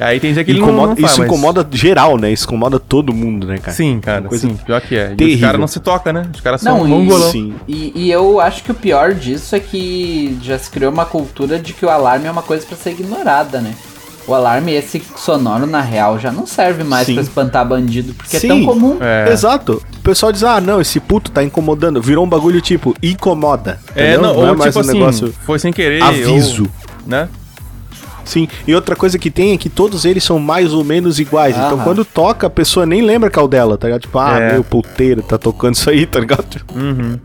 Aí 0.00 0.18
tem 0.20 0.32
dia 0.32 0.44
que 0.44 0.52
Incomoda- 0.52 0.88
não, 0.88 0.96
faz, 0.96 1.10
isso 1.10 1.20
mas- 1.20 1.28
incomoda 1.28 1.66
geral, 1.72 2.16
né? 2.18 2.30
Isso 2.32 2.44
incomoda 2.44 2.78
todo 2.80 3.12
mundo, 3.12 3.46
né, 3.46 3.58
cara? 3.58 3.72
Sim, 3.76 3.98
cara, 4.00 4.20
Uma 4.22 4.28
coisa 4.28 4.46
sim, 4.46 4.56
pior 4.56 4.80
que 4.80 4.96
é. 4.96 5.08
E 5.08 5.10
os 5.12 5.16
terrível. 5.16 5.46
caras 5.46 5.60
não 5.60 5.66
se 5.68 5.80
tocam, 5.80 6.12
né? 6.12 6.26
Os 6.34 6.40
caras 6.40 6.60
são 6.60 6.78
Não, 6.78 6.82
um 6.84 6.86
e- 6.86 6.90
mongolão. 6.90 7.30
Sim. 7.32 7.54
E, 7.66 7.92
e 7.94 8.10
eu 8.10 8.40
acho 8.40 8.62
que 8.64 8.70
o 8.72 8.74
pior 8.74 9.14
disso 9.14 9.54
é 9.56 9.60
que 9.60 10.36
já 10.42 10.58
se 10.58 10.68
criou 10.70 10.92
uma 10.92 11.04
cultura 11.04 11.58
de 11.58 11.72
que 11.72 11.84
o 11.86 11.88
alarme 11.88 12.26
é 12.26 12.30
uma 12.30 12.42
coisa 12.42 12.64
pra 12.66 12.76
ser 12.76 12.90
ignorada, 12.90 13.60
né? 13.60 13.72
O 14.26 14.34
alarme 14.34 14.72
esse 14.74 15.02
sonoro, 15.16 15.66
na 15.66 15.80
real, 15.80 16.18
já 16.18 16.30
não 16.30 16.46
serve 16.46 16.84
mais 16.84 17.06
pra 17.10 17.20
espantar 17.22 17.66
bandido, 17.66 18.12
porque 18.14 18.38
Sim. 18.38 18.46
é 18.46 18.50
tão 18.50 18.64
comum. 18.66 18.98
É. 19.00 19.32
Exato. 19.32 19.82
O 20.08 20.10
pessoal 20.10 20.32
diz, 20.32 20.42
ah, 20.42 20.58
não, 20.58 20.80
esse 20.80 20.98
puto 21.00 21.30
tá 21.30 21.44
incomodando. 21.44 22.00
Virou 22.00 22.24
um 22.24 22.28
bagulho 22.28 22.62
tipo, 22.62 22.94
incomoda. 23.02 23.78
É, 23.94 24.14
entendeu? 24.14 24.22
não, 24.22 24.46
é 24.46 24.50
ou 24.52 24.56
mais 24.56 24.72
tipo 24.72 24.78
um 24.78 24.80
assim, 24.88 24.98
negócio 24.98 25.34
foi 25.44 25.58
sem 25.58 25.70
querer. 25.70 26.02
aviso. 26.02 26.62
ou- 26.62 26.70
né? 27.06 27.28
Sim, 28.24 28.48
e 28.66 28.74
outra 28.74 28.96
coisa 28.96 29.18
que 29.18 29.30
tem 29.30 29.52
é 29.52 29.58
que 29.58 29.68
todos 29.68 30.06
eles 30.06 30.24
são 30.24 30.38
mais 30.38 30.72
ou 30.72 30.82
menos 30.82 31.20
iguais. 31.20 31.54
Então 31.54 31.74
Aham. 31.74 31.84
quando 31.84 32.04
toca, 32.06 32.46
a 32.46 32.50
pessoa 32.50 32.86
nem 32.86 33.02
lembra 33.02 33.30
é 33.34 33.40
o 33.40 33.46
dela, 33.46 33.76
tá 33.76 33.86
ligado? 33.86 34.00
Tipo, 34.00 34.18
ah, 34.18 34.38
É. 34.38 34.52
meu 34.54 34.64
puteiro 34.64 35.20
tá 35.20 35.36
tocando 35.36 35.74
isso 35.74 35.90
aí, 35.90 36.04
tá 36.06 36.20
ligado? 36.20 36.56
Uhum. 36.74 37.18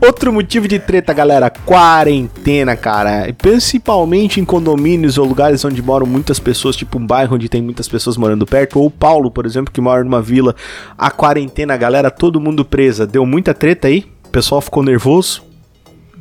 Outro 0.00 0.32
motivo 0.32 0.68
de 0.68 0.78
treta, 0.78 1.12
galera, 1.12 1.50
quarentena, 1.50 2.76
cara. 2.76 3.34
Principalmente 3.36 4.40
em 4.40 4.44
condomínios 4.44 5.18
ou 5.18 5.26
lugares 5.26 5.64
onde 5.64 5.82
moram 5.82 6.06
muitas 6.06 6.38
pessoas, 6.38 6.76
tipo 6.76 6.98
um 6.98 7.06
bairro 7.06 7.34
onde 7.34 7.48
tem 7.48 7.62
muitas 7.62 7.88
pessoas 7.88 8.16
morando 8.16 8.46
perto, 8.46 8.78
ou 8.78 8.86
o 8.86 8.90
Paulo, 8.90 9.30
por 9.30 9.46
exemplo, 9.46 9.72
que 9.72 9.80
mora 9.80 10.04
numa 10.04 10.20
vila. 10.20 10.54
A 10.98 11.10
quarentena, 11.10 11.76
galera, 11.76 12.10
todo 12.10 12.40
mundo 12.40 12.64
presa. 12.64 13.06
Deu 13.06 13.24
muita 13.24 13.54
treta 13.54 13.88
aí? 13.88 14.06
O 14.26 14.28
pessoal 14.28 14.60
ficou 14.60 14.82
nervoso? 14.82 15.42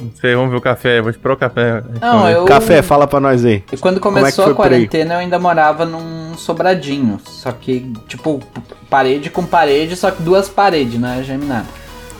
Não 0.01 0.11
sei, 0.19 0.36
vamos 0.36 0.51
ver 0.51 0.57
o 0.57 0.61
café. 0.61 1.01
Vou 1.01 1.09
esperar 1.09 1.34
o 1.34 1.38
café. 1.38 1.84
Não, 2.01 2.30
eu. 2.30 2.45
Café, 2.45 2.82
fala 2.82 3.07
pra 3.07 3.19
nós 3.19 3.45
aí. 3.45 3.63
E 3.71 3.78
quando 3.78 3.99
Como 3.99 4.17
é 4.17 4.21
que 4.21 4.36
começou 4.36 4.45
foi 4.45 4.53
a 4.53 4.55
quarentena, 4.55 5.13
eu 5.15 5.19
ainda 5.19 5.39
morava 5.39 5.86
num 5.86 6.36
sobradinho. 6.38 7.19
Só 7.26 7.51
que, 7.51 7.91
tipo, 8.07 8.41
parede 8.89 9.30
com 9.30 9.45
parede, 9.45 9.95
só 9.95 10.11
que 10.11 10.21
duas 10.21 10.49
paredes, 10.49 10.99
não 10.99 11.09
é 11.09 11.23
geminada. 11.23 11.65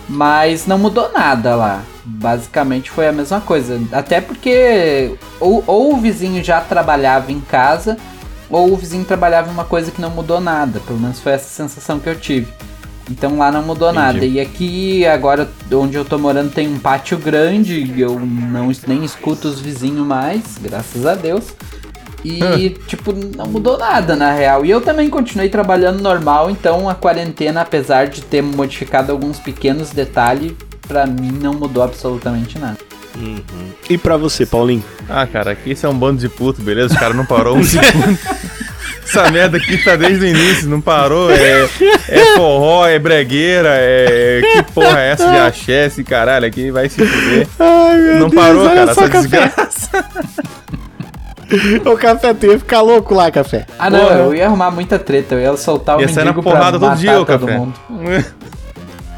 Mas 0.08 0.68
não 0.68 0.78
mudou 0.78 1.12
nada 1.12 1.56
lá. 1.56 1.84
Basicamente 2.04 2.92
foi 2.92 3.08
a 3.08 3.12
mesma 3.12 3.42
coisa. 3.42 3.80
Até 3.92 4.22
porque 4.22 5.16
ou, 5.40 5.64
ou 5.66 5.94
o 5.94 5.98
vizinho 5.98 6.44
já 6.44 6.62
trabalhava 6.62 7.32
em 7.32 7.40
casa, 7.40 7.98
ou 8.50 8.72
o 8.72 8.78
vizinho 8.78 9.04
trabalhava 9.04 9.50
em 9.50 9.54
uma 9.54 9.66
coisa 9.66 9.92
que 9.92 10.02
não 10.02 10.12
mudou 10.12 10.40
nada. 10.40 10.80
Pelo 10.80 11.00
menos 11.00 11.20
foi 11.20 11.32
essa 11.32 11.50
sensação 11.50 12.00
que 12.00 12.08
eu 12.08 12.16
tive. 12.16 12.48
Então 13.10 13.38
lá 13.38 13.52
não 13.52 13.64
mudou 13.64 13.90
Entendi. 13.90 14.06
nada. 14.06 14.26
E 14.26 14.40
aqui, 14.40 15.06
agora, 15.06 15.50
onde 15.72 15.96
eu 15.96 16.06
tô 16.06 16.18
morando, 16.18 16.52
tem 16.52 16.68
um 16.68 16.80
pátio 16.80 17.18
grande. 17.18 17.80
e 17.80 18.02
Eu 18.02 18.20
não 18.20 18.72
nem 18.88 19.04
escuto 19.04 19.48
os 19.48 19.60
vizinhos 19.60 20.06
mais, 20.06 20.58
graças 20.60 21.06
a 21.06 21.16
Deus. 21.16 21.46
E, 22.26 22.70
tipo, 22.88 23.14
não 23.14 23.46
mudou 23.46 23.78
nada 23.78 24.16
na 24.16 24.32
real. 24.32 24.66
E 24.66 24.72
eu 24.72 24.82
também 24.82 25.10
continuei 25.10 25.48
trabalhando 25.48 26.02
normal, 26.02 26.50
então 26.50 26.90
a 26.90 26.96
quarentena, 26.96 27.62
apesar 27.62 28.08
de 28.08 28.22
ter 28.22 28.42
modificado 28.42 29.12
alguns 29.12 29.40
pequenos 29.40 29.92
detalhes, 29.92 30.54
pra 30.88 31.06
mim 31.06 31.32
não 31.32 31.54
mudou 31.54 31.84
absolutamente 31.84 32.58
nada. 32.58 32.78
E 33.90 33.98
pra 33.98 34.18
você, 34.18 34.46
Paulinho? 34.46 34.84
Ah, 35.08 35.26
cara, 35.26 35.52
aqui 35.52 35.72
isso 35.72 35.86
é 35.86 35.90
um 35.90 35.98
bando 35.98 36.20
de 36.20 36.28
puto, 36.28 36.62
beleza? 36.62 36.94
Os 36.94 37.00
caras 37.00 37.16
não 37.16 37.26
parou 37.26 37.56
um 37.58 37.64
segundo. 37.64 38.18
Essa 39.08 39.30
merda 39.30 39.58
aqui 39.58 39.78
tá 39.78 39.96
desde 39.96 40.26
o 40.26 40.28
início, 40.28 40.68
não 40.68 40.82
parou. 40.82 41.32
É, 41.32 41.70
é 42.10 42.36
forró, 42.36 42.88
é 42.88 42.98
bregueira, 42.98 43.70
é. 43.72 44.42
Que 44.42 44.64
porra 44.74 45.00
é 45.00 45.12
essa 45.12 45.30
de 45.30 45.38
axé, 45.38 45.86
esse 45.86 46.04
caralho 46.04 46.46
aqui 46.46 46.72
vai 46.72 46.90
se 46.90 47.06
fuder. 47.06 47.48
Ai, 47.60 47.98
meu 47.98 48.20
Não 48.22 48.30
parou, 48.32 48.68
cara, 48.68 48.92
essa 48.92 49.08
desgraça. 49.08 50.06
O 51.86 51.98
café 51.98 52.34
tu 52.34 52.46
ia 52.48 52.58
ficar 52.60 52.82
louco 52.82 53.14
lá, 53.14 53.30
café. 53.32 53.66
Ah, 53.78 53.90
não, 53.90 54.00
Porra. 54.00 54.16
eu 54.16 54.34
ia 54.36 54.46
arrumar 54.48 54.72
muita 54.72 54.98
treta, 54.98 55.36
eu 55.36 55.40
ia 55.42 55.58
soltar 55.58 55.98
o 55.98 56.02
Ia 56.02 56.08
sair 56.08 56.26
na 56.26 56.32
mendigo 56.32 56.42
pra 56.44 56.52
porrada 56.52 56.80
todo 56.80 56.90
matar 56.90 57.00
dia, 57.00 57.20
o 57.22 57.26
todo 57.26 57.40
café. 57.46 57.58
mundo. 57.58 57.74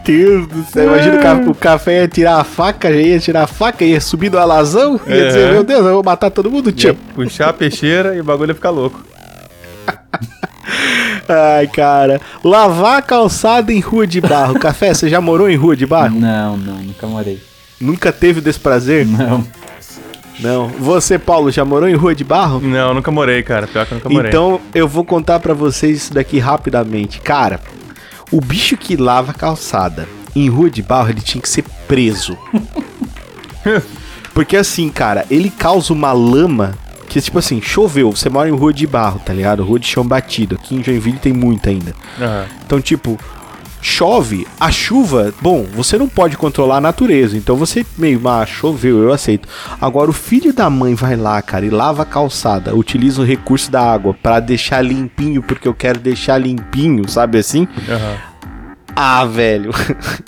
Deus 0.03 0.47
do 0.47 0.63
céu, 0.63 0.85
imagina 0.85 1.15
o 1.17 1.21
ca- 1.21 1.51
o 1.51 1.55
café 1.55 2.01
ia 2.01 2.07
tirar 2.07 2.37
a 2.39 2.43
faca, 2.45 2.89
já 2.93 2.97
ia 2.99 3.19
tirar 3.19 3.43
a 3.43 3.47
faca, 3.47 3.83
ia 3.83 3.99
subir 3.99 4.29
do 4.29 4.39
alazão, 4.39 4.97
ia 5.05 5.13
É. 5.15 5.27
dizer, 5.27 5.51
meu 5.51 5.63
Deus, 5.65 5.85
eu 5.85 5.93
vou 5.95 6.03
matar 6.03 6.29
todo 6.29 6.49
mundo, 6.49 6.69
Ia 6.69 6.73
tio. 6.75 6.95
puxar 7.13 7.49
a 7.49 7.53
peixeira 7.53 8.15
e 8.15 8.21
o 8.21 8.23
bagulho 8.23 8.51
ia 8.51 8.55
ficar 8.55 8.69
louco. 8.69 9.01
Ai, 11.27 11.67
cara. 11.67 12.21
Lavar 12.43 12.99
a 12.99 13.01
calçada 13.01 13.73
em 13.73 13.79
rua 13.81 14.07
de 14.07 14.21
barro. 14.21 14.57
Café, 14.59 14.93
você 14.93 15.09
já 15.09 15.19
morou 15.19 15.49
em 15.49 15.55
rua 15.57 15.75
de 15.75 15.85
barro? 15.85 16.17
Não, 16.17 16.55
não, 16.55 16.75
nunca 16.75 17.05
morei. 17.07 17.41
Nunca 17.79 18.11
teve 18.13 18.39
desse 18.39 18.59
prazer? 18.59 19.05
Não. 19.05 19.43
Não. 20.39 20.67
Você, 20.67 21.17
Paulo, 21.17 21.51
já 21.51 21.65
morou 21.65 21.89
em 21.89 21.95
rua 21.95 22.13
de 22.13 22.23
barro? 22.23 22.59
Não, 22.59 22.93
nunca 22.93 23.11
morei, 23.11 23.41
cara. 23.43 23.67
Pior 23.67 23.85
que 23.85 23.93
eu 23.93 23.95
nunca 23.95 24.09
morei. 24.09 24.29
Então, 24.29 24.59
eu 24.73 24.87
vou 24.87 25.03
contar 25.03 25.39
pra 25.39 25.53
vocês 25.53 25.97
isso 25.97 26.13
daqui 26.13 26.39
rapidamente. 26.39 27.19
Cara, 27.19 27.59
o 28.31 28.39
bicho 28.39 28.77
que 28.77 28.95
lava 28.95 29.31
a 29.31 29.33
calçada 29.33 30.07
em 30.35 30.49
rua 30.49 30.69
de 30.69 30.81
barro, 30.81 31.09
ele 31.09 31.21
tinha 31.21 31.41
que 31.41 31.49
ser 31.49 31.63
preso. 31.87 32.37
Porque 34.33 34.55
assim, 34.55 34.89
cara, 34.89 35.25
ele 35.31 35.49
causa 35.49 35.91
uma 35.91 36.11
lama 36.11 36.75
que, 37.09 37.19
tipo 37.19 37.39
assim, 37.39 37.61
choveu, 37.61 38.11
você 38.11 38.29
mora 38.29 38.47
em 38.49 38.51
rua 38.51 38.71
de 38.73 38.85
barro, 38.85 39.19
tá 39.25 39.33
ligado? 39.33 39.63
Rua 39.63 39.79
de 39.79 39.87
chão 39.87 40.05
batido. 40.05 40.55
Aqui 40.55 40.75
em 40.75 40.83
Joinville 40.83 41.17
tem 41.17 41.33
muita 41.33 41.69
ainda. 41.69 41.95
Aham. 42.19 42.45
Então, 42.65 42.81
tipo, 42.81 43.17
chove, 43.87 44.45
a 44.59 44.69
chuva, 44.69 45.33
bom, 45.41 45.65
você 45.73 45.97
não 45.97 46.09
pode 46.09 46.37
controlar 46.37 46.77
a 46.77 46.81
natureza, 46.81 47.37
então 47.37 47.55
você 47.55 47.85
meio, 47.97 48.21
ah, 48.27 48.45
choveu, 48.45 49.01
eu 49.01 49.13
aceito. 49.13 49.47
Agora, 49.79 50.09
o 50.09 50.13
filho 50.13 50.53
da 50.53 50.69
mãe 50.69 50.93
vai 50.93 51.15
lá, 51.15 51.41
cara, 51.41 51.65
e 51.65 51.69
lava 51.69 52.03
a 52.03 52.05
calçada, 52.05 52.75
utiliza 52.75 53.21
o 53.21 53.25
recurso 53.25 53.71
da 53.71 53.81
água 53.81 54.13
pra 54.13 54.41
deixar 54.41 54.81
limpinho, 54.81 55.41
porque 55.41 55.67
eu 55.67 55.73
quero 55.73 55.99
deixar 55.99 56.37
limpinho, 56.37 57.07
sabe 57.09 57.37
assim? 57.39 57.65
Aham. 57.89 58.17
Ah, 58.99 59.23
velho. 59.25 59.69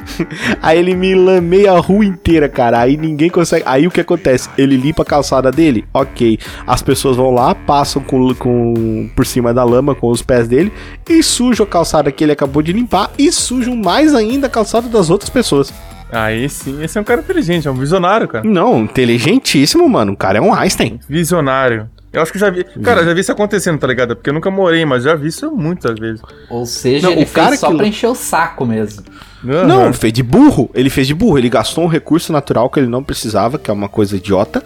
aí 0.62 0.78
ele 0.78 0.94
me 0.94 1.16
lameia 1.16 1.72
a 1.72 1.80
rua 1.80 2.06
inteira, 2.06 2.48
cara. 2.48 2.80
Aí 2.80 2.98
ninguém 2.98 3.28
consegue. 3.28 3.64
Aí 3.66 3.88
o 3.88 3.92
que 3.92 4.00
acontece? 4.00 4.48
Ele 4.56 4.78
limpa 4.78 5.02
a 5.02 5.06
calçada 5.06 5.52
dele? 5.52 5.86
Ok. 5.92 6.38
As 6.68 6.84
pessoas 6.84 7.18
vão 7.18 7.32
lá, 7.32 7.56
passam 7.56 8.00
com, 8.00 8.32
com 8.36 9.10
por 9.16 9.26
cima 9.26 9.52
da 9.56 9.64
lama 9.64 9.96
com 9.96 10.10
os 10.10 10.22
pés 10.22 10.48
dele 10.48 10.72
e 11.10 11.24
sujam 11.24 11.66
a 11.66 11.68
calçada 11.68 12.12
que 12.12 12.24
ele 12.24 12.32
acabou 12.32 12.62
de 12.62 12.72
limpar 12.72 13.10
e 13.18 13.32
sujam 13.32 13.76
mais 13.76 14.14
ainda 14.14 14.46
a 14.46 14.50
calçada 14.52 14.88
das 14.88 15.10
outras 15.10 15.32
pessoas. 15.32 15.74
Aí 16.12 16.48
sim, 16.48 16.84
esse 16.84 16.96
é 16.96 17.02
um 17.02 17.04
cara 17.04 17.22
inteligente, 17.22 17.68
é 17.68 17.72
um 17.72 17.76
visionário, 17.76 18.28
cara. 18.28 18.44
Não, 18.48 18.82
inteligentíssimo, 18.82 19.90
mano. 19.90 20.12
O 20.14 20.18
cara 20.18 20.38
é 20.38 20.42
um 20.42 20.54
Einstein. 20.54 21.00
Visionário. 21.10 21.90
Eu 22.12 22.22
acho 22.24 22.32
que 22.32 22.40
já 22.40 22.50
vi. 22.50 22.64
Cara, 22.84 23.04
já 23.06 23.14
vi 23.14 23.22
isso 23.22 23.32
acontecendo, 23.32 23.78
tá 23.78 23.86
ligado? 23.86 24.16
Porque 24.16 24.30
eu 24.30 24.34
nunca 24.34 24.50
morei, 24.50 24.84
mas 24.86 25.04
já 25.04 25.14
vi 25.16 25.28
isso 25.28 25.52
muitas 25.52 26.00
vezes. 26.00 26.22
Ou 26.50 26.66
seja, 26.66 27.08
Não, 27.08 27.14
ele 27.14 27.24
o 27.24 27.28
cara 27.28 27.50
fez 27.50 27.60
só 27.60 27.70
que- 27.70 27.78
pra 27.78 27.88
encher 27.88 28.08
o 28.08 28.16
saco 28.16 28.66
mesmo. 28.66 29.04
Aham. 29.48 29.68
Não, 29.68 29.94
fez 29.94 30.12
de 30.12 30.24
burro. 30.24 30.70
Ele 30.74 30.90
fez 30.90 31.06
de 31.08 31.14
burro. 31.14 31.38
Ele 31.38 31.50
gastou 31.50 31.84
um 31.84 31.88
recurso 31.88 32.34
natural 32.34 32.70
que 32.70 32.80
ele 32.80 32.88
não 32.88 33.04
precisava, 33.04 33.60
que 33.60 33.70
é 33.70 33.74
uma 33.74 33.88
coisa 33.88 34.16
idiota. 34.18 34.64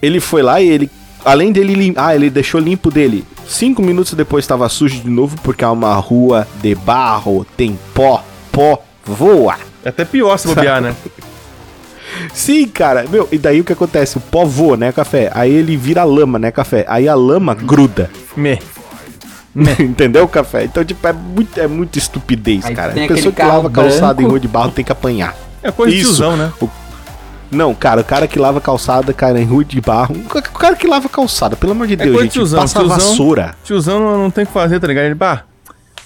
Ele 0.00 0.20
foi 0.20 0.42
lá 0.42 0.60
e 0.60 0.68
ele. 0.68 0.90
Além 1.24 1.50
dele 1.50 1.74
limpar. 1.74 2.06
Ah, 2.08 2.14
ele 2.14 2.30
deixou 2.30 2.60
limpo 2.60 2.88
dele. 2.90 3.24
Cinco 3.48 3.82
minutos 3.82 4.14
depois 4.14 4.44
estava 4.44 4.68
sujo 4.68 5.00
de 5.02 5.10
novo, 5.10 5.36
porque 5.42 5.64
é 5.64 5.68
uma 5.68 5.94
rua 5.96 6.46
de 6.62 6.74
barro, 6.74 7.44
tem 7.56 7.76
pó, 7.92 8.24
pó, 8.52 8.80
voa. 9.04 9.56
É 9.84 9.88
até 9.88 10.04
pior 10.04 10.36
se 10.38 10.46
bobear, 10.48 10.80
né? 10.80 10.94
Sim, 12.32 12.66
cara. 12.68 13.04
Meu, 13.08 13.28
e 13.32 13.38
daí 13.38 13.60
o 13.60 13.64
que 13.64 13.72
acontece? 13.72 14.16
O 14.18 14.20
pó 14.20 14.44
voa, 14.44 14.76
né, 14.76 14.92
café? 14.92 15.30
Aí 15.34 15.52
ele 15.52 15.76
vira 15.76 16.04
lama, 16.04 16.38
né, 16.38 16.50
café? 16.50 16.84
Aí 16.88 17.08
a 17.08 17.14
lama 17.14 17.54
gruda. 17.54 18.10
Me. 18.36 18.58
Entendeu, 19.80 20.28
café? 20.28 20.64
Então, 20.64 20.84
tipo, 20.84 21.06
é 21.06 21.12
muito, 21.12 21.58
é 21.58 21.66
muito 21.66 21.98
estupidez, 21.98 22.64
Aí 22.66 22.74
cara. 22.74 22.92
tem 22.92 23.04
A 23.04 23.08
pessoa 23.08 23.32
que 23.32 23.42
lava 23.42 23.70
calçada 23.70 24.22
em 24.22 24.26
rua 24.26 24.38
de 24.38 24.48
barro 24.48 24.70
tem 24.70 24.84
que 24.84 24.92
apanhar. 24.92 25.34
É 25.62 25.70
coisa 25.70 25.94
de 25.94 26.00
Isso. 26.00 26.10
tiozão, 26.16 26.36
né? 26.36 26.52
Não, 27.50 27.74
cara, 27.74 28.00
o 28.00 28.04
cara 28.04 28.26
que 28.26 28.38
lava 28.38 28.60
calçada, 28.60 29.12
cara, 29.14 29.40
em 29.40 29.44
rua 29.44 29.64
de 29.64 29.80
barro. 29.80 30.14
O 30.14 30.58
cara 30.58 30.74
que 30.76 30.86
lava 30.86 31.08
calçada, 31.08 31.56
pelo 31.56 31.72
amor 31.72 31.86
de 31.86 31.96
Deus, 31.96 32.08
É 32.10 32.12
coisa 32.12 32.18
de 32.18 32.24
gente, 32.28 32.32
tiozão, 32.34 32.60
passa 32.60 32.78
a 32.78 32.82
tiozão. 32.82 32.98
vassoura. 32.98 33.54
Tiozão 33.64 34.00
não, 34.00 34.18
não 34.18 34.30
tem 34.30 34.44
o 34.44 34.46
que 34.46 34.52
fazer, 34.52 34.78
tá 34.80 34.86
ligado? 34.86 35.04
Ele, 35.04 35.14
bah, 35.14 35.44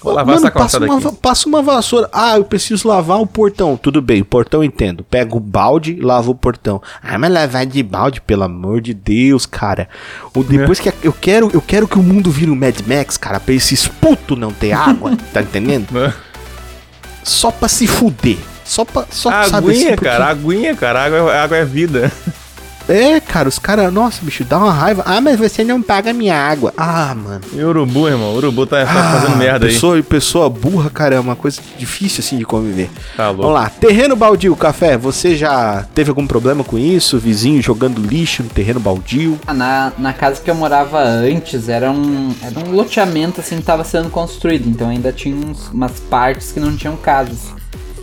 vou 0.01 0.13
lavar 0.13 0.35
Mano, 0.35 0.47
essa 0.47 0.51
passa 0.51 0.79
uma, 0.79 1.11
passa 1.13 1.47
uma 1.49 1.61
vassoura. 1.61 2.09
Ah, 2.11 2.37
eu 2.37 2.43
preciso 2.43 2.87
lavar 2.87 3.19
o 3.21 3.27
portão. 3.27 3.77
Tudo 3.77 4.01
bem, 4.01 4.21
o 4.21 4.25
portão 4.25 4.63
entendo. 4.63 5.03
Pega 5.03 5.35
o 5.35 5.39
balde, 5.39 5.95
lava 6.01 6.29
o 6.31 6.35
portão. 6.35 6.81
Ah, 7.03 7.17
mas 7.17 7.31
lavar 7.31 7.65
de 7.65 7.81
balde, 7.83 8.21
pelo 8.21 8.43
amor 8.43 8.81
de 8.81 8.93
Deus, 8.93 9.45
cara. 9.45 9.87
O, 10.35 10.43
depois 10.43 10.79
É. 10.79 10.83
que 10.83 10.89
a- 10.89 10.93
eu 11.03 11.13
quero, 11.13 11.49
eu 11.53 11.61
quero 11.61 11.87
que 11.87 11.97
o 11.99 12.03
mundo 12.03 12.29
vire 12.31 12.49
um 12.51 12.55
Mad 12.55 12.79
Max, 12.87 13.17
cara, 13.17 13.39
pra 13.39 13.53
esses 13.53 13.87
putos 13.87 14.37
não 14.37 14.51
ter 14.51 14.71
água, 14.71 15.11
tá 15.33 15.41
entendendo? 15.41 15.91
Né? 15.91 16.13
Só 17.23 17.51
pra 17.51 17.67
se 17.67 17.85
fuder. 17.87 18.37
Só 18.65 18.85
pra, 18.85 19.05
só 19.09 19.29
sabe 19.45 19.67
Aguinha, 19.69 19.85
assim, 19.87 19.95
porque- 19.95 20.05
cara, 20.05 20.25
aguinha, 20.27 20.75
cara. 20.75 21.03
Água, 21.05 21.17
é- 21.33 21.39
água 21.39 21.57
é 21.57 21.65
vida. 21.65 22.11
É, 22.91 23.19
cara, 23.19 23.47
os 23.47 23.57
caras, 23.57 23.91
nossa, 23.93 24.19
bicho, 24.23 24.43
dá 24.43 24.57
uma 24.57 24.71
raiva. 24.71 25.03
Ah, 25.05 25.21
mas 25.21 25.39
você 25.39 25.63
não 25.63 25.81
paga 25.81 26.11
minha 26.11 26.35
água. 26.35 26.73
Ah, 26.75 27.15
mano. 27.15 27.41
E 27.53 27.63
urubu, 27.63 28.07
irmão. 28.07 28.35
Urubu 28.35 28.65
tá, 28.65 28.85
tá 28.85 28.91
Ah, 28.91 29.19
fazendo 29.19 29.37
merda 29.37 29.65
aí. 29.65 29.73
pessoa, 29.73 30.01
Pessoa 30.03 30.49
burra, 30.49 30.89
cara, 30.89 31.15
é 31.15 31.19
uma 31.19 31.35
coisa 31.35 31.61
difícil 31.77 32.19
assim 32.19 32.37
de 32.37 32.43
conviver. 32.45 32.89
Tá 33.15 33.27
louco. 33.29 33.43
Vamos 33.43 33.55
lá, 33.61 33.69
terreno 33.69 34.15
baldio, 34.15 34.55
café. 34.55 34.97
Você 34.97 35.35
já 35.37 35.85
teve 35.95 36.09
algum 36.09 36.27
problema 36.27 36.63
com 36.63 36.77
isso? 36.77 37.17
Vizinho 37.17 37.61
jogando 37.61 38.01
lixo 38.01 38.43
no 38.43 38.49
terreno 38.49 38.79
baldio? 38.79 39.39
Ah, 39.47 39.53
Na, 39.53 39.93
na 39.97 40.11
casa 40.13 40.41
que 40.41 40.49
eu 40.51 40.55
morava 40.55 40.99
antes, 41.01 41.69
era 41.69 41.89
um, 41.91 42.33
era 42.41 42.59
um 42.59 42.71
loteamento 42.71 43.39
assim 43.39 43.55
que 43.57 43.63
tava 43.63 43.83
sendo 43.83 44.09
construído, 44.09 44.67
então 44.67 44.89
ainda 44.89 45.11
tinha 45.13 45.35
uns- 45.35 45.69
umas 45.69 45.93
partes 46.09 46.51
que 46.51 46.59
não 46.59 46.75
tinham 46.75 46.97
casas. 46.97 47.39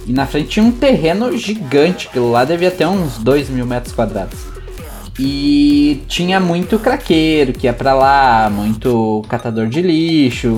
E 0.07 0.13
na 0.13 0.25
frente 0.27 0.49
tinha 0.49 0.65
um 0.65 0.71
terreno 0.73 1.37
gigante, 1.37 2.09
aquilo 2.09 2.31
lá 2.31 2.43
devia 2.43 2.71
ter 2.71 2.87
uns 2.87 3.19
2 3.19 3.51
mil 3.51 3.67
metros 3.67 3.93
quadrados. 3.93 4.39
E 5.19 6.03
tinha 6.07 6.39
muito 6.39 6.79
craqueiro 6.79 7.53
que 7.53 7.67
ia 7.67 7.73
pra 7.73 7.93
lá, 7.93 8.49
muito 8.49 9.25
catador 9.29 9.67
de 9.67 9.83
lixo, 9.83 10.49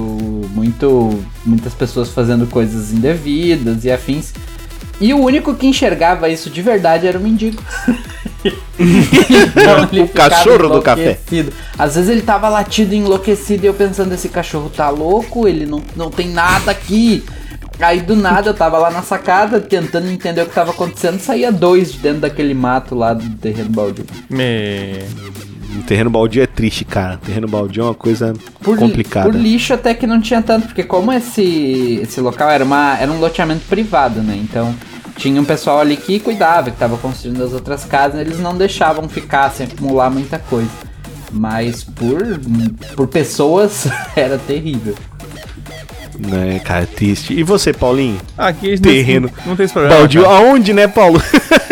muito 0.54 1.24
muitas 1.46 1.72
pessoas 1.72 2.10
fazendo 2.10 2.46
coisas 2.46 2.92
indevidas 2.92 3.84
e 3.84 3.90
afins. 3.90 4.34
E 5.00 5.14
o 5.14 5.18
único 5.18 5.54
que 5.54 5.66
enxergava 5.66 6.28
isso 6.28 6.50
de 6.50 6.60
verdade 6.60 7.06
era 7.06 7.18
o 7.18 7.22
mendigo. 7.22 7.62
Então, 8.78 9.88
O 10.04 10.08
cachorro 10.08 10.68
do 10.68 10.82
café. 10.82 11.18
Às 11.78 11.94
vezes 11.94 12.10
ele 12.10 12.22
tava 12.22 12.48
latido 12.50 12.94
enlouquecido 12.94 13.64
e 13.64 13.66
eu 13.66 13.74
pensando, 13.74 14.12
esse 14.12 14.28
cachorro 14.28 14.68
tá 14.68 14.90
louco, 14.90 15.48
ele 15.48 15.64
não, 15.64 15.82
não 15.96 16.10
tem 16.10 16.28
nada 16.28 16.70
aqui. 16.70 17.24
Aí 17.80 18.00
do 18.02 18.14
nada 18.14 18.50
eu 18.50 18.54
tava 18.54 18.78
lá 18.78 18.90
na 18.90 19.02
sacada 19.02 19.60
tentando 19.60 20.08
entender 20.10 20.42
o 20.42 20.46
que 20.46 20.54
tava 20.54 20.70
acontecendo, 20.70 21.18
saía 21.18 21.50
dois 21.50 21.92
de 21.92 21.98
dentro 21.98 22.20
daquele 22.20 22.52
mato 22.54 22.94
lá 22.94 23.14
do 23.14 23.28
terreno 23.36 23.70
baldio. 23.70 24.04
Me... 24.28 24.98
O 25.78 25.82
terreno 25.84 26.10
baldio 26.10 26.42
é 26.42 26.46
triste, 26.46 26.84
cara. 26.84 27.16
terreno 27.18 27.46
baldio 27.46 27.82
é 27.82 27.84
uma 27.86 27.94
coisa 27.94 28.34
Por, 28.60 28.74
li- 28.74 28.80
complicada. 28.80 29.30
por 29.30 29.34
lixo 29.38 29.72
até 29.72 29.94
que 29.94 30.06
não 30.06 30.20
tinha 30.20 30.42
tanto, 30.42 30.66
porque 30.66 30.82
como 30.82 31.12
esse, 31.12 32.00
esse 32.02 32.20
local 32.20 32.50
era, 32.50 32.64
uma, 32.64 32.98
era 32.98 33.10
um 33.10 33.18
loteamento 33.20 33.62
privado, 33.68 34.20
né? 34.20 34.36
Então 34.42 34.74
tinha 35.16 35.40
um 35.40 35.44
pessoal 35.44 35.78
ali 35.80 35.96
que 35.96 36.18
cuidava, 36.18 36.70
que 36.72 36.76
tava 36.76 36.96
construindo 36.98 37.42
as 37.44 37.52
outras 37.52 37.84
casas, 37.84 38.20
eles 38.20 38.40
não 38.40 38.56
deixavam 38.56 39.08
ficar 39.08 39.48
sem 39.52 39.66
acumular 39.66 40.10
muita 40.10 40.38
coisa. 40.40 40.68
Mas 41.32 41.84
por, 41.84 42.20
por 42.96 43.06
pessoas 43.06 43.86
era 44.16 44.38
terrível. 44.38 44.94
Né, 46.26 46.60
cara, 46.62 46.82
é 46.82 46.86
triste. 46.86 47.32
E 47.32 47.42
você, 47.42 47.72
Paulinho? 47.72 48.18
Aqui 48.36 48.78
Terreno. 48.78 49.30
Não, 49.38 49.46
não 49.50 49.56
tem 49.56 49.64
esse 49.64 49.72
problema. 49.72 49.96
baldio, 49.96 50.22
cara. 50.22 50.34
aonde, 50.36 50.72
né, 50.72 50.86
Paulo? 50.86 51.22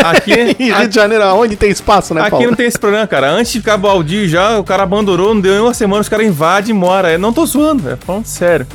Aqui, 0.03 0.33
em 0.59 0.73
Rio 0.73 0.89
de 0.89 0.95
Janeiro, 0.95 1.25
aonde 1.25 1.55
tem 1.57 1.71
espaço, 1.71 2.15
né, 2.15 2.23
aqui 2.23 2.31
Paulo? 2.31 2.47
não 2.47 2.55
tem 2.55 2.67
esse 2.67 2.79
problema, 2.79 3.07
cara. 3.07 3.31
Antes 3.31 3.53
de 3.53 3.59
ficar 3.59 3.77
baldio 3.77 4.27
já, 4.27 4.59
o 4.59 4.65
cara 4.65 4.83
abandonou, 4.85 5.35
não 5.35 5.41
deu 5.41 5.53
nem 5.53 5.61
uma 5.61 5.75
semana, 5.75 6.01
os 6.01 6.09
caras 6.09 6.27
invadem 6.27 6.71
e 6.71 6.79
mora. 6.79 7.13
Eu 7.13 7.19
não 7.19 7.33
tô 7.33 7.45
zoando, 7.45 7.91
é 7.91 7.97
falando 7.97 8.25
sério. 8.25 8.67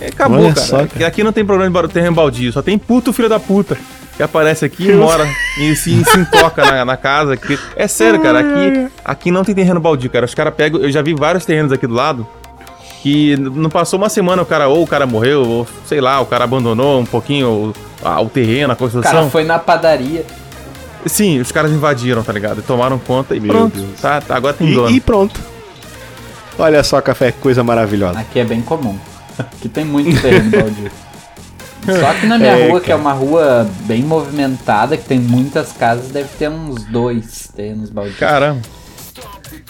É, 0.00 0.08
acabou, 0.08 0.40
Olha 0.40 0.52
cara. 0.54 0.66
só, 0.66 0.80
Aqui- 0.80 1.04
Aqui 1.04 1.22
não 1.22 1.32
tem 1.32 1.44
problema 1.44 1.82
de 1.86 1.94
terreno 1.94 2.14
baldio, 2.16 2.52
só 2.52 2.60
tem 2.60 2.76
puto 2.76 3.12
filho 3.12 3.28
da 3.28 3.38
puta. 3.38 3.76
Que 4.16 4.22
aparece 4.22 4.64
aqui 4.64 4.88
e 4.88 4.92
mora 4.94 5.28
e 5.60 5.76
se, 5.76 6.02
se 6.02 6.18
intoca 6.18 6.64
na, 6.64 6.84
na 6.86 6.96
casa. 6.96 7.36
que- 7.36 7.58
É 7.76 7.86
sério, 7.86 8.18
cara. 8.20 8.40
Aqui, 8.40 8.88
aqui 9.04 9.30
não 9.30 9.44
tem 9.44 9.54
terreno 9.54 9.78
baldio, 9.78 10.08
cara. 10.10 10.24
Os 10.24 10.34
caras 10.34 10.54
pegam. 10.54 10.80
Eu 10.80 10.90
já 10.90 11.02
vi 11.02 11.12
vários 11.14 11.44
terrenos 11.44 11.70
aqui 11.70 11.86
do 11.86 11.92
lado. 11.94 12.26
Que 13.06 13.36
não 13.36 13.70
passou 13.70 14.00
uma 14.00 14.08
semana, 14.08 14.42
o 14.42 14.46
cara, 14.46 14.66
ou 14.66 14.82
o 14.82 14.86
cara 14.86 15.06
morreu, 15.06 15.46
ou 15.48 15.66
sei 15.86 16.00
lá, 16.00 16.20
o 16.20 16.26
cara 16.26 16.42
abandonou 16.42 17.00
um 17.00 17.04
pouquinho 17.06 17.48
o, 17.48 17.74
a- 18.04 18.20
o 18.20 18.28
terreno, 18.28 18.72
a 18.72 18.74
O 18.74 18.76
cara 18.76 18.76
construção. 18.76 19.30
foi 19.30 19.44
na 19.44 19.60
padaria. 19.60 20.24
Sim, 21.06 21.38
os 21.38 21.52
caras 21.52 21.70
invadiram, 21.70 22.24
tá 22.24 22.32
ligado? 22.32 22.58
E 22.58 22.62
tomaram 22.62 22.98
conta 22.98 23.36
e 23.36 23.38
Meu 23.40 23.52
pronto. 23.52 23.80
Tá, 24.02 24.20
tá, 24.20 24.34
agora 24.34 24.54
tem 24.54 24.72
dono. 24.74 24.90
E, 24.90 24.96
e 24.96 25.00
pronto. 25.00 25.38
Olha 26.58 26.82
só, 26.82 27.00
café, 27.00 27.30
que 27.30 27.38
coisa 27.38 27.62
maravilhosa. 27.62 28.18
Aqui 28.18 28.40
é 28.40 28.44
bem 28.44 28.60
comum. 28.60 28.98
Aqui 29.38 29.68
tem 29.68 29.84
muito 29.84 30.20
terreno 30.20 30.50
baldio. 30.50 30.90
Só 31.86 32.12
que 32.14 32.26
na 32.26 32.36
minha 32.38 32.56
É, 32.58 32.68
rua, 32.68 32.80
que 32.80 32.86
é 32.90 32.96
cara. 32.96 33.00
uma 33.00 33.12
rua 33.12 33.68
bem 33.82 34.02
movimentada, 34.02 34.96
que 34.96 35.04
tem 35.04 35.20
muitas 35.20 35.70
casas, 35.70 36.08
deve 36.08 36.28
ter 36.36 36.48
uns 36.50 36.82
dois 36.86 37.48
terrenos 37.54 37.90
baldios. 37.90 38.18
Caramba. 38.18 38.60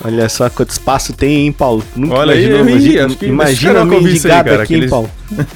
Olha 0.05 0.29
só 0.29 0.49
quanto 0.51 0.71
espaço 0.71 1.13
tem, 1.13 1.47
hein, 1.47 1.53
Paulo? 1.53 1.83
Nunca 1.95 2.15
Olha 2.15 2.35
aí, 2.35 2.45
imaginou, 2.47 2.65
ri, 2.65 2.71
imagina, 2.73 3.07
acho 3.07 3.17
que 3.17 3.27
imagina 3.27 3.81
a 3.81 3.85
vai 3.85 3.97
aí, 3.97 4.05
mendigada 4.05 4.39
aqui, 4.41 4.55
hein, 4.55 4.63
aqueles- 4.63 4.91
Paulo? 4.91 5.11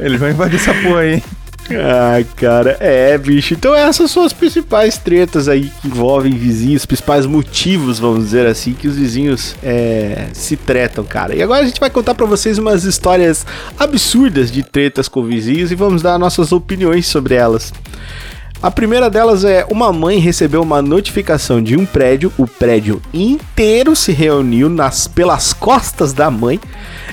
Eles 0.00 0.20
vão 0.20 0.30
invadir 0.30 0.56
essa 0.56 0.74
porra 0.74 1.00
aí. 1.00 1.22
Ai, 1.70 2.26
cara, 2.36 2.76
é, 2.80 3.16
bicho. 3.16 3.54
Então 3.54 3.74
essas 3.74 4.10
são 4.10 4.24
as 4.24 4.32
principais 4.32 4.98
tretas 4.98 5.48
aí 5.48 5.70
que 5.80 5.88
envolvem 5.88 6.32
vizinhos, 6.36 6.84
principais 6.84 7.24
motivos, 7.24 7.98
vamos 7.98 8.24
dizer 8.24 8.46
assim, 8.46 8.72
que 8.72 8.88
os 8.88 8.96
vizinhos 8.96 9.54
é, 9.62 10.26
se 10.32 10.56
tretam, 10.56 11.04
cara. 11.04 11.34
E 11.34 11.42
agora 11.42 11.62
a 11.62 11.66
gente 11.66 11.80
vai 11.80 11.88
contar 11.88 12.14
pra 12.14 12.26
vocês 12.26 12.58
umas 12.58 12.84
histórias 12.84 13.46
absurdas 13.78 14.50
de 14.50 14.62
tretas 14.62 15.08
com 15.08 15.22
vizinhos 15.24 15.70
e 15.70 15.74
vamos 15.74 16.02
dar 16.02 16.18
nossas 16.18 16.52
opiniões 16.52 17.06
sobre 17.06 17.34
elas. 17.36 17.72
A 18.62 18.70
primeira 18.70 19.10
delas 19.10 19.44
é 19.44 19.66
uma 19.68 19.92
mãe 19.92 20.18
recebeu 20.18 20.62
uma 20.62 20.80
notificação 20.80 21.60
de 21.60 21.76
um 21.76 21.84
prédio, 21.84 22.32
o 22.38 22.46
prédio 22.46 23.02
inteiro 23.12 23.96
se 23.96 24.12
reuniu 24.12 24.68
nas 24.68 25.08
pelas 25.08 25.52
costas 25.52 26.12
da 26.12 26.30
mãe, 26.30 26.60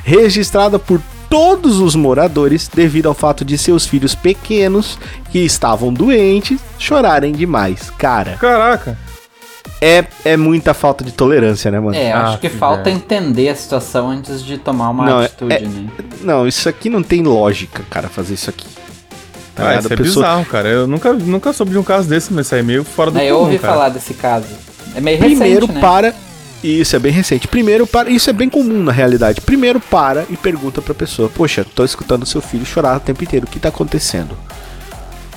registrada 0.04 0.78
por 0.78 1.02
todos 1.28 1.80
os 1.80 1.96
moradores 1.96 2.68
devido 2.68 3.08
ao 3.08 3.16
fato 3.16 3.44
de 3.44 3.58
seus 3.58 3.86
filhos 3.88 4.14
pequenos 4.14 5.00
que 5.32 5.40
estavam 5.40 5.92
doentes 5.92 6.60
chorarem 6.78 7.32
demais. 7.32 7.90
Cara, 7.98 8.36
Caraca. 8.40 8.96
é, 9.82 10.06
é 10.24 10.38
muita 10.38 10.76
falta 10.76 11.04
de 11.04 11.12
tolerância, 11.12 11.72
né, 11.72 11.80
mano? 11.80 11.96
É, 11.98 12.12
Ah, 12.12 12.28
acho 12.30 12.40
que 12.40 12.50
que 12.50 12.56
falta 12.58 12.84
velho. 12.86 12.96
entender 12.98 13.50
a 13.50 13.56
situação 13.56 14.10
antes 14.12 14.44
de 14.44 14.58
tomar 14.60 14.90
uma 14.92 15.06
Não, 15.06 15.22
é- 15.22 15.26
atitude, 15.26 15.54
é- 15.56 15.60
né? 15.62 15.88
Não, 16.22 16.48
isso 16.48 16.70
aqui 16.70 16.90
não 16.92 17.02
tem 17.02 17.24
lógica, 17.24 17.84
cara, 17.90 18.08
fazer 18.08 18.36
isso 18.36 18.50
aqui. 18.52 18.68
Tá 19.60 19.70
Ah, 19.70 19.76
isso 19.80 19.94
é 19.94 19.96
pessoa- 19.98 20.26
bizarro, 20.26 20.46
cara. 20.46 20.68
Eu 20.70 20.88
nunca, 20.88 21.14
nunca 21.14 21.54
soube 21.54 21.72
de 21.72 21.78
um 21.78 21.84
caso 21.84 22.08
desse, 22.08 22.34
mas 22.34 22.46
isso 22.46 22.56
aí 22.56 22.62
é 22.62 22.64
meio 22.64 22.84
fora 22.84 23.12
do 23.12 23.18
É, 23.20 23.26
eu 23.30 23.36
comum, 23.36 23.46
ouvi 23.48 23.60
cara. 23.60 23.74
falar 23.74 23.90
desse 23.90 24.14
caso. 24.14 24.46
É 24.96 25.02
meio 25.02 25.18
Primeiro 25.20 25.66
recente, 25.68 25.74
né? 25.74 25.82
para. 25.82 26.14
Isso 26.64 26.96
é 26.96 27.00
bem 27.00 27.12
recente. 27.12 27.48
Primeiro 27.48 27.88
para. 27.88 28.10
Isso 28.10 28.30
é 28.30 28.34
bem 28.34 28.50
comum 28.50 28.84
na 28.84 28.92
realidade. 28.92 29.40
Primeiro 29.42 29.80
para 29.80 30.26
e 30.30 30.36
pergunta 30.36 30.82
pra 30.82 30.94
pessoa: 30.94 31.30
Poxa, 31.30 31.66
tô 31.76 31.86
escutando 31.86 32.26
seu 32.26 32.42
filho 32.42 32.66
chorar 32.66 32.98
o 32.98 33.00
tempo 33.00 33.24
inteiro. 33.24 33.46
O 33.46 33.50
que 33.50 33.60
tá 33.60 33.70
acontecendo? 33.70 34.36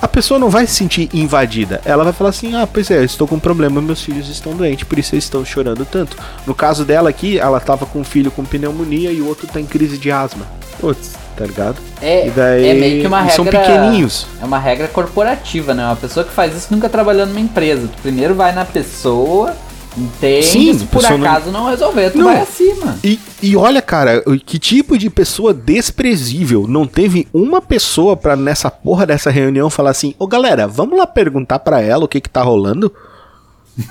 A 0.03 0.07
pessoa 0.09 0.37
não 0.37 0.49
vai 0.49 0.67
se 0.67 0.73
sentir 0.75 1.09
invadida. 1.13 1.79
Ela 1.85 2.03
vai 2.03 2.11
falar 2.11 2.31
assim: 2.31 2.53
Ah, 2.55 2.67
pois 2.67 2.91
é, 2.91 2.97
eu 2.97 3.05
estou 3.05 3.25
com 3.25 3.35
um 3.35 3.39
problema, 3.39 3.81
meus 3.81 4.01
filhos 4.01 4.27
estão 4.27 4.53
doentes, 4.53 4.83
por 4.83 4.99
isso 4.99 5.15
eles 5.15 5.23
estão 5.23 5.45
chorando 5.45 5.85
tanto. 5.85 6.17
No 6.45 6.53
caso 6.53 6.83
dela 6.83 7.09
aqui, 7.09 7.39
ela 7.39 7.57
tava 7.61 7.85
com 7.85 8.01
um 8.01 8.03
filho 8.03 8.29
com 8.29 8.43
pneumonia 8.43 9.13
e 9.13 9.21
o 9.21 9.27
outro 9.27 9.47
tá 9.47 9.61
em 9.61 9.65
crise 9.65 9.97
de 9.97 10.11
asma, 10.11 10.45
Putz. 10.77 11.13
tá 11.37 11.45
ligado? 11.45 11.77
É, 12.01 12.29
daí- 12.35 12.67
é 12.67 12.73
meio 12.73 12.99
que 13.01 13.07
uma 13.07 13.21
regra. 13.21 13.35
são 13.37 13.45
pequenininhos. 13.45 14.27
É 14.41 14.45
uma 14.45 14.59
regra 14.59 14.89
corporativa, 14.89 15.73
né? 15.73 15.85
Uma 15.85 15.95
pessoa 15.95 16.25
que 16.25 16.33
faz 16.33 16.53
isso 16.53 16.67
nunca 16.69 16.89
trabalhou 16.89 17.25
numa 17.25 17.39
empresa. 17.39 17.87
Tu 17.87 18.01
primeiro 18.01 18.35
vai 18.35 18.51
na 18.51 18.65
pessoa, 18.65 19.55
entende, 19.97 20.45
Sim, 20.45 20.73
se 20.79 20.85
por 20.85 21.01
pessoa 21.01 21.17
não- 21.17 21.27
acaso 21.29 21.51
não, 21.51 21.69
resolver, 21.69 22.09
tu 22.11 22.17
Não. 22.17 22.25
vai 22.25 22.41
acima. 22.41 22.97
E, 23.03 23.19
e 23.41 23.55
olha, 23.55 23.81
cara, 23.81 24.23
que 24.45 24.57
tipo 24.59 24.97
de 24.97 25.09
pessoa 25.09 25.53
desprezível. 25.53 26.65
Não 26.67 26.85
teve 26.87 27.27
uma 27.33 27.61
pessoa 27.61 28.15
pra 28.17 28.35
nessa 28.35 28.69
porra 28.71 29.05
dessa 29.05 29.29
reunião 29.29 29.69
falar 29.69 29.91
assim: 29.91 30.13
Ô 30.19 30.27
galera, 30.27 30.67
vamos 30.67 30.97
lá 30.97 31.05
perguntar 31.07 31.59
pra 31.59 31.81
ela 31.81 32.05
o 32.05 32.07
que 32.07 32.19
que 32.21 32.29
tá 32.29 32.41
rolando? 32.41 32.91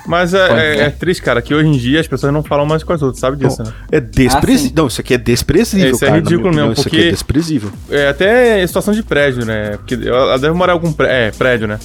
Mas 0.07 0.33
é, 0.33 0.47
é- 0.77 0.79
é 0.83 0.89
triste, 0.89 1.21
cara, 1.21 1.41
que 1.41 1.53
hoje 1.53 1.67
em 1.67 1.73
dia 1.77 1.99
as 1.99 2.07
pessoas 2.07 2.31
não 2.31 2.41
falam 2.41 2.65
mais 2.65 2.83
com 2.83 2.93
as 2.93 3.01
outras, 3.01 3.19
sabe 3.19 3.35
disso, 3.35 3.61
né? 3.61 3.73
É 3.91 3.99
desprezível. 3.99 4.71
Ah, 4.77 4.79
não, 4.81 4.87
isso 4.87 5.01
aqui 5.01 5.13
é 5.13 5.17
desprezível, 5.17 5.91
Isso 5.91 6.05
é 6.05 6.07
cara. 6.07 6.11
na 6.11 6.17
ridículo 6.23 6.39
minha 6.39 6.49
opinião, 6.51 6.67
mesmo, 6.69 6.79
Isso 6.79 6.87
aqui 6.87 6.97
porque- 6.97 7.07
é 7.09 7.11
desprezível. 7.11 7.69
É 7.89 8.07
até 8.07 8.65
situação 8.65 8.93
de 8.93 9.03
prédio, 9.03 9.45
né? 9.45 9.71
Porque 9.75 9.95
ela 10.07 10.39
deve 10.39 10.53
morar 10.55 10.71
em 10.71 10.75
algum 10.75 10.93
pré- 10.93 11.27
é, 11.27 11.31
prédio, 11.31 11.67
né? 11.67 11.79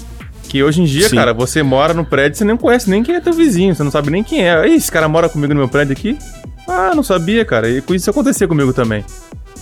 Que 0.48 0.62
hoje 0.62 0.80
em 0.80 0.84
dia, 0.84 1.08
Sim. 1.08 1.16
cara, 1.16 1.34
você 1.34 1.62
mora 1.62 1.92
no 1.92 2.04
prédio 2.04 2.36
e 2.36 2.38
você 2.38 2.44
nem 2.44 2.56
conhece 2.56 2.88
nem 2.88 3.02
quem 3.02 3.14
é 3.14 3.20
teu 3.20 3.32
vizinho, 3.34 3.74
você 3.74 3.82
não 3.82 3.90
sabe 3.90 4.10
nem 4.10 4.24
quem 4.24 4.48
é. 4.48 4.66
Ih, 4.66 4.74
esse 4.76 4.90
cara 4.90 5.06
mora 5.08 5.28
comigo 5.28 5.52
no 5.52 5.60
meu 5.60 5.68
prédio 5.68 5.92
aqui? 5.92 6.18
Ah, 6.66 6.92
não 6.94 7.02
sabia, 7.02 7.44
cara. 7.44 7.68
E 7.68 7.82
isso 7.90 8.08
acontecia 8.10 8.48
comigo 8.48 8.72
também. 8.72 9.04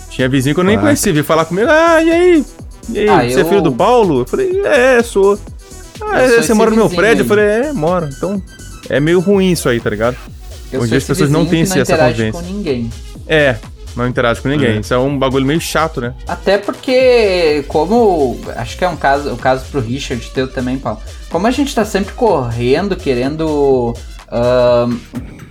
Tinha 0.09 0.29
vizinho 0.29 0.55
que 0.55 0.61
eu 0.61 0.63
nem 0.63 0.75
Caraca. 0.75 0.87
conhecia, 0.87 1.11
veio 1.13 1.25
falar 1.25 1.45
comigo, 1.45 1.67
ah, 1.69 2.01
e 2.01 2.09
aí? 2.09 2.45
E 2.89 2.99
aí, 2.99 3.09
Ah, 3.09 3.29
você 3.29 3.39
é 3.39 3.41
eu- 3.43 3.49
filho 3.49 3.61
do 3.61 3.71
Paulo? 3.73 4.21
Eu 4.21 4.25
falei, 4.25 4.61
é, 4.65 5.03
sou. 5.03 5.37
Ah, 6.01 6.21
Eu 6.23 6.29
sou 6.35 6.43
você 6.43 6.53
mora 6.53 6.69
no 6.69 6.77
meu 6.77 6.89
prédio? 6.89 7.21
Eu 7.21 7.23
aí. 7.23 7.27
falei, 7.29 7.45
é, 7.45 7.73
moro. 7.73 8.07
Então, 8.15 8.41
é 8.89 8.99
meio 8.99 9.19
ruim 9.19 9.51
isso 9.51 9.67
aí, 9.67 9.79
tá 9.81 9.89
ligado? 9.89 10.15
Eu 10.71 10.81
Hoje 10.81 10.95
as 10.95 11.03
pessoas 11.03 11.29
não 11.29 11.45
têm 11.45 11.61
essa 11.63 11.83
convivência. 11.85 12.31
com 12.31 12.41
ninguém. 12.41 12.89
É, 13.27 13.55
não 13.97 14.07
interage 14.07 14.41
com 14.41 14.47
ninguém. 14.47 14.77
É. 14.77 14.79
Isso 14.79 14.93
é 14.93 14.97
um 14.97 15.17
bagulho 15.17 15.45
meio 15.45 15.59
chato, 15.59 15.99
né? 15.99 16.13
Até 16.27 16.57
porque, 16.57 17.65
como. 17.67 18.39
Acho 18.55 18.77
que 18.77 18.85
é 18.85 18.89
um 18.89 18.95
caso, 18.95 19.33
o 19.33 19.37
caso 19.37 19.65
pro 19.71 19.81
Richard, 19.81 20.29
teu 20.31 20.47
também, 20.47 20.77
Paulo. 20.77 21.01
Como 21.29 21.45
a 21.47 21.51
gente 21.51 21.73
tá 21.75 21.83
sempre 21.83 22.13
correndo, 22.13 22.95
querendo 22.95 23.93
ahn, 24.31 24.97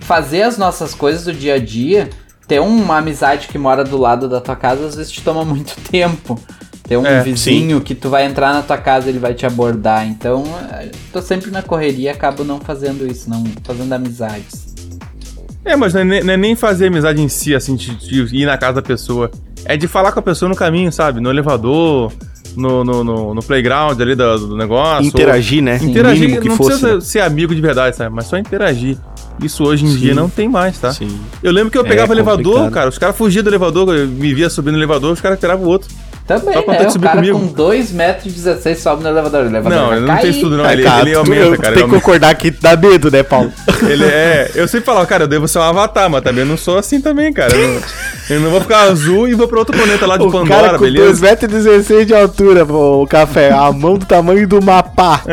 fazer 0.01 0.43
as 0.43 0.57
nossas 0.57 0.93
coisas 0.93 1.25
do 1.25 1.33
dia 1.33 1.55
a 1.55 1.59
dia, 1.59 2.09
ter 2.47 2.59
uma 2.61 2.97
amizade 2.97 3.47
que 3.47 3.57
mora 3.57 3.83
do 3.83 3.97
lado 3.97 4.27
da 4.29 4.39
tua 4.39 4.55
casa 4.55 4.85
às 4.87 4.95
vezes 4.95 5.11
te 5.11 5.21
toma 5.21 5.43
muito 5.45 5.75
tempo. 5.89 6.39
Ter 6.87 6.95
um 6.95 7.05
É, 7.05 7.21
vizinho 7.21 7.81
que 7.81 7.93
tu 7.93 8.09
vai 8.09 8.25
entrar 8.25 8.53
na 8.53 8.61
tua 8.61 8.77
casa 8.77 9.09
ele 9.09 9.19
vai 9.19 9.33
te 9.33 9.45
abordar. 9.45 10.07
Então, 10.07 10.45
eh, 10.71 10.89
tô 11.11 11.21
sempre 11.21 11.51
na 11.51 11.61
correria 11.61 12.11
e 12.11 12.13
acabo 12.13 12.45
não 12.45 12.61
fazendo 12.61 13.05
isso, 13.05 13.29
não 13.29 13.43
fazendo 13.65 13.91
amizades. 13.91 14.66
É, 15.67 15.75
mas 15.75 15.93
não 15.93 16.01
é, 16.01 16.03
nem- 16.03 16.23
não 16.23 16.33
é 16.33 16.37
nem 16.37 16.55
fazer 16.55 16.87
amizade 16.87 17.21
em 17.21 17.27
si, 17.27 17.53
assim, 17.55 17.75
de, 17.75 17.95
de 17.95 18.35
ir 18.35 18.45
na 18.45 18.57
casa 18.57 18.73
da 18.75 18.81
pessoa. 18.81 19.29
É 19.65 19.75
de 19.75 19.87
falar 19.87 20.11
com 20.11 20.19
a 20.19 20.23
pessoa 20.23 20.47
no 20.47 20.55
caminho, 20.55 20.91
sabe? 20.91 21.19
No 21.19 21.29
elevador, 21.29 22.11
no, 22.55 22.83
no, 22.83 23.03
no, 23.03 23.33
no 23.33 23.43
playground 23.43 23.99
ali 23.99 24.15
do, 24.15 24.47
do 24.47 24.57
negócio. 24.57 25.05
Interagir, 25.05 25.61
né? 25.61 25.77
ou- 25.81 25.87
Interagir, 25.89 26.21
Mínimo 26.25 26.41
que 26.41 26.49
não 26.49 26.55
fosse. 26.55 26.69
precisa 26.69 26.95
né? 26.95 27.01
ser 27.01 27.19
amigo 27.19 27.53
de 27.53 27.61
verdade, 27.61 27.95
sabe? 27.95 28.15
Mas 28.15 28.25
só 28.27 28.37
interagir. 28.37 28.97
Isso 29.43 29.63
hoje 29.63 29.85
em 29.85 29.89
Sim. 29.89 29.97
dia 29.97 30.15
não 30.15 30.29
tem 30.29 30.47
mais, 30.49 30.79
tá? 30.79 30.91
Sim. 30.93 31.15
Eu 31.43 31.51
lembro 31.51 31.69
que 31.69 31.77
eu 31.77 31.85
É 31.85 31.87
pegava 31.87 32.11
o 32.11 32.15
elevador, 32.15 32.53
complicado. 32.53 32.71
cara, 32.73 32.89
os 32.89 32.97
caras 32.97 33.15
fugiam 33.15 33.43
do 33.43 33.49
elevador, 33.49 33.93
eu 33.95 34.07
me 34.07 34.33
via 34.33 34.49
subindo 34.49 34.71
no 34.73 34.79
elevador, 34.79 35.11
os 35.13 35.21
caras 35.21 35.39
tiravam 35.39 35.65
o 35.65 35.69
outro. 35.69 35.89
Também, 36.27 36.53
Só 36.53 36.59
né? 36.59 36.87
O 36.93 36.99
cara 36.99 37.15
comigo. 37.15 37.39
com 37.39 37.53
2,16m 37.53 38.75
sobe 38.75 39.01
no 39.03 39.09
elevador. 39.09 39.43
O 39.43 39.47
elevador 39.47 39.79
Não, 39.79 39.93
ele 39.95 40.05
não 40.05 40.17
tem 40.17 40.29
estudo, 40.29 40.57
não. 40.57 40.65
É, 40.65 40.73
Ele, 40.73 40.83
cara, 40.83 41.01
ele 41.01 41.15
aumenta, 41.15 41.57
cara. 41.57 41.75
Tem 41.75 41.83
que 41.85 41.89
concordar 41.89 42.35
que 42.35 42.51
dá 42.51 42.75
medo, 42.75 43.09
né, 43.09 43.23
Paulo? 43.23 43.51
Ele 43.87 44.03
é. 44.03 44.51
Eu 44.53 44.67
sempre 44.67 44.85
falo, 44.85 45.05
cara, 45.07 45.23
eu 45.23 45.27
devo 45.27 45.47
ser 45.47 45.59
um 45.59 45.61
avatar, 45.61 46.09
mas 46.09 46.21
também 46.21 46.41
eu 46.41 46.45
não 46.47 46.57
sou 46.57 46.77
assim 46.77 46.99
também, 46.99 47.31
cara. 47.31 47.55
Eu 47.55 47.67
não, 47.67 47.81
eu 48.29 48.39
não 48.41 48.49
vou 48.51 48.59
ficar 48.59 48.81
azul 48.81 49.27
e 49.29 49.33
vou 49.35 49.47
pra 49.47 49.59
outro 49.59 49.77
planeta 49.77 50.05
lá 50.05 50.17
de 50.17 50.23
o 50.23 50.31
Pandora, 50.31 50.63
cara 50.63 50.77
com 50.77 50.83
beleza? 50.83 51.25
2,16m 51.25 52.05
de 52.05 52.13
altura, 52.13 52.65
pô, 52.65 53.03
o 53.03 53.07
café, 53.07 53.51
a 53.51 53.71
mão 53.71 53.97
do 53.97 54.05
tamanho 54.05 54.45
do 54.47 54.61
mapa. 54.61 55.21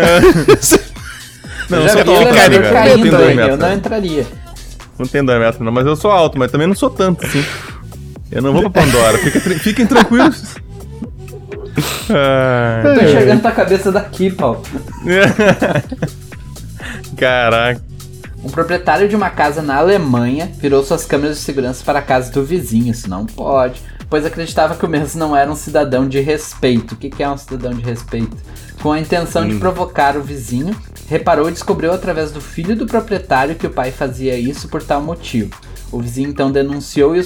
Não, 1.69 1.79
Eu 1.79 1.85
eu 1.85 1.89
sou 1.89 2.05
cara. 2.05 2.55
Eu 2.55 2.73
caindo 2.73 3.19
metros. 3.19 3.59
não 3.59 3.69
né? 3.69 3.75
entraria. 3.75 4.27
Não 4.99 5.07
tenho 5.07 5.25
dois 5.25 5.39
metros, 5.41 5.61
não, 5.61 5.73
mas 5.73 5.87
eu 5.87 5.97
sou 5.97 6.11
alto, 6.11 6.39
mas 6.39 6.53
também 6.53 6.67
não 6.67 6.75
sou 6.75 6.91
tanto, 6.91 7.25
assim. 7.27 7.43
Eu 8.31 8.43
não 8.43 8.53
vou 8.53 8.69
pra 8.71 8.83
Pandora. 8.83 9.17
Fiquem 9.19 9.87
tranquilos. 9.87 10.57
Ai, 12.11 12.83
Tô 12.83 13.05
enxergando 13.05 13.43
tua 13.43 13.53
cabeça 13.53 13.91
daqui, 13.91 14.31
Paulo. 14.31 14.63
Caraca. 17.17 17.81
Um 18.43 18.51
proprietário 18.51 19.09
de 19.09 19.17
uma 19.17 19.31
casa 19.31 19.63
na 19.63 19.77
Alemanha 19.77 20.53
virou 20.59 20.85
suas 20.85 21.07
câmeras 21.07 21.39
de 21.39 21.43
segurança 21.43 21.83
para 21.83 22.01
a 22.01 22.03
casa 22.03 22.31
do 22.31 22.45
vizinho. 22.45 22.91
Isso 22.91 23.09
não 23.09 23.25
pode, 23.25 23.81
pois 24.11 24.27
acreditava 24.27 24.77
que 24.77 24.85
o 24.85 24.89
mesmo 24.89 25.19
não 25.19 25.35
era 25.35 25.51
um 25.51 25.57
cidadão 25.57 26.07
de 26.07 26.21
respeito. 26.21 26.93
O 26.93 26.97
que 26.97 27.09
que 27.09 27.23
é 27.23 27.31
um 27.31 27.39
cidadão 27.39 27.73
de 27.73 27.83
respeito? 27.83 28.37
Com 28.83 28.93
a 28.93 29.01
intenção 29.01 29.49
de 29.49 29.57
provocar 29.57 30.17
o 30.17 30.23
vizinho, 30.23 30.77
reparou 31.09 31.49
e 31.49 31.53
descobriu 31.53 31.93
através 31.93 32.33
do 32.33 32.41
filho 32.41 32.77
do 32.77 32.85
proprietário 32.85 33.55
que 33.55 33.67
o 33.67 33.71
pai 33.71 33.91
fazia 33.91 34.37
isso 34.37 34.69
por 34.69 34.83
tal 34.83 35.01
motivo. 35.01 35.55
O 35.95 36.01
vizinho 36.01 36.29
então 36.31 36.51
denunciou 36.51 37.15
e, 37.15 37.23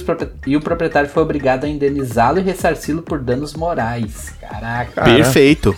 e 0.47 0.55
o 0.55 0.61
proprietário 0.61 1.09
foi 1.09 1.23
obrigado 1.23 1.63
a 1.65 1.67
indenizá-lo 1.67 2.39
e 2.39 2.41
ressarci-lo 2.41 3.01
por 3.01 3.19
danos 3.19 3.53
morais. 3.55 4.31
Caraca. 4.39 5.01
Perfeito. 5.03 5.75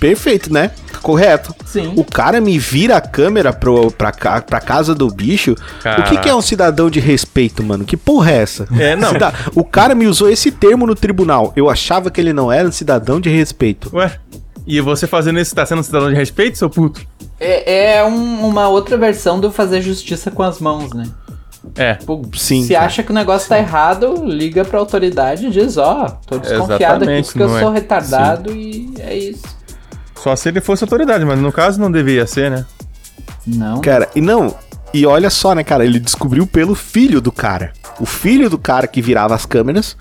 Perfeito, 0.00 0.52
né? 0.52 0.72
Correto. 1.00 1.54
Sim. 1.64 1.92
O 1.96 2.04
cara 2.04 2.40
me 2.40 2.58
vira 2.58 2.96
a 2.96 3.00
câmera 3.00 3.52
pro, 3.52 3.90
pra, 3.92 4.10
pra 4.10 4.60
casa 4.60 4.92
do 4.96 5.06
bicho. 5.08 5.52
O 5.52 5.54
que, 5.54 5.82
Caraca. 5.84 6.16
que 6.16 6.28
é 6.28 6.34
um 6.34 6.42
cidadão 6.42 6.90
de 6.90 6.98
respeito, 6.98 7.62
mano? 7.62 7.84
Que 7.84 7.96
porra 7.96 8.32
é 8.32 8.36
essa? 8.38 8.66
É, 8.76 8.96
não. 8.96 9.10
Cida- 9.10 9.32
O 9.54 9.62
cara 9.64 9.94
me 9.94 10.08
usou 10.08 10.28
esse 10.28 10.50
termo 10.50 10.84
no 10.86 10.96
tribunal. 10.96 11.52
Eu 11.54 11.70
achava 11.70 12.10
que 12.10 12.20
ele 12.20 12.32
não 12.32 12.50
era 12.50 12.68
um 12.68 12.72
cidadão 12.72 13.20
de 13.20 13.30
respeito. 13.30 13.88
Ué, 13.96 14.18
e 14.66 14.80
você 14.80 15.06
fazendo 15.06 15.38
isso, 15.38 15.54
tá 15.54 15.64
sendo 15.64 15.78
um 15.78 15.84
cidadão 15.84 16.08
de 16.10 16.16
respeito, 16.16 16.58
seu 16.58 16.68
puto? 16.68 17.00
É, 17.38 17.96
é 17.98 18.04
um- 18.04 18.44
uma 18.46 18.68
outra 18.68 18.96
versão 18.96 19.38
do 19.38 19.52
fazer 19.52 19.80
justiça 19.82 20.32
com 20.32 20.42
as 20.42 20.58
mãos, 20.58 20.92
né? 20.92 21.04
É. 21.76 21.94
Tipo, 21.94 22.22
Sim, 22.34 22.64
se 22.64 22.74
acha 22.74 23.02
que 23.02 23.10
o 23.10 23.14
negócio 23.14 23.48
tá 23.48 23.58
errado, 23.58 24.24
liga 24.24 24.64
pra 24.64 24.78
autoridade 24.78 25.46
e 25.46 25.50
diz, 25.50 25.76
ó, 25.76 26.18
tô 26.26 26.38
desconfiado 26.38 27.04
aqui 27.04 27.22
porque 27.22 27.42
eu 27.42 27.56
é? 27.56 27.60
sou 27.60 27.70
retardado 27.70 28.52
e 28.52 28.92
é 28.98 29.16
isso. 29.16 29.44
Só 30.16 30.36
se 30.36 30.48
ele 30.48 30.60
fosse 30.60 30.84
autoridade, 30.84 31.24
mas 31.24 31.38
no 31.38 31.52
caso 31.52 31.80
não 31.80 31.90
deveria 31.90 32.26
ser, 32.26 32.50
né? 32.50 32.64
Não. 33.46 33.80
Cara, 33.80 34.08
e 34.14 34.20
não. 34.20 34.54
E 34.94 35.06
olha 35.06 35.30
só, 35.30 35.54
né, 35.54 35.64
cara? 35.64 35.84
Ele 35.84 35.98
descobriu 35.98 36.46
pelo 36.46 36.74
filho 36.74 37.20
do 37.20 37.32
cara. 37.32 37.72
O 37.98 38.06
filho 38.06 38.50
do 38.50 38.58
cara 38.58 38.86
que 38.86 39.00
virava 39.00 39.34
as 39.34 39.46
câmeras. 39.46 39.96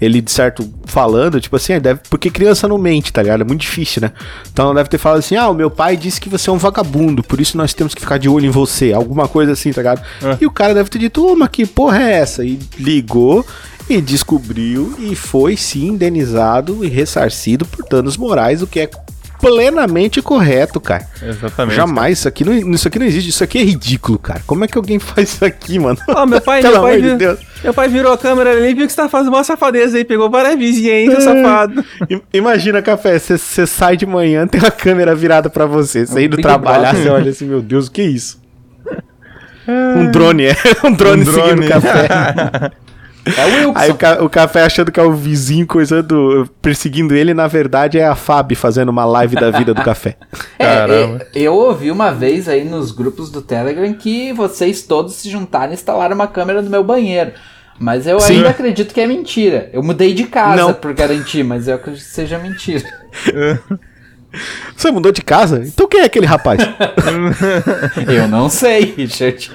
Ele, 0.00 0.20
de 0.20 0.30
certo, 0.30 0.68
falando, 0.84 1.40
tipo 1.40 1.54
assim, 1.54 1.74
ah, 1.74 1.78
deve, 1.78 2.00
porque 2.10 2.30
criança 2.30 2.66
não 2.66 2.76
mente, 2.76 3.12
tá 3.12 3.22
ligado? 3.22 3.42
É 3.42 3.44
muito 3.44 3.60
difícil, 3.60 4.02
né? 4.02 4.10
Então 4.52 4.74
deve 4.74 4.88
ter 4.88 4.98
falado 4.98 5.18
assim: 5.18 5.36
ah, 5.36 5.48
o 5.48 5.54
meu 5.54 5.70
pai 5.70 5.96
disse 5.96 6.20
que 6.20 6.28
você 6.28 6.50
é 6.50 6.52
um 6.52 6.58
vagabundo, 6.58 7.22
por 7.22 7.40
isso 7.40 7.56
nós 7.56 7.72
temos 7.72 7.94
que 7.94 8.00
ficar 8.00 8.18
de 8.18 8.28
olho 8.28 8.46
em 8.46 8.50
você. 8.50 8.92
Alguma 8.92 9.28
coisa 9.28 9.52
assim, 9.52 9.72
tá 9.72 9.80
ligado? 9.80 10.02
É. 10.22 10.38
E 10.40 10.46
o 10.46 10.50
cara 10.50 10.74
deve 10.74 10.90
ter 10.90 10.98
dito: 10.98 11.24
ô, 11.24 11.36
mas 11.36 11.48
que 11.48 11.64
porra 11.66 12.02
é 12.02 12.12
essa? 12.12 12.44
E 12.44 12.58
ligou 12.78 13.46
e 13.88 14.00
descobriu 14.00 14.94
e 14.98 15.14
foi 15.14 15.56
sim 15.56 15.88
indenizado 15.88 16.84
e 16.84 16.88
ressarcido 16.88 17.64
por 17.64 17.84
danos 17.88 18.16
morais, 18.16 18.62
o 18.62 18.66
que 18.66 18.80
é 18.80 18.90
plenamente 19.42 20.22
correto, 20.22 20.80
cara. 20.80 21.04
Exatamente. 21.20 21.74
Jamais, 21.74 22.18
isso 22.20 22.28
aqui, 22.28 22.44
não, 22.44 22.54
isso 22.54 22.86
aqui 22.86 22.98
não 22.98 23.06
existe, 23.06 23.30
isso 23.30 23.42
aqui 23.42 23.58
é 23.58 23.64
ridículo, 23.64 24.16
cara. 24.18 24.40
Como 24.46 24.64
é 24.64 24.68
que 24.68 24.78
alguém 24.78 24.98
faz 25.00 25.34
isso 25.34 25.44
aqui, 25.44 25.80
mano? 25.80 25.98
Ó, 26.08 26.24
meu 26.24 26.40
pai, 26.40 26.62
Pelo 26.62 26.74
meu, 26.74 26.82
pai 26.82 26.96
amor 26.98 27.10
de 27.10 27.16
Deus. 27.16 27.40
Meu 27.62 27.72
pai 27.74 27.88
virou 27.88 28.12
a 28.12 28.18
câmera 28.18 28.50
ali 28.50 28.70
e 28.70 28.74
viu 28.74 28.86
que 28.86 28.92
você 28.92 29.00
tá 29.00 29.08
fazendo 29.08 29.32
uma 29.34 29.44
safadeza 29.44 29.96
aí. 29.96 30.04
Pegou 30.04 30.28
várias 30.30 30.56
vizinhas 30.58 30.94
aí, 30.94 31.22
seu 31.22 31.32
É. 31.32 31.42
safado. 31.42 31.84
Imagina, 32.32 32.82
Café, 32.82 33.18
você 33.18 33.66
sai 33.66 33.96
de 33.96 34.04
manhã, 34.06 34.46
tem 34.48 34.60
uma 34.60 34.70
câmera 34.70 35.14
virada 35.14 35.48
pra 35.48 35.66
você. 35.66 36.06
Você 36.06 36.24
indo 36.24 36.36
trabalhar, 36.38 36.94
você 36.94 37.08
olha 37.08 37.30
assim, 37.30 37.46
meu 37.46 37.60
Deus, 37.62 37.86
o 37.86 37.92
que 37.92 38.00
é 38.02 38.06
isso? 38.06 38.40
Um 39.68 40.10
drone, 40.10 40.46
é. 40.46 40.56
Um 40.84 40.92
drone, 40.92 41.22
Um 41.22 41.24
seguindo 41.24 41.54
drone. 41.54 41.66
o 41.66 41.68
café. 41.68 42.08
É 43.24 43.44
o 43.46 43.54
Wilson. 43.68 43.72
Aí 43.76 43.90
o, 43.90 43.94
ca- 43.94 44.22
o 44.24 44.28
café 44.28 44.62
achando 44.62 44.90
que 44.90 44.98
é 44.98 45.02
o 45.02 45.12
vizinho 45.12 45.66
coisando, 45.66 46.48
perseguindo 46.60 47.14
ele, 47.14 47.32
na 47.32 47.46
verdade 47.46 47.98
é 47.98 48.06
a 48.06 48.14
Fábio 48.16 48.56
fazendo 48.56 48.88
uma 48.88 49.04
live 49.04 49.36
da 49.36 49.50
vida 49.50 49.72
do 49.72 49.82
café. 49.82 50.16
É, 50.58 50.64
Caramba. 50.64 51.26
é, 51.34 51.40
eu 51.40 51.54
ouvi 51.54 51.90
uma 51.90 52.10
vez 52.12 52.48
aí 52.48 52.64
nos 52.64 52.92
grupos 52.92 53.30
do 53.30 53.42
Telegram 53.42 53.92
que 53.94 54.32
vocês 54.32 54.82
todos 54.82 55.14
se 55.14 55.28
juntaram 55.30 55.72
e 55.72 55.74
instalaram 55.74 56.14
uma 56.14 56.26
câmera 56.26 56.62
no 56.62 56.70
meu 56.70 56.82
banheiro. 56.84 57.32
Mas 57.78 58.06
eu 58.06 58.20
Sim. 58.20 58.34
ainda 58.36 58.50
acredito 58.50 58.94
que 58.94 59.00
é 59.00 59.06
mentira. 59.06 59.68
Eu 59.72 59.82
mudei 59.82 60.14
de 60.14 60.24
casa 60.24 60.56
Não. 60.62 60.74
por 60.74 60.92
garantir, 60.94 61.42
mas 61.42 61.66
eu 61.66 61.74
acredito 61.74 62.04
que 62.04 62.10
seja 62.10 62.38
mentira. 62.38 62.84
Você 64.76 64.90
mudou 64.90 65.12
de 65.12 65.22
casa? 65.22 65.62
Então 65.64 65.88
quem 65.88 66.00
é 66.00 66.04
aquele 66.04 66.26
rapaz? 66.26 66.60
Eu 68.08 68.28
não 68.28 68.48
sei, 68.48 68.94
Richard. 68.96 69.50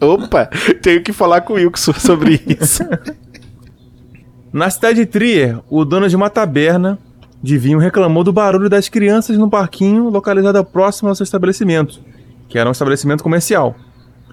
Opa, 0.00 0.46
tenho 0.82 1.02
que 1.02 1.12
falar 1.12 1.42
com 1.42 1.54
o 1.54 1.56
Wilson 1.56 1.92
sobre 1.94 2.42
isso. 2.46 2.82
Na 4.52 4.70
cidade 4.70 5.00
de 5.00 5.06
Trier, 5.06 5.58
o 5.68 5.84
dono 5.84 6.08
de 6.08 6.16
uma 6.16 6.30
taberna 6.30 6.98
de 7.42 7.58
vinho 7.58 7.78
reclamou 7.78 8.24
do 8.24 8.32
barulho 8.32 8.70
das 8.70 8.88
crianças 8.88 9.36
no 9.36 9.50
parquinho 9.50 10.08
localizado 10.08 10.64
próximo 10.64 11.08
ao 11.08 11.14
seu 11.14 11.24
estabelecimento, 11.24 12.00
que 12.48 12.58
era 12.58 12.68
um 12.68 12.72
estabelecimento 12.72 13.22
comercial. 13.22 13.76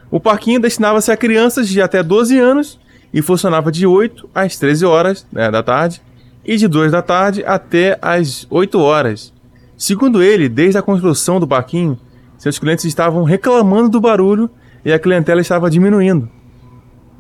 O 0.10 0.20
parquinho 0.20 0.60
destinava-se 0.60 1.12
a 1.12 1.18
crianças 1.18 1.68
de 1.68 1.82
até 1.82 2.04
12 2.04 2.38
anos 2.38 2.80
e 3.14 3.22
funcionava 3.22 3.72
de 3.72 3.86
8 3.86 4.30
às 4.34 4.58
13 4.58 4.86
horas 4.86 5.26
né, 5.32 5.50
da 5.50 5.64
tarde 5.64 6.02
e 6.46 6.58
de 6.58 6.68
2 6.68 6.92
da 6.92 7.02
tarde 7.02 7.44
até 7.46 7.98
às 8.02 8.46
8 8.50 8.80
horas. 8.80 9.34
Segundo 9.82 10.22
ele, 10.22 10.48
desde 10.48 10.78
a 10.78 10.82
construção 10.84 11.40
do 11.40 11.48
parquinho, 11.48 11.98
seus 12.38 12.60
clientes 12.60 12.86
estavam 12.86 13.24
reclamando 13.24 13.90
do 13.90 14.00
barulho 14.00 14.48
e 14.86 14.94
a 14.94 15.00
clientela 15.00 15.42
estava 15.42 15.72
diminuindo. 15.72 16.30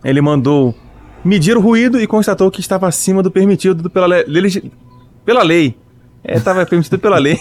Ele 0.03 0.21
mandou 0.21 0.75
medir 1.25 1.57
o 1.57 1.59
ruído 1.59 1.99
e 1.99 2.05
constatou 2.05 2.51
que 2.51 2.59
estava 2.59 2.87
acima 2.87 3.23
do 3.23 3.31
permitido 3.31 3.89
pela, 3.89 4.05
le- 4.23 4.71
pela 5.25 5.41
lei. 5.41 5.75
É, 6.23 6.35
estava 6.37 6.63
permitido 6.63 6.99
pela 6.99 7.17
lei. 7.17 7.39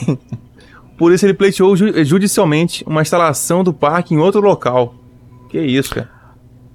Por 0.97 1.13
isso 1.13 1.27
ele 1.27 1.35
pleiteou 1.35 1.77
ju- 1.77 2.03
judicialmente 2.03 2.83
uma 2.87 3.03
instalação 3.03 3.63
do 3.63 3.75
parque 3.75 4.15
em 4.15 4.19
outro 4.19 4.41
local. 4.41 4.95
Que 5.51 5.61
isso, 5.61 5.97
cara. 5.97 6.09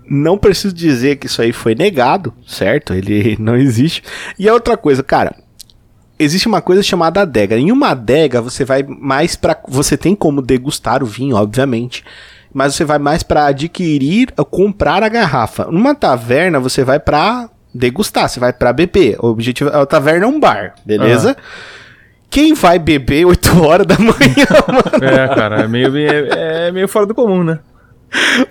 Não 0.08 0.38
preciso 0.38 0.72
dizer 0.72 1.16
que 1.16 1.26
isso 1.26 1.42
aí 1.42 1.52
foi 1.52 1.74
negado, 1.74 2.32
certo? 2.46 2.94
Ele 2.94 3.36
não 3.42 3.56
existe. 3.56 4.04
E 4.38 4.48
a 4.48 4.54
outra 4.54 4.78
coisa, 4.78 5.02
cara, 5.02 5.36
existe 6.18 6.48
uma 6.48 6.62
coisa 6.62 6.82
chamada 6.82 7.22
adega. 7.22 7.58
Em 7.58 7.72
uma 7.72 7.90
adega 7.90 8.42
você 8.42 8.64
vai 8.66 8.84
mais 8.84 9.36
pra. 9.36 9.58
você 9.68 9.98
tem 9.98 10.16
como 10.16 10.42
degustar 10.42 11.04
o 11.04 11.06
vinho, 11.06 11.36
obviamente, 11.36 12.04
mas 12.54 12.76
você 12.76 12.86
vai 12.86 13.00
mais 13.00 13.24
pra 13.24 13.48
adquirir 13.48 14.32
comprar 14.50 15.04
a 15.04 15.10
garrafa. 15.10 15.66
Numa 15.66 15.94
taverna 15.94 16.60
você 16.60 16.84
vai 16.84 17.00
pra 17.00 17.50
degustar, 17.74 18.30
você 18.30 18.40
vai 18.40 18.54
pra 18.54 18.72
beber. 18.72 19.18
O 19.20 19.28
objetivo 19.28 19.70
a 19.70 19.86
taverna 19.86 20.26
é 20.26 20.28
um 20.28 20.40
bar, 20.40 20.76
beleza? 20.86 21.36
Quem 22.30 22.54
vai 22.54 22.80
beber 22.80 23.26
8 23.26 23.64
horas 23.64 23.88
da 23.88 23.98
manhã, 23.98 24.48
mano? 24.68 25.06
É, 25.06 25.28
cara, 25.34 25.62
é 25.62 25.68
meio, 25.68 25.96
é, 25.98 26.68
é 26.68 26.72
meio 26.72 26.88
fora 26.88 27.06
do 27.06 27.16
comum, 27.16 27.44
né? 27.44 27.60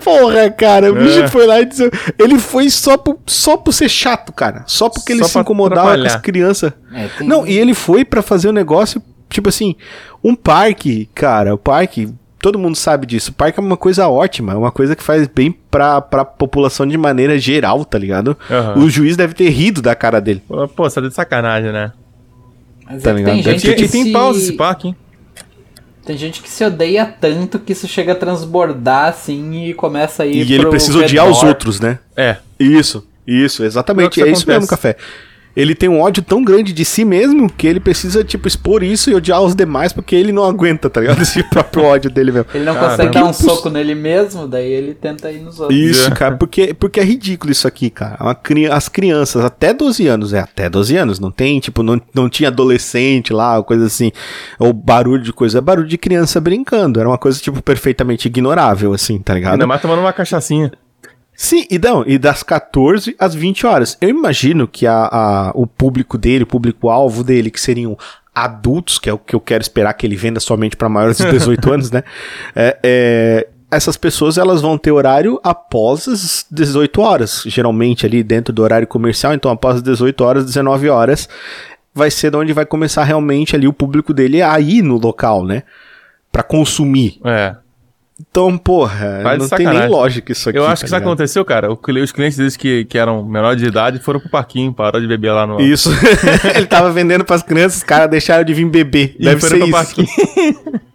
Porra, 0.03 0.51
cara, 0.51 0.91
o 0.93 0.95
bicho 0.95 1.21
É. 1.23 1.29
foi 1.29 1.47
lá 1.47 1.61
e 1.61 1.65
disse. 1.67 1.91
Ele 2.19 2.39
foi 2.39 2.69
só 2.71 2.97
por, 2.97 3.19
só 3.27 3.57
por 3.57 3.73
ser 3.73 3.89
chato, 3.89 4.33
cara. 4.33 4.63
Só 4.67 4.89
porque 4.89 5.13
ele 5.13 5.21
Só 5.23 5.27
se 5.29 5.33
pra 5.35 5.43
incomodava 5.43 5.97
com 5.99 6.05
as 6.05 6.17
crianças. 6.17 6.73
É, 6.93 7.09
tem- 7.19 7.27
Não, 7.27 7.47
e 7.47 7.59
ele 7.59 7.75
foi 7.75 8.05
pra 8.05 8.21
fazer 8.23 8.49
um 8.49 8.53
negócio, 8.53 9.03
tipo 9.31 9.49
assim, 9.49 9.75
um 10.23 10.35
parque, 10.35 11.09
cara, 11.15 11.55
o 11.55 11.59
parque. 11.59 12.09
Todo 12.41 12.59
mundo 12.59 12.77
sabe 12.77 13.07
disso. 13.07 13.31
O 13.31 13.35
parque 13.35 13.59
é 13.59 13.63
uma 13.63 13.77
coisa 13.77 14.07
ótima, 14.07 14.53
é 14.53 14.57
uma 14.57 14.71
coisa 14.71 14.95
que 14.95 15.03
faz 15.03 15.27
bem 15.27 15.51
pra, 15.71 16.03
pra 16.03 16.27
população 16.27 16.87
de 16.87 16.99
maneira 16.99 17.39
geral, 17.39 17.87
tá 17.87 17.97
ligado? 17.99 18.37
Aham. 18.51 18.81
O 18.81 18.91
juiz 18.91 19.17
deve 19.17 19.33
ter 19.33 19.49
rido 19.49 19.81
da 19.81 19.95
cara 19.95 20.21
dele. 20.21 20.43
Pô, 20.47 20.67
você 20.77 21.01
tá 21.01 21.09
de 21.09 21.15
sacanagem, 21.15 21.73
né? 21.73 21.91
Mas 22.87 23.03
tá 23.03 23.13
é 23.13 23.15
que 23.15 23.19
ligado? 23.21 23.35
tem 23.37 23.43
Deve 23.45 23.59
gente 23.59 23.71
E, 23.71 23.75
que 23.77 23.85
e 23.85 23.89
tem 23.89 24.05
se... 24.05 24.13
pausa 24.13 24.39
esse 24.39 24.53
parque, 24.53 24.89
hein? 24.89 24.97
Tem 26.05 26.17
gente 26.19 26.43
que 26.43 26.51
se 26.51 26.63
odeia 26.65 27.07
tanto 27.07 27.59
que 27.59 27.73
isso 27.73 27.89
chega 27.89 28.13
a 28.13 28.15
transbordar 28.15 29.09
assim 29.09 29.65
e 29.69 29.75
começa 29.75 30.23
a 30.25 30.27
ir 30.27 30.47
E 30.47 30.53
ele 30.55 30.67
precisa 30.67 30.99
odiar 30.99 31.27
os 31.27 31.39
redor. 31.39 31.49
outros, 31.49 31.81
né? 31.81 31.99
É. 32.17 32.37
Isso, 32.61 33.07
isso, 33.27 33.65
exatamente. 33.65 34.21
É 34.23 34.29
É 34.29 34.31
isso 34.31 34.47
mesmo, 34.47 34.67
café. 34.67 34.97
Ele 35.57 35.75
tem 35.75 35.89
um 35.89 36.01
ódio 36.01 36.23
tão 36.23 36.43
grande 36.43 36.73
de 36.73 36.85
si 36.85 37.05
mesmo 37.05 37.49
que 37.49 37.67
ele 37.67 37.79
precisa, 37.79 38.25
tipo, 38.25 38.49
expor 38.49 38.83
isso 38.83 39.11
e 39.11 39.15
odiar 39.15 39.41
os 39.43 39.55
demais 39.55 39.93
porque 39.93 40.17
ele 40.17 40.33
não 40.33 40.45
aguenta, 40.45 40.91
tá 40.91 41.01
ligado? 41.01 41.21
Esse 41.23 41.43
próprio 41.45 41.85
ódio 41.85 42.11
dele 42.11 42.33
mesmo. 42.33 42.47
Ele 42.53 42.65
não 42.65 42.75
Caramba. 42.75 42.91
consegue 42.91 43.11
dar 43.15 43.25
um 43.25 43.33
Que 43.33 43.43
imposs- 43.43 43.57
soco 43.57 43.71
nele 43.71 43.95
mesmo, 43.95 44.49
daí 44.49 44.71
ele 44.73 44.95
tenta 44.95 45.31
ir 45.31 45.41
nos 45.41 45.61
outros. 45.61 45.79
Isso, 45.79 46.11
cara, 46.13 46.37
porque, 46.37 46.75
porque 46.75 46.99
é 46.99 47.05
ridículo 47.05 47.53
isso 47.53 47.69
aqui, 47.69 47.89
cara. 47.91 48.17
Uma 48.21 48.37
as 48.75 48.89
crianças, 48.89 49.45
até 49.45 49.73
12 49.73 50.07
anos, 50.07 50.33
é 50.33 50.41
até 50.41 50.69
12 50.69 50.97
anos, 50.97 51.21
não 51.21 51.31
tem, 51.31 51.61
tipo, 51.61 51.83
não, 51.83 52.01
não 52.15 52.29
tinha 52.29 52.49
adolescente 52.49 53.33
lá, 53.33 53.63
coisa 53.63 53.87
assim, 53.87 54.11
ou 54.59 54.73
barulho 54.73 55.23
de 55.23 55.33
coisa, 55.33 55.59
é 55.59 55.61
barulho 55.61 55.87
de 55.89 55.97
criança 55.99 56.41
brincando, 56.41 56.99
era 56.99 57.09
uma 57.09 57.19
coisa, 57.19 57.39
tipo, 57.41 57.63
perfeitamente 57.63 58.27
ignorável, 58.29 58.93
assim, 58.93 59.19
tá 59.19 59.35
ligado? 59.35 59.53
Ainda 59.55 59.67
mais 59.67 59.81
tomando 59.81 60.01
uma 60.01 60.13
cachaçinha. 60.13 60.73
Sim, 61.36 61.66
e, 61.70 61.78
não, 61.78 62.05
e 62.06 62.16
das 62.19 62.43
14 62.43 63.15
às 63.19 63.35
20 63.35 63.66
horas. 63.66 63.97
Eu 64.01 64.09
imagino 64.09 64.69
que 64.69 64.86
a, 64.86 65.09
a- 65.11 65.52
o 65.55 65.66
público 65.66 66.16
dele, 66.16 66.44
o 66.44 66.47
público-alvo 66.47 67.24
dele, 67.24 67.51
que 67.51 67.61
seriam 67.61 67.97
adultos, 68.35 68.98
que 68.98 69.09
é 69.09 69.12
o 69.12 69.19
que 69.19 69.35
eu 69.35 69.40
quero 69.40 69.62
esperar 69.62 69.93
que 69.94 70.06
ele 70.06 70.16
venda 70.16 70.40
somente 70.40 70.77
para 70.77 70.89
maiores 70.89 71.19
de 71.19 71.31
18 71.31 71.70
anos, 71.73 71.90
né? 71.90 72.02
É, 72.55 72.78
é, 72.82 73.48
essas 73.70 73.97
pessoas 73.97 74.39
elas 74.39 74.61
vão 74.61 74.78
ter 74.78 74.93
horário 74.93 75.40
após 75.43 76.06
as 76.09 76.47
18 76.51 77.01
horas, 77.01 77.43
geralmente 77.47 78.06
ali 78.06 78.23
dentro 78.23 78.52
do 78.52 78.62
horário 78.62 78.86
comercial, 78.86 79.35
então 79.35 79.51
após 79.51 79.77
as 79.77 79.82
18 79.82 80.20
horas, 80.23 80.44
19 80.47 80.89
horas, 80.89 81.28
vai 81.93 82.11
ser 82.11 82.31
de 82.31 82.36
onde 82.36 82.52
vai 82.52 82.65
começar 82.66 83.02
realmente 83.05 83.55
ali 83.56 83.66
o 83.69 83.73
público 83.73 84.12
dele 84.15 84.40
a 84.43 84.59
ir 84.61 84.82
no 84.82 84.97
local, 84.98 85.44
né? 85.44 85.62
Pra 86.31 86.43
consumir. 86.43 87.20
É. 87.24 87.55
Então, 88.20 88.57
porra, 88.57 89.20
Tá 89.23 89.36
não 89.36 89.49
tem 89.49 89.66
nem 89.66 89.89
lógica 89.89 90.31
isso 90.31 90.49
aqui. 90.49 90.59
Eu 90.59 90.65
acho 90.65 90.77
tá 90.77 90.78
que 90.81 90.85
isso 90.86 90.95
ligado? 90.95 91.09
aconteceu, 91.09 91.45
cara. 91.45 91.69
Os 91.73 92.12
clientes 92.12 92.36
deles 92.36 92.57
que, 92.57 92.85
que 92.85 92.97
eram 92.97 93.24
menor 93.24 93.57
de 93.57 93.66
idade 93.66 93.99
foram 93.99 94.20
pro 94.20 94.28
parquinho, 94.31 94.73
pararam 94.73 95.01
de 95.01 95.07
beber 95.09 95.32
lá 95.32 95.47
no. 95.47 95.61
Isso. 95.61 95.91
ele 96.55 96.66
tava 96.66 96.93
vendendo 96.93 97.24
pras 97.24 97.43
crianças, 97.43 97.78
os 97.78 97.82
caras 97.82 98.09
deixaram 98.09 98.45
de 98.45 98.55
vir 98.55 98.66
beber. 98.66 99.16
E 99.19 99.24
Deve 99.24 99.41
foram 99.41 99.66
ser 99.66 99.95
pro 99.95 100.03
isso. 100.05 100.15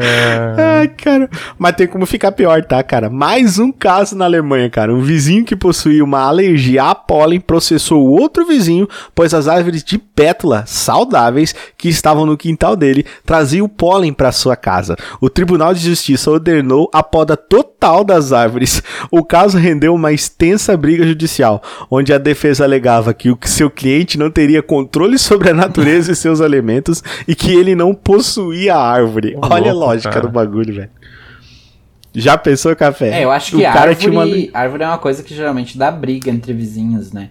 É. 0.00 0.78
Ai, 0.80 0.88
cara. 0.88 1.28
Mas 1.58 1.76
tem 1.76 1.86
como 1.86 2.06
ficar 2.06 2.32
pior, 2.32 2.64
tá, 2.64 2.82
cara? 2.82 3.10
Mais 3.10 3.58
um 3.58 3.72
caso 3.72 4.16
na 4.16 4.24
Alemanha, 4.24 4.70
cara. 4.70 4.94
Um 4.94 5.00
vizinho 5.00 5.44
que 5.44 5.56
possuía 5.56 6.04
uma 6.04 6.20
alergia 6.20 6.84
a 6.84 6.94
pólen 6.94 7.40
processou 7.40 8.06
o 8.06 8.10
outro 8.10 8.46
vizinho, 8.46 8.88
pois 9.14 9.34
as 9.34 9.48
árvores 9.48 9.82
de 9.82 9.98
pétula 9.98 10.64
saudáveis 10.66 11.54
que 11.76 11.88
estavam 11.88 12.26
no 12.26 12.36
quintal 12.36 12.76
dele 12.76 13.04
traziam 13.24 13.66
o 13.66 13.68
pólen 13.68 14.12
para 14.12 14.32
sua 14.32 14.56
casa. 14.56 14.96
O 15.20 15.30
Tribunal 15.30 15.74
de 15.74 15.80
Justiça 15.80 16.30
ordenou 16.30 16.88
a 16.92 17.02
poda 17.02 17.36
total 17.36 18.04
das 18.04 18.32
árvores. 18.32 18.82
O 19.10 19.24
caso 19.24 19.58
rendeu 19.58 19.94
uma 19.94 20.12
extensa 20.12 20.76
briga 20.76 21.06
judicial, 21.06 21.62
onde 21.90 22.12
a 22.12 22.18
defesa 22.18 22.64
alegava 22.64 23.14
que 23.14 23.30
o 23.30 23.38
seu 23.44 23.70
cliente 23.70 24.18
não 24.18 24.30
teria 24.30 24.62
controle 24.62 25.18
sobre 25.18 25.50
a 25.50 25.54
natureza 25.54 26.12
e 26.12 26.16
seus 26.16 26.40
alimentos 26.40 27.02
e 27.26 27.34
que 27.34 27.52
ele 27.52 27.74
não 27.74 27.94
possuía 27.94 28.74
a 28.74 28.90
árvore. 28.90 29.36
Olha 29.40 29.72
louco, 29.72 29.87
lógica 29.92 30.10
cara. 30.10 30.26
do 30.26 30.32
bagulho, 30.32 30.74
velho. 30.74 30.90
Já 32.14 32.36
pensou, 32.38 32.74
café? 32.74 33.20
É, 33.20 33.24
eu 33.24 33.30
acho 33.30 33.56
O 33.56 33.58
que 33.60 33.64
árvore, 33.66 34.10
uma- 34.10 34.24
árvore 34.58 34.82
é 34.82 34.86
uma 34.86 34.98
coisa 34.98 35.22
que 35.22 35.34
geralmente 35.34 35.76
dá 35.78 35.90
briga 35.90 36.30
entre 36.30 36.52
vizinhos, 36.52 37.12
né? 37.12 37.30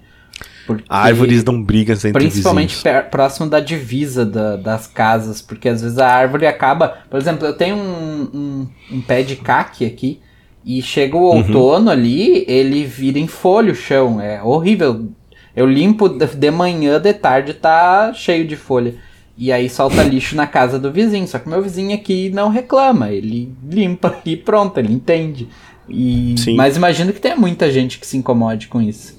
Porque 0.65 0.83
Árvores 0.89 1.43
dão 1.43 1.61
brigas 1.63 2.03
entre 2.03 2.19
Principalmente 2.19 2.75
vizinhos. 2.75 3.05
próximo 3.09 3.49
da 3.49 3.59
divisa 3.61 4.25
da- 4.25 4.57
das 4.57 4.85
casas, 4.85 5.41
porque 5.41 5.69
às 5.69 5.81
vezes 5.81 5.97
a 5.97 6.07
árvore 6.07 6.45
acaba. 6.45 6.97
Por 7.09 7.17
exemplo, 7.19 7.47
eu 7.47 7.53
tenho 7.53 7.75
um, 7.77 8.29
um, 8.33 8.67
um 8.97 9.01
pé 9.01 9.23
de 9.23 9.37
caque 9.37 9.85
aqui, 9.85 10.19
e 10.65 10.81
chega 10.81 11.15
o 11.15 11.21
Uhum. 11.31 11.37
outono 11.37 11.89
ali, 11.89 12.43
ele 12.47 12.83
vira 12.85 13.17
em 13.17 13.27
folha 13.27 13.71
o 13.71 13.75
chão. 13.75 14.19
É 14.19 14.43
horrível. 14.43 15.07
Eu 15.55 15.65
limpo 15.65 16.09
de 16.09 16.27
de 16.27 16.51
manhã, 16.51 16.99
de 16.99 17.13
tarde 17.13 17.53
tá 17.53 18.11
cheio 18.13 18.45
de 18.45 18.57
folha. 18.57 18.95
E 19.37 19.51
aí 19.51 19.69
solta 19.69 20.01
lixo 20.03 20.35
na 20.35 20.47
casa 20.47 20.79
do 20.79 20.91
vizinho. 20.91 21.27
Só 21.27 21.37
que 21.39 21.47
meu 21.47 21.61
vizinho 21.61 21.93
aqui 21.93 22.29
não 22.31 22.49
reclama. 22.49 23.11
Ele 23.11 23.53
limpa 23.69 24.17
e 24.25 24.35
pronto, 24.35 24.79
ele 24.79 24.91
entende. 24.91 25.47
E, 25.87 26.35
Sim. 26.37 26.55
mas 26.55 26.75
imagino 26.75 27.13
que 27.13 27.21
tenha 27.21 27.35
muita 27.35 27.71
gente 27.71 27.99
que 27.99 28.07
se 28.07 28.17
incomode 28.17 28.67
com 28.67 28.81
isso. 28.81 29.15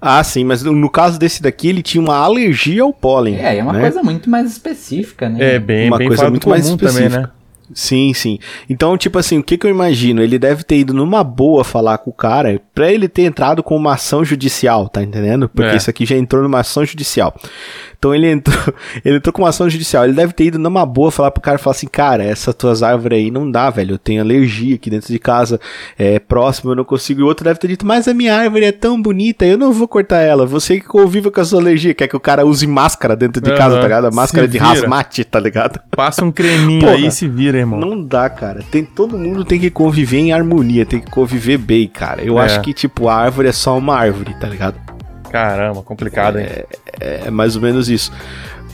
Ah, 0.00 0.22
sim, 0.24 0.42
mas 0.42 0.64
no 0.64 0.90
caso 0.90 1.16
desse 1.16 1.40
daqui, 1.40 1.68
ele 1.68 1.80
tinha 1.80 2.00
uma 2.02 2.16
alergia 2.16 2.82
ao 2.82 2.92
pólen. 2.92 3.36
É, 3.36 3.58
é 3.58 3.62
uma 3.62 3.72
né? 3.72 3.80
coisa 3.82 4.02
muito 4.02 4.28
mais 4.28 4.50
específica, 4.50 5.28
né? 5.28 5.54
É, 5.54 5.58
bem, 5.60 5.86
Uma 5.86 5.98
bem 5.98 6.08
coisa 6.08 6.28
muito 6.28 6.48
mais 6.48 6.64
comum 6.64 6.76
também, 6.76 6.92
específica. 7.06 7.20
né? 7.22 7.30
Sim, 7.74 8.12
sim. 8.12 8.38
Então, 8.68 8.98
tipo 8.98 9.16
assim, 9.18 9.38
o 9.38 9.42
que 9.44 9.56
que 9.56 9.64
eu 9.64 9.70
imagino? 9.70 10.20
Ele 10.20 10.38
deve 10.38 10.64
ter 10.64 10.76
ido 10.78 10.92
numa 10.92 11.22
boa 11.22 11.62
falar 11.64 11.98
com 11.98 12.10
o 12.10 12.12
cara 12.12 12.60
pra 12.74 12.90
ele 12.92 13.08
ter 13.08 13.22
entrado 13.22 13.62
com 13.62 13.76
uma 13.76 13.94
ação 13.94 14.24
judicial, 14.24 14.88
tá 14.88 15.02
entendendo? 15.02 15.48
Porque 15.48 15.70
É. 15.70 15.76
isso 15.76 15.88
aqui 15.88 16.04
já 16.04 16.16
entrou 16.16 16.42
numa 16.42 16.60
ação 16.60 16.84
judicial. 16.84 17.32
Então 18.02 18.12
ele 18.12 18.26
entrou, 18.28 18.56
ele 19.04 19.18
entrou 19.18 19.32
com 19.32 19.42
uma 19.42 19.50
ação 19.50 19.70
judicial. 19.70 20.02
Ele 20.02 20.12
deve 20.12 20.32
ter 20.32 20.46
ido 20.46 20.58
numa 20.58 20.84
boa 20.84 21.12
falar 21.12 21.30
pro 21.30 21.40
cara 21.40 21.56
falar 21.56 21.76
assim: 21.76 21.86
Cara, 21.86 22.24
essas 22.24 22.52
tuas 22.52 22.82
árvores 22.82 23.16
aí 23.16 23.30
não 23.30 23.48
dá, 23.48 23.70
velho. 23.70 23.94
Eu 23.94 23.98
tenho 23.98 24.20
alergia 24.20 24.74
aqui 24.74 24.90
dentro 24.90 25.06
de 25.12 25.20
casa, 25.20 25.60
é 25.96 26.18
próximo, 26.18 26.72
eu 26.72 26.74
não 26.74 26.84
consigo. 26.84 27.20
E 27.20 27.22
o 27.22 27.26
outro 27.26 27.44
deve 27.44 27.60
ter 27.60 27.68
dito: 27.68 27.86
Mas 27.86 28.08
a 28.08 28.12
minha 28.14 28.34
árvore 28.36 28.64
é 28.64 28.72
tão 28.72 29.00
bonita, 29.00 29.46
eu 29.46 29.56
não 29.56 29.72
vou 29.72 29.86
cortar 29.86 30.18
ela. 30.18 30.44
Você 30.44 30.80
que 30.80 30.86
convive 30.86 31.30
com 31.30 31.40
a 31.40 31.44
sua 31.44 31.60
alergia, 31.60 31.94
quer 31.94 32.08
que 32.08 32.16
o 32.16 32.20
cara 32.20 32.44
use 32.44 32.66
máscara 32.66 33.14
dentro 33.14 33.40
de 33.40 33.50
casa, 33.50 33.74
Aham. 33.74 33.76
tá 33.76 33.82
ligado? 33.82 34.12
Máscara 34.12 34.48
de 34.48 34.58
rasmate, 34.58 35.22
tá 35.24 35.38
ligado? 35.38 35.78
Passa 35.94 36.24
um 36.24 36.32
creminho 36.32 36.80
Porra. 36.80 36.94
aí 36.94 37.06
e 37.06 37.10
se 37.12 37.28
vira, 37.28 37.58
irmão. 37.58 37.78
Não 37.78 38.02
dá, 38.02 38.28
cara. 38.28 38.64
Tem, 38.68 38.84
todo 38.84 39.16
mundo 39.16 39.44
tem 39.44 39.60
que 39.60 39.70
conviver 39.70 40.18
em 40.18 40.32
harmonia, 40.32 40.84
tem 40.84 40.98
que 40.98 41.08
conviver 41.08 41.56
bem, 41.56 41.86
cara. 41.86 42.20
Eu 42.24 42.36
É. 42.40 42.46
acho 42.46 42.60
que, 42.62 42.74
tipo, 42.74 43.06
a 43.06 43.14
árvore 43.14 43.46
é 43.46 43.52
só 43.52 43.78
uma 43.78 43.94
árvore, 43.96 44.34
tá 44.40 44.48
ligado? 44.48 44.74
Caramba, 45.32 45.82
complicado, 45.82 46.38
hein? 46.38 46.46
É 47.00 47.30
mais 47.30 47.56
ou 47.56 47.62
menos 47.62 47.88
isso. 47.88 48.12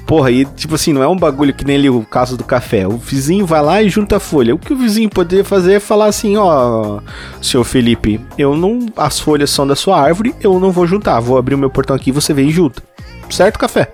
Porra, 0.08 0.30
e 0.30 0.44
tipo 0.44 0.74
assim, 0.74 0.92
não 0.92 1.02
é 1.02 1.06
um 1.06 1.16
bagulho 1.16 1.52
que 1.52 1.66
nem 1.66 1.76
ali 1.76 1.90
o 1.90 2.02
caso 2.02 2.34
do 2.36 2.42
café. 2.42 2.86
O 2.86 2.96
vizinho 2.96 3.44
vai 3.44 3.62
lá 3.62 3.82
e 3.82 3.90
junta 3.90 4.16
a 4.16 4.20
folha. 4.20 4.54
O 4.54 4.58
que 4.58 4.72
o 4.72 4.76
vizinho 4.76 5.08
poderia 5.10 5.44
fazer 5.44 5.74
é 5.74 5.80
falar 5.80 6.06
assim, 6.06 6.36
ó, 6.36 7.00
senhor 7.42 7.62
Felipe, 7.62 8.18
eu 8.38 8.56
não. 8.56 8.86
As 8.96 9.20
folhas 9.20 9.50
são 9.50 9.66
da 9.66 9.76
sua 9.76 10.00
árvore, 10.00 10.34
eu 10.40 10.58
não 10.58 10.72
vou 10.72 10.86
juntar. 10.86 11.20
Vou 11.20 11.36
abrir 11.36 11.54
o 11.54 11.58
meu 11.58 11.68
portão 11.68 11.94
aqui 11.94 12.08
e 12.08 12.12
você 12.12 12.32
vem 12.32 12.48
e 12.48 12.50
junta. 12.50 12.82
Certo, 13.28 13.58
café? 13.58 13.92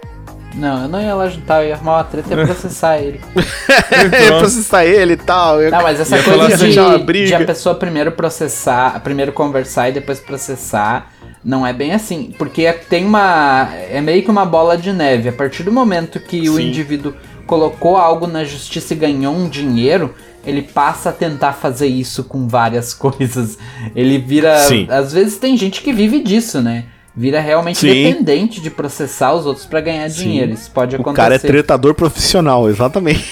Não, 0.54 0.82
eu 0.82 0.88
não 0.88 1.02
ia 1.02 1.14
lá 1.14 1.28
juntar, 1.28 1.62
eu 1.62 1.70
ia 1.70 1.74
arrumar 1.74 1.96
uma 1.96 2.04
treta 2.04 2.32
e 2.32 2.38
ia 2.38 2.46
processar 2.46 2.98
ele. 2.98 3.20
é, 3.90 4.38
processar 4.38 4.84
ele 4.84 5.14
e 5.14 5.16
tal. 5.16 5.60
Eu... 5.60 5.70
Não, 5.72 5.82
mas 5.82 5.98
essa 5.98 6.16
Ia 6.16 6.22
coisa 6.22 6.54
assim, 6.54 6.70
de, 6.70 7.04
briga. 7.04 7.26
de 7.26 7.34
a 7.34 7.44
pessoa 7.44 7.74
primeiro 7.74 8.12
processar, 8.12 9.00
primeiro 9.00 9.32
conversar 9.32 9.88
e 9.88 9.92
depois 9.92 10.20
processar, 10.20 11.10
não 11.44 11.66
é 11.66 11.72
bem 11.72 11.92
assim. 11.92 12.32
Porque 12.38 12.72
tem 12.88 13.04
uma. 13.04 13.68
É 13.90 14.00
meio 14.00 14.22
que 14.22 14.30
uma 14.30 14.44
bola 14.46 14.76
de 14.78 14.92
neve. 14.92 15.28
A 15.28 15.32
partir 15.32 15.62
do 15.62 15.70
momento 15.72 16.18
que 16.18 16.48
o 16.48 16.56
Sim. 16.56 16.68
indivíduo 16.68 17.14
colocou 17.46 17.96
algo 17.96 18.26
na 18.26 18.44
justiça 18.44 18.94
e 18.94 18.96
ganhou 18.96 19.34
um 19.34 19.48
dinheiro, 19.48 20.14
ele 20.46 20.62
passa 20.62 21.10
a 21.10 21.12
tentar 21.12 21.52
fazer 21.52 21.86
isso 21.86 22.24
com 22.24 22.48
várias 22.48 22.94
coisas. 22.94 23.58
Ele 23.94 24.18
vira. 24.18 24.58
Sim. 24.60 24.86
Às 24.88 25.12
vezes 25.12 25.36
tem 25.38 25.56
gente 25.56 25.82
que 25.82 25.92
vive 25.92 26.20
disso, 26.20 26.60
né? 26.62 26.84
Vira 27.16 27.40
realmente 27.40 27.78
Sim. 27.78 27.88
dependente 27.88 28.60
de 28.60 28.70
processar 28.70 29.34
os 29.34 29.46
outros 29.46 29.66
pra 29.66 29.80
ganhar 29.80 30.08
Sim. 30.10 30.24
dinheiro. 30.24 30.52
Isso 30.52 30.70
pode 30.70 30.96
O 30.96 31.00
acontecer. 31.00 31.22
cara 31.22 31.34
é 31.36 31.38
tretador 31.38 31.94
profissional, 31.94 32.68
exatamente. 32.68 33.24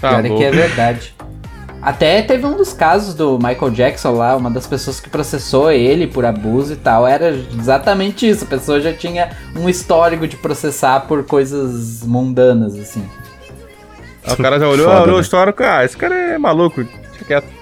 Tá 0.00 0.20
Pior 0.20 0.24
é 0.24 0.28
que 0.36 0.44
é 0.44 0.50
verdade. 0.50 1.14
Até 1.86 2.20
teve 2.20 2.44
um 2.44 2.56
dos 2.56 2.72
casos 2.72 3.14
do 3.14 3.38
Michael 3.38 3.70
Jackson 3.70 4.10
lá, 4.10 4.34
uma 4.34 4.50
das 4.50 4.66
pessoas 4.66 4.98
que 4.98 5.08
processou 5.08 5.70
ele 5.70 6.08
por 6.08 6.24
abuso 6.24 6.72
e 6.72 6.76
tal, 6.76 7.06
era 7.06 7.28
exatamente 7.28 8.28
isso. 8.28 8.42
A 8.42 8.46
pessoa 8.48 8.80
já 8.80 8.92
tinha 8.92 9.30
um 9.54 9.68
histórico 9.68 10.26
de 10.26 10.36
processar 10.36 11.06
por 11.06 11.22
coisas 11.22 12.02
mundanas, 12.02 12.74
assim. 12.74 13.08
O 14.28 14.36
cara 14.36 14.58
já 14.58 14.68
olhou, 14.68 14.88
Foda, 14.88 15.02
olhou 15.02 15.14
né? 15.14 15.20
o 15.20 15.20
histórico, 15.20 15.62
ah, 15.62 15.84
esse 15.84 15.96
cara 15.96 16.12
é 16.12 16.36
maluco, 16.36 16.82
deixa 16.82 17.24
quieto. 17.24 17.55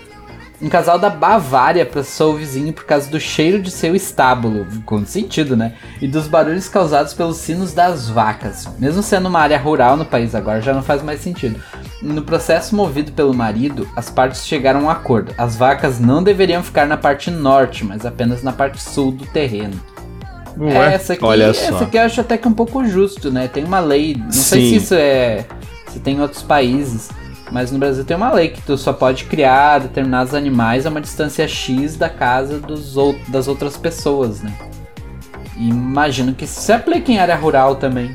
Um 0.65 0.71
casal 0.71 0.99
da 0.99 1.11
Bavária 1.11 1.85
processou 1.85 2.33
o 2.33 2.37
vizinho 2.39 2.73
por 2.73 2.87
causa 2.87 3.11
do 3.11 3.21
cheiro 3.21 3.61
de 3.61 3.71
seu 3.71 3.95
estábulo, 3.95 4.67
com 4.87 5.05
sentido, 5.05 5.55
né? 5.55 5.75
E 6.01 6.09
dos 6.09 6.27
barulhos 6.27 6.71
causados 6.71 7.13
pelos 7.13 7.37
sinos 7.37 7.75
das 7.75 8.09
vacas. 8.09 8.67
Mesmo 8.79 9.03
sendo 9.03 9.29
uma 9.29 9.41
área 9.41 9.59
rural 9.59 9.95
no 9.95 10.07
país 10.07 10.35
agora, 10.35 10.63
já 10.63 10.73
não 10.73 10.83
faz 10.83 11.03
mais 11.03 11.21
sentido. 11.21 11.61
No 12.01 12.23
processo 12.23 12.75
movido 12.75 13.13
pelo 13.13 13.35
marido, 13.35 13.87
as 13.95 14.09
partes 14.09 14.47
chegaram 14.47 14.81
a 14.81 14.83
um 14.85 14.91
acordo. 14.91 15.35
As 15.37 15.55
vacas 15.55 16.01
não 16.01 16.23
deveriam 16.23 16.63
ficar 16.63 16.87
na 16.87 16.97
parte 16.97 17.31
norte, 17.31 17.85
mas 17.85 18.07
apenas 18.07 18.43
na 18.43 18.51
parte 18.51 18.83
sul 18.83 19.13
do 19.13 19.27
terreno. 19.27 19.79
É, 20.59 20.79
Ué, 20.79 20.95
essa 20.95 21.13
aqui, 21.13 21.25
olha 21.27 21.53
só. 21.53 21.61
essa 21.61 21.85
aqui 21.85 21.99
eu 21.99 22.03
acho 22.03 22.23
até 22.23 22.39
que 22.39 22.49
é 22.49 22.51
um 22.51 22.55
pouco 22.55 22.83
justo, 22.87 23.31
né? 23.31 23.49
Tem 23.49 23.65
uma 23.65 23.81
lei, 23.81 24.17
não 24.17 24.33
sei 24.33 24.63
Sim. 24.63 24.69
se 24.71 24.77
isso 24.77 24.95
é. 24.95 25.45
se 25.89 26.01
tem 26.01 26.17
em 26.17 26.21
outros 26.23 26.43
países, 26.43 27.11
mas 27.51 27.71
no 27.71 27.79
Brasil 27.79 28.05
tem 28.05 28.17
uma 28.17 28.33
lei 28.33 28.49
que 28.49 28.63
tu 28.63 28.77
só 28.77 28.93
pode 28.93 29.25
criar 29.25 29.81
determinados 29.81 30.35
animais 30.35 30.87
a 30.87 30.91
uma 30.91 31.01
distância 31.01 31.47
X 31.47 31.97
da 31.97 32.09
casa 32.09 32.59
dos 32.59 32.97
ou, 32.97 33.15
das 33.29 33.49
outras 33.49 33.77
pessoas, 33.77 34.43
né? 34.43 34.53
Imagino 35.57 36.35
que 36.35 36.47
se 36.47 36.73
aplica 36.73 37.13
em 37.13 37.19
área 37.19 37.37
rural 37.37 37.77
também. 37.77 38.15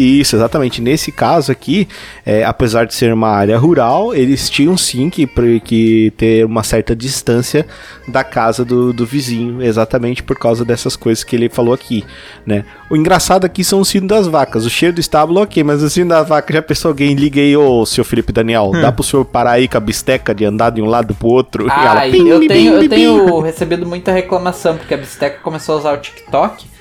Isso, 0.00 0.36
exatamente. 0.36 0.80
Nesse 0.80 1.12
caso 1.12 1.52
aqui, 1.52 1.86
é, 2.24 2.44
apesar 2.44 2.86
de 2.86 2.94
ser 2.94 3.12
uma 3.12 3.28
área 3.28 3.58
rural, 3.58 4.14
eles 4.14 4.48
tinham 4.48 4.76
sim 4.76 5.10
que, 5.10 5.26
que 5.60 6.12
ter 6.16 6.46
uma 6.46 6.62
certa 6.62 6.96
distância 6.96 7.66
da 8.08 8.24
casa 8.24 8.64
do, 8.64 8.92
do 8.92 9.04
vizinho, 9.04 9.62
exatamente 9.62 10.22
por 10.22 10.38
causa 10.38 10.64
dessas 10.64 10.96
coisas 10.96 11.22
que 11.22 11.36
ele 11.36 11.48
falou 11.48 11.74
aqui, 11.74 12.04
né? 12.46 12.64
O 12.88 12.96
engraçado 12.96 13.44
aqui 13.44 13.62
são 13.62 13.80
os 13.80 13.88
sinos 13.88 14.08
das 14.08 14.26
vacas. 14.26 14.64
O 14.64 14.70
cheiro 14.70 14.94
do 14.94 15.00
estábulo, 15.00 15.42
ok, 15.42 15.62
mas 15.62 15.82
o 15.82 15.90
sino 15.90 16.08
das 16.08 16.28
vacas, 16.28 16.54
já 16.54 16.62
pensou 16.62 16.88
alguém 16.88 17.14
liga 17.14 17.40
aí, 17.40 17.56
ô, 17.56 17.84
seu 17.84 18.04
Felipe 18.04 18.32
Daniel, 18.32 18.70
dá 18.72 18.90
pro 18.90 19.04
senhor 19.04 19.24
parar 19.24 19.52
aí 19.52 19.68
com 19.68 19.76
a 19.76 19.80
bisteca 19.80 20.34
de 20.34 20.44
andar 20.44 20.70
de 20.70 20.80
um 20.80 20.86
lado 20.86 21.14
pro 21.14 21.28
outro? 21.28 21.66
E 21.66 21.70
ela, 21.70 22.08
eu 22.08 22.12
bim, 22.12 22.24
tenho, 22.24 22.48
bim, 22.48 22.66
eu 22.66 22.80
bim. 22.80 22.88
tenho 22.88 23.40
recebido 23.40 23.86
muita 23.86 24.12
reclamação, 24.12 24.76
porque 24.76 24.94
a 24.94 24.96
Bisteca 24.96 25.38
começou 25.42 25.76
a 25.76 25.78
usar 25.78 25.94
o 25.94 25.98
TikTok. 25.98 26.79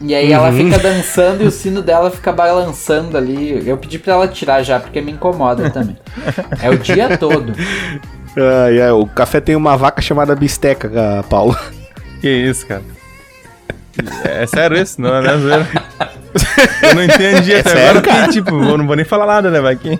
E 0.00 0.14
aí 0.14 0.30
ela 0.32 0.50
Uhum. 0.50 0.56
fica 0.56 0.78
dançando 0.78 1.42
e 1.42 1.46
o 1.46 1.50
sino 1.50 1.80
dela 1.82 2.10
fica 2.10 2.30
balançando 2.32 3.16
ali. 3.16 3.66
Eu 3.66 3.78
pedi 3.78 3.98
pra 3.98 4.12
ela 4.14 4.28
tirar 4.28 4.62
já, 4.62 4.78
porque 4.78 5.00
me 5.00 5.12
incomoda 5.12 5.70
também. 5.70 5.96
É 6.62 6.68
o 6.70 6.76
dia 6.78 7.16
todo. 7.16 7.52
Ai, 8.36 8.80
ai, 8.82 8.90
o 8.90 9.06
café 9.06 9.40
tem 9.40 9.56
uma 9.56 9.76
vaca 9.76 10.02
chamada 10.02 10.34
bisteca, 10.36 10.90
ah, 10.94 11.22
Paulo. 11.22 11.56
Que 12.20 12.28
isso, 12.28 12.66
cara? 12.66 12.82
É 14.24 14.46
sério 14.46 14.76
isso? 14.80 15.00
Não, 15.00 15.10
não 15.22 15.30
é 15.30 15.38
zoeira. 15.38 15.68
Eu 16.82 16.94
não 16.94 17.02
entendi 17.04 17.54
até 17.54 17.70
sério, 17.70 17.98
agora, 18.00 18.16
porque, 18.18 18.32
tipo, 18.32 18.50
eu 18.50 18.76
não 18.76 18.86
vou 18.86 18.94
nem 18.96 19.04
falar 19.04 19.26
nada, 19.26 19.50
né? 19.50 19.60
Vai 19.60 19.76
que, 19.76 19.98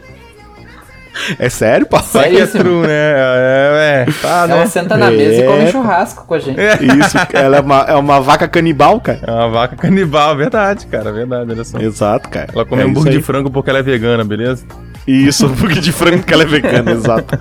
É 1.39 1.49
sério, 1.49 1.87
Paulo? 1.87 2.07
que 2.07 2.37
é 2.37 2.47
true, 2.47 2.87
né? 2.87 2.89
É, 2.93 4.05
é, 4.09 4.13
tá, 4.21 4.47
Ela 4.49 4.57
né? 4.61 4.67
senta 4.67 4.97
na 4.97 5.11
mesa 5.11 5.43
e 5.43 5.47
come 5.47 5.63
É. 5.65 5.73
churrasco 5.73 6.25
com 6.27 6.35
a 6.35 6.39
gente. 6.39 6.59
Isso, 6.61 7.17
ela 7.33 7.57
é 7.57 7.61
uma, 7.61 7.81
é 7.89 7.95
uma 7.95 8.21
vaca 8.21 8.47
canibal, 8.47 9.01
cara. 9.01 9.21
É 9.27 9.31
uma 9.31 9.49
vaca 9.49 9.77
canibal, 9.77 10.37
verdade, 10.37 10.87
cara, 10.87 11.13
verdade, 11.13 11.51
olha 11.51 11.65
só. 11.65 11.79
Exato, 11.79 12.29
cara. 12.29 12.49
Ela 12.55 12.65
come 12.65 12.83
É 12.83 12.85
hambúrguer 12.85 13.13
de 13.13 13.23
frango 13.23 13.51
porque 13.51 13.71
ela 13.71 13.79
é 13.79 13.83
vegana, 13.83 14.25
beleza? 14.25 14.65
Isso, 15.07 15.47
hambúrguer 15.47 15.81
de 15.81 15.93
frango 15.93 16.23
que 16.23 16.35
ela 16.35 16.43
é 16.43 16.47
vegana, 16.47 16.91
exato. 16.93 17.37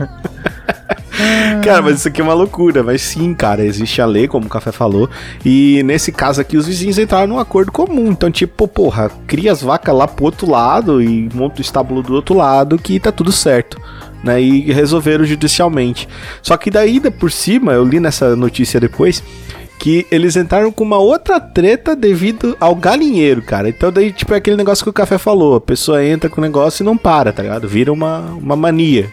Cara, 1.63 1.81
mas 1.81 1.99
isso 1.99 2.07
aqui 2.07 2.21
é 2.21 2.23
uma 2.23 2.33
loucura. 2.33 2.83
Mas 2.83 3.01
sim, 3.01 3.33
cara, 3.33 3.63
existe 3.63 4.01
a 4.01 4.05
lei, 4.05 4.27
como 4.27 4.45
o 4.45 4.49
Café 4.49 4.71
falou. 4.71 5.09
E 5.43 5.81
nesse 5.83 6.11
caso 6.11 6.41
aqui, 6.41 6.57
os 6.57 6.67
vizinhos 6.67 6.97
entraram 6.97 7.27
num 7.27 7.39
acordo 7.39 7.71
comum. 7.71 8.11
Então, 8.11 8.29
tipo, 8.31 8.67
porra, 8.67 9.09
cria 9.27 9.51
as 9.51 9.61
vacas 9.61 9.95
lá 9.95 10.07
pro 10.07 10.25
outro 10.25 10.49
lado 10.49 11.01
e 11.01 11.29
monta 11.33 11.59
o 11.59 11.61
estábulo 11.61 12.01
do 12.01 12.13
outro 12.13 12.35
lado 12.35 12.77
que 12.77 12.99
tá 12.99 13.11
tudo 13.11 13.31
certo. 13.31 13.79
Né, 14.23 14.41
e 14.41 14.71
resolveram 14.71 15.23
judicialmente. 15.23 16.09
Só 16.41 16.57
que 16.57 16.71
daí, 16.71 16.99
por 17.11 17.31
cima, 17.31 17.73
eu 17.73 17.85
li 17.85 17.99
nessa 17.99 18.35
notícia 18.35 18.79
depois, 18.79 19.21
que 19.77 20.07
eles 20.09 20.35
entraram 20.35 20.71
com 20.71 20.83
uma 20.83 20.97
outra 20.97 21.39
treta 21.39 21.95
devido 21.95 22.57
ao 22.59 22.73
galinheiro, 22.73 23.43
cara. 23.43 23.69
Então 23.69 23.91
daí, 23.91 24.11
tipo, 24.11 24.33
é 24.33 24.37
aquele 24.37 24.57
negócio 24.57 24.83
que 24.83 24.89
o 24.89 24.93
Café 24.93 25.19
falou. 25.19 25.53
A 25.55 25.61
pessoa 25.61 26.03
entra 26.03 26.27
com 26.27 26.41
o 26.41 26.43
negócio 26.43 26.81
e 26.81 26.85
não 26.85 26.97
para, 26.97 27.31
tá 27.31 27.43
ligado? 27.43 27.67
Vira 27.67 27.93
uma, 27.93 28.21
uma 28.31 28.55
mania. 28.55 29.11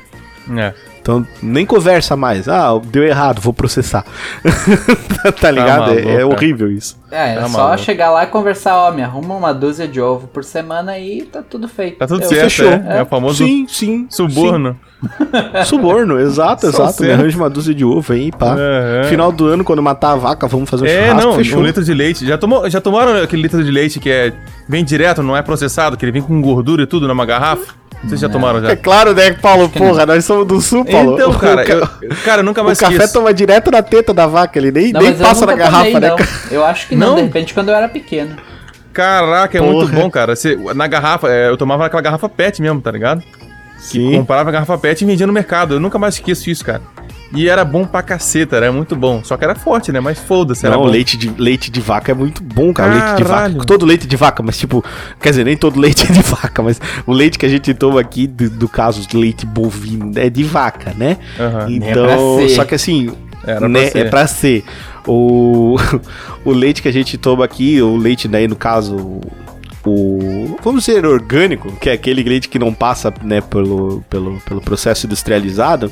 É. 0.57 0.73
Então, 1.03 1.27
nem 1.43 1.67
conversa 1.67 2.17
mais. 2.17 2.49
Ah, 2.49 2.71
deu 2.85 3.03
errado, 3.03 3.41
vou 3.41 3.53
processar. 3.53 4.05
tá 5.41 5.51
ligado? 5.51 5.91
É- 5.91 5.95
maluco, 5.95 6.09
é, 6.09 6.13
cara. 6.15 6.27
horrível 6.29 6.71
isso. 6.71 6.97
É, 7.11 7.33
é 7.33 7.35
Tá 7.41 7.49
só 7.49 7.59
maluco. 7.59 7.79
chegar 7.83 8.11
lá 8.13 8.23
e 8.23 8.29
conversar, 8.29 8.77
ó, 8.77 8.93
me 8.93 9.03
arruma 9.03 9.35
uma 9.35 9.53
dúzia 9.53 9.89
de 9.89 10.01
ovo 10.01 10.29
por 10.29 10.45
semana 10.45 10.97
e 11.01 11.23
tá 11.23 11.43
tudo 11.43 11.67
feito. 11.69 11.99
Tá 11.99 12.07
tudo 12.07 12.23
Eu- 12.23 12.29
certo, 12.29 12.43
fechou. 12.43 12.69
é. 12.71 12.99
É 12.99 13.03
o 13.03 13.07
famoso 13.07 13.45
Sim, 13.45 13.67
sim. 13.69 14.07
suborno. 14.09 14.79
sim. 15.03 15.65
Suborno, 15.65 16.21
exato, 16.21 16.63
Só 16.71 16.85
exato. 16.85 17.03
Me 17.03 17.09
certo. 17.09 17.21
arranja 17.21 17.37
uma 17.37 17.51
dúzia 17.51 17.75
de 17.75 17.85
ovo 17.85 18.13
aí, 18.13 18.31
pá. 18.31 18.53
Aham. 18.55 19.05
Final 19.09 19.33
do 19.33 19.47
ano, 19.49 19.65
quando 19.65 19.83
matar 19.83 20.13
a 20.13 20.17
vaca, 20.17 20.47
vamos 20.47 20.71
fazer 20.71 20.85
um 20.85 20.87
É, 20.89 21.09
churrasco, 21.09 21.29
não, 21.31 21.37
fechou. 21.37 21.59
um 21.61 21.65
litro 21.65 21.85
de 21.85 21.93
leite. 21.95 22.25
Já, 22.25 22.39
tomou, 22.39 22.71
já 22.71 22.81
tomaram 22.81 23.21
aquele 23.23 23.43
litro 23.43 23.63
de 23.65 23.71
leite 23.73 23.99
que 23.99 24.09
é 24.09 24.33
vem 24.69 24.85
direto, 24.85 25.21
não 25.23 25.37
é 25.37 25.43
processado, 25.43 25.97
que 25.97 26.05
ele 26.05 26.13
vem 26.13 26.23
com 26.23 26.41
gordura 26.41 26.85
e 26.85 26.87
tudo 26.87 27.09
numa 27.09 27.27
garrafa? 27.27 27.75
Vocês 28.05 28.21
já 28.21 28.29
tomaram 28.29 28.59
É 28.59 28.71
já? 28.71 28.77
claro, 28.77 29.15
né, 29.15 29.31
Paulo? 29.33 29.69
Porra, 29.69 30.05
nós 30.05 30.25
somos 30.25 30.47
do 30.47 30.61
sul, 30.61 30.85
Paulo. 30.85 31.15
Então, 31.15 31.31
O 31.31 31.39
cara, 31.39 31.65
ca- 31.65 31.75
eu, 32.03 32.17
cara, 32.25 32.41
eu 32.41 32.45
nunca 32.45 32.61
O 32.61 32.65
mais 32.65 32.79
café 32.79 32.95
esqueço. 32.95 33.13
toma 33.13 33.33
direto 33.33 33.71
na 33.71 33.81
teta 33.83 34.13
da 34.13 34.27
vaca, 34.27 34.59
ele 34.59 34.73
nem, 34.73 34.93
Não, 34.93 35.01
nem 35.01 35.15
passa 35.15 35.47
na 35.47 35.55
garrafa, 35.55 35.85
tomei, 35.85 36.01
né? 36.01 36.09
não. 36.09 36.17
Eu 36.51 36.65
acho 36.65 36.89
que 36.89 36.97
não, 36.97 37.09
Não? 37.11 37.15
de 37.17 37.23
repente, 37.23 37.55
quando 37.55 37.69
eu 37.69 37.75
era 37.77 37.89
pequeno. 37.89 38.37
Caraca, 38.93 39.57
é 39.57 39.61
Porra. 39.61 39.73
muito 39.73 39.93
bom, 39.93 40.11
cara. 40.11 40.35
Você, 40.37 40.57
na 40.75 40.87
garrafa, 40.87 41.29
é, 41.31 41.49
eu 41.49 41.57
tomava 41.57 41.87
aquela 41.87 42.03
garrafa 42.03 42.29
PET 42.29 42.61
mesmo, 42.61 42.81
tá 42.81 42.91
ligado? 42.91 43.23
Sim. 43.79 44.17
Comprava 44.19 44.49
a 44.49 44.53
garrafa 44.53 44.77
PET 44.79 45.03
e 45.03 45.07
vendia 45.07 45.27
no 45.27 45.33
mercado. 45.33 45.75
Eu 45.75 45.81
nunca 45.81 45.99
mais 45.99 46.15
esqueço 46.15 46.51
isso, 46.51 46.65
cara. 46.65 46.83
E 47.35 47.49
era 47.49 47.65
bom 47.65 47.85
pra 47.87 48.03
caceta, 48.03 48.57
era 48.57 48.71
muito 48.71 48.95
bom. 48.95 49.23
Só 49.25 49.37
que 49.37 49.45
era 49.45 49.55
forte, 49.55 49.91
né? 49.91 50.01
Mas 50.01 50.19
foda-se, 50.19 50.67
era 50.67 50.75
Não, 50.77 50.83
bom. 50.83 50.89
leite 50.89 51.17
de, 51.17 51.31
leite 51.39 51.71
de 51.71 51.81
vaca 51.81 52.13
é 52.13 52.15
muito 52.15 52.43
bom, 52.43 52.73
cara. 52.73 52.93
Leite 52.93 53.17
de 53.17 53.25
Caralho. 53.25 53.55
vaca. 53.55 53.67
Todo 53.67 53.87
leite 53.87 54.07
de 54.07 54.17
vaca, 54.17 54.43
mas 54.43 54.59
tipo, 54.59 54.85
quer 55.21 55.31
dizer, 55.31 55.45
nem 55.45 55.57
todo 55.57 55.79
leite 55.81 56.05
é 56.09 56.13
de 56.13 56.21
vaca, 56.23 56.63
mas 56.63 56.81
o 57.07 57.13
leite 57.13 57.39
que 57.39 57.47
a 57.47 57.49
gente 57.49 57.73
toma 57.73 58.01
aqui, 58.01 58.27
do, 58.27 58.51
do 58.51 58.69
caso 58.69 59.07
de 59.07 59.17
leite 59.17 59.47
bovino, 59.47 60.13
é 60.17 60.29
de 60.29 60.45
vaca, 60.45 60.93
né? 60.97 61.17
Aham. 61.41 61.67
Então, 61.71 62.05
É 62.41 62.47
pra 62.47 62.49
só 62.55 62.65
que 62.65 62.75
assim, 62.75 63.11
Era 63.47 63.61
pra 63.61 63.69
né, 63.69 63.87
ser. 63.89 63.99
é 63.99 64.05
pra 64.11 64.27
ser. 64.27 64.65
O, 65.07 65.77
o 66.45 66.53
leite 66.53 66.83
que 66.83 66.89
a 66.89 66.93
gente 66.93 67.17
toma 67.17 67.45
aqui, 67.45 67.81
o 67.81 67.97
leite, 67.97 68.29
né, 68.29 68.47
no 68.47 68.55
caso, 68.57 69.21
o 69.85 70.57
vamos 70.63 70.85
dizer 70.85 71.05
orgânico, 71.05 71.73
que 71.81 71.91
é 71.91 71.93
aquele 71.95 72.23
leite 72.23 72.49
que 72.49 72.59
não 72.59 72.73
passa, 72.73 73.13
né, 73.23 73.41
pelo, 73.41 74.03
pelo, 74.09 74.39
pelo 74.47 74.61
processo 74.61 75.07
industrializado, 75.07 75.91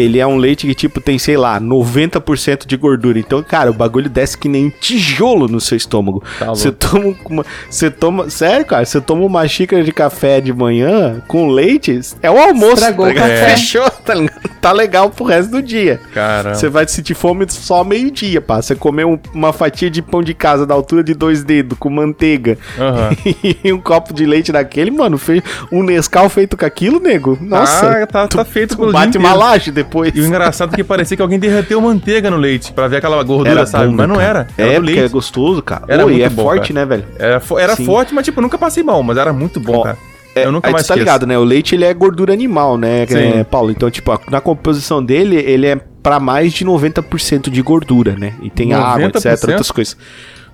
ele 0.00 0.18
é 0.20 0.26
um 0.26 0.36
leite 0.36 0.66
que 0.66 0.74
tipo 0.74 1.00
tem, 1.00 1.18
sei 1.18 1.36
lá, 1.36 1.60
90% 1.60 2.66
de 2.66 2.76
gordura. 2.76 3.18
Então, 3.18 3.42
cara, 3.42 3.70
o 3.70 3.74
bagulho 3.74 4.08
desce 4.08 4.38
que 4.38 4.48
nem 4.48 4.66
um 4.66 4.70
tijolo 4.70 5.48
no 5.48 5.60
seu 5.60 5.76
estômago. 5.76 6.22
Tá 6.38 6.46
Você 6.50 6.68
louco. 6.68 6.78
toma 6.88 7.14
uma, 7.28 7.46
você 7.68 7.90
toma, 7.90 8.30
sério, 8.30 8.64
cara, 8.64 8.84
você 8.84 9.00
toma 9.00 9.24
uma 9.24 9.46
xícara 9.48 9.82
de 9.82 9.90
café 9.92 10.40
de 10.40 10.52
manhã 10.52 11.20
com 11.26 11.48
leite, 11.48 12.00
é 12.22 12.30
o 12.30 12.38
almoço. 12.38 12.74
Estragou 12.74 13.06
tá 13.06 13.12
o 13.12 13.14
café. 13.14 13.48
Fechou, 13.58 13.90
tá, 13.90 14.14
ligado? 14.14 14.40
tá 14.60 14.72
legal 14.72 15.10
pro 15.10 15.24
resto 15.24 15.50
do 15.50 15.62
dia. 15.62 16.00
Caramba. 16.14 16.54
Você 16.54 16.68
vai 16.68 16.86
sentir 16.86 17.14
fome 17.14 17.44
só 17.48 17.82
meio-dia, 17.82 18.40
pá. 18.40 18.62
Você 18.62 18.74
comer 18.76 19.04
um- 19.04 19.18
uma 19.34 19.52
fatia 19.52 19.90
de 19.90 20.00
pão 20.00 20.22
de 20.22 20.34
casa 20.34 20.64
da 20.66 20.74
altura 20.74 21.02
de 21.02 21.14
dois 21.14 21.42
dedos, 21.42 21.76
com 21.78 21.90
manteiga, 21.90 22.56
Aham. 22.78 23.10
e 23.64 23.72
um 23.72 23.80
copo 23.80 24.14
de 24.14 24.24
leite 24.26 24.52
daquele, 24.52 24.90
mano, 24.90 25.18
fez 25.18 25.42
um 25.72 25.82
Nescau 25.82 26.28
feito 26.28 26.56
com 26.56 26.64
aquilo, 26.64 27.00
nego. 27.00 27.36
Nossa, 27.40 28.02
Ah, 28.02 28.06
tá, 28.06 28.28
tá 28.28 28.44
feito 28.44 28.70
tu 28.76 28.78
pelo 28.78 28.92
bate 28.92 29.16
uma 29.18 29.32
laje 29.34 29.70
depois. 29.70 29.87
E 30.14 30.20
o 30.20 30.26
engraçado 30.26 30.72
é 30.72 30.76
que 30.76 30.84
parecia 30.84 31.16
que 31.16 31.22
alguém 31.22 31.38
derreteu 31.38 31.80
manteiga 31.80 32.30
no 32.30 32.36
leite 32.36 32.72
pra 32.72 32.88
ver 32.88 32.96
aquela 32.98 33.22
gordura, 33.22 33.66
sabe? 33.66 33.86
bom, 33.86 33.90
né, 33.92 33.96
mas 33.98 34.08
não 34.08 34.20
era. 34.20 34.46
Era 34.56 34.72
É, 34.72 34.80
porque 34.80 34.98
é 35.00 35.08
gostoso, 35.08 35.62
cara. 35.62 35.84
Era 35.88 36.04
Oi, 36.04 36.12
muito 36.12 36.24
é 36.24 36.28
bom, 36.28 36.42
forte, 36.42 36.72
cara. 36.72 36.86
né, 36.86 36.96
velho? 36.96 37.04
Era, 37.18 37.40
fo- 37.40 37.58
era 37.58 37.74
Sim. 37.76 37.84
forte, 37.86 38.14
mas 38.14 38.24
tipo, 38.24 38.40
nunca 38.40 38.58
passei 38.58 38.82
mal, 38.82 39.02
mas 39.02 39.16
era 39.16 39.32
muito 39.32 39.58
bom, 39.60 39.82
cara. 39.82 39.96
É, 40.34 40.44
eu 40.44 40.52
nunca 40.52 40.68
aí 40.68 40.72
mais 40.72 40.84
tu 40.86 40.88
tá 40.90 40.94
ligado, 40.94 41.26
né? 41.26 41.36
O 41.38 41.42
leite, 41.44 41.74
ele 41.74 41.84
é 41.84 41.92
gordura 41.94 42.32
animal, 42.32 42.76
né, 42.76 43.06
Sim. 43.06 43.44
Paulo? 43.50 43.70
Então, 43.70 43.90
tipo, 43.90 44.12
a- 44.12 44.20
na 44.30 44.40
composição 44.40 45.02
dele, 45.04 45.36
ele 45.36 45.66
é 45.66 45.76
pra 46.02 46.20
mais 46.20 46.52
de 46.52 46.64
90% 46.64 47.50
de 47.50 47.60
gordura, 47.62 48.14
né? 48.16 48.34
E 48.42 48.48
tem 48.50 48.72
água, 48.72 49.06
etc, 49.06 49.22
90%? 49.24 49.48
outras 49.50 49.70
coisas. 49.70 49.96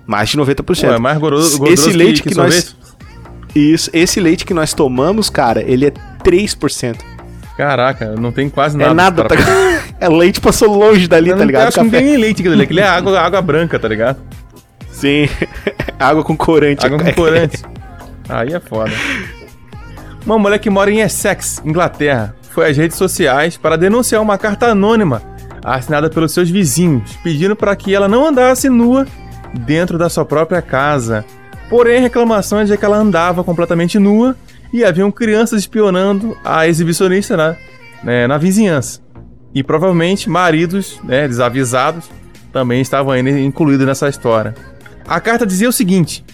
Mais 0.07 0.29
de 0.29 0.37
90%. 0.37 0.87
Pô, 0.89 0.93
é 0.95 0.99
mais 0.99 1.17
gorduroso, 1.17 1.57
gorduroso 1.57 1.87
Esse 1.89 1.97
leite 1.97 2.23
que, 2.23 2.35
nós... 2.35 2.53
sorvete? 2.53 2.75
Isso, 3.55 3.89
esse 3.93 4.19
leite 4.19 4.45
que 4.45 4.53
nós 4.53 4.73
tomamos, 4.73 5.29
cara, 5.29 5.61
ele 5.63 5.85
é 5.87 5.91
3%. 6.23 6.95
Caraca, 7.57 8.15
não 8.19 8.31
tem 8.31 8.49
quase 8.49 8.77
nada. 8.77 8.91
é 8.91 8.93
nada, 8.93 9.23
tá 9.23 9.35
É 9.99 10.09
leite 10.09 10.41
passou 10.41 10.75
longe 10.77 11.07
dali, 11.07 11.29
tá 11.29 11.37
não- 11.37 11.45
ligado? 11.45 11.67
Acho 11.69 11.77
que 11.77 11.83
não 11.83 11.89
tem 11.89 12.03
nem 12.03 12.17
leite 12.17 12.41
aquilo 12.41 12.53
ali. 12.53 12.63
Aquilo 12.63 12.79
é 12.81 12.87
água, 12.87 13.17
água 13.21 13.41
branca, 13.41 13.79
tá 13.79 13.87
ligado? 13.87 14.17
Sim. 14.91 15.29
água 15.99 16.23
com 16.23 16.35
corante. 16.35 16.85
Água 16.85 16.99
com 16.99 17.13
corante. 17.13 17.63
Aí 18.27 18.53
é 18.53 18.59
foda. 18.59 18.91
Uma 20.25 20.37
mulher 20.39 20.59
que 20.59 20.69
mora 20.69 20.91
em 20.91 20.99
Essex, 21.01 21.61
Inglaterra, 21.63 22.35
foi 22.51 22.69
às 22.69 22.75
redes 22.77 22.97
sociais 22.97 23.57
para 23.57 23.77
denunciar 23.77 24.21
uma 24.21 24.37
carta 24.37 24.67
anônima 24.67 25.21
assinada 25.63 26.09
pelos 26.09 26.31
seus 26.31 26.49
vizinhos, 26.49 27.15
pedindo 27.23 27.55
para 27.55 27.75
que 27.75 27.93
ela 27.93 28.07
não 28.07 28.27
andasse 28.27 28.69
nua 28.69 29.05
dentro 29.53 29.97
da 29.97 30.09
sua 30.09 30.25
própria 30.25 30.61
casa. 30.61 31.25
Porém, 31.69 31.97
a 31.97 32.01
reclamação 32.01 32.59
é 32.59 32.63
de 32.65 32.77
que 32.77 32.85
ela 32.85 32.97
andava 32.97 33.43
completamente 33.43 33.97
nua 33.97 34.35
e 34.75 34.83
haviam 34.83 35.09
crianças 35.09 35.61
espionando 35.61 36.37
a 36.43 36.67
exibicionista 36.67 37.37
na, 37.37 37.55
né, 38.03 38.27
na 38.27 38.37
vizinhança. 38.37 38.99
E 39.53 39.63
provavelmente 39.63 40.29
maridos 40.29 40.99
né, 41.01 41.25
desavisados 41.25 42.09
também 42.51 42.81
estavam 42.81 43.17
incluídos 43.17 43.87
nessa 43.87 44.09
história. 44.09 44.53
A 45.07 45.21
carta 45.21 45.45
dizia 45.45 45.69
o 45.69 45.71
seguinte: 45.71 46.25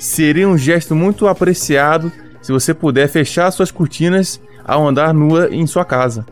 Seria 0.00 0.48
um 0.48 0.58
gesto 0.58 0.96
muito 0.96 1.28
apreciado 1.28 2.10
se 2.42 2.50
você 2.50 2.74
puder 2.74 3.08
fechar 3.08 3.52
suas 3.52 3.70
cortinas 3.70 4.40
ao 4.64 4.84
andar 4.84 5.14
nua 5.14 5.48
em 5.52 5.64
sua 5.64 5.84
casa. 5.84 6.26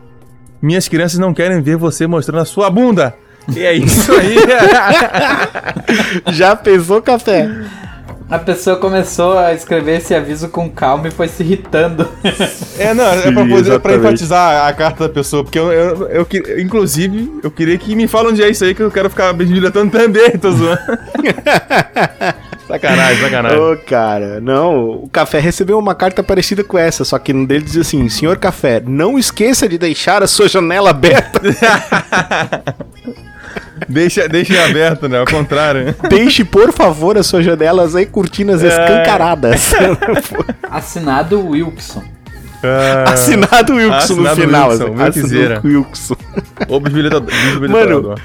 Minhas 0.61 0.89
crianças 0.89 1.19
não 1.19 1.33
querem 1.33 1.61
ver 1.61 1.77
você 1.77 2.05
mostrando 2.05 2.41
a 2.41 2.45
sua 2.45 2.69
bunda. 2.69 3.15
E 3.55 3.61
é 3.61 3.73
isso 3.73 4.11
aí. 4.11 4.35
Já 6.33 6.53
pensou, 6.53 7.01
café? 7.01 7.49
A 8.29 8.39
pessoa 8.39 8.75
começou 8.77 9.37
a 9.37 9.53
escrever 9.53 9.97
esse 9.97 10.13
aviso 10.15 10.49
com 10.49 10.67
calma 10.69 11.07
e 11.07 11.11
foi 11.11 11.27
se 11.27 11.43
irritando. 11.43 12.07
é, 12.79 12.91
não, 12.93 13.05
é 13.05 13.31
pra, 13.31 13.45
poder, 13.45 13.79
pra 13.79 13.95
enfatizar 13.95 14.67
a 14.67 14.73
carta 14.73 15.07
da 15.07 15.13
pessoa, 15.13 15.43
porque 15.43 15.59
eu, 15.59 15.71
eu, 15.71 16.07
eu 16.07 16.25
que- 16.25 16.59
inclusive, 16.59 17.39
eu 17.43 17.51
queria 17.51 17.77
que 17.77 17.95
me 17.95 18.07
falam 18.07 18.31
onde 18.31 18.41
é 18.41 18.49
isso 18.49 18.63
aí 18.65 18.73
que 18.73 18.81
eu 18.81 18.89
quero 18.89 19.11
ficar 19.11 19.31
diletando 19.33 19.91
também, 19.91 20.31
tô 20.31 20.51
zoando. 20.51 20.79
Sacanagem, 22.67 23.21
sacanagem. 23.21 23.59
Ô, 23.59 23.77
cara, 23.77 24.41
não. 24.41 24.89
O 25.03 25.09
café 25.09 25.39
recebeu 25.39 25.77
uma 25.77 25.93
carta 25.93 26.23
parecida 26.23 26.63
com 26.63 26.79
essa, 26.79 27.05
só 27.05 27.19
que 27.19 27.31
no 27.31 27.45
dele 27.45 27.63
dizia 27.63 27.81
assim: 27.81 28.09
Senhor 28.09 28.37
Café, 28.37 28.81
não 28.83 29.19
esqueça 29.19 29.69
de 29.69 29.77
deixar 29.77 30.23
a 30.23 30.27
sua 30.27 30.47
janela 30.47 30.89
aberta. 30.89 31.39
Deixa, 33.89 34.27
deixa 34.27 34.63
aberto, 34.65 35.07
né? 35.09 35.19
Ao 35.19 35.25
contrário. 35.25 35.93
Deixe, 36.09 36.43
por 36.43 36.71
favor, 36.71 37.17
as 37.17 37.27
suas 37.27 37.43
janelas 37.45 37.95
aí, 37.95 38.05
cortinas 38.05 38.63
É. 38.63 38.67
escancaradas. 38.67 39.71
Assinado 40.69 41.47
Wilson. 41.49 42.03
Ah, 42.63 43.11
Assinado 43.11 43.73
Wilson 43.75 43.91
no 44.15 44.27
Assinado 44.27 44.41
final. 44.41 44.69
Wilson, 44.69 44.93
assim. 45.03 45.19
Assinado 45.19 45.67
Wilson. 45.67 46.15
O 46.67 46.79
bisbilhotador. 46.79 47.69
Mano, 47.69 48.15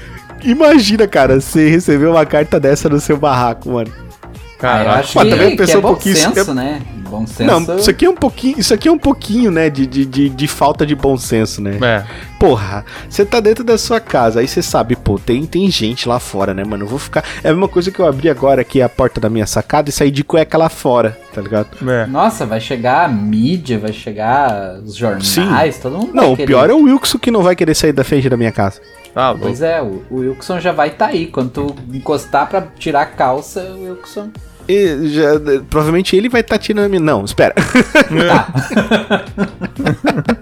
imagina, 0.43 1.07
cara, 1.07 1.39
você 1.39 1.69
receber 1.69 2.07
uma 2.07 2.25
carta 2.25 2.59
dessa 2.59 2.89
no 2.89 2.99
seu 2.99 3.17
barraco, 3.17 3.71
mano. 3.71 3.91
Ah, 4.23 4.27
Caraca. 4.59 4.99
acho 4.99 5.19
que, 5.19 5.29
também 5.29 5.49
que 5.51 5.57
pensou 5.57 5.75
é 5.75 5.77
um 5.77 5.81
bom 5.81 5.87
pouquinho 5.89 6.13
isso- 6.13 6.33
senso, 6.33 6.53
né? 6.53 6.81
Bom 7.11 7.27
senso. 7.27 7.43
Não, 7.43 7.75
isso 7.75 7.89
aqui 7.89 8.05
é 8.05 8.09
um 8.09 8.15
pouquinho, 8.15 8.57
isso 8.57 8.73
aqui 8.73 8.87
é 8.87 8.91
um 8.91 8.97
pouquinho, 8.97 9.51
né, 9.51 9.69
de, 9.69 9.85
de, 9.85 10.05
de, 10.05 10.29
de 10.29 10.47
falta 10.47 10.85
de 10.85 10.95
bom 10.95 11.17
senso, 11.17 11.61
né? 11.61 11.77
É. 11.81 12.05
Porra, 12.39 12.85
você 13.09 13.25
tá 13.25 13.41
dentro 13.41 13.65
da 13.65 13.77
sua 13.77 13.99
casa, 13.99 14.39
aí 14.39 14.47
você 14.47 14.61
sabe, 14.61 14.95
pô, 14.95 15.19
tem, 15.19 15.45
tem 15.45 15.69
gente 15.69 16.07
lá 16.07 16.19
fora, 16.19 16.53
né, 16.53 16.63
mano? 16.63 16.85
Eu 16.85 16.87
vou 16.87 16.97
ficar. 16.97 17.21
É 17.43 17.49
a 17.49 17.51
mesma 17.51 17.67
coisa 17.67 17.91
que 17.91 17.99
eu 17.99 18.07
abri 18.07 18.29
agora 18.29 18.61
aqui 18.61 18.81
a 18.81 18.87
porta 18.87 19.19
da 19.19 19.29
minha 19.29 19.45
sacada 19.45 19.89
e 19.89 19.91
sair 19.91 20.09
de 20.09 20.23
cueca 20.23 20.57
lá 20.57 20.69
fora, 20.69 21.19
tá 21.33 21.41
ligado? 21.41 21.67
É. 21.85 22.05
Nossa, 22.05 22.45
vai 22.45 22.61
chegar 22.61 23.03
a 23.03 23.07
mídia, 23.09 23.77
vai 23.77 23.91
chegar 23.91 24.79
os 24.79 24.95
jornais, 24.95 25.77
todo 25.79 25.97
mundo 25.97 26.13
vai 26.13 26.23
Não, 26.23 26.31
o 26.31 26.37
querer. 26.37 26.47
pior 26.47 26.69
é 26.69 26.73
o 26.73 26.83
Wilson 26.83 27.19
que 27.19 27.29
não 27.29 27.43
vai 27.43 27.57
querer 27.57 27.75
sair 27.75 27.91
da 27.91 28.05
frente 28.05 28.29
da 28.29 28.37
minha 28.37 28.53
casa. 28.53 28.79
Louco. 29.13 29.39
Pois 29.41 29.61
é, 29.61 29.81
o, 29.81 30.01
o 30.09 30.15
Wilson 30.19 30.61
já 30.61 30.71
vai 30.71 30.87
estar 30.87 31.07
tá 31.07 31.11
aí. 31.11 31.27
Quando 31.27 31.49
tu 31.49 31.75
encostar 31.93 32.47
pra 32.47 32.61
tirar 32.61 33.01
a 33.01 33.05
calça, 33.05 33.61
o 33.75 33.83
Wilson. 33.83 34.29
E 34.67 35.07
já, 35.09 35.39
provavelmente 35.69 36.15
ele 36.15 36.29
vai 36.29 36.41
estar 36.41 36.57
tá 36.57 36.63
tirando 36.63 36.85
a 36.85 36.89
minha. 36.89 37.01
Não, 37.01 37.25
espera. 37.25 37.53
Tá. 37.55 38.47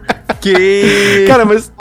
Que. 0.41 1.25
cara, 1.27 1.45
mas. 1.45 1.71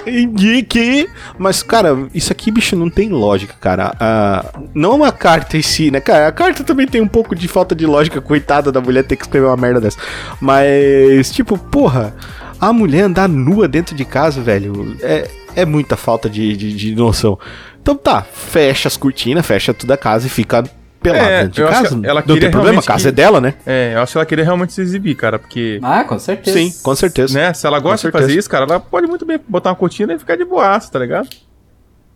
Que. 0.69 1.09
Mas, 1.39 1.63
cara, 1.63 2.09
isso 2.13 2.33
aqui, 2.33 2.51
bicho, 2.51 2.77
não 2.77 2.91
tem 2.91 3.09
lógica, 3.09 3.55
cara. 3.61 3.95
Ah, 3.99 4.45
não 4.75 5.05
a 5.05 5.13
carta 5.13 5.57
em 5.57 5.63
si, 5.63 5.91
né? 5.91 6.01
Cara, 6.01 6.29
a 6.29 6.33
carta 6.33 6.65
também 6.65 6.87
tem 6.87 7.01
um 7.01 7.09
pouco 7.09 7.35
de 7.35 7.47
falta 7.47 7.75
de 7.75 7.87
lógica, 7.87 8.21
coitada 8.21 8.73
da 8.73 8.81
mulher 8.81 9.05
ter 9.05 9.17
que 9.17 9.23
escrever 9.23 9.47
uma 9.47 9.57
merda 9.57 9.81
dessa. 9.81 9.99
Mas, 10.41 11.31
tipo, 11.31 11.57
porra, 11.57 12.15
a 12.61 12.73
mulher 12.73 13.03
andar 13.03 13.29
nua 13.29 13.69
dentro 13.69 13.95
de 13.95 14.05
casa, 14.05 14.41
velho, 14.41 14.97
é, 15.01 15.29
é 15.55 15.65
muita 15.65 15.97
falta 15.97 16.29
de, 16.29 16.57
de, 16.57 16.75
de 16.75 16.95
noção. 16.95 17.39
Então 17.81 17.97
tá, 17.97 18.23
fecha 18.23 18.89
as 18.89 18.97
cortinas, 18.97 19.47
fecha 19.47 19.73
toda 19.73 19.95
a 19.95 19.97
casa 19.97 20.27
e 20.27 20.31
fica 20.31 20.65
pelada 21.13 21.31
É, 21.33 21.43
dentro 21.45 21.65
de 21.65 21.71
casa. 21.71 21.89
que 22.01 22.07
ela 22.07 22.21
não 22.21 22.27
tem 22.27 22.35
queria 22.37 22.51
problema, 22.51 22.81
a 22.81 22.83
casa 22.85 23.03
que- 23.05 23.09
é 23.09 23.13
dela, 23.13 23.41
né? 23.41 23.55
É, 23.67 23.93
eu 23.95 24.01
acho 24.03 24.13
que 24.13 24.19
ela 24.19 24.27
queria 24.27 24.45
realmente 24.45 24.73
se 24.73 24.81
exibir, 24.81 25.15
cara, 25.15 25.39
porque. 25.39 25.79
Ah, 25.83 26.05
com 26.05 26.19
certeza. 26.19 26.59
Sim, 26.59 26.73
com 26.83 26.95
certeza. 26.95 27.35
Né, 27.39 27.53
se 27.55 27.67
ela 27.67 27.79
gosta 27.81 28.09
de 28.09 28.13
fazer 28.13 28.37
isso, 28.37 28.49
cara, 28.49 28.65
ela 28.69 28.81
pode 28.81 29.07
muito 29.07 29.25
bem 29.27 29.39
botar 29.49 29.71
uma 29.71 29.77
cortina 29.77 30.13
e 30.15 30.19
ficar 30.19 30.37
de 30.37 30.45
boaça, 30.45 30.91
tá 30.91 30.99
ligado? 30.99 31.29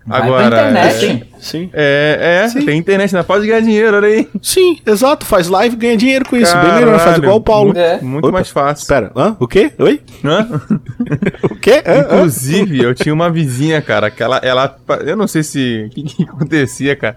Vai 0.04 0.20
Agora, 0.20 0.48
pra 0.50 0.70
internet. 0.72 1.28
Sim. 1.38 1.70
É, 1.72 2.42
é, 2.44 2.48
Sim. 2.48 2.64
tem 2.64 2.76
internet, 2.76 3.14
né? 3.14 3.22
Pode 3.22 3.46
ganhar 3.46 3.60
dinheiro, 3.60 3.96
olha 3.98 4.08
aí. 4.08 4.28
Sim, 4.42 4.76
exato, 4.84 5.24
faz 5.24 5.46
live 5.46 5.76
e 5.76 5.78
ganha 5.78 5.96
dinheiro 5.96 6.24
com 6.28 6.36
isso. 6.36 6.52
Bem 6.54 6.62
Caralho, 6.64 6.86
melhor, 6.86 6.98
faz 6.98 7.18
igual 7.18 7.36
o 7.36 7.40
Paulo. 7.40 7.66
Muito, 7.66 7.78
É. 7.78 8.00
muito 8.00 8.24
Opa, 8.24 8.32
mais 8.32 8.50
fácil. 8.50 8.82
Espera, 8.82 9.12
hã? 9.14 9.36
O 9.38 9.46
quê? 9.46 9.70
Oi? 9.78 10.00
Hã? 10.24 10.60
O 11.48 11.54
quê? 11.54 11.84
Inclusive, 12.04 12.82
eu 12.82 12.94
tinha 12.96 13.14
uma 13.14 13.30
vizinha, 13.30 13.80
cara, 13.80 14.10
que 14.10 14.20
ela, 14.20 14.38
ela 14.42 14.76
eu 15.06 15.16
não 15.16 15.28
sei 15.28 15.44
se, 15.44 15.84
o 15.86 15.90
que, 15.94 16.02
que 16.02 16.22
acontecia, 16.24 16.96
cara, 16.96 17.16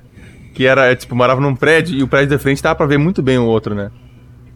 que 0.56 0.66
era, 0.66 0.96
tipo, 0.96 1.14
morava 1.14 1.42
num 1.42 1.54
prédio 1.54 2.00
e 2.00 2.02
o 2.02 2.08
prédio 2.08 2.30
da 2.30 2.40
frente 2.40 2.64
dava 2.64 2.76
pra 2.76 2.86
ver 2.86 2.98
muito 2.98 3.22
bem 3.22 3.38
o 3.38 3.46
outro, 3.46 3.76
né? 3.76 3.92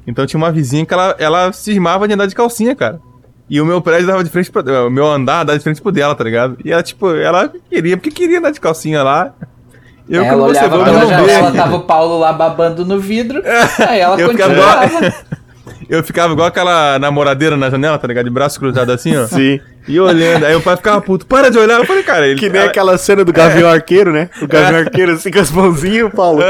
Então 0.07 0.25
tinha 0.25 0.37
uma 0.37 0.49
vizinha 0.49 0.85
que 0.85 0.93
ela, 0.93 1.13
ela 1.19 1.51
cismava 1.51 2.07
de 2.07 2.13
andar 2.13 2.25
de 2.25 2.33
calcinha, 2.33 2.73
cara. 2.73 3.01
E 3.49 3.59
o 3.59 3.65
meu 3.65 3.81
prédio 3.81 4.07
dava 4.07 4.23
de 4.23 4.29
frente 4.29 4.49
pra, 4.49 4.87
o 4.87 4.89
meu 4.89 5.05
andar 5.05 5.43
dava 5.43 5.57
de 5.57 5.63
frente 5.63 5.81
pro 5.81 5.91
dela, 5.91 6.15
tá 6.15 6.23
ligado? 6.23 6.57
E 6.63 6.71
ela, 6.71 6.81
tipo, 6.81 7.13
ela 7.13 7.51
queria, 7.69 7.97
porque 7.97 8.11
queria 8.11 8.39
andar 8.39 8.51
de 8.51 8.61
calcinha 8.61 9.03
lá. 9.03 9.33
Eu, 10.07 10.23
ela 10.23 10.37
como 10.37 10.47
você 10.47 10.59
olhava 10.59 10.83
pela 10.85 10.99
não 10.99 11.09
janela, 11.09 11.51
tava 11.51 11.75
o 11.75 11.81
Paulo 11.81 12.17
lá 12.17 12.31
babando 12.31 12.85
no 12.85 12.97
vidro. 12.97 13.43
aí 13.87 13.99
ela 13.99 14.19
eu 14.19 14.29
ficava 14.29 14.55
continuava. 14.55 15.13
Eu 15.87 16.03
ficava 16.03 16.33
igual 16.33 16.47
aquela 16.47 16.99
namoradeira 16.99 17.57
na 17.57 17.69
janela, 17.69 17.97
tá 17.97 18.07
ligado? 18.07 18.25
De 18.25 18.29
braço 18.29 18.59
cruzado 18.59 18.91
assim, 18.91 19.15
ó. 19.15 19.25
Sim. 19.25 19.59
E 19.89 19.99
olhando. 19.99 20.45
Aí 20.45 20.55
o 20.55 20.61
pai 20.61 20.77
ficava 20.77 21.01
puto, 21.01 21.25
para 21.25 21.49
de 21.49 21.57
olhar. 21.57 21.79
Eu 21.79 21.85
falei, 21.85 22.03
cara, 22.03 22.27
ele. 22.27 22.39
Que 22.39 22.49
nem 22.49 22.61
ela- 22.61 22.69
aquela 22.69 22.97
cena 22.97 23.25
do 23.25 23.33
Gavião 23.33 23.69
Arqueiro, 23.69 24.11
né? 24.11 24.29
O 24.41 24.47
Gavião 24.47 24.79
Arqueiro 24.81 25.13
assim 25.13 25.31
com 25.31 25.39
as 25.39 25.51
mãozinhas, 25.51 26.13
Paulo. 26.13 26.41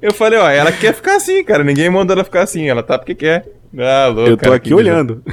Eu 0.00 0.14
falei, 0.14 0.38
ó, 0.38 0.48
ela 0.48 0.70
quer 0.70 0.94
ficar 0.94 1.16
assim, 1.16 1.42
cara. 1.42 1.64
Ninguém 1.64 1.90
mandou 1.90 2.14
ela 2.14 2.24
ficar 2.24 2.42
assim. 2.42 2.68
Ela 2.68 2.82
tá 2.82 2.96
porque 2.98 3.14
quer. 3.14 3.44
Ah, 3.76 4.06
louco. 4.06 4.30
Eu 4.30 4.36
tô 4.36 4.44
cara, 4.44 4.56
aqui 4.56 4.72
olhando. 4.72 5.22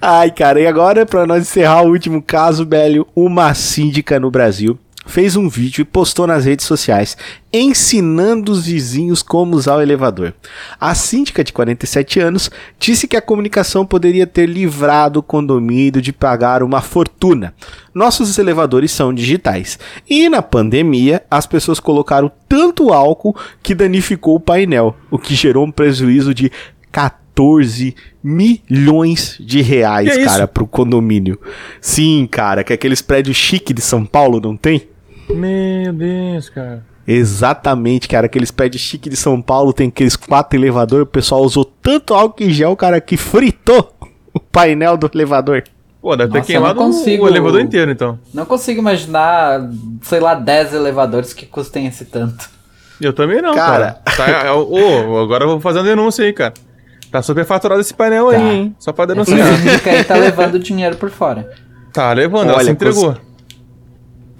Ai, 0.00 0.30
cara, 0.30 0.60
e 0.60 0.66
agora, 0.66 1.04
pra 1.06 1.26
nós 1.26 1.42
encerrar 1.42 1.82
o 1.82 1.90
último 1.90 2.22
caso, 2.22 2.66
velho, 2.66 3.06
uma 3.14 3.52
síndica 3.54 4.18
no 4.18 4.30
Brasil 4.30 4.78
fez 5.06 5.36
um 5.36 5.48
vídeo 5.48 5.82
e 5.82 5.84
postou 5.84 6.26
nas 6.26 6.44
redes 6.44 6.66
sociais 6.66 7.16
ensinando 7.52 8.50
os 8.50 8.64
vizinhos 8.64 9.22
como 9.22 9.56
usar 9.56 9.76
o 9.76 9.82
elevador. 9.82 10.32
A 10.80 10.94
síndica 10.94 11.44
de 11.44 11.52
47 11.52 12.18
anos 12.18 12.50
disse 12.78 13.06
que 13.06 13.16
a 13.16 13.20
comunicação 13.20 13.84
poderia 13.84 14.26
ter 14.26 14.48
livrado 14.48 15.20
o 15.20 15.22
condomínio 15.22 16.00
de 16.00 16.12
pagar 16.12 16.62
uma 16.62 16.80
fortuna. 16.80 17.52
Nossos 17.94 18.38
elevadores 18.38 18.90
são 18.90 19.12
digitais. 19.12 19.78
E 20.08 20.30
na 20.30 20.40
pandemia, 20.40 21.22
as 21.30 21.46
pessoas 21.46 21.78
colocaram 21.78 22.30
tanto 22.48 22.92
álcool 22.92 23.36
que 23.62 23.74
danificou 23.74 24.36
o 24.36 24.40
painel, 24.40 24.96
o 25.10 25.18
que 25.18 25.34
gerou 25.34 25.66
um 25.66 25.70
prejuízo 25.70 26.32
de 26.32 26.50
14 26.90 27.94
milhões 28.24 29.36
de 29.38 29.60
reais, 29.60 30.08
isso? 30.16 30.24
cara, 30.24 30.48
pro 30.48 30.66
condomínio. 30.66 31.38
Sim, 31.82 32.26
cara, 32.30 32.64
que 32.64 32.72
aqueles 32.72 33.02
prédios 33.02 33.36
chique 33.36 33.74
de 33.74 33.82
São 33.82 34.06
Paulo 34.06 34.40
não 34.40 34.56
tem? 34.56 34.91
Meu 35.34 35.92
Deus, 35.92 36.48
cara. 36.48 36.84
Exatamente, 37.06 38.06
cara, 38.08 38.26
aqueles 38.26 38.50
prédios 38.50 38.82
chique 38.82 39.10
de 39.10 39.16
São 39.16 39.42
Paulo 39.42 39.72
tem 39.72 39.88
aqueles 39.88 40.14
quatro 40.14 40.56
elevadores, 40.58 41.02
o 41.02 41.06
pessoal 41.06 41.42
usou 41.42 41.64
tanto 41.64 42.14
álcool 42.14 42.44
em 42.44 42.50
gel, 42.50 42.76
cara, 42.76 43.00
que 43.00 43.16
fritou 43.16 43.92
o 44.32 44.38
painel 44.38 44.96
do 44.96 45.10
elevador. 45.12 45.64
Pô, 46.00 46.16
deve 46.16 46.30
ter 46.32 46.38
Nossa, 46.38 46.38
não 46.40 46.46
queimado 46.46 46.78
consigo- 46.78 47.24
o 47.24 47.28
elevador 47.28 47.60
inteiro, 47.60 47.90
então. 47.90 48.18
Não 48.32 48.44
consigo 48.44 48.80
imaginar, 48.80 49.68
sei 50.02 50.20
lá, 50.20 50.34
10 50.34 50.74
elevadores 50.74 51.32
que 51.32 51.44
custem 51.46 51.86
esse 51.86 52.04
tanto. 52.04 52.48
Eu 53.00 53.12
também 53.12 53.42
não, 53.42 53.54
Cara. 53.54 54.00
cara. 54.04 54.42
Tá, 54.44 54.54
ô, 54.54 55.18
agora 55.20 55.44
eu 55.44 55.48
vou 55.48 55.60
fazer 55.60 55.78
uma 55.80 55.84
denúncia 55.84 56.24
aí, 56.24 56.32
cara. 56.32 56.54
Tá 57.10 57.20
superfaturado 57.20 57.80
esse 57.80 57.92
painel 57.94 58.30
Tá. 58.30 58.36
aí, 58.36 58.42
hein? 58.56 58.76
Só 58.78 58.92
pra 58.92 59.06
denunciar. 59.06 59.46
síndica 59.58 59.90
aí 59.90 60.04
tá 60.04 60.14
levando 60.16 60.58
dinheiro 60.58 60.96
por 60.96 61.10
fora. 61.10 61.50
Tá 61.92 62.12
levando, 62.12 62.48
ela 62.48 62.58
Olha, 62.58 62.64
se 62.64 62.70
entregou. 62.70 63.16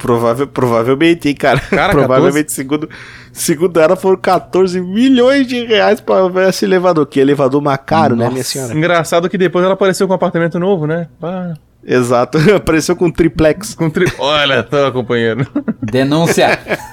Provável, 0.02 0.46
provavelmente, 0.48 1.28
hein, 1.28 1.34
cara. 1.34 1.60
Cara, 1.60 1.92
provavelmente, 1.94 2.50
segundo, 2.52 2.88
segundo 3.32 3.78
ela, 3.80 3.94
foram 3.94 4.16
14 4.18 4.80
milhões 4.80 5.46
de 5.46 5.64
reais 5.64 6.00
pra 6.00 6.26
ver 6.28 6.48
esse 6.48 6.64
elevador. 6.64 7.06
Que 7.06 7.20
elevador 7.20 7.62
mais 7.62 7.78
caro, 7.86 8.16
né, 8.16 8.24
Nossa. 8.24 8.32
minha 8.32 8.44
senhora? 8.44 8.74
Engraçado 8.74 9.30
que 9.30 9.38
depois 9.38 9.64
ela 9.64 9.74
apareceu 9.74 10.06
com 10.08 10.12
um 10.12 10.16
apartamento 10.16 10.58
novo, 10.58 10.86
né? 10.86 11.06
Ah, 11.22 11.54
Exato. 11.84 12.38
Apareceu 12.54 12.94
com 12.94 13.10
triplex. 13.10 13.74
com 13.74 13.90
tri... 13.90 14.06
Olha, 14.18 14.62
tô, 14.62 14.90
companheiro. 14.92 15.46
Denúncia. 15.80 16.58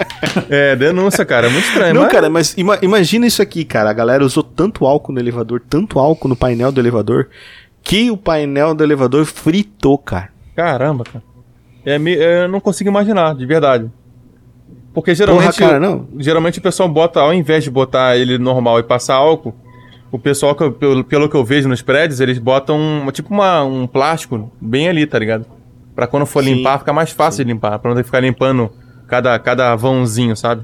É, 0.49 0.75
denúncia, 0.75 1.25
cara. 1.25 1.47
É 1.47 1.49
muito 1.49 1.65
estranho, 1.65 1.93
Não, 1.95 2.03
mas... 2.03 2.11
cara, 2.11 2.29
mas 2.29 2.53
ima- 2.57 2.77
imagina 2.81 3.25
isso 3.25 3.41
aqui, 3.41 3.63
cara. 3.65 3.89
A 3.89 3.93
galera 3.93 4.23
usou 4.23 4.43
tanto 4.43 4.85
álcool 4.85 5.13
no 5.13 5.19
elevador, 5.19 5.61
tanto 5.67 5.97
álcool 5.97 6.27
no 6.27 6.35
painel 6.35 6.71
do 6.71 6.79
elevador, 6.79 7.29
que 7.83 8.11
o 8.11 8.17
painel 8.17 8.75
do 8.75 8.83
elevador 8.83 9.25
fritou, 9.25 9.97
cara. 9.97 10.29
Caramba, 10.55 11.03
cara. 11.03 11.23
É, 11.85 11.97
me- 11.97 12.15
eu 12.15 12.47
não 12.47 12.59
consigo 12.59 12.89
imaginar, 12.89 13.35
de 13.35 13.45
verdade. 13.45 13.89
Porque 14.93 15.13
geralmente, 15.15 15.57
Porra, 15.57 15.69
cara, 15.71 15.79
não. 15.79 16.07
geralmente 16.17 16.59
o 16.59 16.61
pessoal 16.61 16.89
bota, 16.89 17.19
ao 17.19 17.33
invés 17.33 17.63
de 17.63 17.69
botar 17.71 18.17
ele 18.17 18.37
normal 18.37 18.79
e 18.79 18.83
passar 18.83 19.15
álcool, 19.15 19.53
o 20.11 20.17
pessoal, 20.19 20.55
que 20.55 20.63
eu- 20.63 20.71
pelo, 20.71 21.03
pelo 21.03 21.29
que 21.29 21.35
eu 21.35 21.45
vejo 21.45 21.69
nos 21.69 21.81
prédios, 21.81 22.19
eles 22.19 22.37
botam 22.39 22.77
um- 22.77 23.11
tipo 23.11 23.33
uma, 23.33 23.63
um 23.63 23.85
plástico 23.87 24.51
bem 24.59 24.89
ali, 24.89 25.05
tá 25.05 25.17
ligado? 25.19 25.45
Pra 25.95 26.07
quando 26.07 26.25
for 26.25 26.43
Sim, 26.43 26.55
limpar, 26.55 26.79
ficar 26.79 26.93
mais 26.93 27.11
fácil 27.11 27.45
de 27.45 27.51
limpar, 27.53 27.77
pra 27.79 27.89
não 27.89 27.95
ter 27.95 28.01
que 28.03 28.07
ficar 28.07 28.19
limpando 28.19 28.69
cada, 29.07 29.37
cada 29.39 29.75
vãozinho, 29.75 30.35
sabe? 30.35 30.63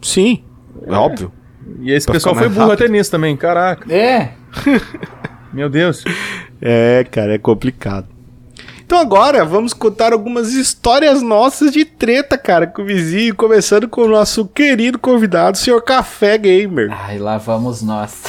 Sim, 0.00 0.44
é 0.86 0.92
óbvio. 0.94 1.32
E 1.80 1.90
esse 1.90 2.06
Pra 2.06 2.14
pessoal 2.14 2.34
foi 2.34 2.48
burro 2.48 2.68
rápido. 2.68 2.84
até 2.84 2.88
nisso 2.92 3.10
também, 3.10 3.36
caraca, 3.36 3.92
É. 3.92 4.30
meu 5.52 5.68
Deus. 5.68 6.04
É, 6.66 7.04
cara, 7.10 7.34
é 7.34 7.38
complicado. 7.38 8.06
Então 8.94 9.02
agora 9.02 9.44
vamos 9.44 9.72
contar 9.72 10.12
algumas 10.12 10.52
histórias 10.52 11.20
nossas 11.20 11.72
de 11.72 11.84
treta, 11.84 12.38
cara, 12.38 12.64
com 12.64 12.82
o 12.82 12.84
vizinho, 12.84 13.34
começando 13.34 13.88
com 13.88 14.02
o 14.02 14.08
nosso 14.08 14.46
querido 14.46 15.00
convidado, 15.00 15.56
o 15.56 15.60
senhor 15.60 15.82
Café 15.82 16.38
Gamer. 16.38 16.90
Ai, 16.92 17.18
lá 17.18 17.36
vamos 17.36 17.82
nós. 17.82 18.22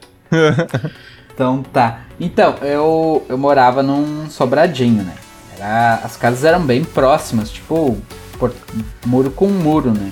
então 1.34 1.62
tá. 1.62 2.04
Então, 2.18 2.54
eu, 2.62 3.22
eu 3.28 3.36
morava 3.36 3.82
num 3.82 4.30
sobradinho, 4.30 5.02
né? 5.02 5.12
Era, 5.58 5.96
as 6.02 6.16
casas 6.16 6.42
eram 6.42 6.62
bem 6.62 6.82
próximas, 6.84 7.50
tipo, 7.50 7.98
por- 8.38 8.54
muro 9.04 9.30
com 9.30 9.48
muro, 9.48 9.90
né? 9.92 10.10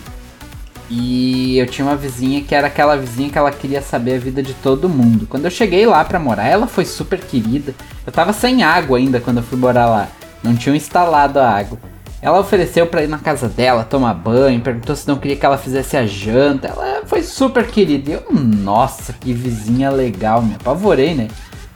E 0.91 1.57
eu 1.57 1.67
tinha 1.69 1.87
uma 1.87 1.95
vizinha 1.97 2.43
que 2.43 2.53
era 2.55 2.67
aquela 2.67 2.97
vizinha 2.97 3.31
que 3.31 3.39
ela 3.39 3.53
queria 3.53 3.81
saber 3.81 4.17
a 4.17 4.19
vida 4.19 4.43
de 4.43 4.55
todo 4.55 4.89
mundo. 4.89 5.27
Quando 5.29 5.45
eu 5.45 5.51
cheguei 5.51 5.87
lá 5.87 6.05
pra 6.05 6.19
morar, 6.19 6.47
ela 6.49 6.67
foi 6.67 6.85
super 6.85 7.21
querida. 7.21 7.73
Eu 8.05 8.13
tava 8.13 8.33
sem 8.33 8.65
água 8.65 8.99
ainda 8.99 9.21
quando 9.21 9.37
eu 9.37 9.43
fui 9.45 9.57
morar 9.57 9.87
lá. 9.87 10.09
Não 10.43 10.57
tinham 10.57 10.75
instalado 10.75 11.39
a 11.39 11.49
água. 11.49 11.79
Ela 12.21 12.41
ofereceu 12.41 12.87
pra 12.87 13.05
ir 13.05 13.09
na 13.09 13.19
casa 13.19 13.49
dela 13.49 13.85
tomar 13.85 14.13
banho, 14.15 14.61
perguntou 14.61 14.95
se 14.97 15.07
não 15.07 15.17
queria 15.17 15.37
que 15.37 15.47
ela 15.47 15.57
fizesse 15.57 15.97
a 15.97 16.05
janta. 16.07 16.67
Ela 16.69 17.03
foi 17.07 17.23
super 17.23 17.67
querida. 17.69 18.11
E 18.11 18.15
eu, 18.15 18.25
nossa, 18.33 19.13
que 19.13 19.33
vizinha 19.33 19.91
legal, 19.91 20.43
me 20.43 20.57
apavorei, 20.57 21.15
né? 21.15 21.29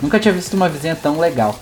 Nunca 0.03 0.19
tinha 0.19 0.35
visto 0.35 0.55
uma 0.55 0.69
vizinha 0.69 0.97
tão 0.97 1.21
legal. 1.21 1.57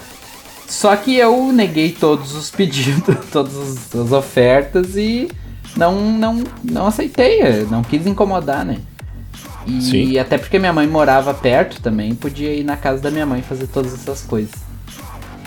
Só 0.67 0.97
que 0.97 1.15
eu 1.17 1.53
neguei 1.53 1.93
todos 1.93 2.35
os 2.35 2.51
pedidos, 2.51 3.15
todas 3.31 3.55
as- 3.57 3.95
as 3.95 4.11
ofertas 4.11 4.97
e 4.97 5.29
não, 5.77 6.01
não, 6.19 6.45
não 6.65 6.87
aceitei, 6.87 7.41
eu 7.43 7.67
não 7.69 7.83
quis 7.83 8.07
incomodar, 8.07 8.65
né? 8.65 8.79
E 9.67 9.81
Sim. 9.81 10.19
até 10.19 10.39
porque 10.39 10.59
minha 10.59 10.73
mãe 10.73 10.87
morava 10.87 11.33
perto 11.33 11.81
também, 11.81 12.15
podia 12.15 12.53
ir 12.53 12.65
na 12.65 12.77
casa 12.77 13.01
da 13.01 13.11
minha 13.11 13.25
mãe 13.27 13.43
fazer 13.43 13.67
todas 13.69 13.95
essas 13.95 14.23
coisas. 14.23 14.51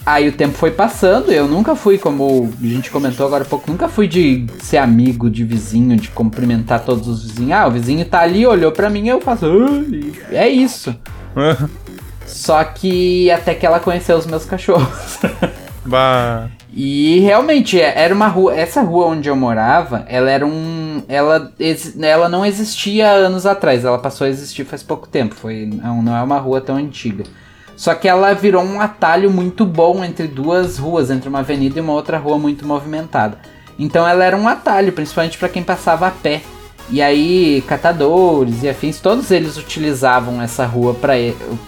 Aí 0.06 0.30
o 0.30 0.32
tempo 0.32 0.56
foi 0.56 0.70
passando, 0.70 1.32
eu 1.32 1.48
nunca 1.48 1.76
fui, 1.76 1.98
como 1.98 2.54
a 2.62 2.68
gente 2.68 2.92
comentou 2.92 3.26
agora 3.26 3.44
há 3.44 3.48
pouco, 3.48 3.70
nunca 3.72 3.88
fui 3.90 4.08
de 4.08 4.46
ser 4.62 4.78
amigo 4.78 5.30
de 5.32 5.44
vizinho, 5.44 5.98
de 5.98 6.10
cumprimentar 6.10 6.82
todos 6.86 7.08
os 7.08 7.24
vizinhos. 7.26 7.52
Ah, 7.54 7.68
o 7.68 7.72
vizinho 7.72 8.06
tá 8.06 8.22
ali, 8.22 8.46
olhou 8.46 8.72
pra 8.72 8.88
mim, 8.90 9.08
eu 9.08 9.20
faço. 9.20 9.46
"Ai", 9.48 10.14
É 10.32 10.48
isso. 10.48 10.96
Só 12.28 12.64
que 12.64 13.30
até 13.32 13.54
que 13.56 13.66
ela 13.66 13.80
conheceu 13.80 14.16
os 14.18 14.26
meus 14.28 14.46
cachorros. 14.46 15.18
bah. 15.86 16.50
E 16.78 17.20
realmente 17.22 17.80
é- 17.80 17.94
era 18.04 18.14
uma 18.14 18.28
rua, 18.28 18.54
essa 18.54 18.82
rua 18.82 19.06
onde 19.06 19.30
eu 19.30 19.36
morava, 19.36 20.06
ela 20.10 20.30
era 20.30 20.46
um, 20.46 21.02
ela, 21.08 21.54
ela 22.02 22.28
não 22.28 22.46
existia 22.46 23.10
anos 23.12 23.46
atrás, 23.46 23.86
ela 23.86 23.98
passou 23.98 24.28
a 24.28 24.30
existir 24.30 24.66
faz 24.66 24.84
pouco 24.84 25.08
tempo, 25.08 25.36
foi 25.36 25.66
não, 25.66 26.02
não 26.02 26.14
é 26.18 26.22
uma 26.22 26.38
rua 26.38 26.60
tão 26.60 26.76
antiga. 26.76 27.24
Só 27.78 27.94
que 27.96 28.10
ela 28.10 28.34
virou 28.34 28.62
um 28.62 28.82
atalho 28.82 29.32
muito 29.32 29.66
bom 29.66 30.04
entre 30.04 30.28
duas 30.28 30.78
ruas, 30.78 31.10
entre 31.10 31.30
uma 31.30 31.40
avenida 31.40 31.80
e 31.80 31.82
uma 31.82 31.94
outra 31.94 32.18
rua 32.18 32.38
muito 32.38 32.68
movimentada. 32.68 33.38
Então 33.80 34.06
ela 34.06 34.26
era 34.26 34.36
um 34.36 34.48
atalho, 34.48 34.92
principalmente 34.92 35.38
para 35.38 35.50
quem 35.50 35.64
passava 35.64 36.08
a 36.08 36.12
pé. 36.12 36.42
E 36.90 37.02
aí 37.02 37.64
catadores 37.68 38.64
e 38.64 38.70
afins, 38.70 39.00
todos 39.00 39.32
eles 39.32 39.58
utilizavam 39.58 40.42
essa 40.42 40.66
rua 40.66 40.94
para 40.94 41.14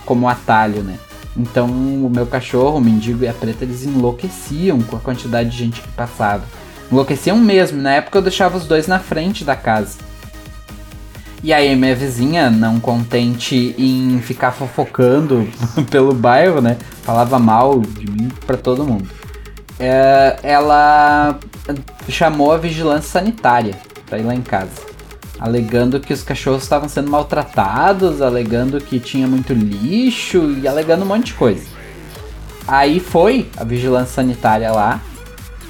como 0.06 0.28
atalho, 0.28 0.84
né? 0.84 0.96
Então 1.38 1.68
o 1.68 2.10
meu 2.10 2.26
cachorro, 2.26 2.78
o 2.78 2.82
mendigo 2.82 3.24
e 3.24 3.28
a 3.28 3.34
preta, 3.34 3.64
eles 3.64 3.86
enlouqueciam 3.86 4.82
com 4.82 4.96
a 4.96 5.00
quantidade 5.00 5.50
de 5.52 5.58
gente 5.58 5.82
que 5.82 5.88
passava. 5.90 6.44
Enlouqueciam 6.92 7.38
mesmo. 7.38 7.82
Na 7.82 7.94
época 7.94 8.18
eu 8.18 8.22
deixava 8.22 8.58
os 8.58 8.66
dois 8.66 8.88
na 8.88 9.00
frente 9.00 9.44
da 9.44 9.56
casa. 9.56 9.98
E 11.44 11.54
aí 11.54 11.76
minha 11.76 11.96
vizinha, 11.96 12.50
não 12.50 12.80
contente 12.80 13.76
em 13.78 14.20
ficar 14.22 14.52
fofocando 14.52 15.48
pelo 15.92 16.14
bairro, 16.14 16.62
né? 16.62 16.78
Falava 17.04 17.38
mal 17.38 17.80
de 17.80 18.10
mim 18.10 18.30
pra 18.46 18.58
todo 18.58 18.84
mundo. 18.84 19.08
É, 19.80 20.40
ela 20.42 21.38
chamou 22.10 22.52
a 22.52 22.58
vigilância 22.58 23.12
sanitária 23.12 23.76
pra 24.08 24.18
ir 24.18 24.24
lá 24.24 24.34
em 24.34 24.42
casa. 24.42 24.87
Alegando 25.40 26.00
que 26.00 26.14
os 26.14 26.24
cachorros 26.24 26.64
estavam 26.64 26.90
sendo 26.90 27.12
maltratados, 27.12 28.22
alegando 28.22 28.82
que 28.82 29.00
tinha 29.00 29.28
muito 29.28 29.54
lixo 29.54 30.56
e 30.62 30.68
alegando 30.68 31.04
um 31.04 31.08
monte 31.08 31.28
de 31.28 31.34
coisa. 31.34 31.66
Aí 32.68 33.00
foi 33.00 33.50
a 33.56 33.64
vigilância 33.64 34.16
sanitária 34.16 34.72
lá. 34.72 35.00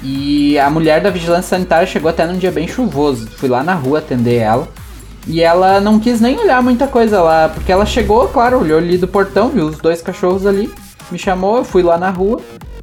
E 0.02 0.58
a 0.58 0.70
mulher 0.70 1.00
da 1.00 1.10
vigilância 1.10 1.56
sanitária 1.56 1.86
chegou 1.86 2.08
até 2.08 2.26
num 2.26 2.38
dia 2.38 2.50
bem 2.50 2.66
chuvoso. 2.66 3.28
Fui 3.36 3.48
lá 3.48 3.62
na 3.62 3.74
rua 3.74 3.98
atender 3.98 4.36
ela. 4.36 4.68
E 5.26 5.42
ela 5.42 5.80
não 5.80 6.00
quis 6.00 6.20
nem 6.20 6.38
olhar 6.38 6.62
muita 6.62 6.86
coisa 6.86 7.20
lá, 7.20 7.50
porque 7.50 7.70
ela 7.70 7.84
chegou, 7.84 8.28
claro, 8.28 8.60
olhou 8.60 8.78
ali 8.78 8.96
do 8.96 9.06
portão, 9.06 9.50
viu 9.50 9.66
os 9.66 9.76
dois 9.76 10.00
cachorros 10.00 10.46
ali, 10.46 10.72
me 11.10 11.18
chamou, 11.18 11.58
eu 11.58 11.64
fui 11.64 11.82
lá 11.82 11.98
na 11.98 12.08
rua. 12.08 12.40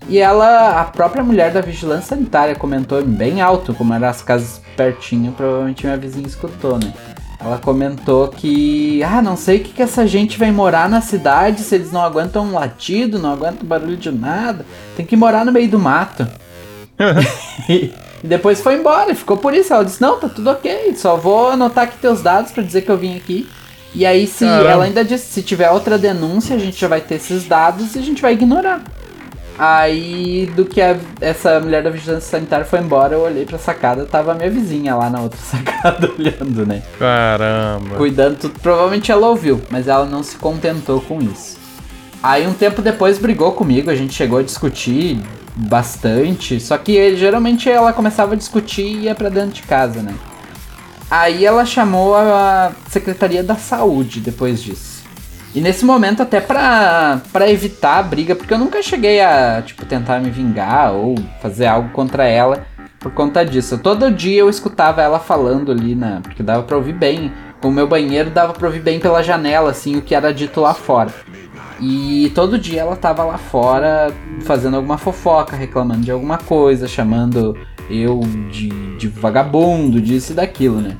E 0.07 0.19
ela, 0.19 0.79
a 0.79 0.83
própria 0.83 1.23
mulher 1.23 1.51
da 1.51 1.61
vigilância 1.61 2.15
sanitária 2.15 2.55
comentou 2.55 3.03
bem 3.03 3.41
alto, 3.41 3.73
como 3.73 3.93
eram 3.95 4.07
as 4.07 4.21
casas 4.21 4.61
pertinho, 4.75 5.31
provavelmente 5.31 5.85
minha 5.85 5.97
vizinha 5.97 6.27
escutou, 6.27 6.77
né? 6.77 6.93
Ela 7.39 7.57
comentou 7.57 8.27
que, 8.29 9.03
ah, 9.03 9.21
não 9.21 9.35
sei 9.35 9.57
o 9.57 9.63
que, 9.63 9.73
que 9.73 9.81
essa 9.81 10.07
gente 10.07 10.37
vai 10.39 10.51
morar 10.51 10.89
na 10.89 11.01
cidade 11.01 11.61
se 11.61 11.75
eles 11.75 11.91
não 11.91 12.01
aguentam 12.01 12.45
um 12.45 12.53
latido, 12.53 13.19
não 13.19 13.31
aguentam 13.31 13.67
barulho 13.67 13.97
de 13.97 14.11
nada, 14.11 14.65
tem 14.95 15.05
que 15.05 15.15
morar 15.15 15.45
no 15.45 15.51
meio 15.51 15.69
do 15.69 15.77
mato. 15.77 16.27
e 17.69 17.91
depois 18.23 18.61
foi 18.61 18.75
embora, 18.75 19.11
e 19.11 19.15
ficou 19.15 19.37
por 19.37 19.53
isso. 19.53 19.73
Ela 19.73 19.83
disse: 19.83 20.01
Não, 20.01 20.19
tá 20.19 20.29
tudo 20.29 20.49
ok, 20.49 20.95
só 20.95 21.17
vou 21.17 21.49
anotar 21.49 21.83
aqui 21.83 21.97
teus 21.97 22.21
dados 22.21 22.51
pra 22.51 22.63
dizer 22.63 22.81
que 22.81 22.89
eu 22.89 22.97
vim 22.97 23.15
aqui. 23.15 23.47
E 23.93 24.05
aí, 24.05 24.27
se 24.27 24.45
Caramba. 24.45 24.69
ela 24.69 24.85
ainda 24.85 25.05
disse: 25.05 25.31
Se 25.31 25.41
tiver 25.41 25.69
outra 25.69 25.97
denúncia, 25.97 26.55
a 26.55 26.59
gente 26.59 26.79
já 26.79 26.87
vai 26.87 27.01
ter 27.01 27.15
esses 27.15 27.45
dados 27.45 27.95
e 27.95 27.99
a 27.99 28.01
gente 28.01 28.21
vai 28.21 28.33
ignorar. 28.33 28.81
Aí, 29.57 30.51
do 30.55 30.65
que 30.65 30.81
a- 30.81 30.97
essa 31.21 31.59
mulher 31.61 31.81
da 31.81 31.89
vigilância 31.89 32.29
sanitária 32.29 32.65
foi 32.65 32.79
embora, 32.79 33.13
eu 33.15 33.21
olhei 33.21 33.45
pra 33.45 33.57
sacada, 33.57 34.05
tava 34.05 34.33
a 34.33 34.35
minha 34.35 34.49
vizinha 34.49 34.95
lá 34.95 35.09
na 35.09 35.21
outra 35.21 35.39
sacada 35.43 36.11
olhando, 36.17 36.65
né? 36.65 36.81
Caramba. 36.99 37.95
cuidando 37.95 38.37
tudo. 38.37 38.59
Provavelmente 38.59 39.11
ela 39.11 39.27
ouviu, 39.29 39.61
mas 39.69 39.87
ela 39.87 40.05
não 40.05 40.21
se 40.23 40.35
contentou 40.37 40.99
com 40.99 41.21
isso. 41.21 41.57
Aí 42.21 42.45
um 42.45 42.53
tempo 42.53 42.81
depois 42.81 43.17
brigou 43.17 43.51
comigo, 43.53 43.89
a 43.89 43.95
gente 43.95 44.13
chegou 44.13 44.39
a 44.39 44.43
discutir 44.43 45.19
bastante, 45.55 46.59
só 46.59 46.77
que 46.77 46.91
ele- 46.91 47.15
geralmente 47.17 47.69
ela 47.69 47.93
começava 47.93 48.33
a 48.33 48.37
discutir 48.37 48.81
e 48.83 48.97
ia 49.03 49.15
pra 49.15 49.29
dentro 49.29 49.51
de 49.51 49.61
casa, 49.63 50.01
né? 50.01 50.13
Aí 51.09 51.45
ela 51.45 51.65
chamou 51.65 52.15
a 52.15 52.71
Secretaria 52.89 53.43
da 53.43 53.55
Saúde 53.55 54.19
depois 54.19 54.61
disso. 54.61 54.94
E 55.55 55.61
nesse 55.61 55.85
momento 55.85 56.21
até 56.21 56.41
pra, 56.41 57.21
pra 57.31 57.49
evitar 57.49 57.99
a 57.99 58.03
briga, 58.03 58.35
porque 58.35 58.53
eu 58.53 58.59
nunca 58.59 58.83
cheguei 58.83 59.21
a, 59.21 59.63
tipo, 59.65 59.85
tentar 59.85 60.19
me 60.19 60.29
vingar 60.29 60.91
ou 60.91 61.15
fazer 61.41 61.65
algo 61.65 61.89
contra 61.89 62.27
ela 62.27 62.67
por 62.99 63.13
conta 63.13 63.45
disso. 63.45 63.77
Todo 63.77 64.11
dia 64.11 64.41
eu 64.41 64.49
escutava 64.49 65.01
ela 65.01 65.17
falando 65.17 65.71
ali, 65.71 65.95
na, 65.95 66.19
porque 66.19 66.43
dava 66.43 66.63
pra 66.63 66.75
ouvir 66.75 66.91
bem. 66.91 67.31
O 67.63 67.71
meu 67.71 67.87
banheiro 67.87 68.29
dava 68.29 68.51
pra 68.51 68.67
ouvir 68.67 68.81
bem 68.81 68.99
pela 68.99 69.23
janela, 69.23 69.71
assim, 69.71 69.95
o 69.95 70.01
que 70.01 70.13
era 70.13 70.33
dito 70.33 70.59
lá 70.59 70.73
fora. 70.73 71.13
E 71.79 72.31
todo 72.35 72.59
dia 72.59 72.81
ela 72.81 72.97
tava 72.97 73.23
lá 73.23 73.37
fora 73.37 74.13
fazendo 74.41 74.75
alguma 74.75 74.97
fofoca, 74.97 75.55
reclamando 75.55 76.01
de 76.01 76.11
alguma 76.11 76.37
coisa, 76.37 76.85
chamando 76.85 77.57
eu 77.89 78.19
de, 78.51 78.97
de 78.97 79.07
vagabundo, 79.07 80.01
disso 80.01 80.33
e 80.33 80.35
daquilo, 80.35 80.81
né? 80.81 80.97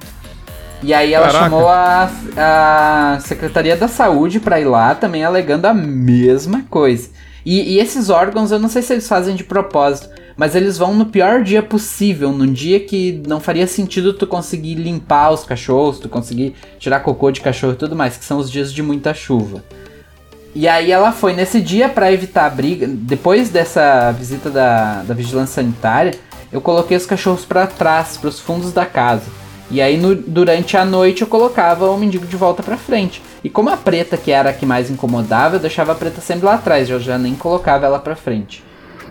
E 0.86 0.94
aí 0.94 1.16
ela 1.16 1.26
Caraca. 1.26 1.46
chamou 1.46 1.68
a, 1.68 2.12
a 2.38 3.20
Secretaria 3.20 3.76
da 3.76 3.88
Saúde 3.88 4.40
pra 4.40 4.62
ir 4.62 4.66
lá 4.66 4.94
também 4.94 5.24
alegando 5.24 5.66
a 5.66 5.74
mesma 5.74 6.64
coisa. 6.70 7.10
E, 7.44 7.74
e 7.74 7.80
esses 7.80 8.12
órgãos, 8.12 8.52
eu 8.52 8.60
não 8.60 8.70
sei 8.70 8.84
se 8.84 8.94
eles 8.94 9.08
fazem 9.08 9.36
de 9.36 9.44
propósito, 9.44 10.10
mas 10.38 10.54
eles 10.54 10.78
vão 10.78 10.94
no 10.94 11.08
pior 11.08 11.42
dia 11.42 11.64
possível, 11.64 12.32
num 12.32 12.54
dia 12.54 12.80
que 12.80 13.24
não 13.28 13.40
faria 13.40 13.66
sentido 13.66 14.14
tu 14.14 14.28
conseguir 14.28 14.76
limpar 14.76 15.32
os 15.32 15.44
cachorros, 15.44 15.98
tu 15.98 16.08
conseguir 16.08 16.54
tirar 16.78 17.00
cocô 17.00 17.32
de 17.32 17.42
cachorro 17.42 17.74
e 17.74 17.78
tudo 17.78 17.96
mais, 17.96 18.16
que 18.16 18.26
são 18.26 18.38
os 18.38 18.52
dias 18.52 18.72
de 18.72 18.84
muita 18.84 19.12
chuva. 19.12 19.64
E 20.54 20.68
aí 20.68 20.92
ela 20.92 21.12
foi 21.12 21.34
nesse 21.34 21.62
dia 21.62 21.90
pra 21.90 22.12
evitar 22.12 22.46
a 22.46 22.50
briga. 22.50 22.88
Depois 22.88 23.50
dessa 23.50 24.12
visita 24.12 24.52
da, 24.52 25.02
da 25.02 25.16
vigilância 25.16 25.64
sanitária, 25.64 26.14
eu 26.52 26.62
coloquei 26.62 26.96
os 26.96 27.08
cachorros 27.08 27.44
pra 27.44 27.66
trás, 27.66 28.18
pros 28.18 28.40
fundos 28.40 28.72
da 28.72 28.86
casa. 28.86 29.45
E 29.76 29.82
aí 29.82 29.98
no- 29.98 30.16
durante 30.16 30.78
a 30.78 30.86
noite 30.86 31.22
eu 31.22 31.28
colocava 31.28 31.92
o 31.92 31.98
mendigo 31.98 32.26
de 32.26 32.38
volta 32.38 32.64
pra 32.64 32.78
frente. 32.78 33.22
E 33.44 33.50
como 33.50 33.70
a 33.70 33.76
preta 33.76 34.16
que 34.16 34.32
era 34.32 34.52
a 34.52 34.54
que 34.54 34.66
mais 34.66 34.90
incomodava, 34.90 35.58
eu 35.58 35.60
deixava 35.60 35.92
a 35.92 35.96
preta 35.96 36.22
sempre 36.22 36.46
lá 36.46 36.54
atrás, 36.54 36.90
eu 36.90 36.98
já 36.98 37.18
nem 37.18 37.36
colocava 37.36 37.86
ela 37.86 38.00
pra 38.00 38.16
frente. 38.16 38.64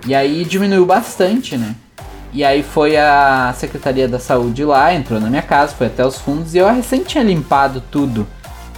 E 0.06 0.14
aí 0.14 0.42
diminuiu 0.42 0.86
bastante, 0.86 1.58
né? 1.58 1.74
E 2.32 2.42
aí 2.42 2.62
foi 2.62 2.96
a 2.96 3.54
Secretaria 3.58 4.08
da 4.08 4.18
Saúde 4.18 4.64
lá, 4.64 4.94
entrou 4.94 5.20
na 5.20 5.28
minha 5.28 5.42
casa, 5.42 5.74
foi 5.74 5.88
até 5.88 6.02
os 6.02 6.16
fundos 6.16 6.54
e 6.54 6.58
eu 6.58 6.66
recém 6.72 7.02
tinha 7.02 7.22
limpado 7.22 7.82
tudo. 7.90 8.26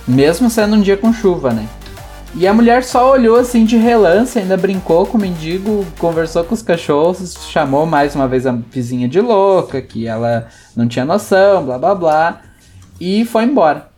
Mesmo 0.08 0.50
sendo 0.50 0.74
um 0.74 0.80
dia 0.80 0.96
com 0.96 1.12
chuva, 1.12 1.52
né? 1.52 1.68
E 2.34 2.48
a 2.48 2.52
mulher 2.52 2.82
só 2.82 3.12
olhou 3.12 3.36
assim 3.36 3.64
de 3.64 3.76
relance, 3.76 4.36
ainda 4.40 4.56
brincou 4.56 5.06
com 5.06 5.16
o 5.16 5.20
mendigo, 5.20 5.86
conversou 6.00 6.42
com 6.42 6.52
os 6.52 6.62
cachorros, 6.62 7.36
chamou 7.48 7.86
mais 7.86 8.16
uma 8.16 8.26
vez 8.26 8.44
a 8.44 8.50
vizinha 8.72 9.06
de 9.08 9.20
louca, 9.20 9.80
que 9.80 10.08
ela 10.08 10.48
não 10.76 10.86
tinha 10.86 11.04
noção, 11.04 11.64
blá 11.64 11.78
blá 11.78 11.94
blá, 11.94 12.40
e 13.00 13.24
foi 13.24 13.44
embora. 13.44 13.88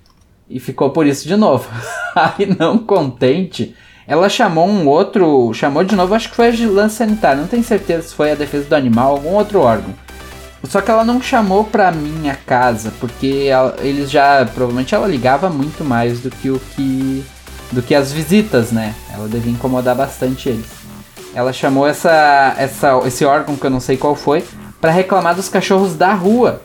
E 0.49 0.59
ficou 0.59 0.91
por 0.91 1.07
isso 1.07 1.27
de 1.29 1.37
novo. 1.37 1.69
Aí, 2.15 2.55
não 2.59 2.79
contente, 2.79 3.75
ela 4.07 4.29
chamou 4.29 4.67
um 4.67 4.87
outro, 4.87 5.53
chamou 5.53 5.85
de 5.85 5.95
novo, 5.95 6.15
acho 6.15 6.31
que 6.31 6.37
foi 6.37 6.49
a 6.49 6.51
vigilância 6.51 7.05
sanitária, 7.07 7.41
não 7.41 7.49
tenho 7.49 7.63
certeza 7.65 8.09
se 8.09 8.15
foi 8.15 8.33
a 8.33 8.35
defesa 8.35 8.67
do 8.69 8.75
animal, 8.75 9.11
algum 9.13 9.35
outro 9.35 9.61
órgão. 9.61 9.93
Só 10.65 10.81
que 10.81 10.91
ela 10.91 11.05
não 11.05 11.21
chamou 11.23 11.65
pra 11.65 11.93
minha 11.93 12.35
casa, 12.35 12.93
porque 12.99 13.47
ela- 13.49 13.77
eles 13.81 14.11
já, 14.11 14.45
provavelmente 14.47 14.95
ela 14.95 15.07
ligava 15.07 15.49
muito 15.49 15.85
mais 15.85 16.21
do 16.21 16.31
que 16.31 16.51
o 16.51 16.59
que 16.75 17.25
do 17.71 17.83
que 17.83 17.95
as 17.95 18.11
visitas, 18.11 18.73
né? 18.73 18.95
Ela 19.13 19.29
devia 19.29 19.53
incomodar 19.53 19.95
bastante 19.95 20.49
eles. 20.49 20.67
Ela 21.35 21.53
chamou 21.53 21.87
essa, 21.87 22.55
essa 22.59 22.99
esse 23.07 23.25
órgão 23.27 23.57
que 23.57 23.65
eu 23.67 23.71
não 23.71 23.79
sei 23.79 23.97
qual 23.99 24.15
foi 24.17 24.43
pra 24.81 24.91
reclamar 24.91 25.35
dos 25.37 25.49
cachorros 25.51 25.95
da 25.95 26.13
rua. 26.15 26.63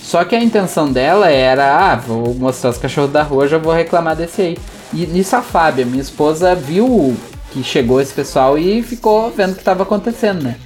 Só 0.00 0.24
que 0.24 0.36
a 0.36 0.42
intenção 0.42 0.90
dela 0.92 1.28
era, 1.30 1.92
ah, 1.92 1.96
vou 1.96 2.32
mostrar 2.34 2.70
os 2.70 2.78
cachorros 2.78 3.10
da 3.12 3.22
rua, 3.22 3.48
já 3.48 3.58
vou 3.58 3.72
reclamar 3.72 4.14
desse 4.16 4.40
aí. 4.42 4.58
E 4.92 5.06
nisso 5.06 5.34
a 5.34 5.42
Fábia, 5.42 5.84
minha 5.84 6.00
esposa, 6.02 6.54
viu 6.54 7.16
que 7.50 7.62
chegou 7.64 8.00
esse 8.00 8.12
pessoal 8.14 8.56
e 8.58 8.82
ficou 8.82 9.30
vendo 9.30 9.50
o 9.52 9.54
que 9.54 9.60
estava 9.60 9.82
acontecendo, 9.82 10.42
né? 10.44 10.56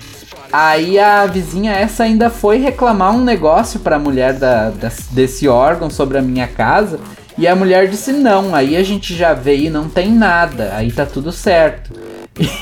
Aí 0.53 0.99
a 0.99 1.25
vizinha 1.27 1.73
essa 1.73 2.03
ainda 2.05 2.29
foi 2.29 2.59
reclamar 2.59 3.15
um 3.15 3.23
negócio 3.25 3.81
pra 3.81 3.99
mulher 3.99 4.35
da, 4.35 4.71
das- 4.71 5.07
desse 5.11 5.47
órgão 5.49 5.89
sobre 5.89 6.19
a 6.19 6.23
minha 6.23 6.49
casa. 6.49 6.99
E 7.39 7.47
a 7.47 7.55
mulher 7.57 7.89
disse 7.89 8.13
não, 8.13 8.55
aí 8.55 8.77
a 8.77 8.83
gente 8.83 9.15
já 9.17 9.33
veio 9.33 9.67
e 9.67 9.71
não 9.71 9.89
tem 9.89 10.11
nada, 10.13 10.73
aí 10.75 10.91
tá 10.93 11.07
tudo 11.07 11.33
certo. 11.33 11.93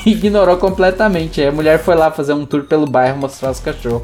E 0.05 0.11
ignorou 0.11 0.57
completamente. 0.57 1.39
Aí 1.41 1.47
a 1.47 1.51
mulher 1.51 1.79
foi 1.79 1.95
lá 1.95 2.11
fazer 2.11 2.33
um 2.33 2.45
tour 2.45 2.63
pelo 2.63 2.85
bairro 2.85 3.17
mostrar 3.17 3.51
os 3.51 3.59
cachorros. 3.59 4.03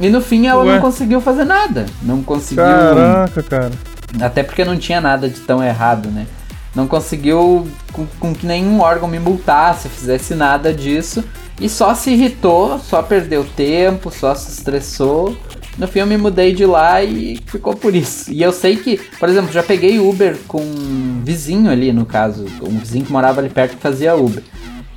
E 0.00 0.08
no 0.08 0.20
fim 0.20 0.46
ela 0.46 0.64
Ué. 0.64 0.74
não 0.74 0.80
conseguiu 0.80 1.20
fazer 1.20 1.44
nada. 1.44 1.86
Não 2.02 2.22
conseguiu. 2.22 2.64
Caraca, 2.64 3.42
cara. 3.42 3.72
Até 4.20 4.42
porque 4.42 4.64
não 4.64 4.76
tinha 4.78 5.00
nada 5.00 5.28
de 5.28 5.40
tão 5.40 5.62
errado, 5.62 6.08
né? 6.10 6.26
Não 6.74 6.86
conseguiu 6.86 7.68
com, 7.92 8.06
com 8.18 8.34
que 8.34 8.46
nenhum 8.46 8.80
órgão 8.80 9.08
me 9.08 9.18
multasse, 9.18 9.88
fizesse 9.88 10.34
nada 10.34 10.72
disso. 10.72 11.22
E 11.60 11.68
só 11.68 11.94
se 11.94 12.10
irritou, 12.10 12.78
só 12.78 13.02
perdeu 13.02 13.44
tempo, 13.44 14.10
só 14.10 14.34
se 14.34 14.50
estressou. 14.50 15.36
No 15.76 15.86
fim 15.86 16.00
eu 16.00 16.06
me 16.06 16.16
mudei 16.16 16.54
de 16.54 16.64
lá 16.64 17.02
e 17.02 17.38
ficou 17.46 17.74
por 17.74 17.94
isso. 17.94 18.32
E 18.32 18.42
eu 18.42 18.52
sei 18.52 18.76
que, 18.76 18.98
por 19.18 19.28
exemplo, 19.28 19.52
já 19.52 19.62
peguei 19.62 19.98
Uber 19.98 20.36
com 20.48 20.60
um 20.62 21.20
vizinho 21.24 21.70
ali, 21.70 21.92
no 21.92 22.06
caso. 22.06 22.46
Um 22.62 22.78
vizinho 22.78 23.04
que 23.04 23.12
morava 23.12 23.40
ali 23.40 23.50
perto 23.50 23.76
que 23.76 23.82
fazia 23.82 24.14
Uber. 24.14 24.42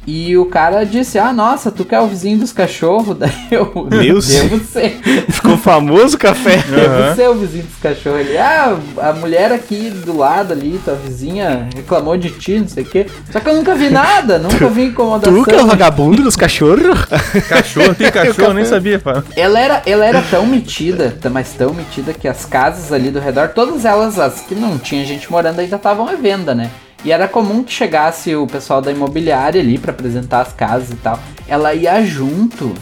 E 0.05 0.37
o 0.37 0.45
cara 0.45 0.85
disse, 0.85 1.17
ah, 1.17 1.31
nossa, 1.31 1.71
tu 1.71 1.85
que 1.85 1.95
é 1.95 1.99
o 2.01 2.07
vizinho 2.07 2.37
dos 2.39 2.51
cachorros? 2.51 3.15
Daí 3.19 3.31
eu, 3.51 3.71
Meu 3.89 4.19
devo 4.19 4.59
ser. 4.65 4.99
Ficou 5.29 5.57
famoso 5.57 6.15
o 6.15 6.19
café. 6.19 6.57
Deve 6.69 7.15
ser 7.15 7.29
o 7.29 7.35
vizinho 7.35 7.63
dos 7.63 7.77
cachorros 7.77 8.19
ali. 8.19 8.37
Ah, 8.37 8.77
a 9.01 9.13
mulher 9.13 9.51
aqui 9.51 9.89
do 9.89 10.17
lado 10.17 10.51
ali, 10.51 10.79
tua 10.83 10.95
vizinha, 10.95 11.69
reclamou 11.75 12.17
de 12.17 12.29
ti, 12.31 12.59
não 12.59 12.67
sei 12.67 12.83
o 12.83 12.85
quê. 12.85 13.05
Só 13.31 13.39
que 13.39 13.49
eu 13.49 13.55
nunca 13.55 13.75
vi 13.75 13.89
nada, 13.89 14.37
nunca 14.37 14.67
vi 14.67 14.85
incomodação. 14.85 15.33
Tu 15.33 15.43
que 15.49 15.55
é 15.55 15.63
o 15.63 15.67
vagabundo 15.67 16.21
dos 16.23 16.35
cachorros? 16.35 17.05
Cachorro, 17.47 17.95
tem 17.95 18.11
cachorro, 18.11 18.49
eu 18.49 18.53
nem 18.53 18.65
sabia, 18.65 18.99
pá. 18.99 19.23
Ela 19.35 19.59
era, 19.59 19.81
ela 19.85 20.05
era 20.05 20.21
tão 20.29 20.45
metida, 20.45 21.15
tá- 21.21 21.29
mas 21.29 21.53
tão 21.53 21.73
metida 21.73 22.13
que 22.13 22.27
as 22.27 22.45
casas 22.45 22.91
ali 22.91 23.09
do 23.09 23.19
redor, 23.19 23.49
todas 23.49 23.85
elas, 23.85 24.19
as 24.19 24.41
que 24.41 24.53
não 24.55 24.77
tinha 24.77 25.05
gente 25.05 25.31
morando, 25.31 25.59
ainda 25.59 25.75
estavam 25.77 26.07
à 26.07 26.13
venda, 26.15 26.53
né? 26.53 26.69
E 27.03 27.11
era 27.11 27.27
comum 27.27 27.63
que 27.63 27.71
chegasse 27.73 28.35
o 28.35 28.47
pessoal 28.47 28.81
da 28.81 28.91
imobiliária 28.91 29.59
ali 29.61 29.77
pra 29.77 29.91
apresentar 29.91 30.41
as 30.41 30.53
casas 30.53 30.89
e 30.91 30.95
tal. 30.95 31.19
Ela 31.47 31.73
ia 31.73 32.03
junto. 32.03 32.73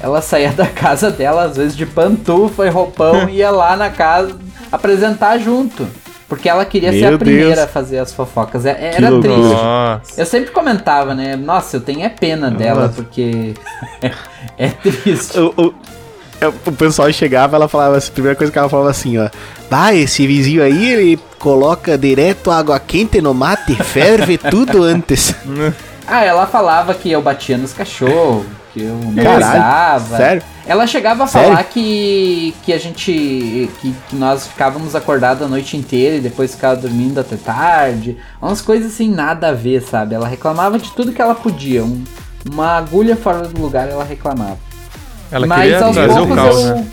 Ela 0.00 0.20
saía 0.22 0.50
da 0.52 0.66
casa 0.66 1.10
dela, 1.10 1.44
às 1.44 1.56
vezes 1.56 1.76
de 1.76 1.86
pantufa 1.86 2.66
e 2.66 2.70
roupão, 2.70 3.28
e 3.28 3.36
ia 3.38 3.50
lá 3.50 3.76
na 3.76 3.90
casa 3.90 4.36
apresentar 4.70 5.38
junto. 5.38 5.86
Porque 6.28 6.48
ela 6.48 6.64
queria 6.64 6.90
ser 6.92 7.02
Meu 7.08 7.14
a 7.16 7.18
primeira 7.18 7.48
Deus. 7.56 7.58
a 7.58 7.66
fazer 7.68 7.98
as 7.98 8.10
fofocas. 8.12 8.64
É- 8.64 8.72
Que 8.74 8.96
Era 8.96 9.20
triste. 9.20 9.36
Nossa. 9.38 10.20
Eu 10.20 10.24
sempre 10.24 10.50
comentava, 10.50 11.14
né? 11.14 11.36
Nossa, 11.36 11.76
eu 11.76 11.80
tenho 11.82 12.02
é 12.02 12.08
pena 12.08 12.50
dela, 12.50 12.90
porque 12.96 13.52
é 14.56 14.68
triste. 14.70 15.38
o, 15.38 15.52
o- 15.58 15.74
é, 15.74 16.01
o 16.46 16.72
pessoal 16.72 17.12
chegava, 17.12 17.56
ela 17.56 17.68
falava, 17.68 17.96
assim, 17.96 18.08
a 18.10 18.12
primeira 18.12 18.36
coisa 18.36 18.52
que 18.52 18.58
ela 18.58 18.68
falava 18.68 18.90
assim, 18.90 19.18
ó. 19.18 19.28
Bah, 19.70 19.94
esse 19.94 20.26
vizinho 20.26 20.62
aí, 20.62 20.90
ele 20.92 21.20
coloca 21.38 21.96
direto 21.98 22.50
água 22.50 22.78
quente 22.78 23.20
no 23.20 23.32
mate, 23.34 23.74
ferve 23.76 24.36
tudo 24.50 24.82
antes. 24.82 25.34
Ah, 26.06 26.24
ela 26.24 26.46
falava 26.46 26.94
que 26.94 27.10
eu 27.10 27.22
batia 27.22 27.56
nos 27.56 27.72
cachorros, 27.72 28.44
que 28.72 28.82
eu 28.82 28.94
não 28.94 29.12
sério? 30.16 30.42
Ela 30.66 30.86
chegava 30.86 31.24
a 31.24 31.26
Sério? 31.26 31.48
falar 31.50 31.64
que, 31.64 32.54
que 32.64 32.72
a 32.72 32.78
gente. 32.78 33.12
Que, 33.80 33.94
que 34.08 34.14
nós 34.16 34.46
ficávamos 34.46 34.94
acordados 34.94 35.42
a 35.44 35.48
noite 35.48 35.76
inteira 35.76 36.16
e 36.16 36.20
depois 36.20 36.54
ficava 36.54 36.76
dormindo 36.76 37.18
até 37.18 37.34
tarde. 37.36 38.16
Umas 38.40 38.60
coisas 38.62 38.92
assim, 38.92 39.10
nada 39.10 39.48
a 39.48 39.52
ver, 39.52 39.82
sabe? 39.82 40.14
Ela 40.14 40.28
reclamava 40.28 40.78
de 40.78 40.90
tudo 40.92 41.12
que 41.12 41.20
ela 41.20 41.34
podia. 41.34 41.82
um- 41.82 42.04
uma 42.50 42.76
agulha 42.76 43.14
fora 43.16 43.46
do 43.46 43.60
lugar 43.60 43.88
ela 43.88 44.02
reclamava. 44.04 44.58
Ela 45.32 45.46
Mas 45.46 45.82
aos 45.82 45.96
poucos 45.96 46.34
caos, 46.36 46.60
eu, 46.60 46.74
né? 46.76 46.86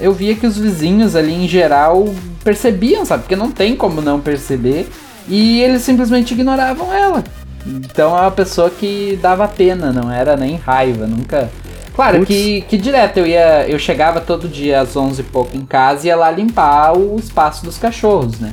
eu 0.00 0.12
via 0.12 0.34
que 0.34 0.46
os 0.46 0.58
vizinhos 0.58 1.14
ali 1.14 1.32
em 1.32 1.46
geral 1.46 2.12
percebiam, 2.42 3.04
sabe? 3.04 3.22
Porque 3.22 3.36
não 3.36 3.50
tem 3.50 3.76
como 3.76 4.02
não 4.02 4.20
perceber. 4.20 4.88
E 5.28 5.62
eles 5.62 5.82
simplesmente 5.82 6.34
ignoravam 6.34 6.92
ela. 6.92 7.24
Então 7.66 8.16
é 8.16 8.20
uma 8.20 8.30
pessoa 8.30 8.68
que 8.68 9.18
dava 9.22 9.48
pena, 9.48 9.90
não 9.92 10.10
era 10.12 10.36
nem 10.36 10.56
raiva, 10.56 11.06
nunca. 11.06 11.50
Claro 11.94 12.26
que, 12.26 12.62
que 12.62 12.76
direto 12.76 13.18
eu 13.18 13.26
ia. 13.26 13.66
Eu 13.68 13.78
chegava 13.78 14.20
todo 14.20 14.48
dia 14.48 14.80
às 14.80 14.96
11 14.96 15.20
e 15.20 15.24
pouco 15.24 15.56
em 15.56 15.64
casa 15.64 16.04
e 16.04 16.08
ia 16.08 16.16
lá 16.16 16.30
limpar 16.30 16.98
o 16.98 17.16
espaço 17.16 17.64
dos 17.64 17.78
cachorros, 17.78 18.40
né? 18.40 18.52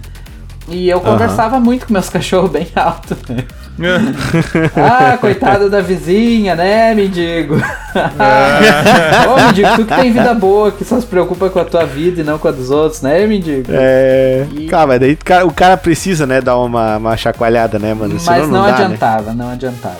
E 0.69 0.87
eu 0.87 1.01
conversava 1.01 1.59
muito 1.59 1.87
com 1.87 1.93
meus 1.93 2.07
cachorros 2.09 2.51
bem 2.51 2.67
alto. 2.75 3.17
né? 3.27 3.43
Ah, 4.75 5.17
coitada 5.19 5.69
da 5.69 5.81
vizinha, 5.81 6.55
né, 6.55 6.93
mendigo? 6.93 7.55
Ô, 7.55 9.45
mendigo, 9.47 9.69
tu 9.75 9.85
que 9.85 9.95
tem 9.95 10.11
vida 10.11 10.33
boa, 10.33 10.71
que 10.71 10.83
só 10.85 10.99
se 10.99 11.05
preocupa 11.05 11.49
com 11.49 11.59
a 11.59 11.65
tua 11.65 11.85
vida 11.85 12.21
e 12.21 12.23
não 12.23 12.37
com 12.37 12.47
a 12.47 12.51
dos 12.51 12.69
outros, 12.69 13.01
né, 13.01 13.25
mendigo? 13.25 13.67
É. 13.71 14.45
E- 14.51 14.67
Cara, 14.67 14.87
mas 14.87 14.99
daí 14.99 15.17
o 15.45 15.51
cara, 15.51 15.77
precisa, 15.77 16.25
né, 16.27 16.41
dar 16.41 16.57
uma, 16.57 16.97
uma 16.97 17.17
chacoalhada, 17.17 17.79
né, 17.79 17.93
mano? 17.93 18.19
Senão 18.19 18.39
Mas 18.39 18.49
não, 18.49 18.63
dá, 18.65 18.67
né? 18.67 18.85
adiantava, 18.85 19.33
não 19.33 19.49
adiantava. 19.49 19.97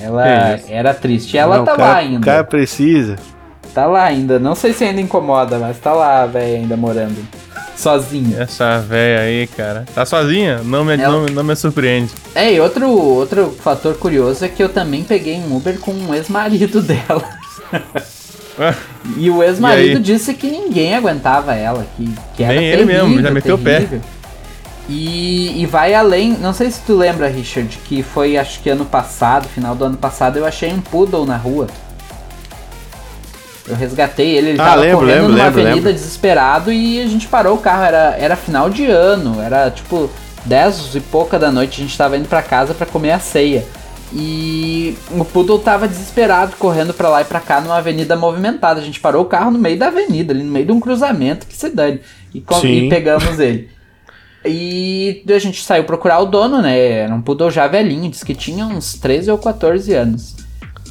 Ela 0.00 0.54
isso? 0.54 0.66
era 0.68 0.94
triste. 0.94 1.36
Ela 1.36 1.58
Não, 1.58 1.64
tá 1.64 1.74
cara, 1.74 1.88
lá 1.88 1.96
ainda. 1.96 2.18
O 2.18 2.24
cara 2.24 2.44
precisa. 2.44 3.16
Tá 3.74 3.84
lá 3.86 4.04
ainda. 4.04 4.38
Não 4.38 4.54
sei 4.54 4.72
se 4.72 4.84
ainda 4.84 5.00
incomoda, 5.00 5.58
mas 5.58 5.76
tá 5.78 5.92
lá, 5.92 6.24
velho, 6.24 6.56
ainda 6.62 6.76
morando. 6.76 7.16
Sozinha. 7.78 8.42
Essa 8.42 8.80
véia 8.80 9.20
aí, 9.20 9.46
cara. 9.46 9.86
Tá 9.94 10.04
sozinha? 10.04 10.60
Não 10.64 10.84
me, 10.84 10.96
não, 10.96 11.26
não 11.26 11.44
me 11.44 11.54
surpreende. 11.54 12.10
É, 12.34 12.52
e 12.52 12.60
outro, 12.60 12.90
outro 12.90 13.56
fator 13.62 13.94
curioso 13.94 14.44
é 14.44 14.48
que 14.48 14.60
eu 14.60 14.68
também 14.68 15.04
peguei 15.04 15.36
um 15.36 15.56
Uber 15.56 15.78
com 15.78 15.92
um 15.92 16.12
ex-marido 16.12 16.82
dela. 16.82 17.24
E 19.16 19.30
o 19.30 19.40
ex-marido 19.40 20.00
disse 20.00 20.34
que 20.34 20.50
ninguém 20.50 20.92
aguentava 20.92 21.54
ela, 21.54 21.86
que, 21.96 22.12
que 22.36 22.42
era 22.42 22.54
Nem 22.54 22.64
ele 22.64 22.86
terrível, 22.86 23.06
mesmo, 23.06 23.22
já 23.22 23.30
meteu 23.30 23.54
o 23.54 23.58
pé. 23.58 23.86
E, 24.88 25.62
e 25.62 25.64
vai 25.64 25.94
além, 25.94 26.32
não 26.32 26.52
sei 26.52 26.68
se 26.68 26.80
tu 26.80 26.96
lembra, 26.96 27.28
Richard, 27.28 27.78
que 27.84 28.02
foi 28.02 28.36
acho 28.36 28.60
que 28.60 28.68
ano 28.68 28.84
passado, 28.84 29.46
final 29.46 29.76
do 29.76 29.84
ano 29.84 29.96
passado, 29.96 30.38
eu 30.38 30.44
achei 30.44 30.72
um 30.72 30.80
poodle 30.80 31.24
na 31.24 31.36
rua. 31.36 31.68
Eu 33.68 33.76
resgatei 33.76 34.36
ele, 34.36 34.50
ele 34.50 34.60
Ah, 34.60 34.64
tava 34.64 34.80
lembro, 34.80 34.98
correndo 35.00 35.14
lembro, 35.14 35.32
numa 35.32 35.44
lembro, 35.44 35.60
avenida 35.60 35.92
desesperado 35.92 36.72
e 36.72 37.02
a 37.02 37.06
gente 37.06 37.26
parou 37.28 37.56
o 37.56 37.60
carro, 37.60 37.84
era, 37.84 38.16
era 38.18 38.36
final 38.36 38.70
de 38.70 38.86
ano, 38.86 39.40
era 39.40 39.70
tipo 39.70 40.10
10 40.44 40.94
e 40.94 41.00
pouca 41.00 41.38
da 41.38 41.50
noite, 41.50 41.80
a 41.80 41.84
gente 41.84 41.96
tava 41.96 42.16
indo 42.16 42.28
pra 42.28 42.42
casa 42.42 42.74
pra 42.74 42.86
comer 42.86 43.12
a 43.12 43.18
ceia. 43.18 43.64
E 44.12 44.96
o 45.10 45.24
Poodle 45.24 45.58
tava 45.58 45.86
desesperado, 45.86 46.56
correndo 46.56 46.94
pra 46.94 47.10
lá 47.10 47.20
e 47.20 47.24
pra 47.26 47.40
cá 47.40 47.60
numa 47.60 47.76
avenida 47.76 48.16
movimentada. 48.16 48.80
A 48.80 48.82
gente 48.82 49.00
parou 49.00 49.22
o 49.22 49.26
carro 49.26 49.50
no 49.50 49.58
meio 49.58 49.78
da 49.78 49.88
avenida, 49.88 50.32
ali 50.32 50.42
no 50.42 50.50
meio 50.50 50.64
de 50.64 50.72
um 50.72 50.80
cruzamento, 50.80 51.46
que 51.46 51.54
se 51.54 51.68
dane. 51.68 52.00
E, 52.34 52.42
e 52.64 52.88
pegamos 52.88 53.38
ele. 53.38 53.68
E 54.44 55.24
a 55.28 55.38
gente 55.38 55.62
saiu 55.62 55.82
procurar 55.82 56.20
o 56.20 56.24
dono, 56.26 56.62
né? 56.62 56.78
Era 56.78 57.14
um 57.14 57.20
Poodle 57.20 57.50
já 57.50 57.66
velhinho, 57.66 58.08
disse 58.08 58.24
que 58.24 58.34
tinha 58.34 58.64
uns 58.64 58.94
13 58.94 59.32
ou 59.32 59.36
14 59.36 59.92
anos. 59.92 60.36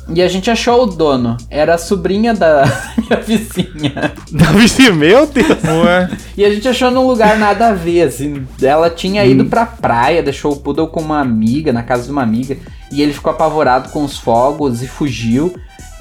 E 0.10 0.22
a 0.22 0.28
gente 0.28 0.50
achou 0.50 0.84
o 0.84 0.86
dono. 0.86 1.36
Era 1.50 1.76
a 1.76 1.78
sobrinha 1.78 2.34
da 2.34 2.64
minha 2.98 3.22
vizinha. 3.22 4.14
Não, 4.32 4.54
vizinho, 4.54 4.96
meu 4.96 5.26
Deus. 5.28 5.48
Ué, 5.64 6.10
E 6.38 6.46
a 6.46 6.50
gente 6.50 6.68
achou 6.68 6.90
num 6.90 7.06
lugar 7.06 7.38
nada 7.38 7.70
a 7.70 7.74
ver, 7.74 8.04
assim. 8.04 8.46
Ela 8.62 8.90
tinha 8.90 9.26
ido 9.26 9.46
pra 9.46 9.66
praia, 9.66 10.24
deixou 10.24 10.54
o 10.54 10.58
Poodle 10.58 10.88
com 10.88 11.02
uma 11.02 11.20
amiga, 11.20 11.74
na 11.74 11.84
casa 11.84 12.04
de 12.04 12.12
uma 12.12 12.24
amiga. 12.24 12.58
E 12.92 13.02
ele 13.02 13.14
ficou 13.14 13.32
apavorado 13.32 13.90
com 13.90 14.04
os 14.04 14.18
fogos 14.18 14.82
e 14.82 14.88
fugiu. 14.88 15.54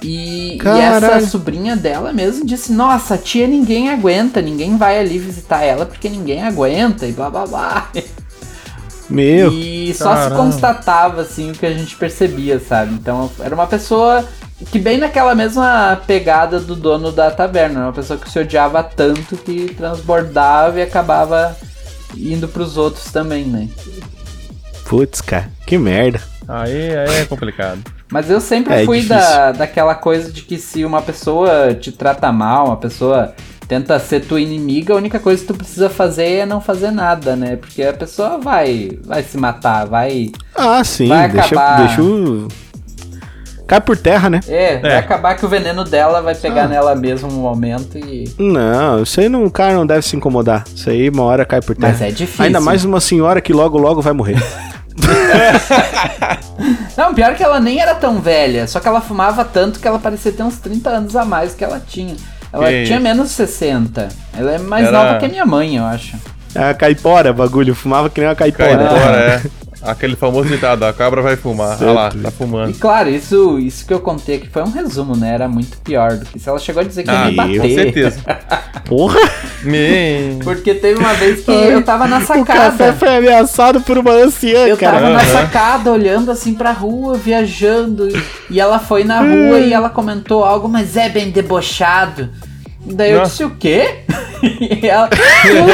E, 0.03 0.57
e 0.57 0.81
essa 0.81 1.27
sobrinha 1.27 1.75
dela 1.75 2.13
mesmo 2.13 2.47
disse: 2.47 2.73
Nossa, 2.73 3.15
a 3.15 3.19
tia 3.19 3.47
ninguém 3.47 3.89
aguenta, 3.91 4.43
ninguém 4.43 4.77
vai 4.77 4.99
ali 4.99 5.19
visitar 5.19 5.63
ela 5.63 5.87
porque 5.87 6.09
ninguém 6.09 6.43
aguenta 6.43 7.07
e 7.07 7.13
blá 7.13 7.31
blá 7.31 7.47
blá. 7.47 7.91
Meu. 9.09 9.53
E 9.53 9.95
só 9.95 10.11
se 10.15 10.23
Caramba. 10.23 10.37
constatava 10.37 11.23
assim 11.23 11.51
o 11.51 11.55
que 11.55 11.65
a 11.67 11.73
gente 11.73 11.97
percebia, 11.97 12.59
sabe? 12.59 12.95
Então 12.95 13.31
era 13.41 13.55
uma 13.55 13.67
pessoa 13.67 14.25
que 14.71 14.79
bem 14.79 14.99
naquela 14.99 15.35
mesma 15.35 16.01
pegada 16.07 16.59
do 16.59 16.75
dono 16.75 17.13
da 17.13 17.31
taverna, 17.31 17.83
uma 17.85 17.93
pessoa 17.93 18.19
que 18.19 18.29
se 18.31 18.39
odiava 18.39 18.83
tanto 18.83 19.37
que 19.37 19.75
transbordava 19.75 20.79
e 20.79 20.83
acabava 20.83 21.57
indo 22.17 22.49
pros 22.49 22.77
outros 22.77 23.13
também, 23.13 23.45
né? 23.45 23.69
Putz, 24.85 25.21
cara, 25.21 25.51
que 25.67 25.77
merda. 25.79 26.21
aí, 26.49 26.97
aí 26.97 27.21
é 27.21 27.25
complicado. 27.25 27.81
Mas 28.11 28.31
eu 28.31 28.41
sempre 28.41 28.73
É, 28.73 28.85
fui 28.85 29.01
difícil. 29.01 29.19
da, 29.21 29.53
daquela 29.53 29.95
coisa 29.95 30.31
de 30.31 30.43
que 30.43 30.59
se 30.59 30.85
uma 30.85 31.03
pessoa 31.03 31.75
te 31.75 31.91
trata 31.91 32.31
mal, 32.33 32.67
uma 32.67 32.77
pessoa 32.77 33.35
tenta 33.69 33.99
ser 33.99 34.21
tua 34.21 34.41
inimiga, 34.41 34.95
a 34.95 34.97
única 34.97 35.19
coisa 35.19 35.41
que 35.43 35.49
tu 35.49 35.55
precisa 35.55 35.91
fazer 35.91 36.39
é 36.41 36.47
não 36.47 36.61
fazer 36.61 36.91
nada, 36.91 37.37
né? 37.37 37.57
Porque 37.57 37.83
a 37.83 37.93
pessoa 37.93 38.39
vai, 38.39 38.99
vai 39.05 39.23
se 39.23 39.37
matar, 39.37 39.87
vai 39.87 40.31
Ah, 40.55 40.83
sim, 40.85 41.09
Vai 41.09 41.29
deixa, 41.29 41.55
acabar. 41.55 41.87
deixa 41.87 42.03
o... 42.03 42.49
Cai 43.67 43.81
por 43.81 43.97
terra, 43.97 44.31
né? 44.31 44.39
É, 44.47 44.79
vai 44.79 44.93
É. 44.93 44.99
acabar 44.99 45.35
que 45.35 45.45
o 45.45 45.49
veneno 45.49 45.83
dela 45.83 46.23
vai 46.23 46.37
pegar 46.37 46.65
Ah. 46.65 46.69
nela 46.69 46.95
mesmo 46.95 47.29
no 47.29 47.39
momento 47.41 47.99
e. 47.99 48.33
Não, 48.39 49.03
isso 49.03 49.21
aí 49.21 49.29
não, 49.29 49.45
o 49.45 49.51
cara 49.51 49.75
não 49.75 49.85
deve 49.85 50.03
se 50.03 50.15
incomodar. 50.15 50.63
Isso 50.73 50.89
aí 50.89 51.09
uma 51.09 51.25
hora 51.25 51.45
cai 51.45 51.61
por 51.61 51.75
terra. 51.75 51.91
Mas 51.91 52.01
é 52.01 52.13
difícil. 52.13 52.45
Ainda 52.45 52.61
mais 52.61 52.85
uma 52.85 53.01
senhora 53.01 53.41
que 53.41 53.53
logo, 53.53 53.77
logo 53.77 54.01
vai 54.01 54.13
morrer. 54.13 54.37
Não, 56.97 57.15
pior 57.15 57.35
que 57.35 57.43
ela 57.43 57.61
nem 57.61 57.81
era 57.81 57.95
tão 57.95 58.21
velha, 58.21 58.67
só 58.67 58.81
que 58.81 58.89
ela 58.89 59.01
fumava 59.01 59.45
tanto 59.45 59.79
que 59.79 59.87
ela 59.87 59.99
parecia 59.99 60.33
ter 60.33 60.43
uns 60.43 60.59
30 60.59 60.91
anos 60.91 61.17
a 61.17 61.25
mais 61.25 61.55
que 61.55 61.65
ela 61.65 61.81
tinha. 61.87 62.15
Ela 62.57 62.69
Que 62.71 62.85
tinha 62.85 62.97
isso. 62.97 63.03
menos 63.05 63.29
de 63.29 63.35
60. 63.35 64.09
Ela 64.37 64.53
é 64.53 64.59
mais 64.59 64.87
Era- 64.87 64.99
nova 65.05 65.19
que 65.19 65.25
a 65.27 65.29
minha 65.29 65.47
mãe, 65.47 65.77
eu 65.77 65.85
acho. 65.85 66.17
É 66.55 66.71
a 66.71 66.75
caipora, 66.75 67.33
bagulho. 67.33 67.75
Fumava 67.75 68.09
que 68.09 68.21
nem 68.21 68.29
uma 68.29 68.35
caipora. 68.37 68.77
Caipora, 68.77 69.17
é. 69.45 69.66
Aquele 69.83 70.17
famoso 70.17 70.49
ditado, 70.49 70.83
a 70.85 70.93
cabra 70.93 71.21
vai 71.23 71.37
fumar. 71.37 71.77
Olha 71.81 71.93
lá, 71.93 72.11
tá 72.11 72.29
E 72.29 72.33
fumando. 72.33 72.77
claro, 72.79 73.09
isso, 73.11 73.59
isso 73.59 73.87
que 73.87 73.93
eu 73.93 74.01
contei 74.01 74.37
aqui 74.37 74.49
foi 74.49 74.63
um 74.63 74.71
resumo, 74.71 75.15
né? 75.17 75.35
Era 75.35 75.49
muito 75.49 75.77
pior 75.79 76.13
do 76.17 76.25
que 76.25 76.39
se 76.39 76.49
ela 76.49 76.59
chegou 76.59 76.81
a 76.81 76.85
dizer 76.85 77.03
que 77.05 77.11
ia 77.11 77.19
Ah, 77.21 77.25
me 77.31 77.37
bater. 77.37 77.61
com 77.61 77.69
certeza. 77.69 78.21
Porra! 78.87 79.21
Me... 79.63 80.39
Porque 80.43 80.75
teve 80.75 80.99
uma 80.99 81.13
vez 81.15 81.45
que 81.45 81.51
eu 81.51 81.83
tava 81.83 82.07
na 82.09 82.19
O 82.19 82.21
café 82.45 82.69
sacada. 82.69 82.93
foi 82.95 83.17
ameaçado 83.17 83.81
por 83.83 83.99
uma 83.99 84.13
anciã, 84.13 84.67
Eu 84.67 84.77
cara. 84.77 84.99
tava 85.01 85.11
na 85.11 85.21
Aham. 85.21 85.33
sacada, 85.33 85.93
olhando 85.93 86.31
assim 86.31 86.55
pra 86.55 86.73
rua, 86.73 87.15
viajando. 87.15 88.09
E, 88.09 88.23
e 88.51 88.61
ela 88.61 88.79
foi 88.79 89.05
na 89.05 89.21
rua 89.21 89.59
e 89.61 89.73
ela 89.73 89.91
comentou 89.91 90.43
algo, 90.45 90.69
mas 90.69 90.97
é 90.97 91.09
bem 91.09 91.31
debochado. 91.31 92.31
Daí 92.85 93.11
eu 93.13 93.19
Nossa. 93.19 93.31
disse 93.31 93.45
o 93.45 93.51
quê? 93.51 93.99
e 94.43 94.87
ela, 94.87 95.09
tu 95.09 95.17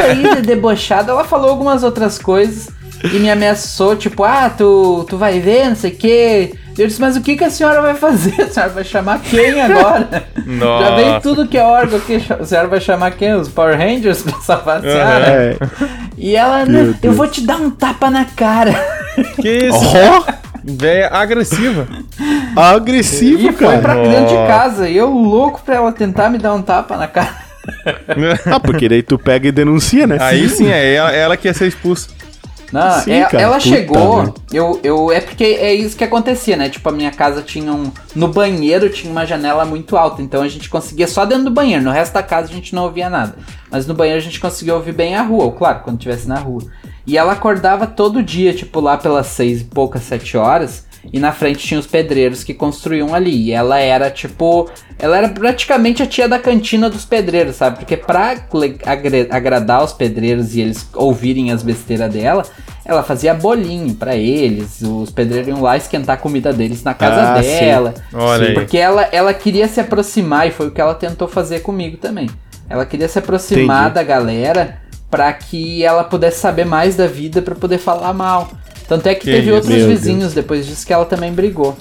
aí 0.05 0.37
de 0.37 0.43
debochado, 0.43 1.11
ela 1.11 1.25
falou 1.25 1.51
algumas 1.51 1.83
outras 1.83 2.19
coisas 2.19 2.69
e 3.05 3.19
me 3.19 3.31
ameaçou, 3.31 3.97
tipo, 3.97 4.23
ah, 4.25 4.51
tu, 4.51 5.05
tu 5.09 5.17
vai 5.17 5.41
ver, 5.41 5.69
não 5.69 5.77
sei 5.77 5.91
o 5.93 5.97
quê. 5.97 6.55
Eu 6.79 6.87
disse, 6.87 7.01
mas 7.01 7.17
o 7.17 7.21
que, 7.21 7.37
que 7.37 7.45
a 7.45 7.51
senhora 7.51 7.83
vai 7.83 7.95
fazer? 7.95 8.41
A 8.41 8.49
senhora 8.49 8.73
vai 8.73 8.85
chamar 8.85 9.21
quem 9.21 9.61
agora? 9.61 10.25
Nossa. 10.47 10.85
Já 10.85 10.95
veio 10.97 11.21
tudo 11.21 11.47
que 11.47 11.59
é 11.59 11.63
órgão 11.65 11.99
aqui. 11.99 12.23
A 12.31 12.45
senhora 12.45 12.69
vai 12.69 12.81
chamar 12.81 13.11
quem? 13.13 13.35
Os 13.35 13.49
Power 13.49 13.77
Rangers 13.77 14.23
pra 14.23 14.41
salvar 14.41 14.79
a 14.79 14.81
senhora? 14.81 15.27
É. 15.27 15.57
E 16.17 16.35
ela, 16.35 16.65
Meu 16.65 16.85
não, 16.85 16.89
eu 16.91 16.95
Deus. 16.95 17.17
vou 17.17 17.27
te 17.29 17.43
dar 17.43 17.57
um 17.57 17.71
tapa 17.71 18.09
na 18.11 18.25
cara. 18.25 18.73
Que 19.41 19.67
isso? 19.69 19.79
Ó, 19.79 20.25
Véia 20.65 21.09
agressiva. 21.09 21.89
agressivo, 22.57 23.49
E 23.51 23.53
foi 23.53 23.67
cara. 23.67 23.79
pra 23.81 23.95
dentro 23.97 24.29
de 24.29 24.47
casa. 24.47 24.89
E 24.89 24.97
eu 24.97 25.11
louco 25.11 25.61
pra 25.65 25.75
ela 25.77 25.93
tentar 25.93 26.31
me 26.31 26.39
dar 26.39 26.55
um 26.55 26.63
tapa 26.63 26.97
na 26.97 27.07
cara. 27.09 27.35
Ah, 28.51 28.59
porque 28.61 28.89
daí 28.89 29.03
tu 29.03 29.19
pega 29.19 29.49
e 29.49 29.53
denuncia, 29.53 30.07
né? 30.07 30.17
Aí 30.21 30.49
sim, 30.49 30.69
é 30.71 30.95
ela, 30.95 31.13
ela 31.13 31.37
que 31.37 31.49
ia 31.49 31.55
ser 31.55 31.67
expulsa. 31.67 32.09
Não, 32.73 33.01
Sim, 33.01 33.13
é- 33.13 33.25
cara, 33.27 33.43
ela 33.43 33.61
chegou. 33.61 34.35
Eu, 34.51 34.81
eu, 34.83 35.13
é 35.13 35.21
porque 35.21 35.45
é 35.45 35.75
isso 35.75 35.95
que 35.95 36.03
acontecia, 36.03 36.57
né? 36.57 36.71
Tipo, 36.71 36.89
a 36.89 36.93
minha 36.93 37.11
casa 37.11 37.43
tinha 37.43 37.71
um. 37.71 37.93
No 38.17 38.29
banheiro 38.29 38.89
tinha 38.89 39.13
uma 39.13 39.27
janela 39.27 39.65
muito 39.67 39.95
alta. 39.97 40.23
Então 40.23 40.43
a 40.43 40.49
gente 40.49 40.71
conseguia 40.71 41.07
só 41.07 41.27
dentro 41.27 41.45
do 41.45 41.51
banheiro. 41.51 41.85
No 41.85 41.91
resto 41.91 42.15
da 42.15 42.23
casa 42.23 42.49
a 42.51 42.55
gente 42.55 42.75
não 42.75 42.85
ouvia 42.85 43.11
nada. 43.11 43.37
Mas 43.71 43.87
no 43.87 43.93
banheiro 43.93 44.19
a 44.19 44.23
gente 44.23 44.41
conseguia 44.41 44.75
ouvir 44.75 44.93
bem 44.93 45.15
a 45.15 45.23
rua. 45.23 45.45
Ou 45.45 45.53
claro, 45.53 45.81
quando 45.85 45.97
estivesse 45.99 46.27
na 46.27 46.39
rua. 46.39 46.63
E 47.07 47.19
ela 47.19 47.33
acordava 47.33 47.87
todo 47.87 48.23
dia, 48.23 48.55
tipo, 48.55 48.81
lá 48.81 48.97
pelas 48.97 49.27
seis 49.27 49.61
e 49.61 49.65
poucas, 49.65 50.03
sete 50.03 50.37
horas. 50.37 50.87
E 51.11 51.19
na 51.19 51.33
frente 51.33 51.67
tinha 51.67 51.81
os 51.81 51.87
pedreiros 51.87 52.45
que 52.45 52.53
construíam 52.53 53.15
ali. 53.15 53.47
E 53.49 53.53
ela 53.53 53.79
era, 53.79 54.11
tipo. 54.11 54.69
Ela 54.99 55.17
era 55.17 55.29
praticamente 55.31 56.03
a 56.03 56.07
tia 56.07 56.29
da 56.29 56.39
cantina 56.39 56.89
dos 56.91 57.05
pedreiros, 57.05 57.57
sabe? 57.57 57.79
Porque 57.79 57.97
pra 57.97 58.37
agradar 59.31 59.83
os 59.83 59.93
pedreiros 59.93 60.55
e 60.55 60.61
eles 60.61 60.89
ouvirem 60.95 61.51
as 61.51 61.63
besteiras 61.63 62.13
dela, 62.13 62.45
ela 62.85 63.03
fazia 63.03 63.35
bolinho 63.35 63.95
pra 63.95 64.15
eles. 64.17 64.81
Os 64.83 65.11
pedreiros 65.11 65.49
iam 65.49 65.61
lá 65.61 65.77
esquentar 65.77 66.15
a 66.17 66.19
comida 66.21 66.53
deles 66.53 66.83
na 66.83 66.95
casa 66.95 67.33
Ah, 67.35 67.43
sim. 67.43 67.49
dela. 67.49 67.95
Olha 68.13 68.49
aí. 68.49 68.55
Porque 68.55 68.79
ela, 68.79 69.03
ela 69.13 69.35
queria 69.35 69.67
se 69.69 69.81
aproximar, 69.81 70.47
e 70.47 70.51
foi 70.51 70.69
o 70.69 70.71
que 70.71 70.81
ela 70.81 70.95
tentou 70.95 71.27
fazer 71.29 71.61
comigo 71.61 71.97
também. 71.97 72.29
Ela 72.69 72.87
queria 72.87 73.09
se 73.09 73.19
aproximar 73.19 73.83
Entendi. 73.91 73.95
da 73.97 74.03
galera 74.03 74.79
pra 75.11 75.31
que 75.33 75.85
ela 75.85 76.05
pudesse 76.05 76.41
saber 76.41 76.65
mais 76.65 76.97
da 76.97 77.07
vida 77.07 77.43
pra 77.43 77.55
poder 77.55 77.77
falar 77.79 78.15
mal. 78.15 78.49
Tanto 78.93 79.07
é 79.07 79.15
que, 79.15 79.21
Que 79.21 79.31
teve 79.31 79.47
isso, 79.47 79.55
outros 79.55 79.73
meu 79.75 79.89
vizinhos 79.89 80.35
depois 80.35 80.67
disso 80.67 80.87
que 80.87 80.93
ela 80.93 81.07
também 81.07 81.33
brigou. 81.33 81.75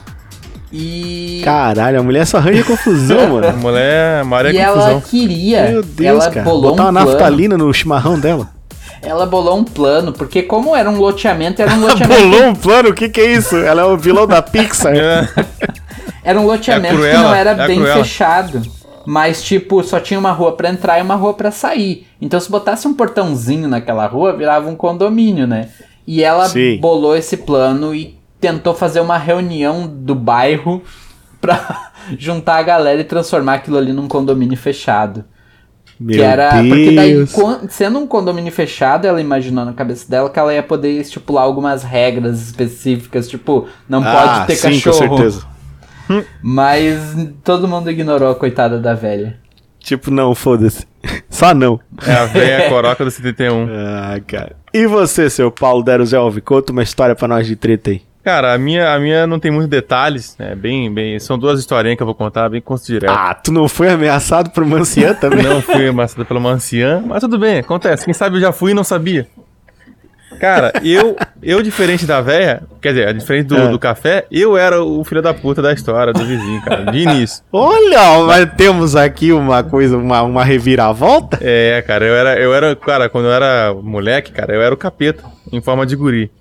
E. 0.72 1.42
Caralho, 1.44 2.00
a 2.00 2.04
mulher 2.04 2.26
só 2.26 2.38
arranja 2.38 2.64
confusão, 2.64 3.20
A 3.38 3.42
mano. 3.42 3.58
mulher, 3.58 4.24
Maria 4.24 4.52
e 4.54 4.58
ela 4.58 4.76
Confusão. 4.78 5.02
queria. 5.02 5.70
Meu 5.70 5.84
Deus, 5.84 6.24
ela 6.24 6.32
cara. 6.32 6.46
bolou 6.46 6.72
Botar 6.72 6.84
um 6.84 6.90
uma 6.90 7.02
plano. 7.02 7.12
naftalina 7.18 7.58
no 7.58 7.74
chimarrão 7.74 8.18
dela. 8.18 8.50
Ela 9.02 9.26
bolou 9.26 9.58
um 9.58 9.66
plano, 9.66 10.14
porque 10.14 10.42
como 10.44 10.74
era 10.74 10.90
um 10.90 10.96
loteamento, 10.98 11.62
era 11.62 11.74
um 11.74 11.82
loteamento. 11.86 12.22
Bolou 12.22 12.46
um 12.48 12.56
plano? 12.56 12.90
O 12.90 12.94
que 12.94 13.10
que 13.10 13.20
é 13.20 13.34
isso? 13.34 13.58
Ela 13.58 13.82
é 13.82 13.86
o 13.86 13.98
vilão 13.98 14.26
da 14.26 14.42
Pixar. 14.42 14.96
É. 14.96 15.28
Era 16.24 16.40
um 16.40 16.46
loteamento 16.46 17.04
É 17.04 17.10
a 17.12 17.16
que 17.18 17.18
não 17.24 17.34
era 17.36 17.50
é 17.50 17.64
a 17.64 17.68
bem 17.68 17.80
Cruella. 17.80 18.04
fechado. 18.04 18.62
Mas, 19.08 19.42
tipo, 19.42 19.84
só 19.84 20.00
tinha 20.00 20.20
uma 20.20 20.32
rua 20.32 20.52
pra 20.56 20.70
entrar 20.70 21.00
e 21.00 21.02
uma 21.02 21.16
rua 21.16 21.34
pra 21.34 21.50
sair. 21.50 22.06
Então, 22.22 22.40
se 22.40 22.50
botasse 22.50 22.88
um 22.88 22.94
portãozinho 22.94 23.68
naquela 23.68 24.06
rua, 24.06 24.32
virava 24.38 24.70
um 24.70 24.76
condomínio, 24.76 25.48
né? 25.48 25.70
E 26.06 26.24
ela 26.24 26.48
Sim. 26.50 26.78
bolou 26.80 27.16
esse 27.16 27.38
plano 27.38 27.94
e 27.94 28.18
tentou 28.40 28.74
fazer 28.74 29.00
uma 29.00 29.18
reunião 29.18 29.88
do 29.88 30.16
bairro 30.16 30.82
pra 31.40 31.92
juntar 32.18 32.58
a 32.58 32.64
galera 32.64 33.02
e 33.02 33.04
transformar 33.04 33.56
aquilo 33.56 33.78
ali 33.78 33.94
num 33.94 34.08
condomínio 34.08 34.58
fechado. 34.58 35.24
Meu 36.00 36.16
que 36.16 36.22
era. 36.22 36.50
Porque 36.64 36.92
daí, 36.96 37.14
Deus. 37.14 37.36
sendo 37.70 38.00
um 38.00 38.08
condomínio 38.08 38.52
fechado, 38.52 39.06
ela 39.06 39.22
imaginou 39.22 39.64
na 39.64 39.74
cabeça 39.74 40.10
dela 40.10 40.30
que 40.32 40.40
ela 40.40 40.52
ia 40.52 40.64
poder 40.64 41.00
estipular 41.00 41.44
algumas 41.44 41.84
regras 41.84 42.42
específicas, 42.42 43.30
tipo, 43.30 43.68
não 43.88 44.02
Ah, 44.04 44.12
pode 44.12 44.48
ter 44.48 44.56
sim, 44.56 44.80
cachorro. 44.82 45.10
com 45.10 45.18
certeza. 45.18 45.46
Mas 46.42 47.00
todo 47.44 47.68
mundo 47.68 47.90
ignorou 47.90 48.32
a 48.32 48.36
coitada 48.36 48.80
da 48.80 48.94
velha. 48.94 49.40
Tipo, 49.82 50.12
não, 50.12 50.34
foda-se. 50.34 50.88
Só 51.30 51.54
não. 51.54 51.80
É 52.06 52.14
a 52.14 52.26
velha 52.26 52.70
coroca 52.70 53.04
do 53.04 53.12
71. 53.12 53.68
Ah, 53.70 54.20
cara. 54.26 54.56
E 54.74 54.86
você, 54.88 55.30
seu 55.30 55.52
Paulo 55.52 55.84
Deruzelvi, 55.84 56.40
conta 56.40 56.72
uma 56.72 56.84
história 56.84 57.16
pra 57.16 57.28
nós 57.28 57.46
de 57.46 57.56
treta 57.56 57.90
aí. 57.90 58.02
Cara, 58.24 58.54
a 58.54 58.58
minha, 58.58 58.94
a 58.94 59.00
minha 59.00 59.26
não 59.26 59.40
tem 59.40 59.50
muitos 59.50 59.70
detalhes, 59.70 60.36
né? 60.38 60.54
Bem, 60.54 60.94
bem, 60.94 61.20
são 61.20 61.40
duas 61.40 61.60
historinhas 61.60 61.98
que 61.98 62.04
eu 62.04 62.06
vou 62.06 62.14
contar, 62.14 62.48
bem 62.50 62.64
direto. 62.86 63.10
Ah, 63.10 63.34
tu 63.34 63.52
não 63.52 63.68
foi 63.68 63.90
ameaçado 63.90 64.52
por 64.52 64.62
uma 64.62 64.78
anciã 64.78 65.16
também? 65.16 65.42
Não 65.44 65.60
fui 65.60 65.88
amassada 65.88 66.24
pela 66.24 66.40
uma 66.40 66.52
anciã, 66.52 67.02
mas 67.04 67.22
tudo 67.22 67.40
bem, 67.40 67.58
acontece. 67.58 68.06
Quem 68.06 68.14
sabe 68.14 68.38
eu 68.38 68.42
já 68.42 68.52
fui 68.52 68.72
e 68.72 68.76
não 68.76 68.84
sabia. 68.84 69.28
Cara, 70.40 70.74
eu, 70.84 71.16
eu 71.42 71.62
diferente 71.62 72.06
da 72.06 72.20
véia, 72.22 72.64
quer 72.82 72.90
dizer, 72.94 73.14
diferente 73.14 73.48
do, 73.48 73.58
É. 73.58 73.68
do 73.68 73.78
café, 73.78 74.26
eu 74.32 74.58
era 74.58 74.82
o 74.84 75.04
filho 75.04 75.22
da 75.22 75.34
puta 75.34 75.62
da 75.62 75.72
história 75.72 76.12
do 76.14 76.26
vizinho, 76.26 76.62
cara, 76.64 76.86
de 76.92 76.98
início. 77.00 77.44
Olha, 77.52 78.26
mas 78.26 78.52
temos 78.56 78.96
aqui 78.96 79.32
uma 79.32 79.64
coisa, 79.64 79.98
uma, 79.98 80.24
uma 80.24 80.44
reviravolta. 80.44 81.38
É, 81.42 81.82
cara, 81.86 82.06
eu 82.06 82.16
era, 82.16 82.40
eu 82.40 82.54
era, 82.56 82.76
cara, 82.76 83.08
quando 83.10 83.26
eu 83.26 83.34
era 83.34 83.74
moleque, 83.74 84.32
cara, 84.32 84.54
eu 84.56 84.62
era 84.62 84.74
o 84.74 84.78
capeta, 84.78 85.24
em 85.52 85.62
forma 85.62 85.86
de 85.86 85.96
guri. 85.96 86.32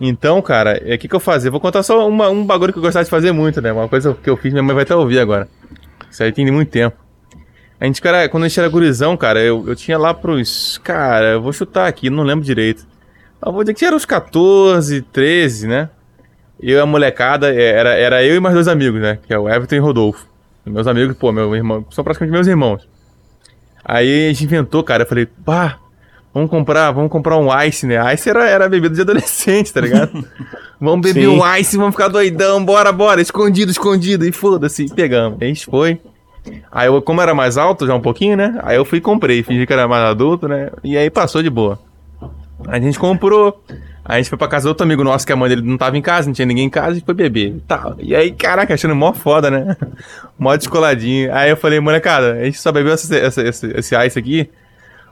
Então, 0.00 0.40
cara, 0.40 0.80
o 0.82 0.98
que 0.98 1.06
que 1.08 1.14
eu 1.14 1.20
fazia? 1.20 1.50
Vou 1.50 1.60
contar 1.60 1.82
só 1.82 2.08
uma- 2.08 2.30
um 2.30 2.44
bagulho 2.44 2.72
que 2.72 2.78
eu 2.78 2.82
gostava 2.82 3.04
de 3.04 3.10
fazer 3.10 3.30
muito, 3.32 3.60
né? 3.60 3.72
Uma 3.72 3.88
coisa 3.88 4.16
que 4.20 4.28
eu 4.30 4.36
fiz, 4.36 4.52
minha 4.52 4.62
mãe 4.62 4.74
vai 4.74 4.82
até 4.84 4.94
ouvir 4.96 5.18
agora. 5.18 5.46
Isso 6.10 6.22
aí 6.22 6.32
tem 6.32 6.50
muito 6.50 6.70
tempo. 6.70 6.96
A 7.80 7.84
gente, 7.84 8.00
cara, 8.00 8.28
quando 8.28 8.44
a 8.44 8.48
gente 8.48 8.58
era 8.60 8.68
gurizão, 8.68 9.16
cara, 9.16 9.40
eu, 9.40 9.64
eu 9.66 9.76
tinha 9.76 9.98
lá 9.98 10.14
pros. 10.14 10.78
Cara, 10.82 11.32
eu 11.32 11.42
vou 11.42 11.52
chutar 11.52 11.86
aqui, 11.88 12.08
não 12.08 12.22
lembro 12.22 12.44
direito. 12.44 12.86
Eu 13.44 13.52
vou 13.52 13.62
dizer 13.64 13.74
que 13.74 13.84
era 13.84 13.96
uns 13.96 14.04
14, 14.04 15.02
13, 15.02 15.66
né? 15.66 15.90
Eu 16.60 16.78
e 16.78 16.80
a 16.80 16.86
molecada, 16.86 17.52
é, 17.52 17.70
era, 17.70 17.94
era 17.94 18.24
eu 18.24 18.36
e 18.36 18.40
mais 18.40 18.54
dois 18.54 18.68
amigos, 18.68 19.00
né? 19.00 19.18
Que 19.26 19.34
é 19.34 19.38
o 19.38 19.48
Everton 19.48 19.74
e 19.74 19.80
o 19.80 19.82
Rodolfo. 19.82 20.26
Meus 20.64 20.86
amigos, 20.86 21.16
pô, 21.16 21.32
meu 21.32 21.54
irmão, 21.56 21.84
são 21.90 22.04
praticamente 22.04 22.32
meus 22.32 22.46
irmãos. 22.46 22.86
Aí 23.84 24.26
a 24.26 24.28
gente 24.28 24.44
inventou, 24.44 24.84
cara, 24.84 25.02
eu 25.02 25.08
falei, 25.08 25.26
pá, 25.26 25.78
vamos 26.32 26.48
comprar, 26.48 26.92
vamos 26.92 27.10
comprar 27.10 27.36
um 27.36 27.48
ice, 27.64 27.84
né? 27.84 28.14
Ice 28.14 28.30
era, 28.30 28.48
era 28.48 28.68
bebida 28.68 28.94
de 28.94 29.00
adolescente, 29.00 29.72
tá 29.72 29.80
ligado? 29.80 30.24
vamos 30.80 31.00
beber 31.00 31.26
Sim. 31.26 31.40
um 31.40 31.56
ice, 31.56 31.76
vamos 31.76 31.94
ficar 31.94 32.06
doidão, 32.06 32.64
bora, 32.64 32.92
bora, 32.92 33.20
escondido, 33.20 33.72
escondido, 33.72 34.24
e 34.24 34.30
foda-se, 34.30 34.86
pegamos. 34.94 35.42
Aí 35.42 35.48
a 35.50 35.52
gente 35.52 35.66
foi. 35.66 36.00
Aí 36.70 36.86
eu, 36.86 37.02
como 37.02 37.20
era 37.20 37.34
mais 37.34 37.56
alto 37.56 37.88
já 37.88 37.94
um 37.94 38.00
pouquinho, 38.00 38.36
né? 38.36 38.60
Aí 38.62 38.76
eu 38.76 38.84
fui 38.84 38.98
e 38.98 39.00
comprei, 39.00 39.42
fingi 39.42 39.66
que 39.66 39.72
era 39.72 39.88
mais 39.88 40.04
adulto, 40.04 40.46
né? 40.46 40.70
E 40.84 40.96
aí 40.96 41.10
passou 41.10 41.42
de 41.42 41.50
boa. 41.50 41.78
Aí 42.68 42.80
a 42.80 42.82
gente 42.82 42.98
comprou. 42.98 43.62
Aí 44.04 44.16
a 44.16 44.18
gente 44.18 44.28
foi 44.30 44.38
pra 44.38 44.48
casa 44.48 44.64
do 44.64 44.68
outro 44.70 44.84
amigo 44.84 45.04
nosso, 45.04 45.24
que 45.24 45.32
a 45.32 45.36
mãe 45.36 45.48
dele 45.48 45.62
não 45.62 45.78
tava 45.78 45.96
em 45.96 46.02
casa, 46.02 46.26
não 46.26 46.34
tinha 46.34 46.44
ninguém 46.46 46.64
em 46.66 46.70
casa, 46.70 46.98
e 46.98 47.02
foi 47.02 47.14
beber 47.14 47.54
e 47.56 47.60
tal. 47.60 47.94
E 48.00 48.16
aí, 48.16 48.32
caraca, 48.32 48.74
achando 48.74 48.96
mó 48.96 49.12
foda, 49.12 49.48
né? 49.50 49.76
mó 50.38 50.56
descoladinho. 50.56 51.32
Aí 51.32 51.50
eu 51.50 51.56
falei, 51.56 51.78
molecada, 51.78 52.32
a 52.32 52.44
gente 52.44 52.58
só 52.58 52.72
bebeu 52.72 52.94
esse, 52.94 53.14
esse, 53.14 53.40
esse, 53.42 53.66
esse 53.78 54.06
ice 54.06 54.18
aqui 54.18 54.50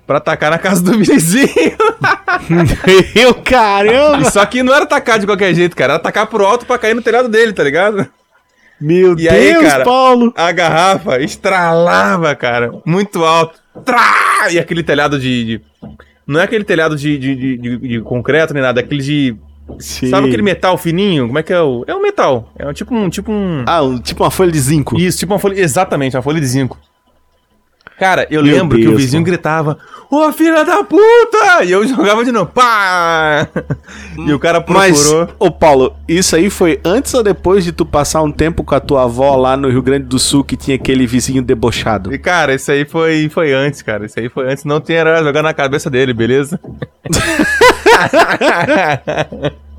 pra 0.07 0.19
tacar 0.19 0.51
na 0.51 0.59
casa 0.59 0.83
do 0.83 0.99
vizinho. 0.99 1.47
Eu, 3.15 3.35
caramba! 3.35 4.25
Só 4.31 4.45
que 4.45 4.63
não 4.63 4.75
era 4.75 4.85
tacar 4.87 5.19
de 5.21 5.27
qualquer 5.27 5.55
jeito, 5.55 5.77
cara. 5.77 5.95
Era 5.95 6.03
tacar 6.03 6.27
pro 6.27 6.45
alto 6.45 6.67
pra 6.67 6.79
cair 6.79 6.95
no 6.95 7.03
telhado 7.03 7.29
dele, 7.29 7.53
tá 7.53 7.63
ligado? 7.63 8.09
Meu 8.81 9.17
E 9.19 9.29
aí, 9.29 9.53
Deus, 9.53 9.65
cara? 9.67 9.85
Paulo! 9.85 10.33
A 10.37 10.51
garrafa 10.51 11.21
estralava, 11.21 12.35
cara, 12.35 12.73
muito 12.85 13.25
alto. 13.25 13.61
Trá! 13.85 14.49
E 14.51 14.59
aquele 14.59 14.83
telhado 14.83 15.19
de. 15.19 15.45
de- 15.45 15.61
não 16.27 16.41
é 16.41 16.45
aquele 16.45 16.65
telhado 16.65 16.97
de, 16.97 17.19
de, 17.19 17.35
de, 17.37 17.77
de- 17.79 18.01
concreto 18.03 18.53
nem 18.55 18.63
nada, 18.63 18.81
é 18.81 18.85
aquele 18.85 19.03
de 19.03 19.37
Sim. 19.79 20.09
Sabe 20.11 20.27
aquele 20.27 20.43
metal 20.43 20.77
fininho? 20.77 21.29
Como 21.29 21.39
é 21.39 21.45
que 21.45 21.53
é 21.53 21.61
o. 21.61 21.85
É 21.87 21.95
um 21.95 22.03
metal. 22.03 22.53
É 22.59 22.67
um, 22.67 22.73
tipo 22.73 22.93
um. 22.93 23.09
Tipo 23.09 23.31
um. 23.31 23.63
Ah, 23.69 23.81
um- 23.83 24.01
tipo 24.01 24.25
uma 24.25 24.31
folha 24.31 24.51
de 24.51 24.59
zinco. 24.59 24.99
Isso, 24.99 25.19
tipo 25.19 25.33
uma 25.33 25.39
folha. 25.39 25.61
Exatamente, 25.61 26.17
uma 26.17 26.23
folha 26.23 26.41
de 26.41 26.47
zinco. 26.47 26.77
Cara, 28.01 28.27
eu 28.31 28.43
Meu 28.43 28.57
lembro 28.57 28.79
que 28.79 28.87
o 28.87 28.91
Deus, 28.93 29.03
vizinho 29.03 29.21
mano. 29.21 29.31
gritava: 29.31 29.77
Ô 30.11 30.33
filha 30.33 30.65
da 30.65 30.83
puta! 30.83 31.63
E 31.63 31.71
eu 31.71 31.85
jogava 31.87 32.25
de 32.25 32.33
novo. 32.33 32.51
Pá! 32.51 33.47
E 34.27 34.33
o 34.33 34.39
cara 34.39 34.65
Mas, 34.67 35.03
procurou. 35.03 35.29
ô 35.39 35.51
Paulo, 35.51 35.95
isso 36.09 36.35
aí 36.35 36.49
foi 36.49 36.81
antes 36.83 37.13
ou 37.13 37.23
depois 37.23 37.63
de 37.63 37.73
tu 37.73 37.85
passar 37.85 38.23
um 38.23 38.33
tempo 38.33 38.65
com 38.65 38.75
a 38.75 38.81
tua 38.81 39.05
avó 39.05 39.37
lá 39.37 39.55
no 39.55 39.69
Rio 39.69 39.83
Grande 39.83 40.07
do 40.07 40.19
Sul 40.19 40.43
que 40.43 40.57
tinha 40.57 40.77
aquele 40.77 41.07
vizinho 41.07 41.43
debochado? 41.43 42.15
E, 42.15 42.19
cara, 42.19 42.55
isso 42.55 42.73
aí 42.73 42.87
foi, 42.87 43.29
foi 43.29 43.53
antes, 43.53 43.83
cara. 43.83 44.07
Isso 44.07 44.19
aí 44.19 44.31
foi 44.31 44.51
antes. 44.51 44.65
Não 44.65 44.81
tinha 44.81 45.01
era 45.01 45.23
jogar 45.23 45.43
na 45.43 45.53
cabeça 45.53 45.91
dele, 45.91 46.15
beleza? 46.15 46.59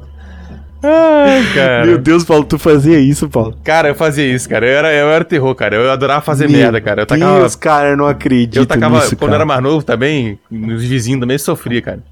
Ai, 0.83 1.43
cara. 1.53 1.85
Meu 1.85 1.97
Deus, 1.97 2.23
Paulo, 2.23 2.43
tu 2.43 2.57
fazia 2.57 2.99
isso, 2.99 3.29
Paulo. 3.29 3.55
Cara, 3.63 3.89
eu 3.89 3.95
fazia 3.95 4.25
isso, 4.25 4.49
cara. 4.49 4.65
Eu 4.65 4.77
era, 4.77 4.93
eu 4.93 5.09
era 5.09 5.23
terror, 5.23 5.53
cara. 5.55 5.75
Eu 5.75 5.91
adorava 5.91 6.21
fazer 6.21 6.49
merda, 6.49 6.81
cara. 6.81 7.03
Eu 7.03 7.05
tacava. 7.05 7.39
Deus, 7.39 7.55
cara, 7.55 7.89
eu 7.89 7.97
não 7.97 8.07
acredito 8.07 8.57
eu 8.57 8.65
tacava. 8.65 8.95
nisso, 8.97 9.15
quando 9.15 9.31
eu 9.31 9.35
era 9.35 9.45
mais 9.45 9.61
novo 9.61 9.83
também, 9.83 10.39
os 10.51 10.83
vizinhos 10.83 11.19
também 11.19 11.37
sofria, 11.37 11.81
cara. 11.81 12.03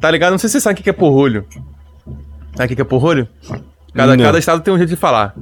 Tá 0.00 0.10
ligado? 0.10 0.32
Não 0.32 0.38
sei 0.38 0.48
se 0.48 0.54
você 0.54 0.60
sabe 0.60 0.80
o 0.80 0.82
que 0.82 0.90
é 0.90 0.92
porrolho. 0.92 1.46
Sabe 2.54 2.72
o 2.72 2.76
que 2.76 2.82
é 2.82 2.84
porrolho? 2.84 3.26
Cada, 3.94 4.16
Não. 4.16 4.24
cada 4.24 4.38
estado 4.38 4.60
tem 4.60 4.74
um 4.74 4.76
jeito 4.76 4.90
de 4.90 4.96
falar. 4.96 5.34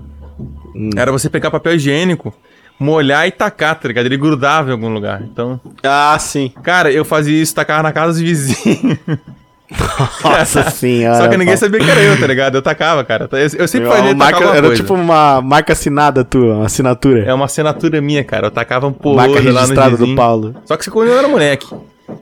Hum. 0.75 0.91
Era 0.97 1.11
você 1.11 1.29
pegar 1.29 1.51
papel 1.51 1.75
higiênico, 1.75 2.33
molhar 2.79 3.27
e 3.27 3.31
tacar, 3.31 3.75
tá 3.79 3.89
ligado? 3.89 4.07
Ele 4.07 4.17
grudava 4.17 4.69
em 4.69 4.73
algum 4.73 4.89
lugar. 4.89 5.23
Então. 5.23 5.61
Ah, 5.83 6.17
sim. 6.19 6.53
Cara, 6.63 6.93
eu 6.93 7.05
fazia 7.05 7.43
isso, 7.43 7.55
tacava 7.55 7.83
na 7.83 7.93
casa 7.93 8.13
dos 8.13 8.21
vizinhos. 8.21 8.99
Nossa 10.23 10.69
senhora. 10.71 11.19
Só 11.19 11.29
que 11.29 11.37
ninguém 11.37 11.57
sabia 11.57 11.81
que 11.81 11.91
era 11.91 12.01
eu, 12.01 12.19
tá 12.19 12.27
ligado? 12.27 12.55
Eu 12.57 12.63
tacava, 12.63 13.05
cara. 13.05 13.29
Eu, 13.33 13.39
eu 13.39 13.69
sempre 13.69 13.89
fazia 13.89 14.15
marca, 14.15 14.45
era 14.45 14.67
coisa. 14.67 14.83
tipo 14.83 14.95
uma 14.95 15.41
marca 15.41 15.73
assinada 15.73 16.25
tua, 16.25 16.57
uma 16.57 16.67
assinatura. 16.67 17.25
É 17.25 17.35
uma 17.35 17.47
assinatura 17.47 18.01
minha, 18.01 18.25
cara. 18.25 18.47
Eu 18.47 18.51
tacava 18.51 18.87
um 18.87 18.91
marca 18.91 19.03
porolho 19.03 19.53
lá 19.53 19.63
no 19.63 19.69
registrada 19.69 19.97
do. 19.97 20.15
Paulo. 20.15 20.55
Só 20.65 20.77
que 20.77 20.91
quando 20.91 21.09
eu 21.09 21.19
era 21.19 21.29
moleque. 21.29 21.67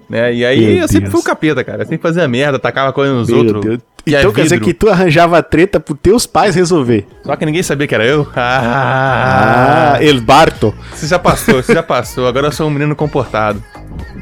Né? 0.08 0.34
E 0.34 0.44
aí 0.44 0.60
Meu 0.74 0.76
eu 0.82 0.88
sempre 0.88 1.00
Deus. 1.02 1.12
fui 1.12 1.20
o 1.20 1.24
capeta, 1.24 1.62
cara. 1.64 1.82
Eu 1.82 1.86
sempre 1.86 2.02
fazia 2.02 2.26
merda, 2.28 2.58
tacava 2.58 2.92
coisa 2.92 3.12
nos 3.12 3.28
Meu 3.28 3.38
outros. 3.38 3.64
Deus. 3.64 3.80
E 4.06 4.14
é 4.14 4.20
Então 4.20 4.32
quer 4.32 4.42
dizer 4.44 4.60
que 4.60 4.72
tu 4.72 4.88
arranjava 4.88 5.42
treta 5.42 5.78
pro 5.78 5.94
teus 5.94 6.26
pais 6.26 6.54
resolver. 6.54 7.06
Só 7.22 7.36
que 7.36 7.44
ninguém 7.44 7.62
sabia 7.62 7.86
que 7.86 7.94
era 7.94 8.04
eu. 8.04 8.26
Ah, 8.34 9.94
Ah, 9.96 10.02
El 10.04 10.20
Barto. 10.20 10.74
Você 10.92 11.06
já 11.06 11.18
passou, 11.18 11.62
você 11.62 11.74
já 11.74 11.82
passou. 11.82 12.26
Agora 12.26 12.48
eu 12.48 12.52
sou 12.52 12.66
um 12.66 12.70
menino 12.70 12.96
comportado. 12.96 13.62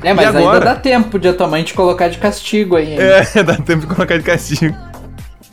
É, 0.02 0.12
mas 0.12 0.26
agora? 0.26 0.54
ainda 0.56 0.60
dá 0.60 0.74
tempo 0.76 1.18
de 1.18 1.28
a 1.28 1.32
tua 1.34 1.46
mãe 1.48 1.62
te 1.62 1.74
colocar 1.74 2.08
de 2.08 2.18
castigo 2.18 2.76
aí. 2.76 2.92
hein? 2.92 2.98
É, 3.00 3.22
dá 3.42 3.54
tempo 3.56 3.86
de 3.86 3.94
colocar 3.94 4.16
de 4.16 4.24
castigo. 4.24 4.74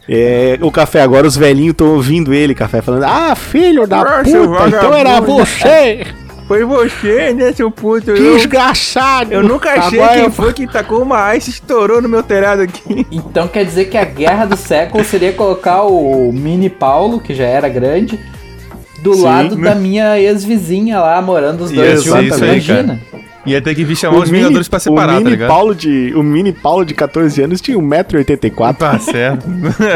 É, 0.08 0.58
o 0.62 0.72
café, 0.72 1.02
agora 1.02 1.26
os 1.26 1.36
velhinhos 1.36 1.72
estão 1.72 1.88
ouvindo 1.96 2.34
ele, 2.34 2.54
café, 2.54 2.82
falando: 2.82 3.04
Ah, 3.04 3.34
filho 3.36 3.88
da 3.88 4.02
Ah, 4.02 4.24
puta, 4.24 4.30
então 4.68 4.94
era 4.94 5.10
vagabundo." 5.20 5.46
você, 5.46 6.06
Foi 6.48 6.64
você, 6.64 7.34
né, 7.34 7.52
seu 7.54 7.72
puto? 7.72 8.14
que 8.14 8.20
Eu, 8.22 8.36
desgraçado. 8.36 9.34
eu 9.34 9.42
nunca 9.42 9.72
achei 9.72 10.00
Agora 10.00 10.14
quem 10.16 10.24
eu- 10.26 10.32
foi 10.32 10.54
que 10.54 10.68
tacou 10.68 11.02
uma 11.02 11.36
ice 11.36 11.50
e 11.50 11.54
estourou 11.54 12.02
no 12.02 12.08
meu 12.10 12.22
telhado 12.22 12.62
aqui. 12.62 13.06
Então 13.12 13.48
quer 13.48 13.66
dizer 13.66 13.86
que 13.86 13.98
a 13.98 14.06
guerra 14.06 14.46
do 14.46 14.56
século 14.56 15.04
seria 15.04 15.34
colocar 15.34 15.82
o 15.84 16.32
mini 16.32 16.70
Paulo, 16.70 17.20
que 17.20 17.34
já 17.34 17.46
era 17.46 17.68
grande, 17.68 18.20
do 19.02 19.16
Sim, 19.16 19.24
lado 19.24 19.56
né? 19.56 19.70
da 19.70 19.76
minha 19.76 20.20
ex-vizinha 20.20 21.00
lá, 21.00 21.20
morando 21.22 21.64
os 21.64 21.72
dois 21.72 22.04
juntos. 22.04 22.38
Imagina. 22.38 23.00
Ia 23.46 23.62
ter 23.62 23.76
que 23.76 23.84
vir 23.84 23.96
chamar 23.96 24.18
os 24.18 24.30
Vingadores 24.30 24.68
pra 24.68 24.80
separar, 24.80 25.14
o 25.14 25.18
tá 25.18 25.20
mini 25.20 25.30
ligado? 25.32 25.48
Paulo 25.50 25.76
de, 25.76 26.14
o 26.16 26.24
mini 26.24 26.52
Paulo 26.52 26.84
de 26.86 26.94
14 26.94 27.44
anos 27.44 27.62
tinha 27.62 27.78
1,84m. 27.78 28.76
Tá 28.76 28.98
certo. 29.00 29.46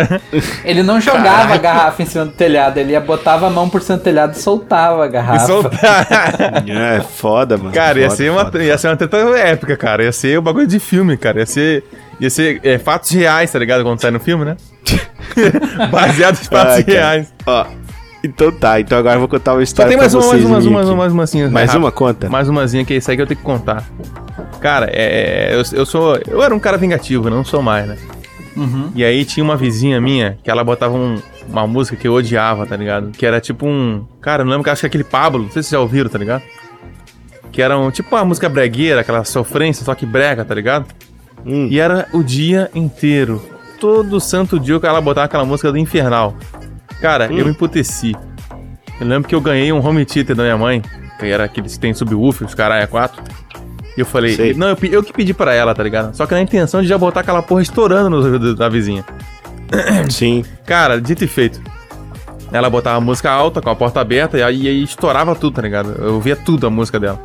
Ele 0.64 0.84
não 0.84 1.02
jogava 1.02 1.56
a 1.56 1.58
garrafa 1.58 2.02
em 2.04 2.06
cima 2.06 2.26
do 2.26 2.32
telhado, 2.32 2.78
ele 2.78 2.92
ia 2.92 3.00
botava 3.02 3.48
a 3.48 3.50
mão 3.50 3.68
por 3.70 3.82
cima 3.82 3.98
do 3.98 4.04
telhado 4.04 4.34
e 4.34 4.40
soltava 4.40 5.04
a 5.04 5.08
E 5.08 5.10
garrafa. 5.10 5.46
soltar. 5.48 6.08
é, 6.68 7.02
foda, 7.02 7.58
mano. 7.58 7.72
Cara, 7.72 8.00
ia 8.00 8.06
foda, 8.06 8.18
ser, 8.18 8.32
uma, 8.32 8.46
foda. 8.46 8.64
ia 8.64 8.78
ser 8.78 8.88
uma 8.90 8.96
treta 8.98 9.18
épica, 9.18 9.76
cara. 9.78 10.04
Ia 10.04 10.12
ser 10.12 10.40
um 10.40 10.42
bagulho 10.42 10.68
de 10.68 10.80
filme, 10.80 11.18
cara. 11.18 11.40
Ia 11.40 11.46
ser, 11.46 11.84
ia 12.20 12.30
ser 12.30 12.60
é, 12.64 12.78
fatos 12.78 13.10
reais, 13.12 13.52
tá 13.52 13.58
ligado? 13.58 13.84
Quando 13.84 14.00
sai 14.00 14.12
no 14.12 14.20
filme, 14.20 14.46
né? 14.46 14.58
Baseado 15.92 16.40
em 16.42 16.46
fatos 16.46 16.86
reais. 16.86 17.34
Ó, 17.46 17.66
então 18.24 18.52
tá, 18.52 18.80
então 18.80 18.98
agora 18.98 19.16
eu 19.16 19.20
vou 19.20 19.28
contar 19.30 19.52
uma 19.54 19.60
Só 19.60 19.64
história 19.64 19.90
tem 19.90 19.98
mais 19.98 20.14
uma, 20.14 20.28
mais 20.28 20.44
uma, 20.44 20.50
mais 20.52 20.66
uma, 20.90 20.96
mais 20.96 21.14
uma, 21.14 21.24
assim. 21.24 21.48
Mais 21.48 21.68
rápido. 21.68 21.84
uma 21.84 21.92
conta? 21.92 22.30
Mais 22.30 22.50
umazinha 22.50 22.84
que 22.86 22.94
é 22.94 22.98
isso 22.98 23.10
aí 23.10 23.16
que 23.18 23.24
eu 23.24 23.28
tenho 23.28 23.40
que 23.40 23.46
contar. 23.46 23.84
Cara, 24.60 24.90
é, 24.92 25.52
eu, 25.54 25.64
eu 25.80 25.86
sou. 25.86 26.20
Eu 26.28 26.44
era 26.44 26.54
um 26.54 26.60
cara 26.60 26.78
vingativo, 26.78 27.30
não 27.30 27.46
sou 27.46 27.62
mais, 27.62 27.88
né? 27.88 27.98
Uhum. 28.58 28.92
E 28.94 29.04
aí 29.06 29.24
tinha 29.24 29.44
uma 29.44 29.56
vizinha 29.56 30.02
minha 30.02 30.38
que 30.44 30.52
ela 30.52 30.64
botava 30.64 30.94
um- 30.96 31.22
uma 31.48 31.66
música 31.66 31.96
que 31.96 32.08
eu 32.08 32.14
odiava, 32.14 32.66
tá 32.66 32.76
ligado? 32.76 33.12
Que 33.12 33.26
era 33.26 33.40
tipo 33.40 33.66
um. 33.66 34.06
Cara, 34.22 34.42
eu 34.42 34.46
não 34.46 34.52
lembro 34.52 34.64
que 34.66 34.70
acho 34.70 34.82
que 34.82 34.86
é 34.86 34.90
aquele 34.90 35.04
Pablo, 35.06 35.44
não 35.44 35.52
sei 35.52 35.64
se 35.64 35.70
vocês 35.70 35.78
já 35.78 35.80
ouviram, 35.80 36.10
tá 36.10 36.18
ligado? 36.20 36.44
Que 37.52 37.62
era 37.62 37.78
um, 37.78 37.90
tipo 37.90 38.16
uma 38.16 38.26
música 38.26 38.48
bregueira, 38.50 39.02
aquela 39.02 39.24
sofrência, 39.24 39.84
só 39.86 39.96
que 39.96 40.06
brega, 40.06 40.44
tá 40.44 40.54
ligado? 40.54 40.86
Hum. 41.46 41.68
E 41.72 41.80
era 41.80 42.06
o 42.14 42.22
dia 42.22 42.70
inteiro. 42.76 43.42
Todo 43.80 44.20
santo 44.20 44.60
dia 44.60 44.78
que 44.80 44.86
ela 44.86 45.00
botava 45.00 45.26
aquela 45.26 45.46
música 45.46 45.72
do 45.72 45.78
Infernal. 45.78 46.36
Cara, 47.02 47.28
Hum. 47.32 47.38
eu 47.38 47.46
me 47.46 47.52
emputeci. 47.52 48.16
Eu 49.00 49.08
lembro 49.08 49.28
que 49.30 49.36
eu 49.36 49.42
ganhei 49.42 49.72
um 49.72 49.86
home 49.86 50.06
theater 50.06 50.36
da 50.36 50.44
minha 50.44 50.58
mãe, 50.58 50.82
que 51.20 51.26
era 51.26 51.46
aqueles 51.46 51.74
que 51.74 51.80
tem 51.80 51.94
subwoofer, 51.94 52.46
os 52.48 52.54
caralho, 52.54 52.84
é 52.84 52.88
quatro. 52.88 53.22
E 53.98 54.02
eu 54.02 54.06
falei, 54.06 54.36
Sei. 54.36 54.54
não, 54.54 54.68
eu, 54.70 54.78
eu 54.84 55.04
que 55.04 55.12
pedi 55.14 55.34
pra 55.34 55.54
ela, 55.54 55.74
tá 55.74 55.82
ligado? 55.84 56.14
Só 56.16 56.26
que 56.26 56.34
na 56.34 56.42
intenção 56.42 56.82
de 56.82 56.88
já 56.88 56.98
botar 56.98 57.22
aquela 57.22 57.42
porra 57.42 57.62
estourando 57.62 58.10
nos 58.10 58.26
ouvidos 58.26 58.56
da 58.56 58.68
vizinha. 58.70 59.04
Sim. 60.10 60.44
Cara, 60.66 61.00
dito 61.00 61.24
e 61.24 61.28
feito. 61.28 61.62
Ela 62.52 62.70
botava 62.70 62.98
a 62.98 63.02
música 63.02 63.30
alta, 63.30 63.62
com 63.62 63.70
a 63.70 63.76
porta 63.76 64.00
aberta, 64.02 64.38
e 64.38 64.44
aí, 64.44 64.68
aí 64.68 64.84
estourava 64.84 65.36
tudo, 65.36 65.54
tá 65.56 65.62
ligado? 65.62 65.96
Eu 66.00 66.16
ouvia 66.16 66.36
tudo 66.36 66.66
a 66.66 66.70
música 66.70 67.00
dela. 67.00 67.22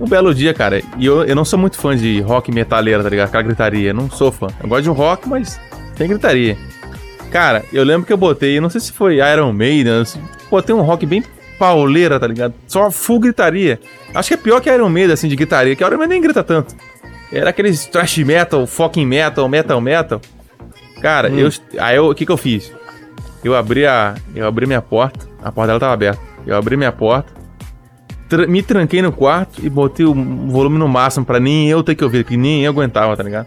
Um 0.00 0.08
belo 0.08 0.34
dia, 0.34 0.52
cara, 0.54 0.82
e 0.98 1.06
eu, 1.06 1.24
eu 1.24 1.36
não 1.36 1.44
sou 1.44 1.58
muito 1.58 1.76
fã 1.76 1.94
de 1.94 2.20
rock 2.22 2.50
metaleira, 2.50 3.02
tá 3.02 3.08
ligado? 3.08 3.28
Aquela 3.28 3.42
gritaria, 3.42 3.92
não 3.92 4.10
sou 4.10 4.32
fã. 4.32 4.46
Eu 4.62 4.68
gosto 4.68 4.82
de 4.84 4.88
rock, 4.88 5.28
mas 5.28 5.60
tem 5.94 6.08
gritaria. 6.08 6.56
Cara, 7.30 7.64
eu 7.72 7.84
lembro 7.84 8.06
que 8.06 8.12
eu 8.12 8.16
botei, 8.16 8.60
não 8.60 8.68
sei 8.68 8.80
se 8.80 8.92
foi 8.92 9.16
Iron 9.18 9.52
Maiden, 9.52 10.02
botei 10.50 10.74
um 10.74 10.80
rock 10.82 11.06
bem 11.06 11.22
pauleira, 11.58 12.18
tá 12.18 12.26
ligado? 12.26 12.54
Só 12.66 12.90
full 12.90 13.20
gritaria. 13.20 13.78
Acho 14.14 14.28
que 14.28 14.34
é 14.34 14.36
pior 14.36 14.60
que 14.60 14.68
Iron 14.70 14.88
Maiden, 14.88 15.12
assim, 15.12 15.28
de 15.28 15.36
gritaria, 15.36 15.76
que 15.76 15.84
Iron 15.84 15.96
Maiden 15.96 16.08
nem 16.18 16.20
grita 16.22 16.42
tanto. 16.42 16.74
Era 17.32 17.50
aqueles 17.50 17.86
trash 17.86 18.18
metal, 18.18 18.66
fucking 18.66 19.06
metal, 19.06 19.48
metal 19.48 19.80
metal. 19.80 20.20
Cara, 21.00 21.28
eu, 21.28 21.48
aí 21.78 21.98
o 21.98 22.12
que 22.14 22.26
que 22.26 22.32
eu 22.32 22.36
fiz? 22.36 22.72
Eu 23.44 23.54
abri 23.54 23.86
a, 23.86 24.16
eu 24.34 24.46
abri 24.46 24.66
minha 24.66 24.82
porta, 24.82 25.26
a 25.42 25.52
porta 25.52 25.68
dela 25.68 25.80
tava 25.80 25.92
aberta. 25.94 26.20
Eu 26.46 26.56
abri 26.56 26.76
minha 26.76 26.90
porta, 26.90 27.32
tra- 28.28 28.46
me 28.46 28.60
tranquei 28.62 29.00
no 29.00 29.12
quarto 29.12 29.64
e 29.64 29.70
botei 29.70 30.04
o 30.04 30.12
volume 30.48 30.78
no 30.78 30.88
máximo 30.88 31.24
pra 31.24 31.38
nem 31.38 31.68
eu 31.70 31.82
ter 31.84 31.94
que 31.94 32.02
ouvir, 32.02 32.24
que 32.24 32.36
nem 32.36 32.64
eu 32.64 32.72
aguentava, 32.72 33.16
tá 33.16 33.22
ligado? 33.22 33.46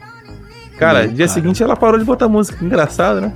Cara, 0.77 1.07
dia 1.07 1.27
seguinte 1.27 1.61
ela 1.61 1.75
parou 1.75 1.99
de 1.99 2.05
botar 2.05 2.27
música, 2.29 2.63
engraçado, 2.63 3.19
né? 3.21 3.33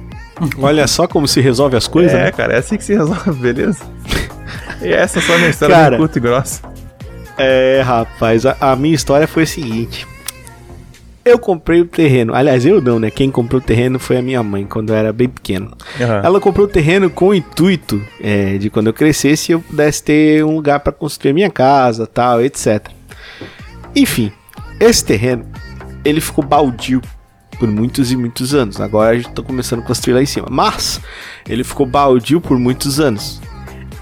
Olha 0.59 0.87
só 0.87 1.07
como 1.07 1.27
se 1.27 1.41
resolve 1.41 1.75
as 1.75 1.87
coisas, 1.87 2.13
é, 2.13 2.25
né? 2.25 2.31
cara, 2.31 2.53
é 2.53 2.57
assim 2.57 2.77
que 2.77 2.83
se 2.83 2.93
resolve, 2.93 3.31
beleza? 3.39 3.83
e 4.81 4.93
essa 4.93 5.19
é 5.19 5.21
só 5.21 5.33
a 5.33 5.37
minha 5.37 5.49
história 5.49 5.75
Cara, 5.75 5.95
de 5.95 5.97
curto 5.97 6.17
e 6.17 6.21
grossa. 6.21 6.61
É, 7.37 7.81
rapaz, 7.83 8.45
a, 8.45 8.57
a 8.59 8.75
minha 8.75 8.95
história 8.95 9.27
foi 9.27 9.43
a 9.43 9.47
seguinte. 9.47 10.07
Eu 11.23 11.37
comprei 11.37 11.81
o 11.81 11.85
terreno. 11.85 12.33
Aliás, 12.33 12.65
eu 12.65 12.81
não, 12.81 12.99
né? 12.99 13.11
Quem 13.11 13.29
comprou 13.29 13.59
o 13.59 13.63
terreno 13.63 13.99
foi 13.99 14.15
a 14.17 14.21
minha 14.21 14.41
mãe, 14.41 14.65
quando 14.65 14.91
eu 14.91 14.95
era 14.95 15.11
bem 15.11 15.27
pequeno. 15.27 15.75
Aham. 15.99 16.21
Ela 16.23 16.39
comprou 16.39 16.65
o 16.65 16.69
terreno 16.69 17.09
com 17.09 17.27
o 17.27 17.33
intuito 17.33 18.01
é, 18.21 18.57
de 18.57 18.69
quando 18.69 18.87
eu 18.87 18.93
crescesse 18.93 19.51
eu 19.51 19.59
pudesse 19.59 20.01
ter 20.03 20.45
um 20.45 20.55
lugar 20.55 20.79
para 20.79 20.93
construir 20.93 21.33
minha 21.33 21.49
casa, 21.49 22.07
tal, 22.07 22.41
etc. 22.41 22.87
Enfim, 23.93 24.31
esse 24.79 25.03
terreno 25.03 25.45
ele 26.05 26.21
ficou 26.21 26.45
baldio 26.45 27.01
por 27.59 27.69
muitos 27.69 28.11
e 28.11 28.17
muitos 28.17 28.53
anos. 28.53 28.79
Agora 28.79 29.11
a 29.11 29.15
gente 29.15 29.31
tá 29.31 29.41
começando 29.41 29.79
a 29.79 29.83
construir 29.83 30.13
lá 30.13 30.21
em 30.21 30.25
cima, 30.25 30.47
mas 30.49 31.01
ele 31.47 31.63
ficou 31.63 31.85
baldio 31.85 32.39
por 32.39 32.57
muitos 32.57 32.99
anos. 32.99 33.41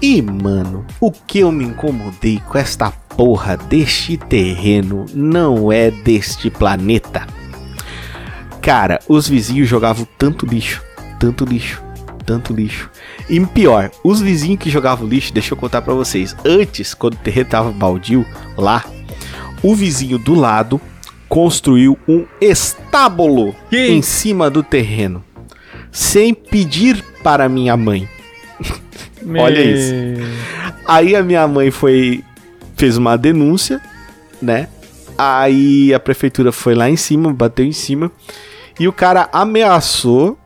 E 0.00 0.20
mano, 0.20 0.84
o 1.00 1.10
que 1.10 1.38
eu 1.38 1.50
me 1.50 1.64
incomodei 1.64 2.40
com 2.46 2.58
esta 2.58 2.90
porra 2.90 3.56
deste 3.56 4.16
terreno 4.16 5.06
não 5.14 5.72
é 5.72 5.90
deste 5.90 6.50
planeta. 6.50 7.26
Cara, 8.60 9.00
os 9.08 9.28
vizinhos 9.28 9.68
jogavam 9.68 10.06
tanto 10.18 10.44
lixo, 10.44 10.82
tanto 11.18 11.44
lixo, 11.44 11.82
tanto 12.26 12.52
lixo. 12.52 12.90
E 13.30 13.40
pior, 13.46 13.90
os 14.04 14.20
vizinhos 14.20 14.58
que 14.58 14.68
jogavam 14.68 15.08
lixo, 15.08 15.32
deixa 15.32 15.54
eu 15.54 15.56
contar 15.56 15.80
pra 15.82 15.94
vocês. 15.94 16.36
Antes, 16.44 16.92
quando 16.92 17.14
o 17.14 17.18
terreno 17.18 17.48
tava 17.48 17.72
baldio 17.72 18.26
lá, 18.56 18.84
o 19.62 19.74
vizinho 19.74 20.18
do 20.18 20.34
lado 20.34 20.80
construiu 21.28 21.98
um 22.08 22.24
estábulo 22.40 23.54
Que 23.68 23.88
em 23.88 24.02
cima 24.02 24.48
do 24.50 24.62
terreno, 24.62 25.24
sem 25.90 26.32
pedir 26.34 27.02
para 27.22 27.48
minha 27.48 27.76
mãe. 27.76 28.08
Olha 29.38 29.60
isso. 29.60 29.92
Aí 30.86 31.16
a 31.16 31.22
minha 31.22 31.46
mãe 31.48 31.70
foi 31.70 32.22
fez 32.76 32.96
uma 32.96 33.16
denúncia, 33.16 33.80
né? 34.40 34.68
Aí 35.18 35.92
a 35.94 35.98
prefeitura 35.98 36.52
foi 36.52 36.74
lá 36.74 36.88
em 36.90 36.96
cima, 36.96 37.32
bateu 37.32 37.64
em 37.64 37.72
cima 37.72 38.12
e 38.78 38.86
o 38.86 38.92
cara 38.92 39.28
ameaçou 39.32 40.38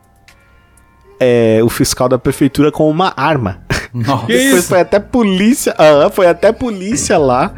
é, 1.19 1.59
o 1.61 1.69
fiscal 1.69 2.07
da 2.09 2.17
prefeitura 2.17 2.71
com 2.71 2.89
uma 2.89 3.13
arma. 3.15 3.61
Nossa. 3.93 4.25
Que 4.25 4.33
Depois 4.37 4.59
isso? 4.59 4.67
foi 4.69 4.79
até 4.79 4.99
polícia. 4.99 5.75
aham, 5.77 6.09
foi 6.09 6.25
até 6.27 6.51
polícia 6.51 7.17
lá 7.17 7.53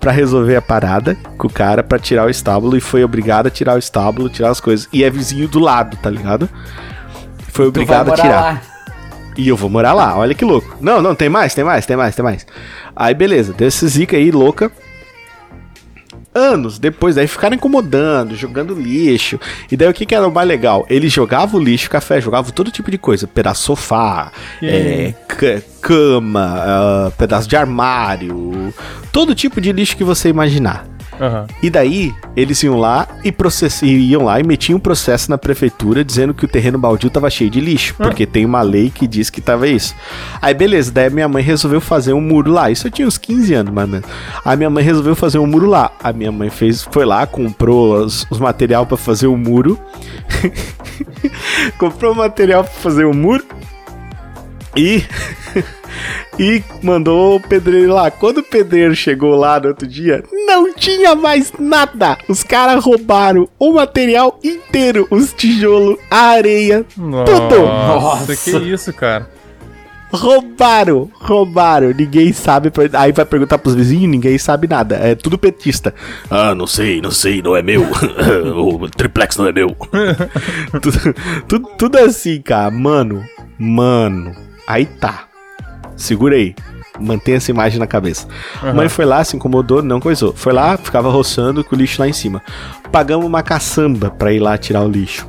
pra 0.00 0.12
resolver 0.12 0.56
a 0.56 0.62
parada 0.62 1.16
com 1.36 1.46
o 1.46 1.52
cara 1.52 1.82
pra 1.82 1.98
tirar 1.98 2.26
o 2.26 2.30
estábulo 2.30 2.76
e 2.76 2.80
foi 2.80 3.02
obrigado 3.02 3.46
a 3.46 3.50
tirar 3.50 3.74
o 3.74 3.78
estábulo, 3.78 4.28
tirar 4.28 4.50
as 4.50 4.60
coisas. 4.60 4.88
E 4.92 5.02
é 5.02 5.10
vizinho 5.10 5.48
do 5.48 5.58
lado, 5.58 5.96
tá 5.96 6.08
ligado? 6.08 6.48
Foi 7.52 7.66
obrigado 7.66 8.12
a 8.12 8.16
tirar. 8.16 8.40
lá. 8.40 8.62
E 9.36 9.48
eu 9.48 9.56
vou 9.56 9.70
morar 9.70 9.92
lá, 9.92 10.16
olha 10.16 10.34
que 10.34 10.44
louco. 10.44 10.76
Não, 10.80 11.00
não, 11.00 11.14
tem 11.14 11.28
mais, 11.28 11.54
tem 11.54 11.64
mais, 11.64 11.86
tem 11.86 11.96
mais, 11.96 12.14
tem 12.14 12.24
mais. 12.24 12.46
Aí 12.94 13.14
beleza, 13.14 13.52
deu 13.52 13.68
esse 13.68 13.86
zica 13.86 14.16
aí 14.16 14.30
louca. 14.30 14.70
Anos 16.34 16.78
depois, 16.78 17.14
daí 17.16 17.26
ficaram 17.26 17.56
incomodando, 17.56 18.36
jogando 18.36 18.74
lixo. 18.74 19.40
E 19.70 19.76
daí 19.76 19.88
o 19.88 19.94
que, 19.94 20.06
que 20.06 20.14
era 20.14 20.28
o 20.28 20.32
mais 20.32 20.46
legal? 20.46 20.86
Ele 20.88 21.08
jogava 21.08 21.56
o 21.56 21.60
lixo, 21.60 21.90
café, 21.90 22.20
jogava 22.20 22.52
todo 22.52 22.70
tipo 22.70 22.90
de 22.90 22.98
coisa. 22.98 23.26
Pedaço 23.26 23.60
de 23.62 23.66
sofá, 23.66 24.30
é, 24.62 25.14
ca- 25.26 25.62
cama, 25.80 26.54
ah, 26.58 27.12
pedaço 27.16 27.48
de 27.48 27.56
armário. 27.56 28.72
Todo 29.10 29.34
tipo 29.34 29.60
de 29.60 29.72
lixo 29.72 29.96
que 29.96 30.04
você 30.04 30.28
imaginar. 30.28 30.86
Aham. 31.20 31.46
E 31.62 31.70
daí, 31.70 32.14
eles 32.36 32.62
iam 32.62 32.78
lá 32.78 33.06
e 33.24 33.32
process... 33.32 33.82
iam 33.82 34.24
lá 34.24 34.38
e 34.40 34.44
metiam 34.44 34.76
um 34.76 34.80
processo 34.80 35.30
na 35.30 35.38
prefeitura 35.38 36.04
dizendo 36.04 36.32
que 36.32 36.44
o 36.44 36.48
terreno 36.48 36.78
baldio 36.78 37.10
tava 37.10 37.28
cheio 37.30 37.50
de 37.50 37.60
lixo, 37.60 37.94
porque 37.94 38.26
tem 38.26 38.44
uma 38.44 38.62
lei 38.62 38.90
que 38.90 39.06
diz 39.06 39.30
que 39.30 39.40
tava 39.40 39.66
isso. 39.66 39.94
Aí 40.40 40.54
beleza, 40.54 40.92
daí 40.92 41.10
minha 41.10 41.28
mãe 41.28 41.42
resolveu 41.42 41.80
fazer 41.80 42.12
um 42.12 42.20
muro 42.20 42.50
lá. 42.52 42.70
Isso 42.70 42.86
eu 42.86 42.90
tinha 42.90 43.06
uns 43.06 43.18
15 43.18 43.54
anos, 43.54 43.72
mais 43.72 43.88
ou 43.88 43.92
menos. 43.92 44.08
Aí 44.44 44.56
minha 44.56 44.70
mãe 44.70 44.84
resolveu 44.84 45.14
fazer 45.14 45.38
um 45.38 45.46
muro 45.46 45.66
lá. 45.66 45.90
A 46.02 46.12
minha 46.12 46.32
mãe 46.32 46.50
fez, 46.50 46.82
foi 46.90 47.04
lá, 47.04 47.26
comprou 47.26 48.04
os, 48.04 48.26
os 48.30 48.38
material 48.38 48.86
pra 48.86 48.96
fazer 48.96 49.26
o 49.26 49.36
muro. 49.36 49.78
comprou 51.78 52.12
o 52.12 52.16
material 52.16 52.64
pra 52.64 52.72
fazer 52.72 53.04
o 53.04 53.14
muro. 53.14 53.44
E 54.76 55.02
e 56.38 56.62
mandou 56.82 57.36
o 57.36 57.40
pedreiro 57.40 57.92
lá. 57.92 58.10
Quando 58.10 58.38
o 58.38 58.42
pedreiro 58.42 58.94
chegou 58.94 59.34
lá 59.34 59.58
no 59.60 59.68
outro 59.68 59.86
dia, 59.86 60.22
não 60.46 60.72
tinha 60.72 61.14
mais 61.14 61.52
nada. 61.58 62.16
Os 62.28 62.42
caras 62.42 62.82
roubaram 62.84 63.48
o 63.58 63.72
material 63.72 64.38
inteiro, 64.42 65.06
os 65.10 65.32
tijolos, 65.32 65.98
a 66.10 66.30
areia, 66.30 66.84
tudo. 66.94 67.10
Nossa, 67.10 68.32
Nossa. 68.32 68.36
que 68.36 68.50
isso, 68.50 68.92
cara. 68.92 69.38
Roubaram, 70.10 71.10
roubaram. 71.14 71.92
Ninguém 71.92 72.32
sabe. 72.32 72.72
Aí 72.94 73.12
vai 73.12 73.24
perguntar 73.24 73.58
pros 73.58 73.74
vizinhos, 73.74 74.08
ninguém 74.10 74.38
sabe 74.38 74.66
nada. 74.66 74.96
É 74.96 75.14
tudo 75.14 75.36
petista. 75.36 75.94
Ah, 76.30 76.54
não 76.54 76.66
sei, 76.66 77.00
não 77.00 77.10
sei, 77.10 77.42
não 77.42 77.54
é 77.54 77.62
meu. 77.62 77.82
o 78.56 78.88
triplex 78.88 79.36
não 79.36 79.46
é 79.46 79.52
meu. 79.52 79.76
tudo, 80.80 81.14
tudo, 81.46 81.68
tudo 81.76 81.98
assim, 81.98 82.40
cara. 82.40 82.70
Mano, 82.70 83.22
mano. 83.58 84.34
Aí 84.66 84.86
tá. 84.86 85.27
Segura 85.98 86.36
aí. 86.36 86.54
Mantenha 86.98 87.36
essa 87.36 87.50
imagem 87.50 87.78
na 87.78 87.86
cabeça. 87.86 88.26
Mãe 88.74 88.88
foi 88.88 89.04
lá, 89.04 89.22
se 89.22 89.36
incomodou, 89.36 89.82
não 89.82 90.00
coisou. 90.00 90.32
Foi 90.32 90.52
lá, 90.52 90.76
ficava 90.76 91.10
roçando 91.10 91.62
com 91.62 91.76
o 91.76 91.78
lixo 91.78 92.00
lá 92.00 92.08
em 92.08 92.12
cima. 92.12 92.42
Pagamos 92.90 93.26
uma 93.26 93.42
caçamba 93.42 94.10
pra 94.10 94.32
ir 94.32 94.40
lá 94.40 94.56
tirar 94.56 94.82
o 94.82 94.88
lixo. 94.88 95.28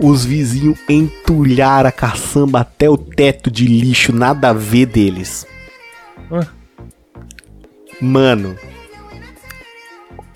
Os 0.00 0.24
vizinhos 0.24 0.78
entulharam 0.88 1.88
a 1.88 1.92
caçamba 1.92 2.60
até 2.60 2.90
o 2.90 2.96
teto 2.96 3.50
de 3.50 3.66
lixo, 3.66 4.12
nada 4.12 4.50
a 4.50 4.52
ver 4.52 4.86
deles. 4.86 5.46
Ué? 6.30 6.46
Mano, 8.00 8.54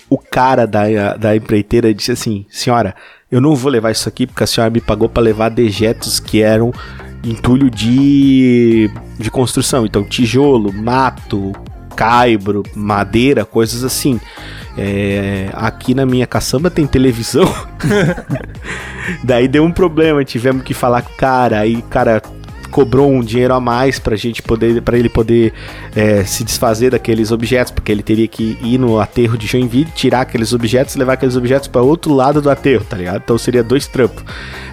o 0.09 0.17
cara 0.17 0.67
da, 0.67 1.15
da 1.15 1.35
empreiteira 1.35 1.93
disse 1.93 2.11
assim: 2.11 2.45
Senhora, 2.49 2.93
eu 3.31 3.39
não 3.39 3.55
vou 3.55 3.71
levar 3.71 3.91
isso 3.91 4.07
aqui 4.09 4.27
porque 4.27 4.43
a 4.43 4.47
senhora 4.47 4.69
me 4.69 4.81
pagou 4.81 5.07
pra 5.07 5.23
levar 5.23 5.49
dejetos 5.49 6.19
que 6.19 6.41
eram 6.41 6.73
entulho 7.23 7.69
de, 7.69 8.89
de 9.17 9.31
construção. 9.31 9.85
Então, 9.85 10.03
tijolo, 10.03 10.73
mato, 10.73 11.51
caibro, 11.95 12.63
madeira, 12.75 13.45
coisas 13.45 13.83
assim. 13.83 14.19
É, 14.77 15.49
aqui 15.53 15.93
na 15.93 16.05
minha 16.05 16.25
caçamba 16.25 16.69
tem 16.69 16.85
televisão. 16.85 17.45
Daí 19.23 19.47
deu 19.47 19.63
um 19.63 19.71
problema, 19.71 20.23
tivemos 20.25 20.63
que 20.63 20.73
falar 20.73 21.01
com 21.01 21.13
o 21.13 21.15
cara, 21.15 21.59
aí 21.59 21.81
cara 21.83 22.21
cobrou 22.73 23.09
um 23.11 23.21
dinheiro 23.21 23.53
a 23.53 23.59
mais 23.59 23.99
pra 23.99 24.15
gente 24.15 24.41
poder, 24.41 24.81
para 24.81 24.97
ele 24.97 25.07
poder 25.07 25.53
é, 25.95 26.23
se 26.23 26.43
desfazer 26.43 26.89
daqueles 26.91 27.31
objetos, 27.31 27.71
porque 27.71 27.91
ele 27.91 28.01
teria 28.03 28.27
que 28.27 28.57
ir 28.63 28.77
no 28.79 28.99
aterro 28.99 29.37
de 29.37 29.45
Joinville, 29.47 29.89
tirar 29.95 30.21
aqueles 30.21 30.51
objetos 30.53 30.95
e 30.95 30.99
levar 30.99 31.13
aqueles 31.13 31.35
objetos 31.35 31.67
pra 31.67 31.81
outro 31.81 32.13
lado 32.13 32.41
do 32.41 32.49
aterro, 32.49 32.83
tá 32.83 32.97
ligado? 32.97 33.21
Então 33.23 33.37
seria 33.37 33.63
dois 33.63 33.85
trampos. 33.87 34.23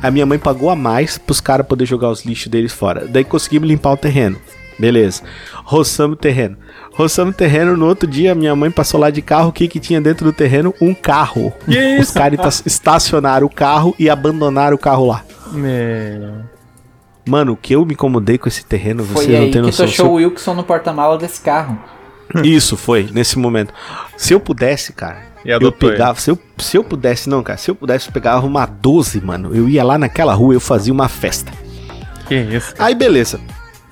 A 0.02 0.10
minha 0.10 0.24
mãe 0.24 0.38
pagou 0.38 0.70
a 0.70 0.74
mais 0.76 1.18
pros 1.18 1.40
caras 1.40 1.66
poder 1.66 1.84
jogar 1.84 2.08
os 2.10 2.24
lixos 2.24 2.48
deles 2.48 2.72
fora. 2.72 3.06
Daí 3.06 3.22
conseguimos 3.22 3.68
limpar 3.68 3.92
o 3.92 3.96
terreno. 3.96 4.36
Beleza. 4.78 5.22
Roçamos 5.62 6.14
o 6.14 6.18
terreno. 6.18 6.56
Roçamos 6.94 7.34
o 7.34 7.36
terreno. 7.36 7.76
No 7.76 7.86
outro 7.86 8.08
dia, 8.08 8.34
minha 8.34 8.56
mãe 8.56 8.70
passou 8.70 8.98
lá 8.98 9.10
de 9.10 9.20
carro. 9.20 9.50
O 9.50 9.52
que, 9.52 9.68
que 9.68 9.78
tinha 9.78 10.00
dentro 10.00 10.24
do 10.24 10.32
terreno? 10.32 10.74
Um 10.80 10.94
carro. 10.94 11.52
Que 11.66 11.98
Os 12.00 12.10
caras 12.10 12.38
esta- 12.40 12.62
estacionaram 12.66 13.46
o 13.46 13.50
carro 13.50 13.94
e 13.98 14.08
abandonaram 14.08 14.74
o 14.74 14.78
carro 14.78 15.06
lá. 15.06 15.22
Meu. 15.52 16.30
Mano, 17.30 17.52
o 17.52 17.56
que 17.56 17.74
eu 17.74 17.84
me 17.86 17.92
incomodei 17.94 18.36
com 18.38 18.48
esse 18.48 18.64
terreno, 18.64 19.04
Foi 19.04 19.24
você 19.24 19.32
não 19.32 19.38
aí 19.40 19.50
tem 19.50 19.62
que 19.62 19.66
noção. 19.68 19.86
tu 19.86 19.92
Se 19.92 20.00
eu- 20.00 20.04
achou 20.06 20.14
o 20.14 20.16
Wilson 20.16 20.54
no 20.54 20.64
porta-mala 20.64 21.16
desse 21.16 21.40
carro. 21.40 21.78
Isso 22.44 22.76
foi, 22.76 23.08
nesse 23.12 23.38
momento. 23.38 23.72
Se 24.16 24.32
eu 24.34 24.40
pudesse, 24.40 24.92
cara, 24.92 25.22
E 25.44 25.50
eu 25.50 25.72
pegava. 25.72 26.18
Se 26.20 26.30
eu, 26.30 26.38
se 26.58 26.76
eu 26.76 26.84
pudesse, 26.84 27.28
não, 27.28 27.42
cara, 27.42 27.56
se 27.58 27.70
eu 27.70 27.74
pudesse, 27.74 28.08
eu 28.08 28.12
pegava 28.12 28.44
uma 28.46 28.66
12, 28.66 29.20
mano. 29.20 29.54
Eu 29.54 29.68
ia 29.68 29.82
lá 29.84 29.96
naquela 29.96 30.34
rua, 30.34 30.54
eu 30.54 30.60
fazia 30.60 30.92
uma 30.92 31.08
festa. 31.08 31.52
Que 32.26 32.34
isso, 32.36 32.74
cara. 32.74 32.88
Aí 32.88 32.94
beleza. 32.94 33.40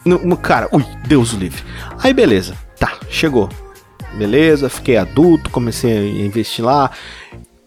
No, 0.05 0.19
no- 0.25 0.37
cara, 0.37 0.69
ui, 0.73 0.85
Deus 1.07 1.33
o 1.33 1.37
livre. 1.39 1.63
Aí 2.03 2.13
beleza. 2.13 2.55
Tá, 2.79 2.93
chegou. 3.09 3.49
Beleza, 4.15 4.69
fiquei 4.69 4.97
adulto, 4.97 5.51
comecei 5.51 5.97
a 5.97 6.27
investir 6.27 6.65
lá, 6.65 6.91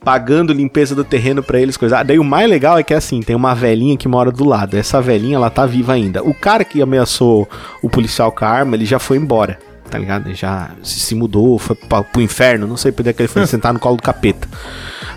pagando 0.04 0.52
limpeza 0.52 0.96
do 0.96 1.04
terreno 1.04 1.44
pra 1.44 1.60
eles, 1.60 1.78
coisa. 1.78 2.00
Ah, 2.00 2.04
Daí 2.04 2.18
o 2.20 2.24
mais 2.24 2.50
legal 2.50 2.78
é 2.78 2.84
que 2.84 2.94
assim, 2.94 3.22
tem 3.22 3.36
uma 3.36 3.54
velhinha 3.54 3.96
que 3.96 4.08
mora 4.08 4.32
do 4.32 4.44
lado. 4.44 4.76
Essa 4.76 5.00
velhinha, 5.00 5.36
ela 5.36 5.50
tá 5.50 5.66
viva 5.66 5.94
ainda. 5.94 6.24
O 6.24 6.34
cara 6.34 6.66
que 6.66 6.82
ameaçou 6.82 7.48
o 7.82 7.90
policial 7.90 8.32
com 8.32 8.44
a 8.44 8.50
arma, 8.50 8.76
ele 8.76 8.86
já 8.86 9.00
foi 9.00 9.18
embora. 9.18 9.60
Tá 9.90 9.98
ligado? 9.98 10.28
Ele 10.28 10.36
já 10.36 10.72
se, 10.82 11.00
se 11.00 11.16
mudou, 11.16 11.60
foi 11.60 11.76
pra, 11.76 12.02
pro 12.02 12.22
inferno, 12.22 12.66
não 12.66 12.78
sei 12.78 12.92
por 12.92 13.04
que 13.04 13.22
ele 13.22 13.28
foi 13.28 13.46
sentar 13.48 13.74
no 13.74 13.80
colo 13.80 13.98
do 13.98 14.04
capeta. 14.04 14.48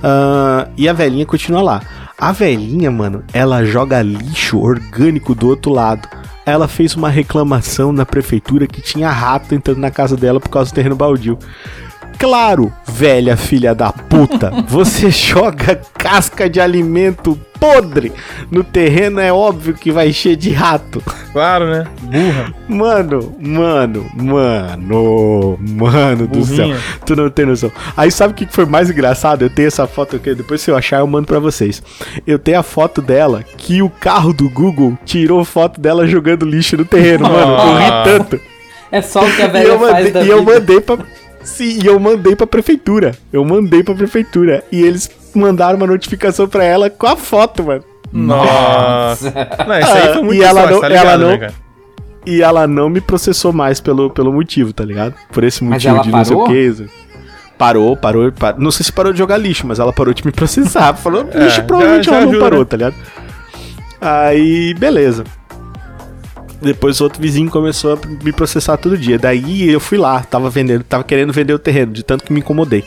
Ah, 0.02 0.68
e 0.76 0.88
a 0.88 0.92
velhinha 0.92 1.24
continua 1.24 1.62
lá. 1.62 1.82
A 2.18 2.30
velhinha, 2.30 2.90
mano, 2.90 3.24
ela 3.32 3.64
joga 3.64 4.02
lixo 4.02 4.58
orgânico 4.58 5.34
do 5.34 5.48
outro 5.48 5.72
lado. 5.72 6.08
Ela 6.46 6.68
fez 6.68 6.94
uma 6.94 7.08
reclamação 7.08 7.90
na 7.90 8.04
prefeitura 8.04 8.66
que 8.66 8.82
tinha 8.82 9.10
rato 9.10 9.54
entrando 9.54 9.78
na 9.78 9.90
casa 9.90 10.14
dela 10.14 10.38
por 10.38 10.50
causa 10.50 10.70
do 10.70 10.74
terreno 10.74 10.94
baldio. 10.94 11.38
Claro, 12.18 12.72
velha 12.86 13.36
filha 13.36 13.74
da 13.74 13.92
puta, 13.92 14.50
você 14.68 15.10
joga 15.10 15.80
casca 15.98 16.48
de 16.48 16.60
alimento 16.60 17.38
podre 17.58 18.12
no 18.50 18.62
terreno, 18.62 19.20
é 19.20 19.32
óbvio 19.32 19.72
que 19.74 19.90
vai 19.90 20.08
encher 20.10 20.36
de 20.36 20.50
rato. 20.50 21.02
Claro, 21.32 21.66
né? 21.70 21.84
Burra. 22.02 22.54
Mano, 22.68 23.34
mano, 23.40 24.06
mano, 24.14 25.58
mano 25.60 26.26
do 26.26 26.44
céu. 26.44 26.56
Burrinha. 26.68 26.78
Tu 27.06 27.16
não 27.16 27.30
tem 27.30 27.46
noção. 27.46 27.72
Aí 27.96 28.10
sabe 28.10 28.32
o 28.32 28.36
que 28.36 28.46
foi 28.46 28.66
mais 28.66 28.90
engraçado? 28.90 29.42
Eu 29.42 29.50
tenho 29.50 29.68
essa 29.68 29.86
foto 29.86 30.16
aqui, 30.16 30.34
depois 30.34 30.60
se 30.60 30.70
eu 30.70 30.76
achar 30.76 30.98
eu 31.00 31.06
mando 31.06 31.26
pra 31.26 31.38
vocês. 31.38 31.82
Eu 32.26 32.38
tenho 32.38 32.58
a 32.58 32.62
foto 32.62 33.00
dela 33.00 33.42
que 33.56 33.80
o 33.82 33.88
carro 33.88 34.32
do 34.32 34.48
Google 34.50 34.98
tirou 35.04 35.44
foto 35.44 35.80
dela 35.80 36.06
jogando 36.06 36.44
lixo 36.44 36.76
no 36.76 36.84
terreno, 36.84 37.24
mano. 37.30 37.52
Eu 37.54 37.76
ri 37.78 38.04
tanto. 38.04 38.40
É 38.92 39.00
só 39.00 39.24
o 39.24 39.30
que 39.36 39.42
a 39.42 39.46
E 39.46 39.48
velha 39.48 39.68
eu 39.68 39.78
faz 39.80 39.92
mandei, 39.92 40.12
da 40.12 40.22
e 40.22 40.28
eu 40.28 40.38
vida. 40.40 40.52
mandei 40.52 40.80
pra. 40.80 40.98
Sim, 41.44 41.78
e 41.82 41.86
eu 41.86 41.98
mandei 42.00 42.34
pra 42.34 42.46
prefeitura. 42.46 43.12
Eu 43.32 43.44
mandei 43.44 43.82
pra 43.82 43.94
prefeitura. 43.94 44.64
E 44.72 44.82
eles 44.82 45.10
mandaram 45.34 45.76
uma 45.76 45.86
notificação 45.86 46.48
pra 46.48 46.64
ela 46.64 46.88
com 46.90 47.06
a 47.06 47.16
foto, 47.16 47.62
mano. 47.62 47.84
Nossa. 48.12 49.30
Não, 49.66 49.78
isso 49.78 49.92
aí 49.92 50.12
foi 50.14 50.22
muito 50.22 50.40
E 50.40 50.44
ela 50.44 50.60
sorte, 50.60 50.72
não- 50.74 50.80
tá 50.80 50.88
ligado, 50.88 51.06
ela 51.06 51.18
né, 51.18 51.32
não- 51.32 51.38
cara? 51.40 51.54
E 52.26 52.42
ela 52.42 52.66
não 52.66 52.88
me 52.88 53.00
processou 53.00 53.52
mais 53.52 53.80
pelo, 53.80 54.08
pelo 54.08 54.32
motivo, 54.32 54.72
tá 54.72 54.82
ligado? 54.84 55.14
Por 55.30 55.44
esse 55.44 55.62
motivo 55.62 56.00
de 56.02 56.10
não 56.10 56.24
sei 56.24 56.34
o 56.34 56.38
parou? 56.38 56.48
que. 56.54 56.86
Parou, 57.58 57.96
parou, 57.96 58.32
parou. 58.32 58.60
Não 58.60 58.70
sei 58.70 58.84
se 58.84 58.92
parou 58.92 59.12
de 59.12 59.18
jogar 59.18 59.36
lixo, 59.36 59.66
mas 59.66 59.78
ela 59.78 59.92
parou 59.92 60.14
de 60.14 60.24
me 60.24 60.32
processar. 60.32 60.94
Falou, 60.96 61.28
É, 61.32 61.38
lixo 61.44 61.62
provavelmente 61.64 62.06
já- 62.06 62.12
já 62.12 62.16
ela 62.16 62.24
não 62.26 62.30
ajuda, 62.32 62.44
parou, 62.44 62.58
né? 62.60 62.64
tá 62.64 62.76
ligado? 62.78 62.94
Aí, 64.00 64.74
beleza. 64.74 65.24
Depois 66.64 67.00
outro 67.00 67.20
vizinho 67.20 67.50
começou 67.50 67.94
a 67.94 68.24
me 68.24 68.32
processar 68.32 68.76
todo 68.76 68.96
dia. 68.96 69.18
Daí 69.18 69.70
eu 69.70 69.78
fui 69.80 69.98
lá, 69.98 70.20
tava 70.22 70.48
vendendo, 70.50 70.82
tava 70.82 71.04
querendo 71.04 71.32
vender 71.32 71.52
o 71.52 71.58
terreno, 71.58 71.92
de 71.92 72.02
tanto 72.02 72.24
que 72.24 72.32
me 72.32 72.40
incomodei. 72.40 72.84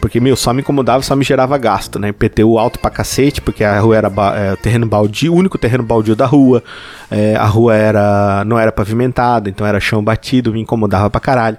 Porque, 0.00 0.20
meu, 0.20 0.36
só 0.36 0.52
me 0.52 0.60
incomodava, 0.60 1.02
só 1.02 1.16
me 1.16 1.24
gerava 1.24 1.56
gasto, 1.56 1.98
né? 1.98 2.12
PTU 2.12 2.58
alto 2.58 2.78
pra 2.78 2.90
cacete, 2.90 3.40
porque 3.40 3.64
a 3.64 3.80
rua 3.80 3.96
era 3.96 4.10
ba- 4.10 4.34
é, 4.36 4.54
terreno 4.56 4.84
baldio, 4.86 5.32
o 5.32 5.36
único 5.36 5.56
terreno 5.56 5.82
baldio 5.82 6.14
da 6.14 6.26
rua. 6.26 6.62
É, 7.10 7.34
a 7.36 7.46
rua 7.46 7.74
era 7.74 8.44
não 8.44 8.58
era 8.58 8.70
pavimentada, 8.70 9.48
então 9.48 9.66
era 9.66 9.80
chão 9.80 10.04
batido, 10.04 10.52
me 10.52 10.60
incomodava 10.60 11.08
pra 11.08 11.20
caralho. 11.22 11.56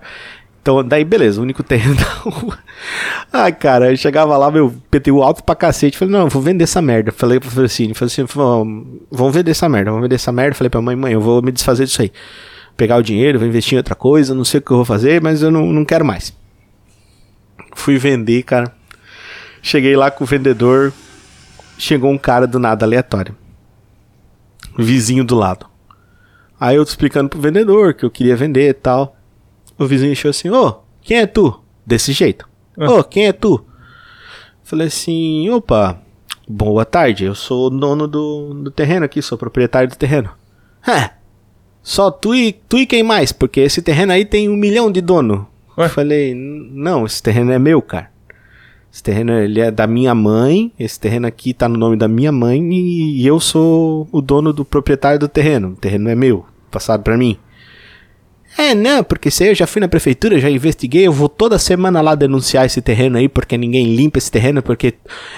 Então, 0.66 0.84
daí, 0.84 1.06
beleza, 1.06 1.40
o 1.40 1.44
único 1.44 1.62
terreno 1.62 1.94
da 1.94 2.04
rua. 2.28 2.58
Ai, 3.32 3.52
cara, 3.52 3.92
eu 3.92 3.98
chegava 3.98 4.36
lá, 4.36 4.50
meu 4.50 4.74
PTU 4.90 5.22
alto 5.22 5.44
pra 5.44 5.54
cacete. 5.54 5.96
Falei, 5.96 6.12
não, 6.12 6.28
vou 6.28 6.42
vender 6.42 6.64
essa 6.64 6.82
merda. 6.82 7.12
Falei 7.12 7.40
pra 7.40 7.52
Francine, 7.52 7.94
falei 7.94 8.12
assim, 8.12 8.26
vamos 9.12 9.36
vender 9.36 9.52
essa 9.52 9.70
merda, 9.70 9.92
vamos 9.92 10.06
vender 10.06 10.16
essa 10.16 10.32
merda. 10.32 10.56
Falei 10.56 10.72
pra 10.72 10.82
mãe, 10.82 10.96
mãe, 10.96 11.14
eu 11.14 11.22
vou 11.22 11.40
me 11.40 11.52
desfazer 11.52 11.86
disso 11.86 12.02
aí. 12.02 12.12
Pegar 12.76 12.98
o 12.98 13.04
dinheiro, 13.04 13.38
vou 13.38 13.48
investir 13.48 13.76
em 13.76 13.78
outra 13.78 13.94
coisa, 13.94 14.34
não 14.34 14.44
sei 14.44 14.58
o 14.58 14.64
que 14.64 14.72
eu 14.72 14.78
vou 14.78 14.86
fazer, 14.86 15.22
mas 15.22 15.44
eu 15.44 15.52
não, 15.52 15.68
não 15.68 15.86
quero 15.86 16.04
mais. 16.04 16.36
Fui 17.76 18.00
vender, 18.00 18.42
cara. 18.42 18.74
Cheguei 19.62 19.96
lá 19.96 20.10
com 20.10 20.24
o 20.24 20.28
vendedor. 20.28 20.92
Chegou 21.78 22.10
um 22.10 22.18
cara 22.18 22.48
do 22.48 22.58
nada 22.58 22.88
aleatório. 22.88 23.36
Vizinho 24.76 25.24
do 25.24 25.36
lado. 25.36 25.68
Aí 26.60 26.76
eu 26.76 26.82
explicando 26.82 27.30
pro 27.30 27.40
vendedor 27.40 27.94
que 27.94 28.04
eu 28.04 28.10
queria 28.10 28.36
vender 28.36 28.68
e 28.68 28.74
tal. 28.74 29.16
O 29.78 29.86
vizinho 29.86 30.12
achou 30.12 30.30
assim: 30.30 30.50
Ô, 30.50 30.76
quem 31.02 31.18
é 31.18 31.28
tu? 31.28 31.60
Desse 31.86 32.12
jeito. 32.14 32.48
Ô, 32.78 33.04
quem 33.04 33.28
é 33.28 33.34
tu? 33.34 33.64
Falei 34.64 34.88
assim: 34.88 35.50
opa, 35.50 36.00
boa 36.48 36.84
tarde. 36.86 37.26
Eu 37.26 37.36
sou 37.36 37.68
o 37.68 37.70
dono 37.70 38.08
do, 38.08 38.54
do 38.54 38.72
terreno 38.72 39.06
aqui, 39.06 39.22
sou 39.22 39.38
proprietário 39.38 39.90
do 39.90 39.96
terreno. 39.96 40.30
É, 40.88 41.12
só 41.84 42.10
tu 42.10 42.34
e, 42.34 42.52
tu 42.52 42.78
e 42.80 42.86
quem 42.86 43.04
mais? 43.04 43.32
Porque 43.32 43.60
esse 43.60 43.82
terreno 43.82 44.12
aí 44.12 44.26
tem 44.26 44.50
um 44.50 44.56
milhão 44.56 44.92
de 44.92 45.02
dono. 45.02 45.48
Ué? 45.78 45.88
Falei: 45.90 46.32
"N- 46.32 46.70
não, 46.74 47.06
esse 47.06 47.22
terreno 47.22 47.52
é 47.52 47.60
meu, 47.60 47.82
cara. 47.82 48.10
Esse 48.92 49.04
terreno 49.04 49.34
ele 49.34 49.60
é 49.60 49.70
da 49.70 49.86
minha 49.86 50.16
mãe. 50.16 50.72
Esse 50.80 51.00
terreno 51.00 51.28
aqui 51.28 51.54
tá 51.54 51.68
no 51.70 51.78
nome 51.78 51.98
da 51.98 52.08
minha 52.08 52.32
mãe 52.32 52.62
e, 52.74 53.22
e 53.22 53.28
eu 53.28 53.40
sou 53.40 54.08
o 54.12 54.22
dono 54.22 54.52
do 54.54 54.64
proprietário 54.66 55.20
do 55.20 55.28
terreno. 55.28 55.70
O 55.70 55.76
terreno 55.76 56.10
é 56.10 56.16
meu, 56.16 56.46
passado 56.72 57.04
pra 57.04 57.18
mim. 57.18 57.38
É, 58.58 58.74
não, 58.74 59.04
porque 59.04 59.30
se 59.30 59.46
eu 59.50 59.54
já 59.56 59.68
fui 59.68 59.82
na 59.82 59.88
prefeitura, 59.88 60.40
já 60.40 60.50
investiguei, 60.50 61.06
eu 61.06 61.12
vou 61.12 61.28
toda 61.28 61.60
semana 61.60 62.00
lá 62.00 62.16
denunciar 62.16 62.66
esse 62.66 62.82
terreno 62.82 63.18
aí, 63.18 63.28
porque 63.28 63.58
ninguém 63.58 63.96
limpa 63.96 64.18
esse 64.18 64.32
terreno, 64.32 64.64
porque 64.64 64.94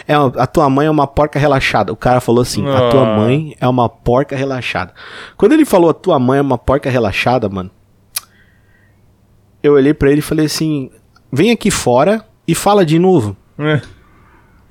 é 0.07 0.17
uma- 0.17 0.33
a 0.37 0.45
tua 0.45 0.69
mãe 0.69 0.85
é 0.85 0.91
uma 0.91 1.07
porca 1.07 1.39
relaxada. 1.39 1.91
O 1.91 1.95
cara 1.95 2.21
falou 2.21 2.43
assim, 2.43 2.63
a 2.67 2.89
tua 2.91 3.07
Ah. 3.13 3.17
mãe 3.17 3.55
é 3.59 3.67
uma 3.67 3.89
porca 3.89 4.35
relaxada. 4.35 4.93
Quando 5.35 5.53
ele 5.53 5.65
falou 5.65 5.89
a 5.89 5.93
tua 5.95 6.19
mãe 6.19 6.37
é 6.37 6.41
uma 6.41 6.59
porca 6.59 6.89
relaxada, 6.91 7.49
mano, 7.49 7.71
eu 9.63 9.73
olhei 9.73 9.93
pra 9.93 10.09
ele 10.11 10.19
e 10.19 10.23
falei 10.23 10.45
assim, 10.45 10.91
vem 11.31 11.51
aqui 11.51 11.71
fora 11.71 12.23
e 12.47 12.53
fala 12.53 12.85
de 12.85 12.99
novo. 12.99 13.35
É. 13.57 13.81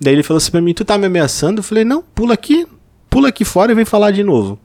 Daí 0.01 0.13
ele 0.15 0.23
falou 0.23 0.39
assim 0.39 0.51
pra 0.51 0.61
mim, 0.61 0.73
tu 0.73 0.85
tá 0.85 0.97
me 0.97 1.07
ameaçando? 1.07 1.59
Eu 1.61 1.65
falei, 1.65 1.85
não, 1.85 2.03
pula 2.03 2.35
aqui, 2.35 2.67
pula 3.11 3.29
aqui 3.29 3.45
fora 3.45 3.73
e 3.73 3.75
vem 3.75 3.85
falar 3.85 4.11
de 4.13 4.23
novo. 4.23 4.59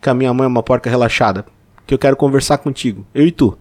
Que 0.00 0.10
a 0.10 0.14
minha 0.14 0.34
mãe 0.34 0.44
é 0.44 0.48
uma 0.48 0.62
porca 0.62 0.90
relaxada. 0.90 1.46
Que 1.86 1.94
eu 1.94 1.98
quero 1.98 2.16
conversar 2.16 2.58
contigo, 2.58 3.06
eu 3.14 3.26
e 3.26 3.32
tu. 3.32 3.56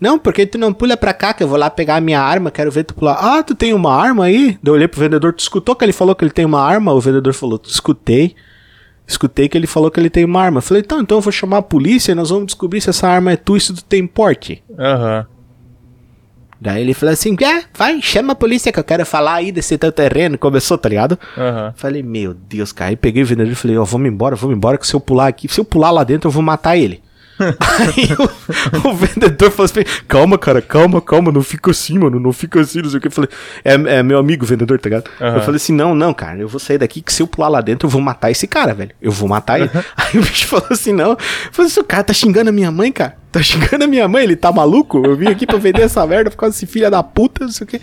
Não, 0.00 0.18
porque 0.18 0.44
tu 0.46 0.58
não 0.58 0.74
pula 0.74 0.96
pra 0.96 1.14
cá, 1.14 1.32
que 1.32 1.42
eu 1.42 1.48
vou 1.48 1.58
lá 1.58 1.70
pegar 1.70 1.96
a 1.96 2.00
minha 2.00 2.20
arma, 2.20 2.50
quero 2.50 2.70
ver 2.70 2.84
tu 2.84 2.94
pular. 2.94 3.14
Ah, 3.14 3.42
tu 3.42 3.54
tem 3.54 3.72
uma 3.72 3.94
arma 3.94 4.26
aí? 4.26 4.58
Eu 4.62 4.74
olhei 4.74 4.86
pro 4.86 5.00
vendedor, 5.00 5.32
tu 5.32 5.40
escutou 5.40 5.74
que 5.74 5.84
ele 5.84 5.92
falou 5.92 6.14
que 6.14 6.22
ele 6.22 6.32
tem 6.32 6.44
uma 6.44 6.60
arma? 6.60 6.92
O 6.92 7.00
vendedor 7.00 7.32
falou, 7.32 7.60
escutei. 7.64 8.34
Escutei 9.06 9.48
que 9.48 9.56
ele 9.56 9.66
falou 9.66 9.90
que 9.90 9.98
ele 9.98 10.10
tem 10.10 10.24
uma 10.24 10.42
arma. 10.42 10.60
Falei, 10.60 10.82
então, 10.84 11.00
então 11.00 11.18
eu 11.18 11.22
vou 11.22 11.32
chamar 11.32 11.58
a 11.58 11.62
polícia 11.62 12.12
e 12.12 12.14
nós 12.14 12.28
vamos 12.28 12.46
descobrir 12.46 12.80
se 12.80 12.90
essa 12.90 13.08
arma 13.08 13.32
é 13.32 13.36
tua 13.36 13.56
e 13.56 13.60
se 13.60 13.72
tu 13.72 13.84
tem 13.84 14.06
porte. 14.06 14.62
Aham. 14.78 15.26
Daí 16.60 16.82
ele 16.82 16.94
falou 16.94 17.12
assim, 17.12 17.36
é, 17.42 17.64
vai, 17.74 18.00
chama 18.00 18.32
a 18.32 18.36
polícia 18.36 18.72
que 18.72 18.78
eu 18.78 18.84
quero 18.84 19.04
falar 19.04 19.34
aí 19.34 19.52
desse 19.52 19.76
teu 19.76 19.92
terreno. 19.92 20.38
Começou, 20.38 20.78
tá 20.78 20.88
ligado? 20.88 21.18
Aham. 21.36 21.72
Falei, 21.76 22.02
meu 22.02 22.32
Deus, 22.34 22.72
cara. 22.72 22.90
Aí 22.90 22.96
peguei 22.96 23.22
o 23.22 23.26
vendedor 23.26 23.52
e 23.52 23.54
falei, 23.54 23.76
ó, 23.76 23.84
vamos 23.84 24.08
embora, 24.08 24.36
vamos 24.36 24.56
embora, 24.56 24.78
que 24.78 24.86
se 24.86 24.94
eu 24.94 25.00
pular 25.00 25.26
aqui, 25.26 25.48
se 25.48 25.60
eu 25.60 25.64
pular 25.64 25.90
lá 25.90 26.02
dentro, 26.04 26.28
eu 26.28 26.32
vou 26.32 26.42
matar 26.42 26.76
ele. 26.76 27.02
Aí 27.38 28.08
o, 28.84 28.88
o 28.88 28.94
vendedor 28.94 29.50
falou 29.50 29.64
assim, 29.64 29.84
calma, 30.08 30.38
cara, 30.38 30.62
calma, 30.62 31.00
calma, 31.00 31.30
não 31.30 31.42
fica 31.42 31.70
assim, 31.70 31.98
mano, 31.98 32.18
não 32.18 32.32
fica 32.32 32.60
assim, 32.60 32.80
não 32.80 32.88
sei 32.88 32.98
o 32.98 33.00
que. 33.00 33.08
Eu 33.08 33.12
falei, 33.12 33.30
é, 33.64 33.74
é 33.74 34.02
meu 34.02 34.18
amigo 34.18 34.46
vendedor, 34.46 34.78
tá 34.78 34.88
ligado? 34.88 35.10
Aham. 35.20 35.36
Eu 35.36 35.40
falei 35.42 35.56
assim, 35.56 35.72
não, 35.72 35.94
não, 35.94 36.14
cara, 36.14 36.38
eu 36.38 36.48
vou 36.48 36.58
sair 36.60 36.78
daqui, 36.78 37.02
que 37.02 37.12
se 37.12 37.22
eu 37.22 37.26
pular 37.26 37.48
lá 37.48 37.60
dentro, 37.60 37.86
eu 37.86 37.90
vou 37.90 38.00
matar 38.00 38.30
esse 38.30 38.46
cara, 38.46 38.74
velho. 38.74 38.92
Eu 39.00 39.12
vou 39.12 39.28
matar 39.28 39.60
ele. 39.60 39.70
Aí 39.96 40.18
o 40.18 40.22
bicho 40.22 40.46
falou 40.46 40.68
assim, 40.70 40.92
não. 40.92 41.10
Eu 41.12 41.18
falei 41.52 41.70
assim, 41.70 41.80
o 41.80 41.84
cara 41.84 42.04
tá 42.04 42.12
xingando 42.12 42.50
a 42.50 42.52
minha 42.52 42.70
mãe, 42.70 42.90
cara. 42.90 43.16
Tá 43.30 43.42
xingando 43.42 43.84
a 43.84 43.86
minha 43.86 44.08
mãe, 44.08 44.24
ele 44.24 44.36
tá 44.36 44.50
maluco? 44.50 45.04
Eu 45.04 45.14
vim 45.16 45.28
aqui 45.28 45.46
pra 45.46 45.58
vender 45.58 45.82
essa 45.82 46.06
merda 46.06 46.30
por 46.30 46.36
causa 46.36 46.54
desse 46.54 46.66
filho 46.66 46.90
da 46.90 47.02
puta, 47.02 47.44
não 47.44 47.52
sei 47.52 47.64
o 47.64 47.68
que. 47.68 47.80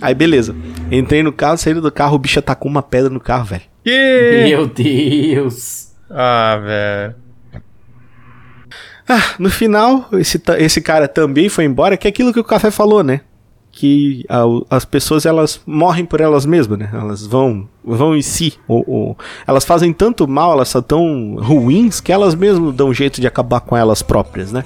Aí, 0.00 0.14
beleza. 0.14 0.54
Entrei 0.90 1.22
no 1.22 1.32
carro, 1.32 1.56
saí 1.56 1.74
do 1.74 1.90
carro, 1.90 2.16
o 2.16 2.18
bicho 2.18 2.38
atacou 2.38 2.70
uma 2.70 2.82
pedra 2.82 3.10
no 3.10 3.20
carro, 3.20 3.44
velho. 3.44 3.62
Que? 3.82 4.44
Meu 4.44 4.66
Deus. 4.66 5.88
Ah, 6.10 6.60
velho. 6.62 7.23
Ah, 9.08 9.34
no 9.38 9.50
final, 9.50 10.08
esse, 10.12 10.40
esse 10.58 10.80
cara 10.80 11.06
também 11.06 11.48
foi 11.48 11.64
embora, 11.64 11.96
que 11.96 12.06
é 12.06 12.10
aquilo 12.10 12.32
que 12.32 12.40
o 12.40 12.44
Café 12.44 12.70
falou, 12.70 13.02
né? 13.02 13.20
Que 13.70 14.24
o- 14.30 14.64
as 14.70 14.84
pessoas, 14.84 15.26
elas 15.26 15.60
morrem 15.66 16.04
por 16.04 16.20
elas 16.20 16.46
mesmas, 16.46 16.78
né? 16.78 16.88
Elas 16.92 17.26
vão, 17.26 17.68
vão 17.84 18.16
em 18.16 18.22
si. 18.22 18.54
Ou, 18.68 18.84
ou- 18.86 19.18
elas 19.46 19.64
fazem 19.64 19.92
tanto 19.92 20.26
mal, 20.28 20.52
elas 20.52 20.68
são 20.68 20.80
tão 20.80 21.36
ruins, 21.38 22.00
que 22.00 22.12
elas 22.12 22.34
mesmas 22.34 22.74
dão 22.74 22.94
jeito 22.94 23.20
de 23.20 23.26
acabar 23.26 23.60
com 23.60 23.76
elas 23.76 24.00
próprias, 24.00 24.52
né? 24.52 24.64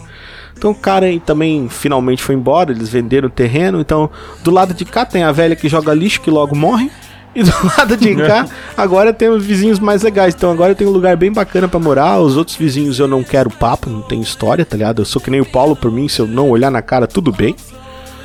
Então 0.57 0.73
o 0.73 0.75
cara 0.75 1.07
também 1.25 1.69
finalmente 1.69 2.23
foi 2.23 2.35
embora, 2.35 2.71
eles 2.73 2.89
venderam 2.89 3.29
o 3.29 3.31
terreno. 3.31 3.81
Então, 3.81 4.11
do 4.43 4.51
lado 4.51 4.75
de 4.75 4.85
cá 4.85 5.07
tem 5.07 5.23
a 5.23 5.33
velha 5.33 5.57
que 5.57 5.69
joga 5.69 5.95
lixo, 5.95 6.21
que 6.21 6.31
logo 6.31 6.55
morre. 6.57 6.91
E 7.39 7.43
do 7.45 7.53
lado 7.79 7.97
de 7.97 8.17
cá, 8.17 8.47
agora 8.77 9.13
temos 9.13 9.45
vizinhos 9.45 9.79
mais 9.79 10.03
legais. 10.03 10.35
Então 10.35 10.51
agora 10.51 10.73
eu 10.73 10.75
tenho 10.75 10.91
um 10.91 10.93
lugar 10.93 11.17
bem 11.17 11.33
bacana 11.33 11.69
pra 11.69 11.79
morar. 11.79 12.19
Os 12.19 12.37
outros 12.37 12.57
vizinhos 12.57 12.99
eu 12.99 13.07
não 13.07 13.23
quero 13.23 13.49
papo, 13.51 13.89
não 13.89 14.03
tem 14.03 14.21
história, 14.21 14.65
tá 14.65 14.77
ligado? 14.77 15.03
Eu 15.03 15.07
sou 15.07 15.23
que 15.23 15.31
nem 15.31 15.41
o 15.41 15.47
Paulo 15.47 15.77
por 15.77 15.91
mim, 15.93 16.09
se 16.09 16.21
eu 16.21 16.27
não 16.27 16.49
olhar 16.51 16.71
na 16.71 16.83
cara, 16.83 17.07
tudo 17.07 17.31
bem. 17.31 17.55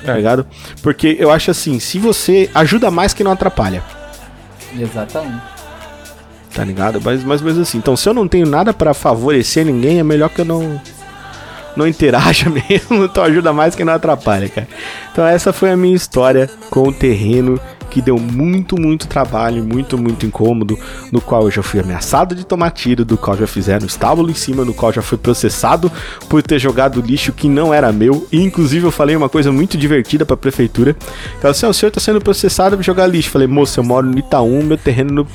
Tá 0.05 0.13
É. 0.13 0.15
ligado? 0.17 0.45
Porque 0.81 1.15
eu 1.19 1.29
acho 1.31 1.51
assim, 1.51 1.79
se 1.79 1.99
você 1.99 2.49
ajuda 2.55 2.89
mais 2.89 3.13
que 3.13 3.23
não 3.23 3.31
atrapalha. 3.31 3.83
Exatamente. 4.77 5.41
Tá 6.53 6.63
ligado? 6.63 6.99
Mas 7.03 7.23
mais 7.23 7.41
ou 7.41 7.47
menos 7.47 7.61
assim. 7.61 7.77
Então, 7.77 7.95
se 7.95 8.07
eu 8.09 8.13
não 8.13 8.27
tenho 8.27 8.45
nada 8.45 8.73
pra 8.73 8.93
favorecer 8.93 9.65
ninguém, 9.65 9.99
é 9.99 10.03
melhor 10.03 10.29
que 10.29 10.41
eu 10.41 10.45
não 10.45 10.79
não 11.75 11.87
interaja 11.87 12.47
mesmo, 12.69 13.05
então 13.05 13.23
ajuda 13.23 13.51
mais 13.51 13.73
que 13.73 13.83
não 13.83 13.93
atrapalha, 13.93 14.47
cara. 14.47 14.67
Então 15.11 15.25
essa 15.25 15.51
foi 15.51 15.71
a 15.71 15.77
minha 15.77 15.95
história 15.95 16.47
com 16.69 16.87
o 16.87 16.93
terreno 16.93 17.59
que 17.93 18.01
deu 18.01 18.17
muito, 18.17 18.79
muito 18.79 19.07
trabalho, 19.07 19.63
muito, 19.63 19.97
muito 19.99 20.25
incômodo, 20.25 20.77
no 21.11 21.21
qual 21.21 21.43
eu 21.43 21.51
já 21.51 21.61
fui 21.61 21.79
ameaçado 21.79 22.33
de 22.33 22.43
tomar 22.43 22.71
tiro, 22.71 23.05
do 23.05 23.15
qual 23.15 23.37
já 23.37 23.45
fizeram 23.45 23.85
estábulo 23.85 24.31
em 24.31 24.33
cima, 24.33 24.65
no 24.65 24.73
qual 24.73 24.91
já 24.91 25.01
fui 25.01 25.17
processado 25.17 25.91
por 26.27 26.41
ter 26.41 26.57
jogado 26.57 26.99
lixo 27.01 27.31
que 27.31 27.47
não 27.47 27.71
era 27.71 27.91
meu, 27.91 28.27
e 28.31 28.41
inclusive 28.41 28.85
eu 28.87 28.91
falei 28.91 29.15
uma 29.15 29.29
coisa 29.29 29.51
muito 29.51 29.77
divertida 29.77 30.25
pra 30.25 30.35
prefeitura, 30.35 30.95
ela 31.41 31.53
"Ah, 31.63 31.69
o 31.69 31.73
senhor 31.73 31.91
tá 31.91 31.99
sendo 31.99 32.19
processado 32.19 32.75
por 32.75 32.83
jogar 32.83 33.05
lixo, 33.05 33.29
falei, 33.29 33.47
moça, 33.47 33.79
eu 33.79 33.83
moro 33.83 34.07
no 34.07 34.17
Itaú, 34.17 34.63
meu 34.63 34.77
terreno 34.77 35.13
no, 35.13 35.27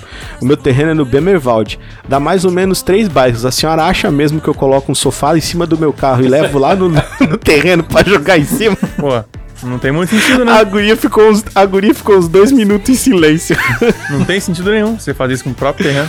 o 0.42 0.44
meu 0.44 0.56
terreno 0.56 0.90
é 0.90 0.94
no 0.94 1.04
Bemervalde, 1.04 1.78
dá 2.08 2.18
mais 2.18 2.44
ou 2.44 2.50
menos 2.50 2.82
três 2.82 3.06
bairros, 3.06 3.46
a 3.46 3.52
senhora 3.52 3.84
acha 3.84 4.10
mesmo 4.10 4.40
que 4.40 4.48
eu 4.48 4.54
coloco 4.54 4.90
um 4.90 4.94
sofá 4.94 5.36
em 5.36 5.40
cima 5.40 5.64
do 5.64 5.78
meu 5.78 5.92
carro 5.92 6.24
e 6.24 6.28
levo 6.28 6.58
lá 6.58 6.74
no, 6.74 6.88
no 6.90 7.38
terreno 7.38 7.84
pra 7.84 8.02
jogar 8.02 8.36
em 8.36 8.44
cima? 8.44 8.76
Pô, 8.96 9.37
não 9.62 9.78
tem 9.78 9.90
muito 9.92 10.10
sentido, 10.10 10.42
A 10.42 10.44
né? 10.44 10.64
guria 10.64 10.96
ficou 10.96 11.28
uns, 11.30 11.44
a 11.54 11.64
guria 11.66 11.94
ficou 11.94 12.16
uns 12.16 12.28
dois 12.28 12.52
minutos 12.52 12.88
em 12.90 12.94
silêncio. 12.94 13.56
Não 14.10 14.24
tem 14.24 14.38
sentido 14.40 14.70
nenhum 14.70 14.98
você 14.98 15.12
fazer 15.12 15.34
isso 15.34 15.44
com 15.44 15.50
o 15.50 15.54
próprio 15.54 15.86
terreno. 15.86 16.08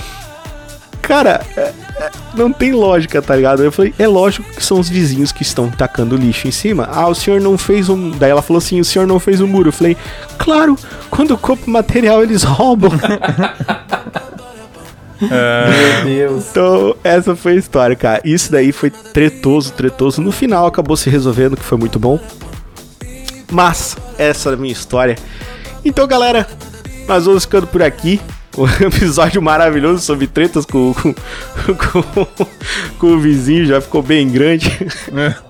Cara, 1.01 1.41
é- 1.57 1.61
é- 1.97 2.11
não 2.35 2.53
tem 2.53 2.71
lógica, 2.71 3.19
tá 3.21 3.35
ligado? 3.35 3.63
Eu 3.63 3.71
falei, 3.71 3.93
é 3.97 4.07
lógico 4.07 4.47
que 4.53 4.63
são 4.63 4.79
os 4.79 4.87
vizinhos 4.87 5.31
que 5.31 5.41
estão 5.41 5.67
tacando 5.69 6.15
lixo 6.15 6.47
em 6.47 6.51
cima. 6.51 6.87
Ah, 6.91 7.07
o 7.07 7.15
senhor 7.15 7.41
não 7.41 7.57
fez 7.57 7.89
um. 7.89 8.11
Daí 8.11 8.29
ela 8.29 8.43
falou 8.43 8.59
assim: 8.59 8.79
o 8.79 8.85
senhor 8.85 9.07
não 9.07 9.19
fez 9.19 9.41
um 9.41 9.47
muro. 9.47 9.69
Eu 9.69 9.73
falei, 9.73 9.97
claro, 10.37 10.77
quando 11.09 11.31
eu 11.31 11.37
compro 11.37 11.69
material 11.71 12.21
eles 12.21 12.43
roubam. 12.43 12.91
É, 15.21 16.03
Meu 16.05 16.29
Deus. 16.29 16.45
então, 16.49 16.95
essa 17.03 17.35
foi 17.35 17.51
a 17.53 17.55
história, 17.55 17.93
cara. 17.95 18.21
Isso 18.23 18.49
daí 18.49 18.71
foi 18.71 18.89
tretoso, 18.89 19.73
tretoso. 19.73 20.21
No 20.21 20.31
final 20.31 20.65
acabou 20.65 20.95
se 20.95 21.09
resolvendo, 21.09 21.57
que 21.57 21.63
foi 21.63 21.77
muito 21.77 21.99
bom. 21.99 22.17
Mas, 23.49 23.97
essa 24.17 24.49
é 24.49 24.53
a 24.53 24.57
minha 24.57 24.71
história. 24.73 25.15
Então, 25.83 26.05
galera, 26.07 26.47
nós 27.07 27.25
vamos 27.25 27.45
ficando 27.45 27.67
por 27.67 27.81
aqui. 27.81 28.19
Um 28.57 28.65
episódio 28.85 29.41
maravilhoso 29.41 30.03
sobre 30.03 30.27
tretas 30.27 30.65
com, 30.65 30.93
com, 30.93 32.03
com, 32.03 32.47
com 32.97 33.07
o 33.07 33.19
vizinho, 33.19 33.65
já 33.65 33.79
ficou 33.79 34.01
bem 34.01 34.27
grande. 34.29 34.69
É. 35.15 35.49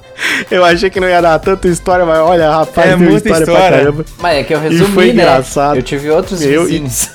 Eu 0.52 0.66
achei 0.66 0.90
que 0.90 1.00
não 1.00 1.08
ia 1.08 1.22
dar 1.22 1.40
tanta 1.40 1.68
história, 1.70 2.06
mas 2.06 2.20
olha, 2.20 2.52
rapaz, 2.52 2.88
É 2.92 2.98
deu 2.98 3.10
muita 3.10 3.30
história, 3.30 3.46
pra 3.46 3.54
história. 3.54 3.78
caramba. 3.80 4.06
Mas 4.20 4.38
é 4.38 4.44
que 4.44 4.54
eu 4.54 4.58
E 4.60 4.62
resumi, 4.70 4.92
foi 4.94 5.06
né? 5.08 5.12
engraçado. 5.14 5.76
Eu 5.78 5.82
tive 5.84 6.10
outros 6.12 6.42
Eu- 6.42 6.66
vizinhos. 6.66 7.10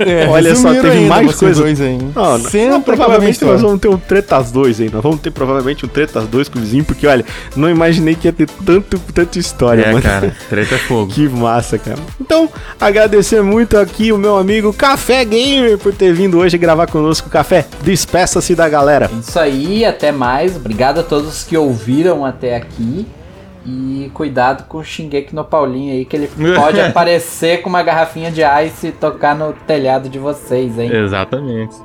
É, 0.00 0.26
Olha 0.28 0.54
só, 0.56 0.72
teve 0.72 0.88
ainda 0.90 1.08
mais 1.08 1.26
vocês 1.26 1.38
coisa. 1.38 1.62
dois 1.62 1.80
aí. 1.80 1.98
Não, 1.98 2.38
não, 2.38 2.38
Sempre 2.50 2.68
não, 2.70 2.82
provavelmente 2.82 3.44
nós 3.44 3.60
vamos 3.60 3.80
ter 3.80 3.88
um 3.88 3.96
Tretas 3.98 4.50
2 4.50 4.80
aí. 4.80 4.90
Nós 4.90 5.02
vamos 5.02 5.20
ter 5.20 5.30
provavelmente 5.30 5.84
um 5.84 5.88
Tretas 5.88 6.26
2 6.26 6.48
com 6.48 6.58
o 6.58 6.62
vizinho, 6.62 6.84
porque 6.84 7.06
olha, 7.06 7.24
não 7.54 7.68
imaginei 7.68 8.14
que 8.14 8.26
ia 8.26 8.32
ter 8.32 8.48
tanto, 8.64 8.98
tanta 9.12 9.38
história, 9.38 9.82
É, 9.82 9.86
mano. 9.92 10.02
cara, 10.02 10.34
treta 10.48 10.74
é 10.74 10.78
fogo. 10.78 11.10
Que 11.20 11.28
massa, 11.28 11.78
cara. 11.78 11.98
Então, 12.20 12.48
agradecer 12.80 13.42
muito 13.42 13.76
aqui 13.76 14.12
o 14.12 14.18
meu 14.18 14.36
amigo 14.36 14.72
Café 14.72 15.24
Gamer 15.24 15.76
por 15.78 15.92
ter 15.92 16.12
vindo 16.12 16.38
hoje 16.38 16.56
gravar 16.56 16.86
conosco. 16.86 17.28
Café, 17.28 17.66
despeça-se 17.82 18.54
da 18.54 18.68
galera. 18.68 19.10
Isso 19.20 19.38
aí, 19.38 19.84
até 19.84 20.10
mais. 20.12 20.56
Obrigado 20.56 21.00
a 21.00 21.02
todos 21.02 21.44
que 21.44 21.56
ouviram 21.56 22.24
até 22.24 22.56
aqui. 22.56 23.06
E 23.64 24.10
cuidado 24.14 24.64
com 24.66 24.78
o 24.78 24.84
Shingeki 24.84 25.34
no 25.34 25.44
Paulinho 25.44 25.92
aí, 25.92 26.04
que 26.04 26.16
ele 26.16 26.30
pode 26.54 26.80
aparecer 26.80 27.62
com 27.62 27.68
uma 27.68 27.82
garrafinha 27.82 28.30
de 28.30 28.42
ice 28.66 28.88
e 28.88 28.92
tocar 28.92 29.34
no 29.34 29.52
telhado 29.52 30.08
de 30.08 30.18
vocês, 30.18 30.78
hein? 30.78 30.90
Exatamente. 30.92 31.76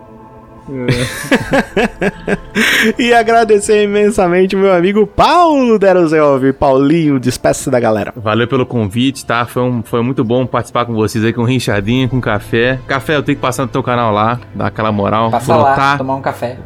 E 2.97 3.14
agradecer 3.14 3.84
imensamente 3.84 4.56
meu 4.56 4.73
amigo 4.73 5.06
Paulo 5.06 5.77
Derozelvi. 5.77 6.53
Paulinho, 6.53 7.19
despeça 7.19 7.69
da 7.69 7.80
galera. 7.80 8.14
Valeu 8.15 8.47
pelo 8.47 8.65
convite, 8.65 9.26
tá? 9.26 9.45
Foi, 9.45 9.64
um, 9.64 9.84
foi 9.84 10.02
muito 10.02 10.23
bom 10.23 10.45
participar 10.45 10.85
com 10.85 10.93
vocês 10.93 11.23
aí, 11.23 11.34
com 11.34 11.41
o 11.41 11.45
Richardinho, 11.45 12.10
com 12.10 12.18
o 12.18 12.22
Café. 12.22 12.80
Café, 12.88 13.15
eu 13.15 13.23
tenho 13.23 13.35
que 13.35 13.41
passar 13.41 13.64
no 13.64 13.69
teu 13.69 13.84
canal 13.84 14.14
lá, 14.14 14.39
dar 14.53 14.68
aquela 14.68 14.91
moral. 14.91 15.30
Passa 15.30 15.56
lá, 15.56 15.97
tomar 15.97 16.15
um 16.15 16.22
café. 16.22 16.57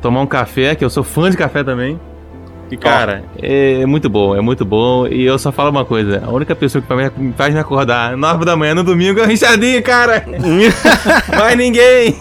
tomar 0.00 0.20
um 0.20 0.26
café, 0.26 0.74
que 0.74 0.84
eu 0.84 0.90
sou 0.90 1.02
fã 1.02 1.30
de 1.30 1.36
café 1.36 1.64
também. 1.64 1.98
E, 2.70 2.76
cara, 2.76 3.24
é, 3.42 3.84
muito 3.86 4.08
bom, 4.08 4.36
é 4.36 4.40
muito 4.40 4.64
bom. 4.64 5.06
E 5.06 5.24
eu 5.24 5.38
só 5.38 5.50
falo 5.50 5.70
uma 5.70 5.84
coisa: 5.84 6.22
a 6.24 6.30
única 6.30 6.54
pessoa 6.54 6.80
que 6.82 6.94
me- 6.94 7.32
faz 7.36 7.52
me 7.52 7.58
acordar 7.60 8.16
9 8.16 8.44
da 8.44 8.56
manhã 8.56 8.74
no 8.74 8.84
domingo 8.84 9.18
é 9.20 9.24
o 9.24 9.26
Richardinho, 9.26 9.82
cara! 9.82 10.24
Mais 11.36 11.56
ninguém! 11.56 12.12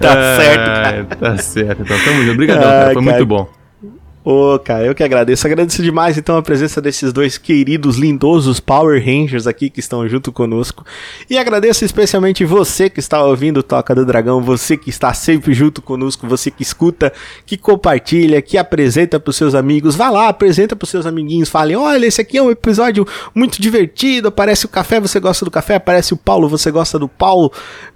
Tá 0.00 0.12
Ah, 0.12 0.36
certo, 0.36 0.64
cara. 0.64 1.06
Tá 1.20 1.36
certo. 1.38 1.82
Então, 1.82 1.96
tamo 2.04 2.20
junto. 2.22 2.32
Obrigadão, 2.34 2.62
Ai, 2.64 2.70
cara. 2.70 2.84
Foi 2.94 3.04
cara. 3.04 3.16
muito 3.16 3.26
bom. 3.26 3.48
Ô, 4.30 4.58
cara, 4.58 4.84
eu 4.84 4.94
que 4.94 5.02
agradeço. 5.02 5.46
Agradeço 5.46 5.82
demais, 5.82 6.18
então, 6.18 6.36
a 6.36 6.42
presença 6.42 6.82
desses 6.82 7.14
dois 7.14 7.38
queridos, 7.38 7.96
lindosos 7.96 8.60
Power 8.60 9.02
Rangers 9.02 9.46
aqui 9.46 9.70
que 9.70 9.80
estão 9.80 10.06
junto 10.06 10.30
conosco. 10.30 10.84
E 11.30 11.38
agradeço 11.38 11.82
especialmente 11.82 12.44
você 12.44 12.90
que 12.90 13.00
está 13.00 13.24
ouvindo 13.24 13.62
Toca 13.62 13.94
do 13.94 14.04
Dragão, 14.04 14.42
você 14.42 14.76
que 14.76 14.90
está 14.90 15.14
sempre 15.14 15.54
junto 15.54 15.80
conosco, 15.80 16.28
você 16.28 16.50
que 16.50 16.62
escuta, 16.62 17.10
que 17.46 17.56
compartilha, 17.56 18.42
que 18.42 18.58
apresenta 18.58 19.18
para 19.18 19.30
os 19.30 19.36
seus 19.36 19.54
amigos. 19.54 19.96
Vá 19.96 20.10
lá, 20.10 20.28
apresenta 20.28 20.76
para 20.76 20.84
os 20.84 20.90
seus 20.90 21.06
amiguinhos, 21.06 21.48
fale: 21.48 21.74
olha, 21.74 22.04
esse 22.04 22.20
aqui 22.20 22.36
é 22.36 22.42
um 22.42 22.50
episódio 22.50 23.06
muito 23.34 23.62
divertido. 23.62 24.28
Aparece 24.28 24.66
o 24.66 24.68
café, 24.68 25.00
você 25.00 25.18
gosta 25.18 25.42
do 25.46 25.50
café. 25.50 25.76
Aparece 25.76 26.12
o 26.12 26.18
Paulo, 26.18 26.50
você 26.50 26.70
gosta 26.70 26.98
do 26.98 27.08
Paulo. 27.08 27.50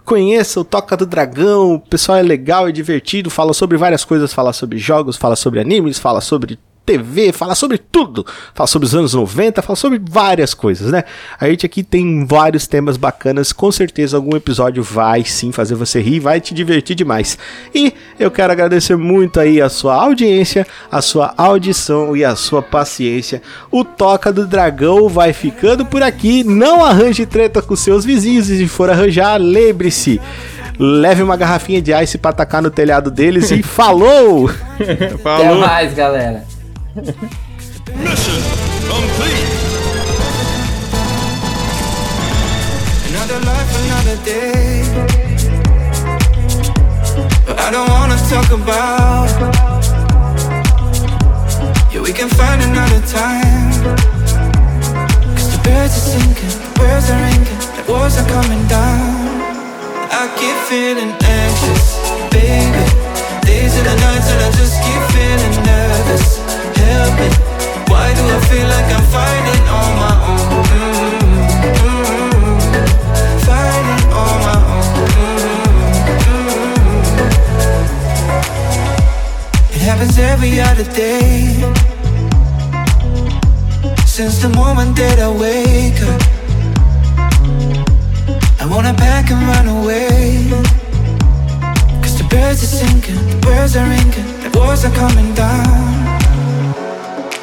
Conheça 0.05 0.61
o 0.61 0.65
Toca 0.65 0.97
do 0.97 1.07
Dragão, 1.07 1.75
o 1.75 1.81
pessoal 1.81 2.19
é 2.19 2.23
legal, 2.23 2.69
é 2.69 2.73
divertido, 2.73 3.31
fala 3.31 3.55
sobre 3.55 3.77
várias 3.77 4.05
coisas, 4.05 4.33
fala 4.33 4.53
sobre 4.53 4.79
jogos, 4.79 5.17
fala 5.17 5.37
sobre 5.37 5.61
animes, 5.61 5.99
fala 5.99 6.21
sobre 6.21 6.59
TV, 6.85 7.33
fala 7.33 7.55
sobre 7.55 7.79
tudo. 7.79 8.27
Fala 8.55 8.67
sobre 8.67 8.87
os 8.87 8.95
anos 8.95 9.15
90, 9.15 9.63
fala 9.63 9.77
sobre 9.77 10.01
várias 10.03 10.55
coisas, 10.55 10.91
né? 10.91 11.05
A 11.39 11.49
gente 11.49 11.65
aqui 11.65 11.83
tem 11.83 12.27
vários 12.27 12.67
temas 12.67 12.97
bacanas, 12.97 13.53
com 13.53 13.71
certeza 13.71 14.17
algum 14.17 14.37
episódio 14.37 14.83
vai 14.83 15.25
sim 15.25 15.53
fazer 15.53 15.75
você 15.75 16.01
rir, 16.01 16.21
vai 16.21 16.41
te 16.41 16.53
divertir 16.55 16.97
demais. 16.97 17.39
E 17.75 17.93
eu 18.19 18.31
quero 18.31 18.53
agradecer 18.53 18.97
muito 18.97 19.39
aí 19.41 19.61
a 19.61 19.69
sua 19.69 19.95
audiência, 19.95 20.67
a 20.91 21.01
sua 21.01 21.33
audição 21.37 22.17
e 22.17 22.25
a 22.25 22.35
sua 22.37 22.63
paciência. 22.63 23.43
O 23.71 23.85
Toca 23.85 24.33
do 24.33 24.47
Dragão 24.47 25.09
vai 25.09 25.33
ficando 25.33 25.87
por 25.87 26.03
aqui. 26.03 26.43
Não 26.45 26.85
arranje 26.85 27.27
treta 27.27 27.63
com 27.63 27.77
seus 27.77 28.05
vizinhos 28.05 28.49
e 28.49 28.59
se 28.59 28.69
for 28.69 28.91
arranjar, 28.91 29.37
lembre-se. 29.41 30.21
Leve 30.79 31.23
uma 31.23 31.37
garrafinha 31.37 31.81
de 31.83 31.93
ice 32.03 32.19
pra 32.19 32.33
tacar 32.33 32.63
no 32.63 32.71
telhado 32.71 33.11
deles 33.11 33.51
e 33.51 33.63
falou! 33.63 34.51
Até 34.81 35.19
Falou. 35.19 35.59
mais, 35.61 35.95
galera. 35.95 36.45
Another 36.95 37.09
life, 43.47 43.71
another 43.81 44.17
day. 44.27 44.85
But 47.47 47.59
I 47.61 47.71
don't 47.71 47.89
wanna 47.89 48.17
talk 48.29 48.51
about. 48.53 49.31
Yeah, 51.91 52.03
we 52.03 52.13
can 52.13 52.29
find 52.29 52.61
another 52.61 53.01
time. 53.07 53.73
Cause 55.33 55.49
the 55.49 55.61
birds 55.65 55.97
are 55.97 56.07
singing, 56.13 56.37
the 56.37 56.73
birds 56.77 57.09
are 57.09 57.21
ringing, 57.25 57.59
the 57.79 57.85
walls 57.91 58.19
are 58.19 58.29
coming 58.29 58.67
down. 58.69 59.41
I 60.13 60.29
keep 60.37 60.57
feeling 60.69 61.17
anxious, 61.25 61.97
baby. 62.29 62.85
Days 63.47 63.77
and 63.79 63.87
the 63.87 63.97
nights, 63.97 64.29
and 64.29 64.43
I 64.45 64.51
just 64.61 64.77
keep 64.85 65.03
feeling 65.17 65.65
nervous. 65.65 66.42
Help. 66.93 67.19
Why 67.91 68.07
do 68.19 68.23
I 68.37 68.39
feel 68.51 68.67
like 68.75 68.89
I'm 68.97 69.07
fighting 69.17 69.65
on 69.79 69.91
my 70.03 70.15
own? 70.33 70.45
Fighting 73.49 74.05
on 74.23 74.37
my 74.49 74.59
own. 74.77 74.89
It 79.75 79.81
happens 79.89 80.17
every 80.19 80.55
other 80.61 80.87
day. 80.93 81.37
Since 84.05 84.35
the 84.43 84.51
moment 84.51 84.97
that 84.97 85.19
I 85.19 85.31
wake 85.45 86.01
up, 86.13 86.21
I 88.61 88.67
wanna 88.73 88.95
pack 88.95 89.31
and 89.31 89.43
run 89.53 89.67
away. 89.79 90.51
Cause 92.03 92.17
the 92.19 92.25
birds 92.29 92.63
are 92.63 92.73
singing, 92.81 93.21
the 93.31 93.39
birds 93.47 93.77
are 93.77 93.89
ringing, 93.89 94.29
the 94.45 94.51
walls 94.59 94.85
are 94.85 94.95
coming 95.03 95.33
down. 95.35 96.22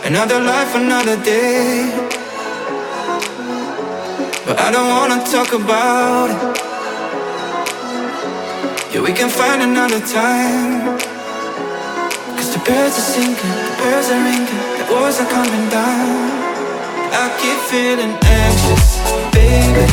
Another 0.09 0.39
life, 0.39 0.75
another 0.75 1.17
day. 1.23 1.91
But 4.45 4.59
I 4.59 4.71
don't 4.71 4.89
wanna 4.89 5.19
talk 5.25 5.53
about 5.53 6.29
it. 6.33 6.41
Yeah, 8.91 9.01
we 9.01 9.13
can 9.13 9.29
find 9.29 9.61
another 9.61 10.01
time. 10.01 10.97
Cause 12.35 12.51
the 12.53 12.61
birds 12.65 12.97
are 12.97 13.09
singing, 13.13 13.35
the 13.35 13.75
birds 13.77 14.09
are 14.09 14.23
ringing, 14.27 14.61
the 14.79 14.85
walls 14.91 15.19
are 15.21 15.29
coming 15.29 15.65
down. 15.69 16.49
I 17.13 17.29
keep 17.41 17.59
feeling 17.69 18.13
anxious, 18.41 18.97
baby. 19.29 19.85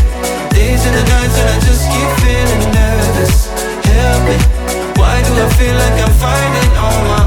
Days 0.56 0.82
and 0.88 0.94
the 0.96 1.04
nights, 1.12 1.36
and 1.40 1.48
I 1.54 1.58
just 1.68 1.84
keep 1.92 2.10
feeling 2.24 2.64
nervous. 2.72 3.36
Help 3.84 4.20
me. 4.28 4.38
Why 4.96 5.20
do 5.26 5.32
I 5.44 5.48
feel 5.58 5.76
like 5.76 5.96
I'm 6.04 6.14
fighting 6.16 6.72
on 6.88 6.98
my 7.12 7.25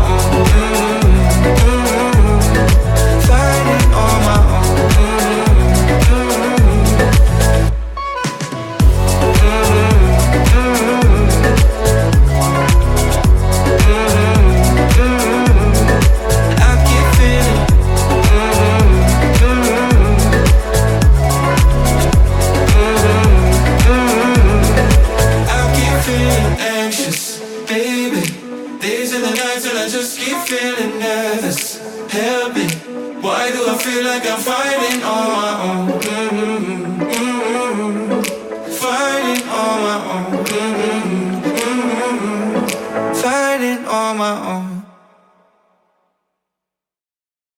feel 33.90 34.04
like 34.04 34.26
I'm 34.30 34.40
fighting 34.40 35.02
on 35.04 35.28
my 35.40 35.52
own? 35.68 35.88
Fighting 38.84 39.44
on 39.62 39.78
my 39.88 39.98
own. 40.14 40.46
Fighting 43.16 43.86
on 43.86 44.18
my 44.18 44.34
own. 44.52 44.69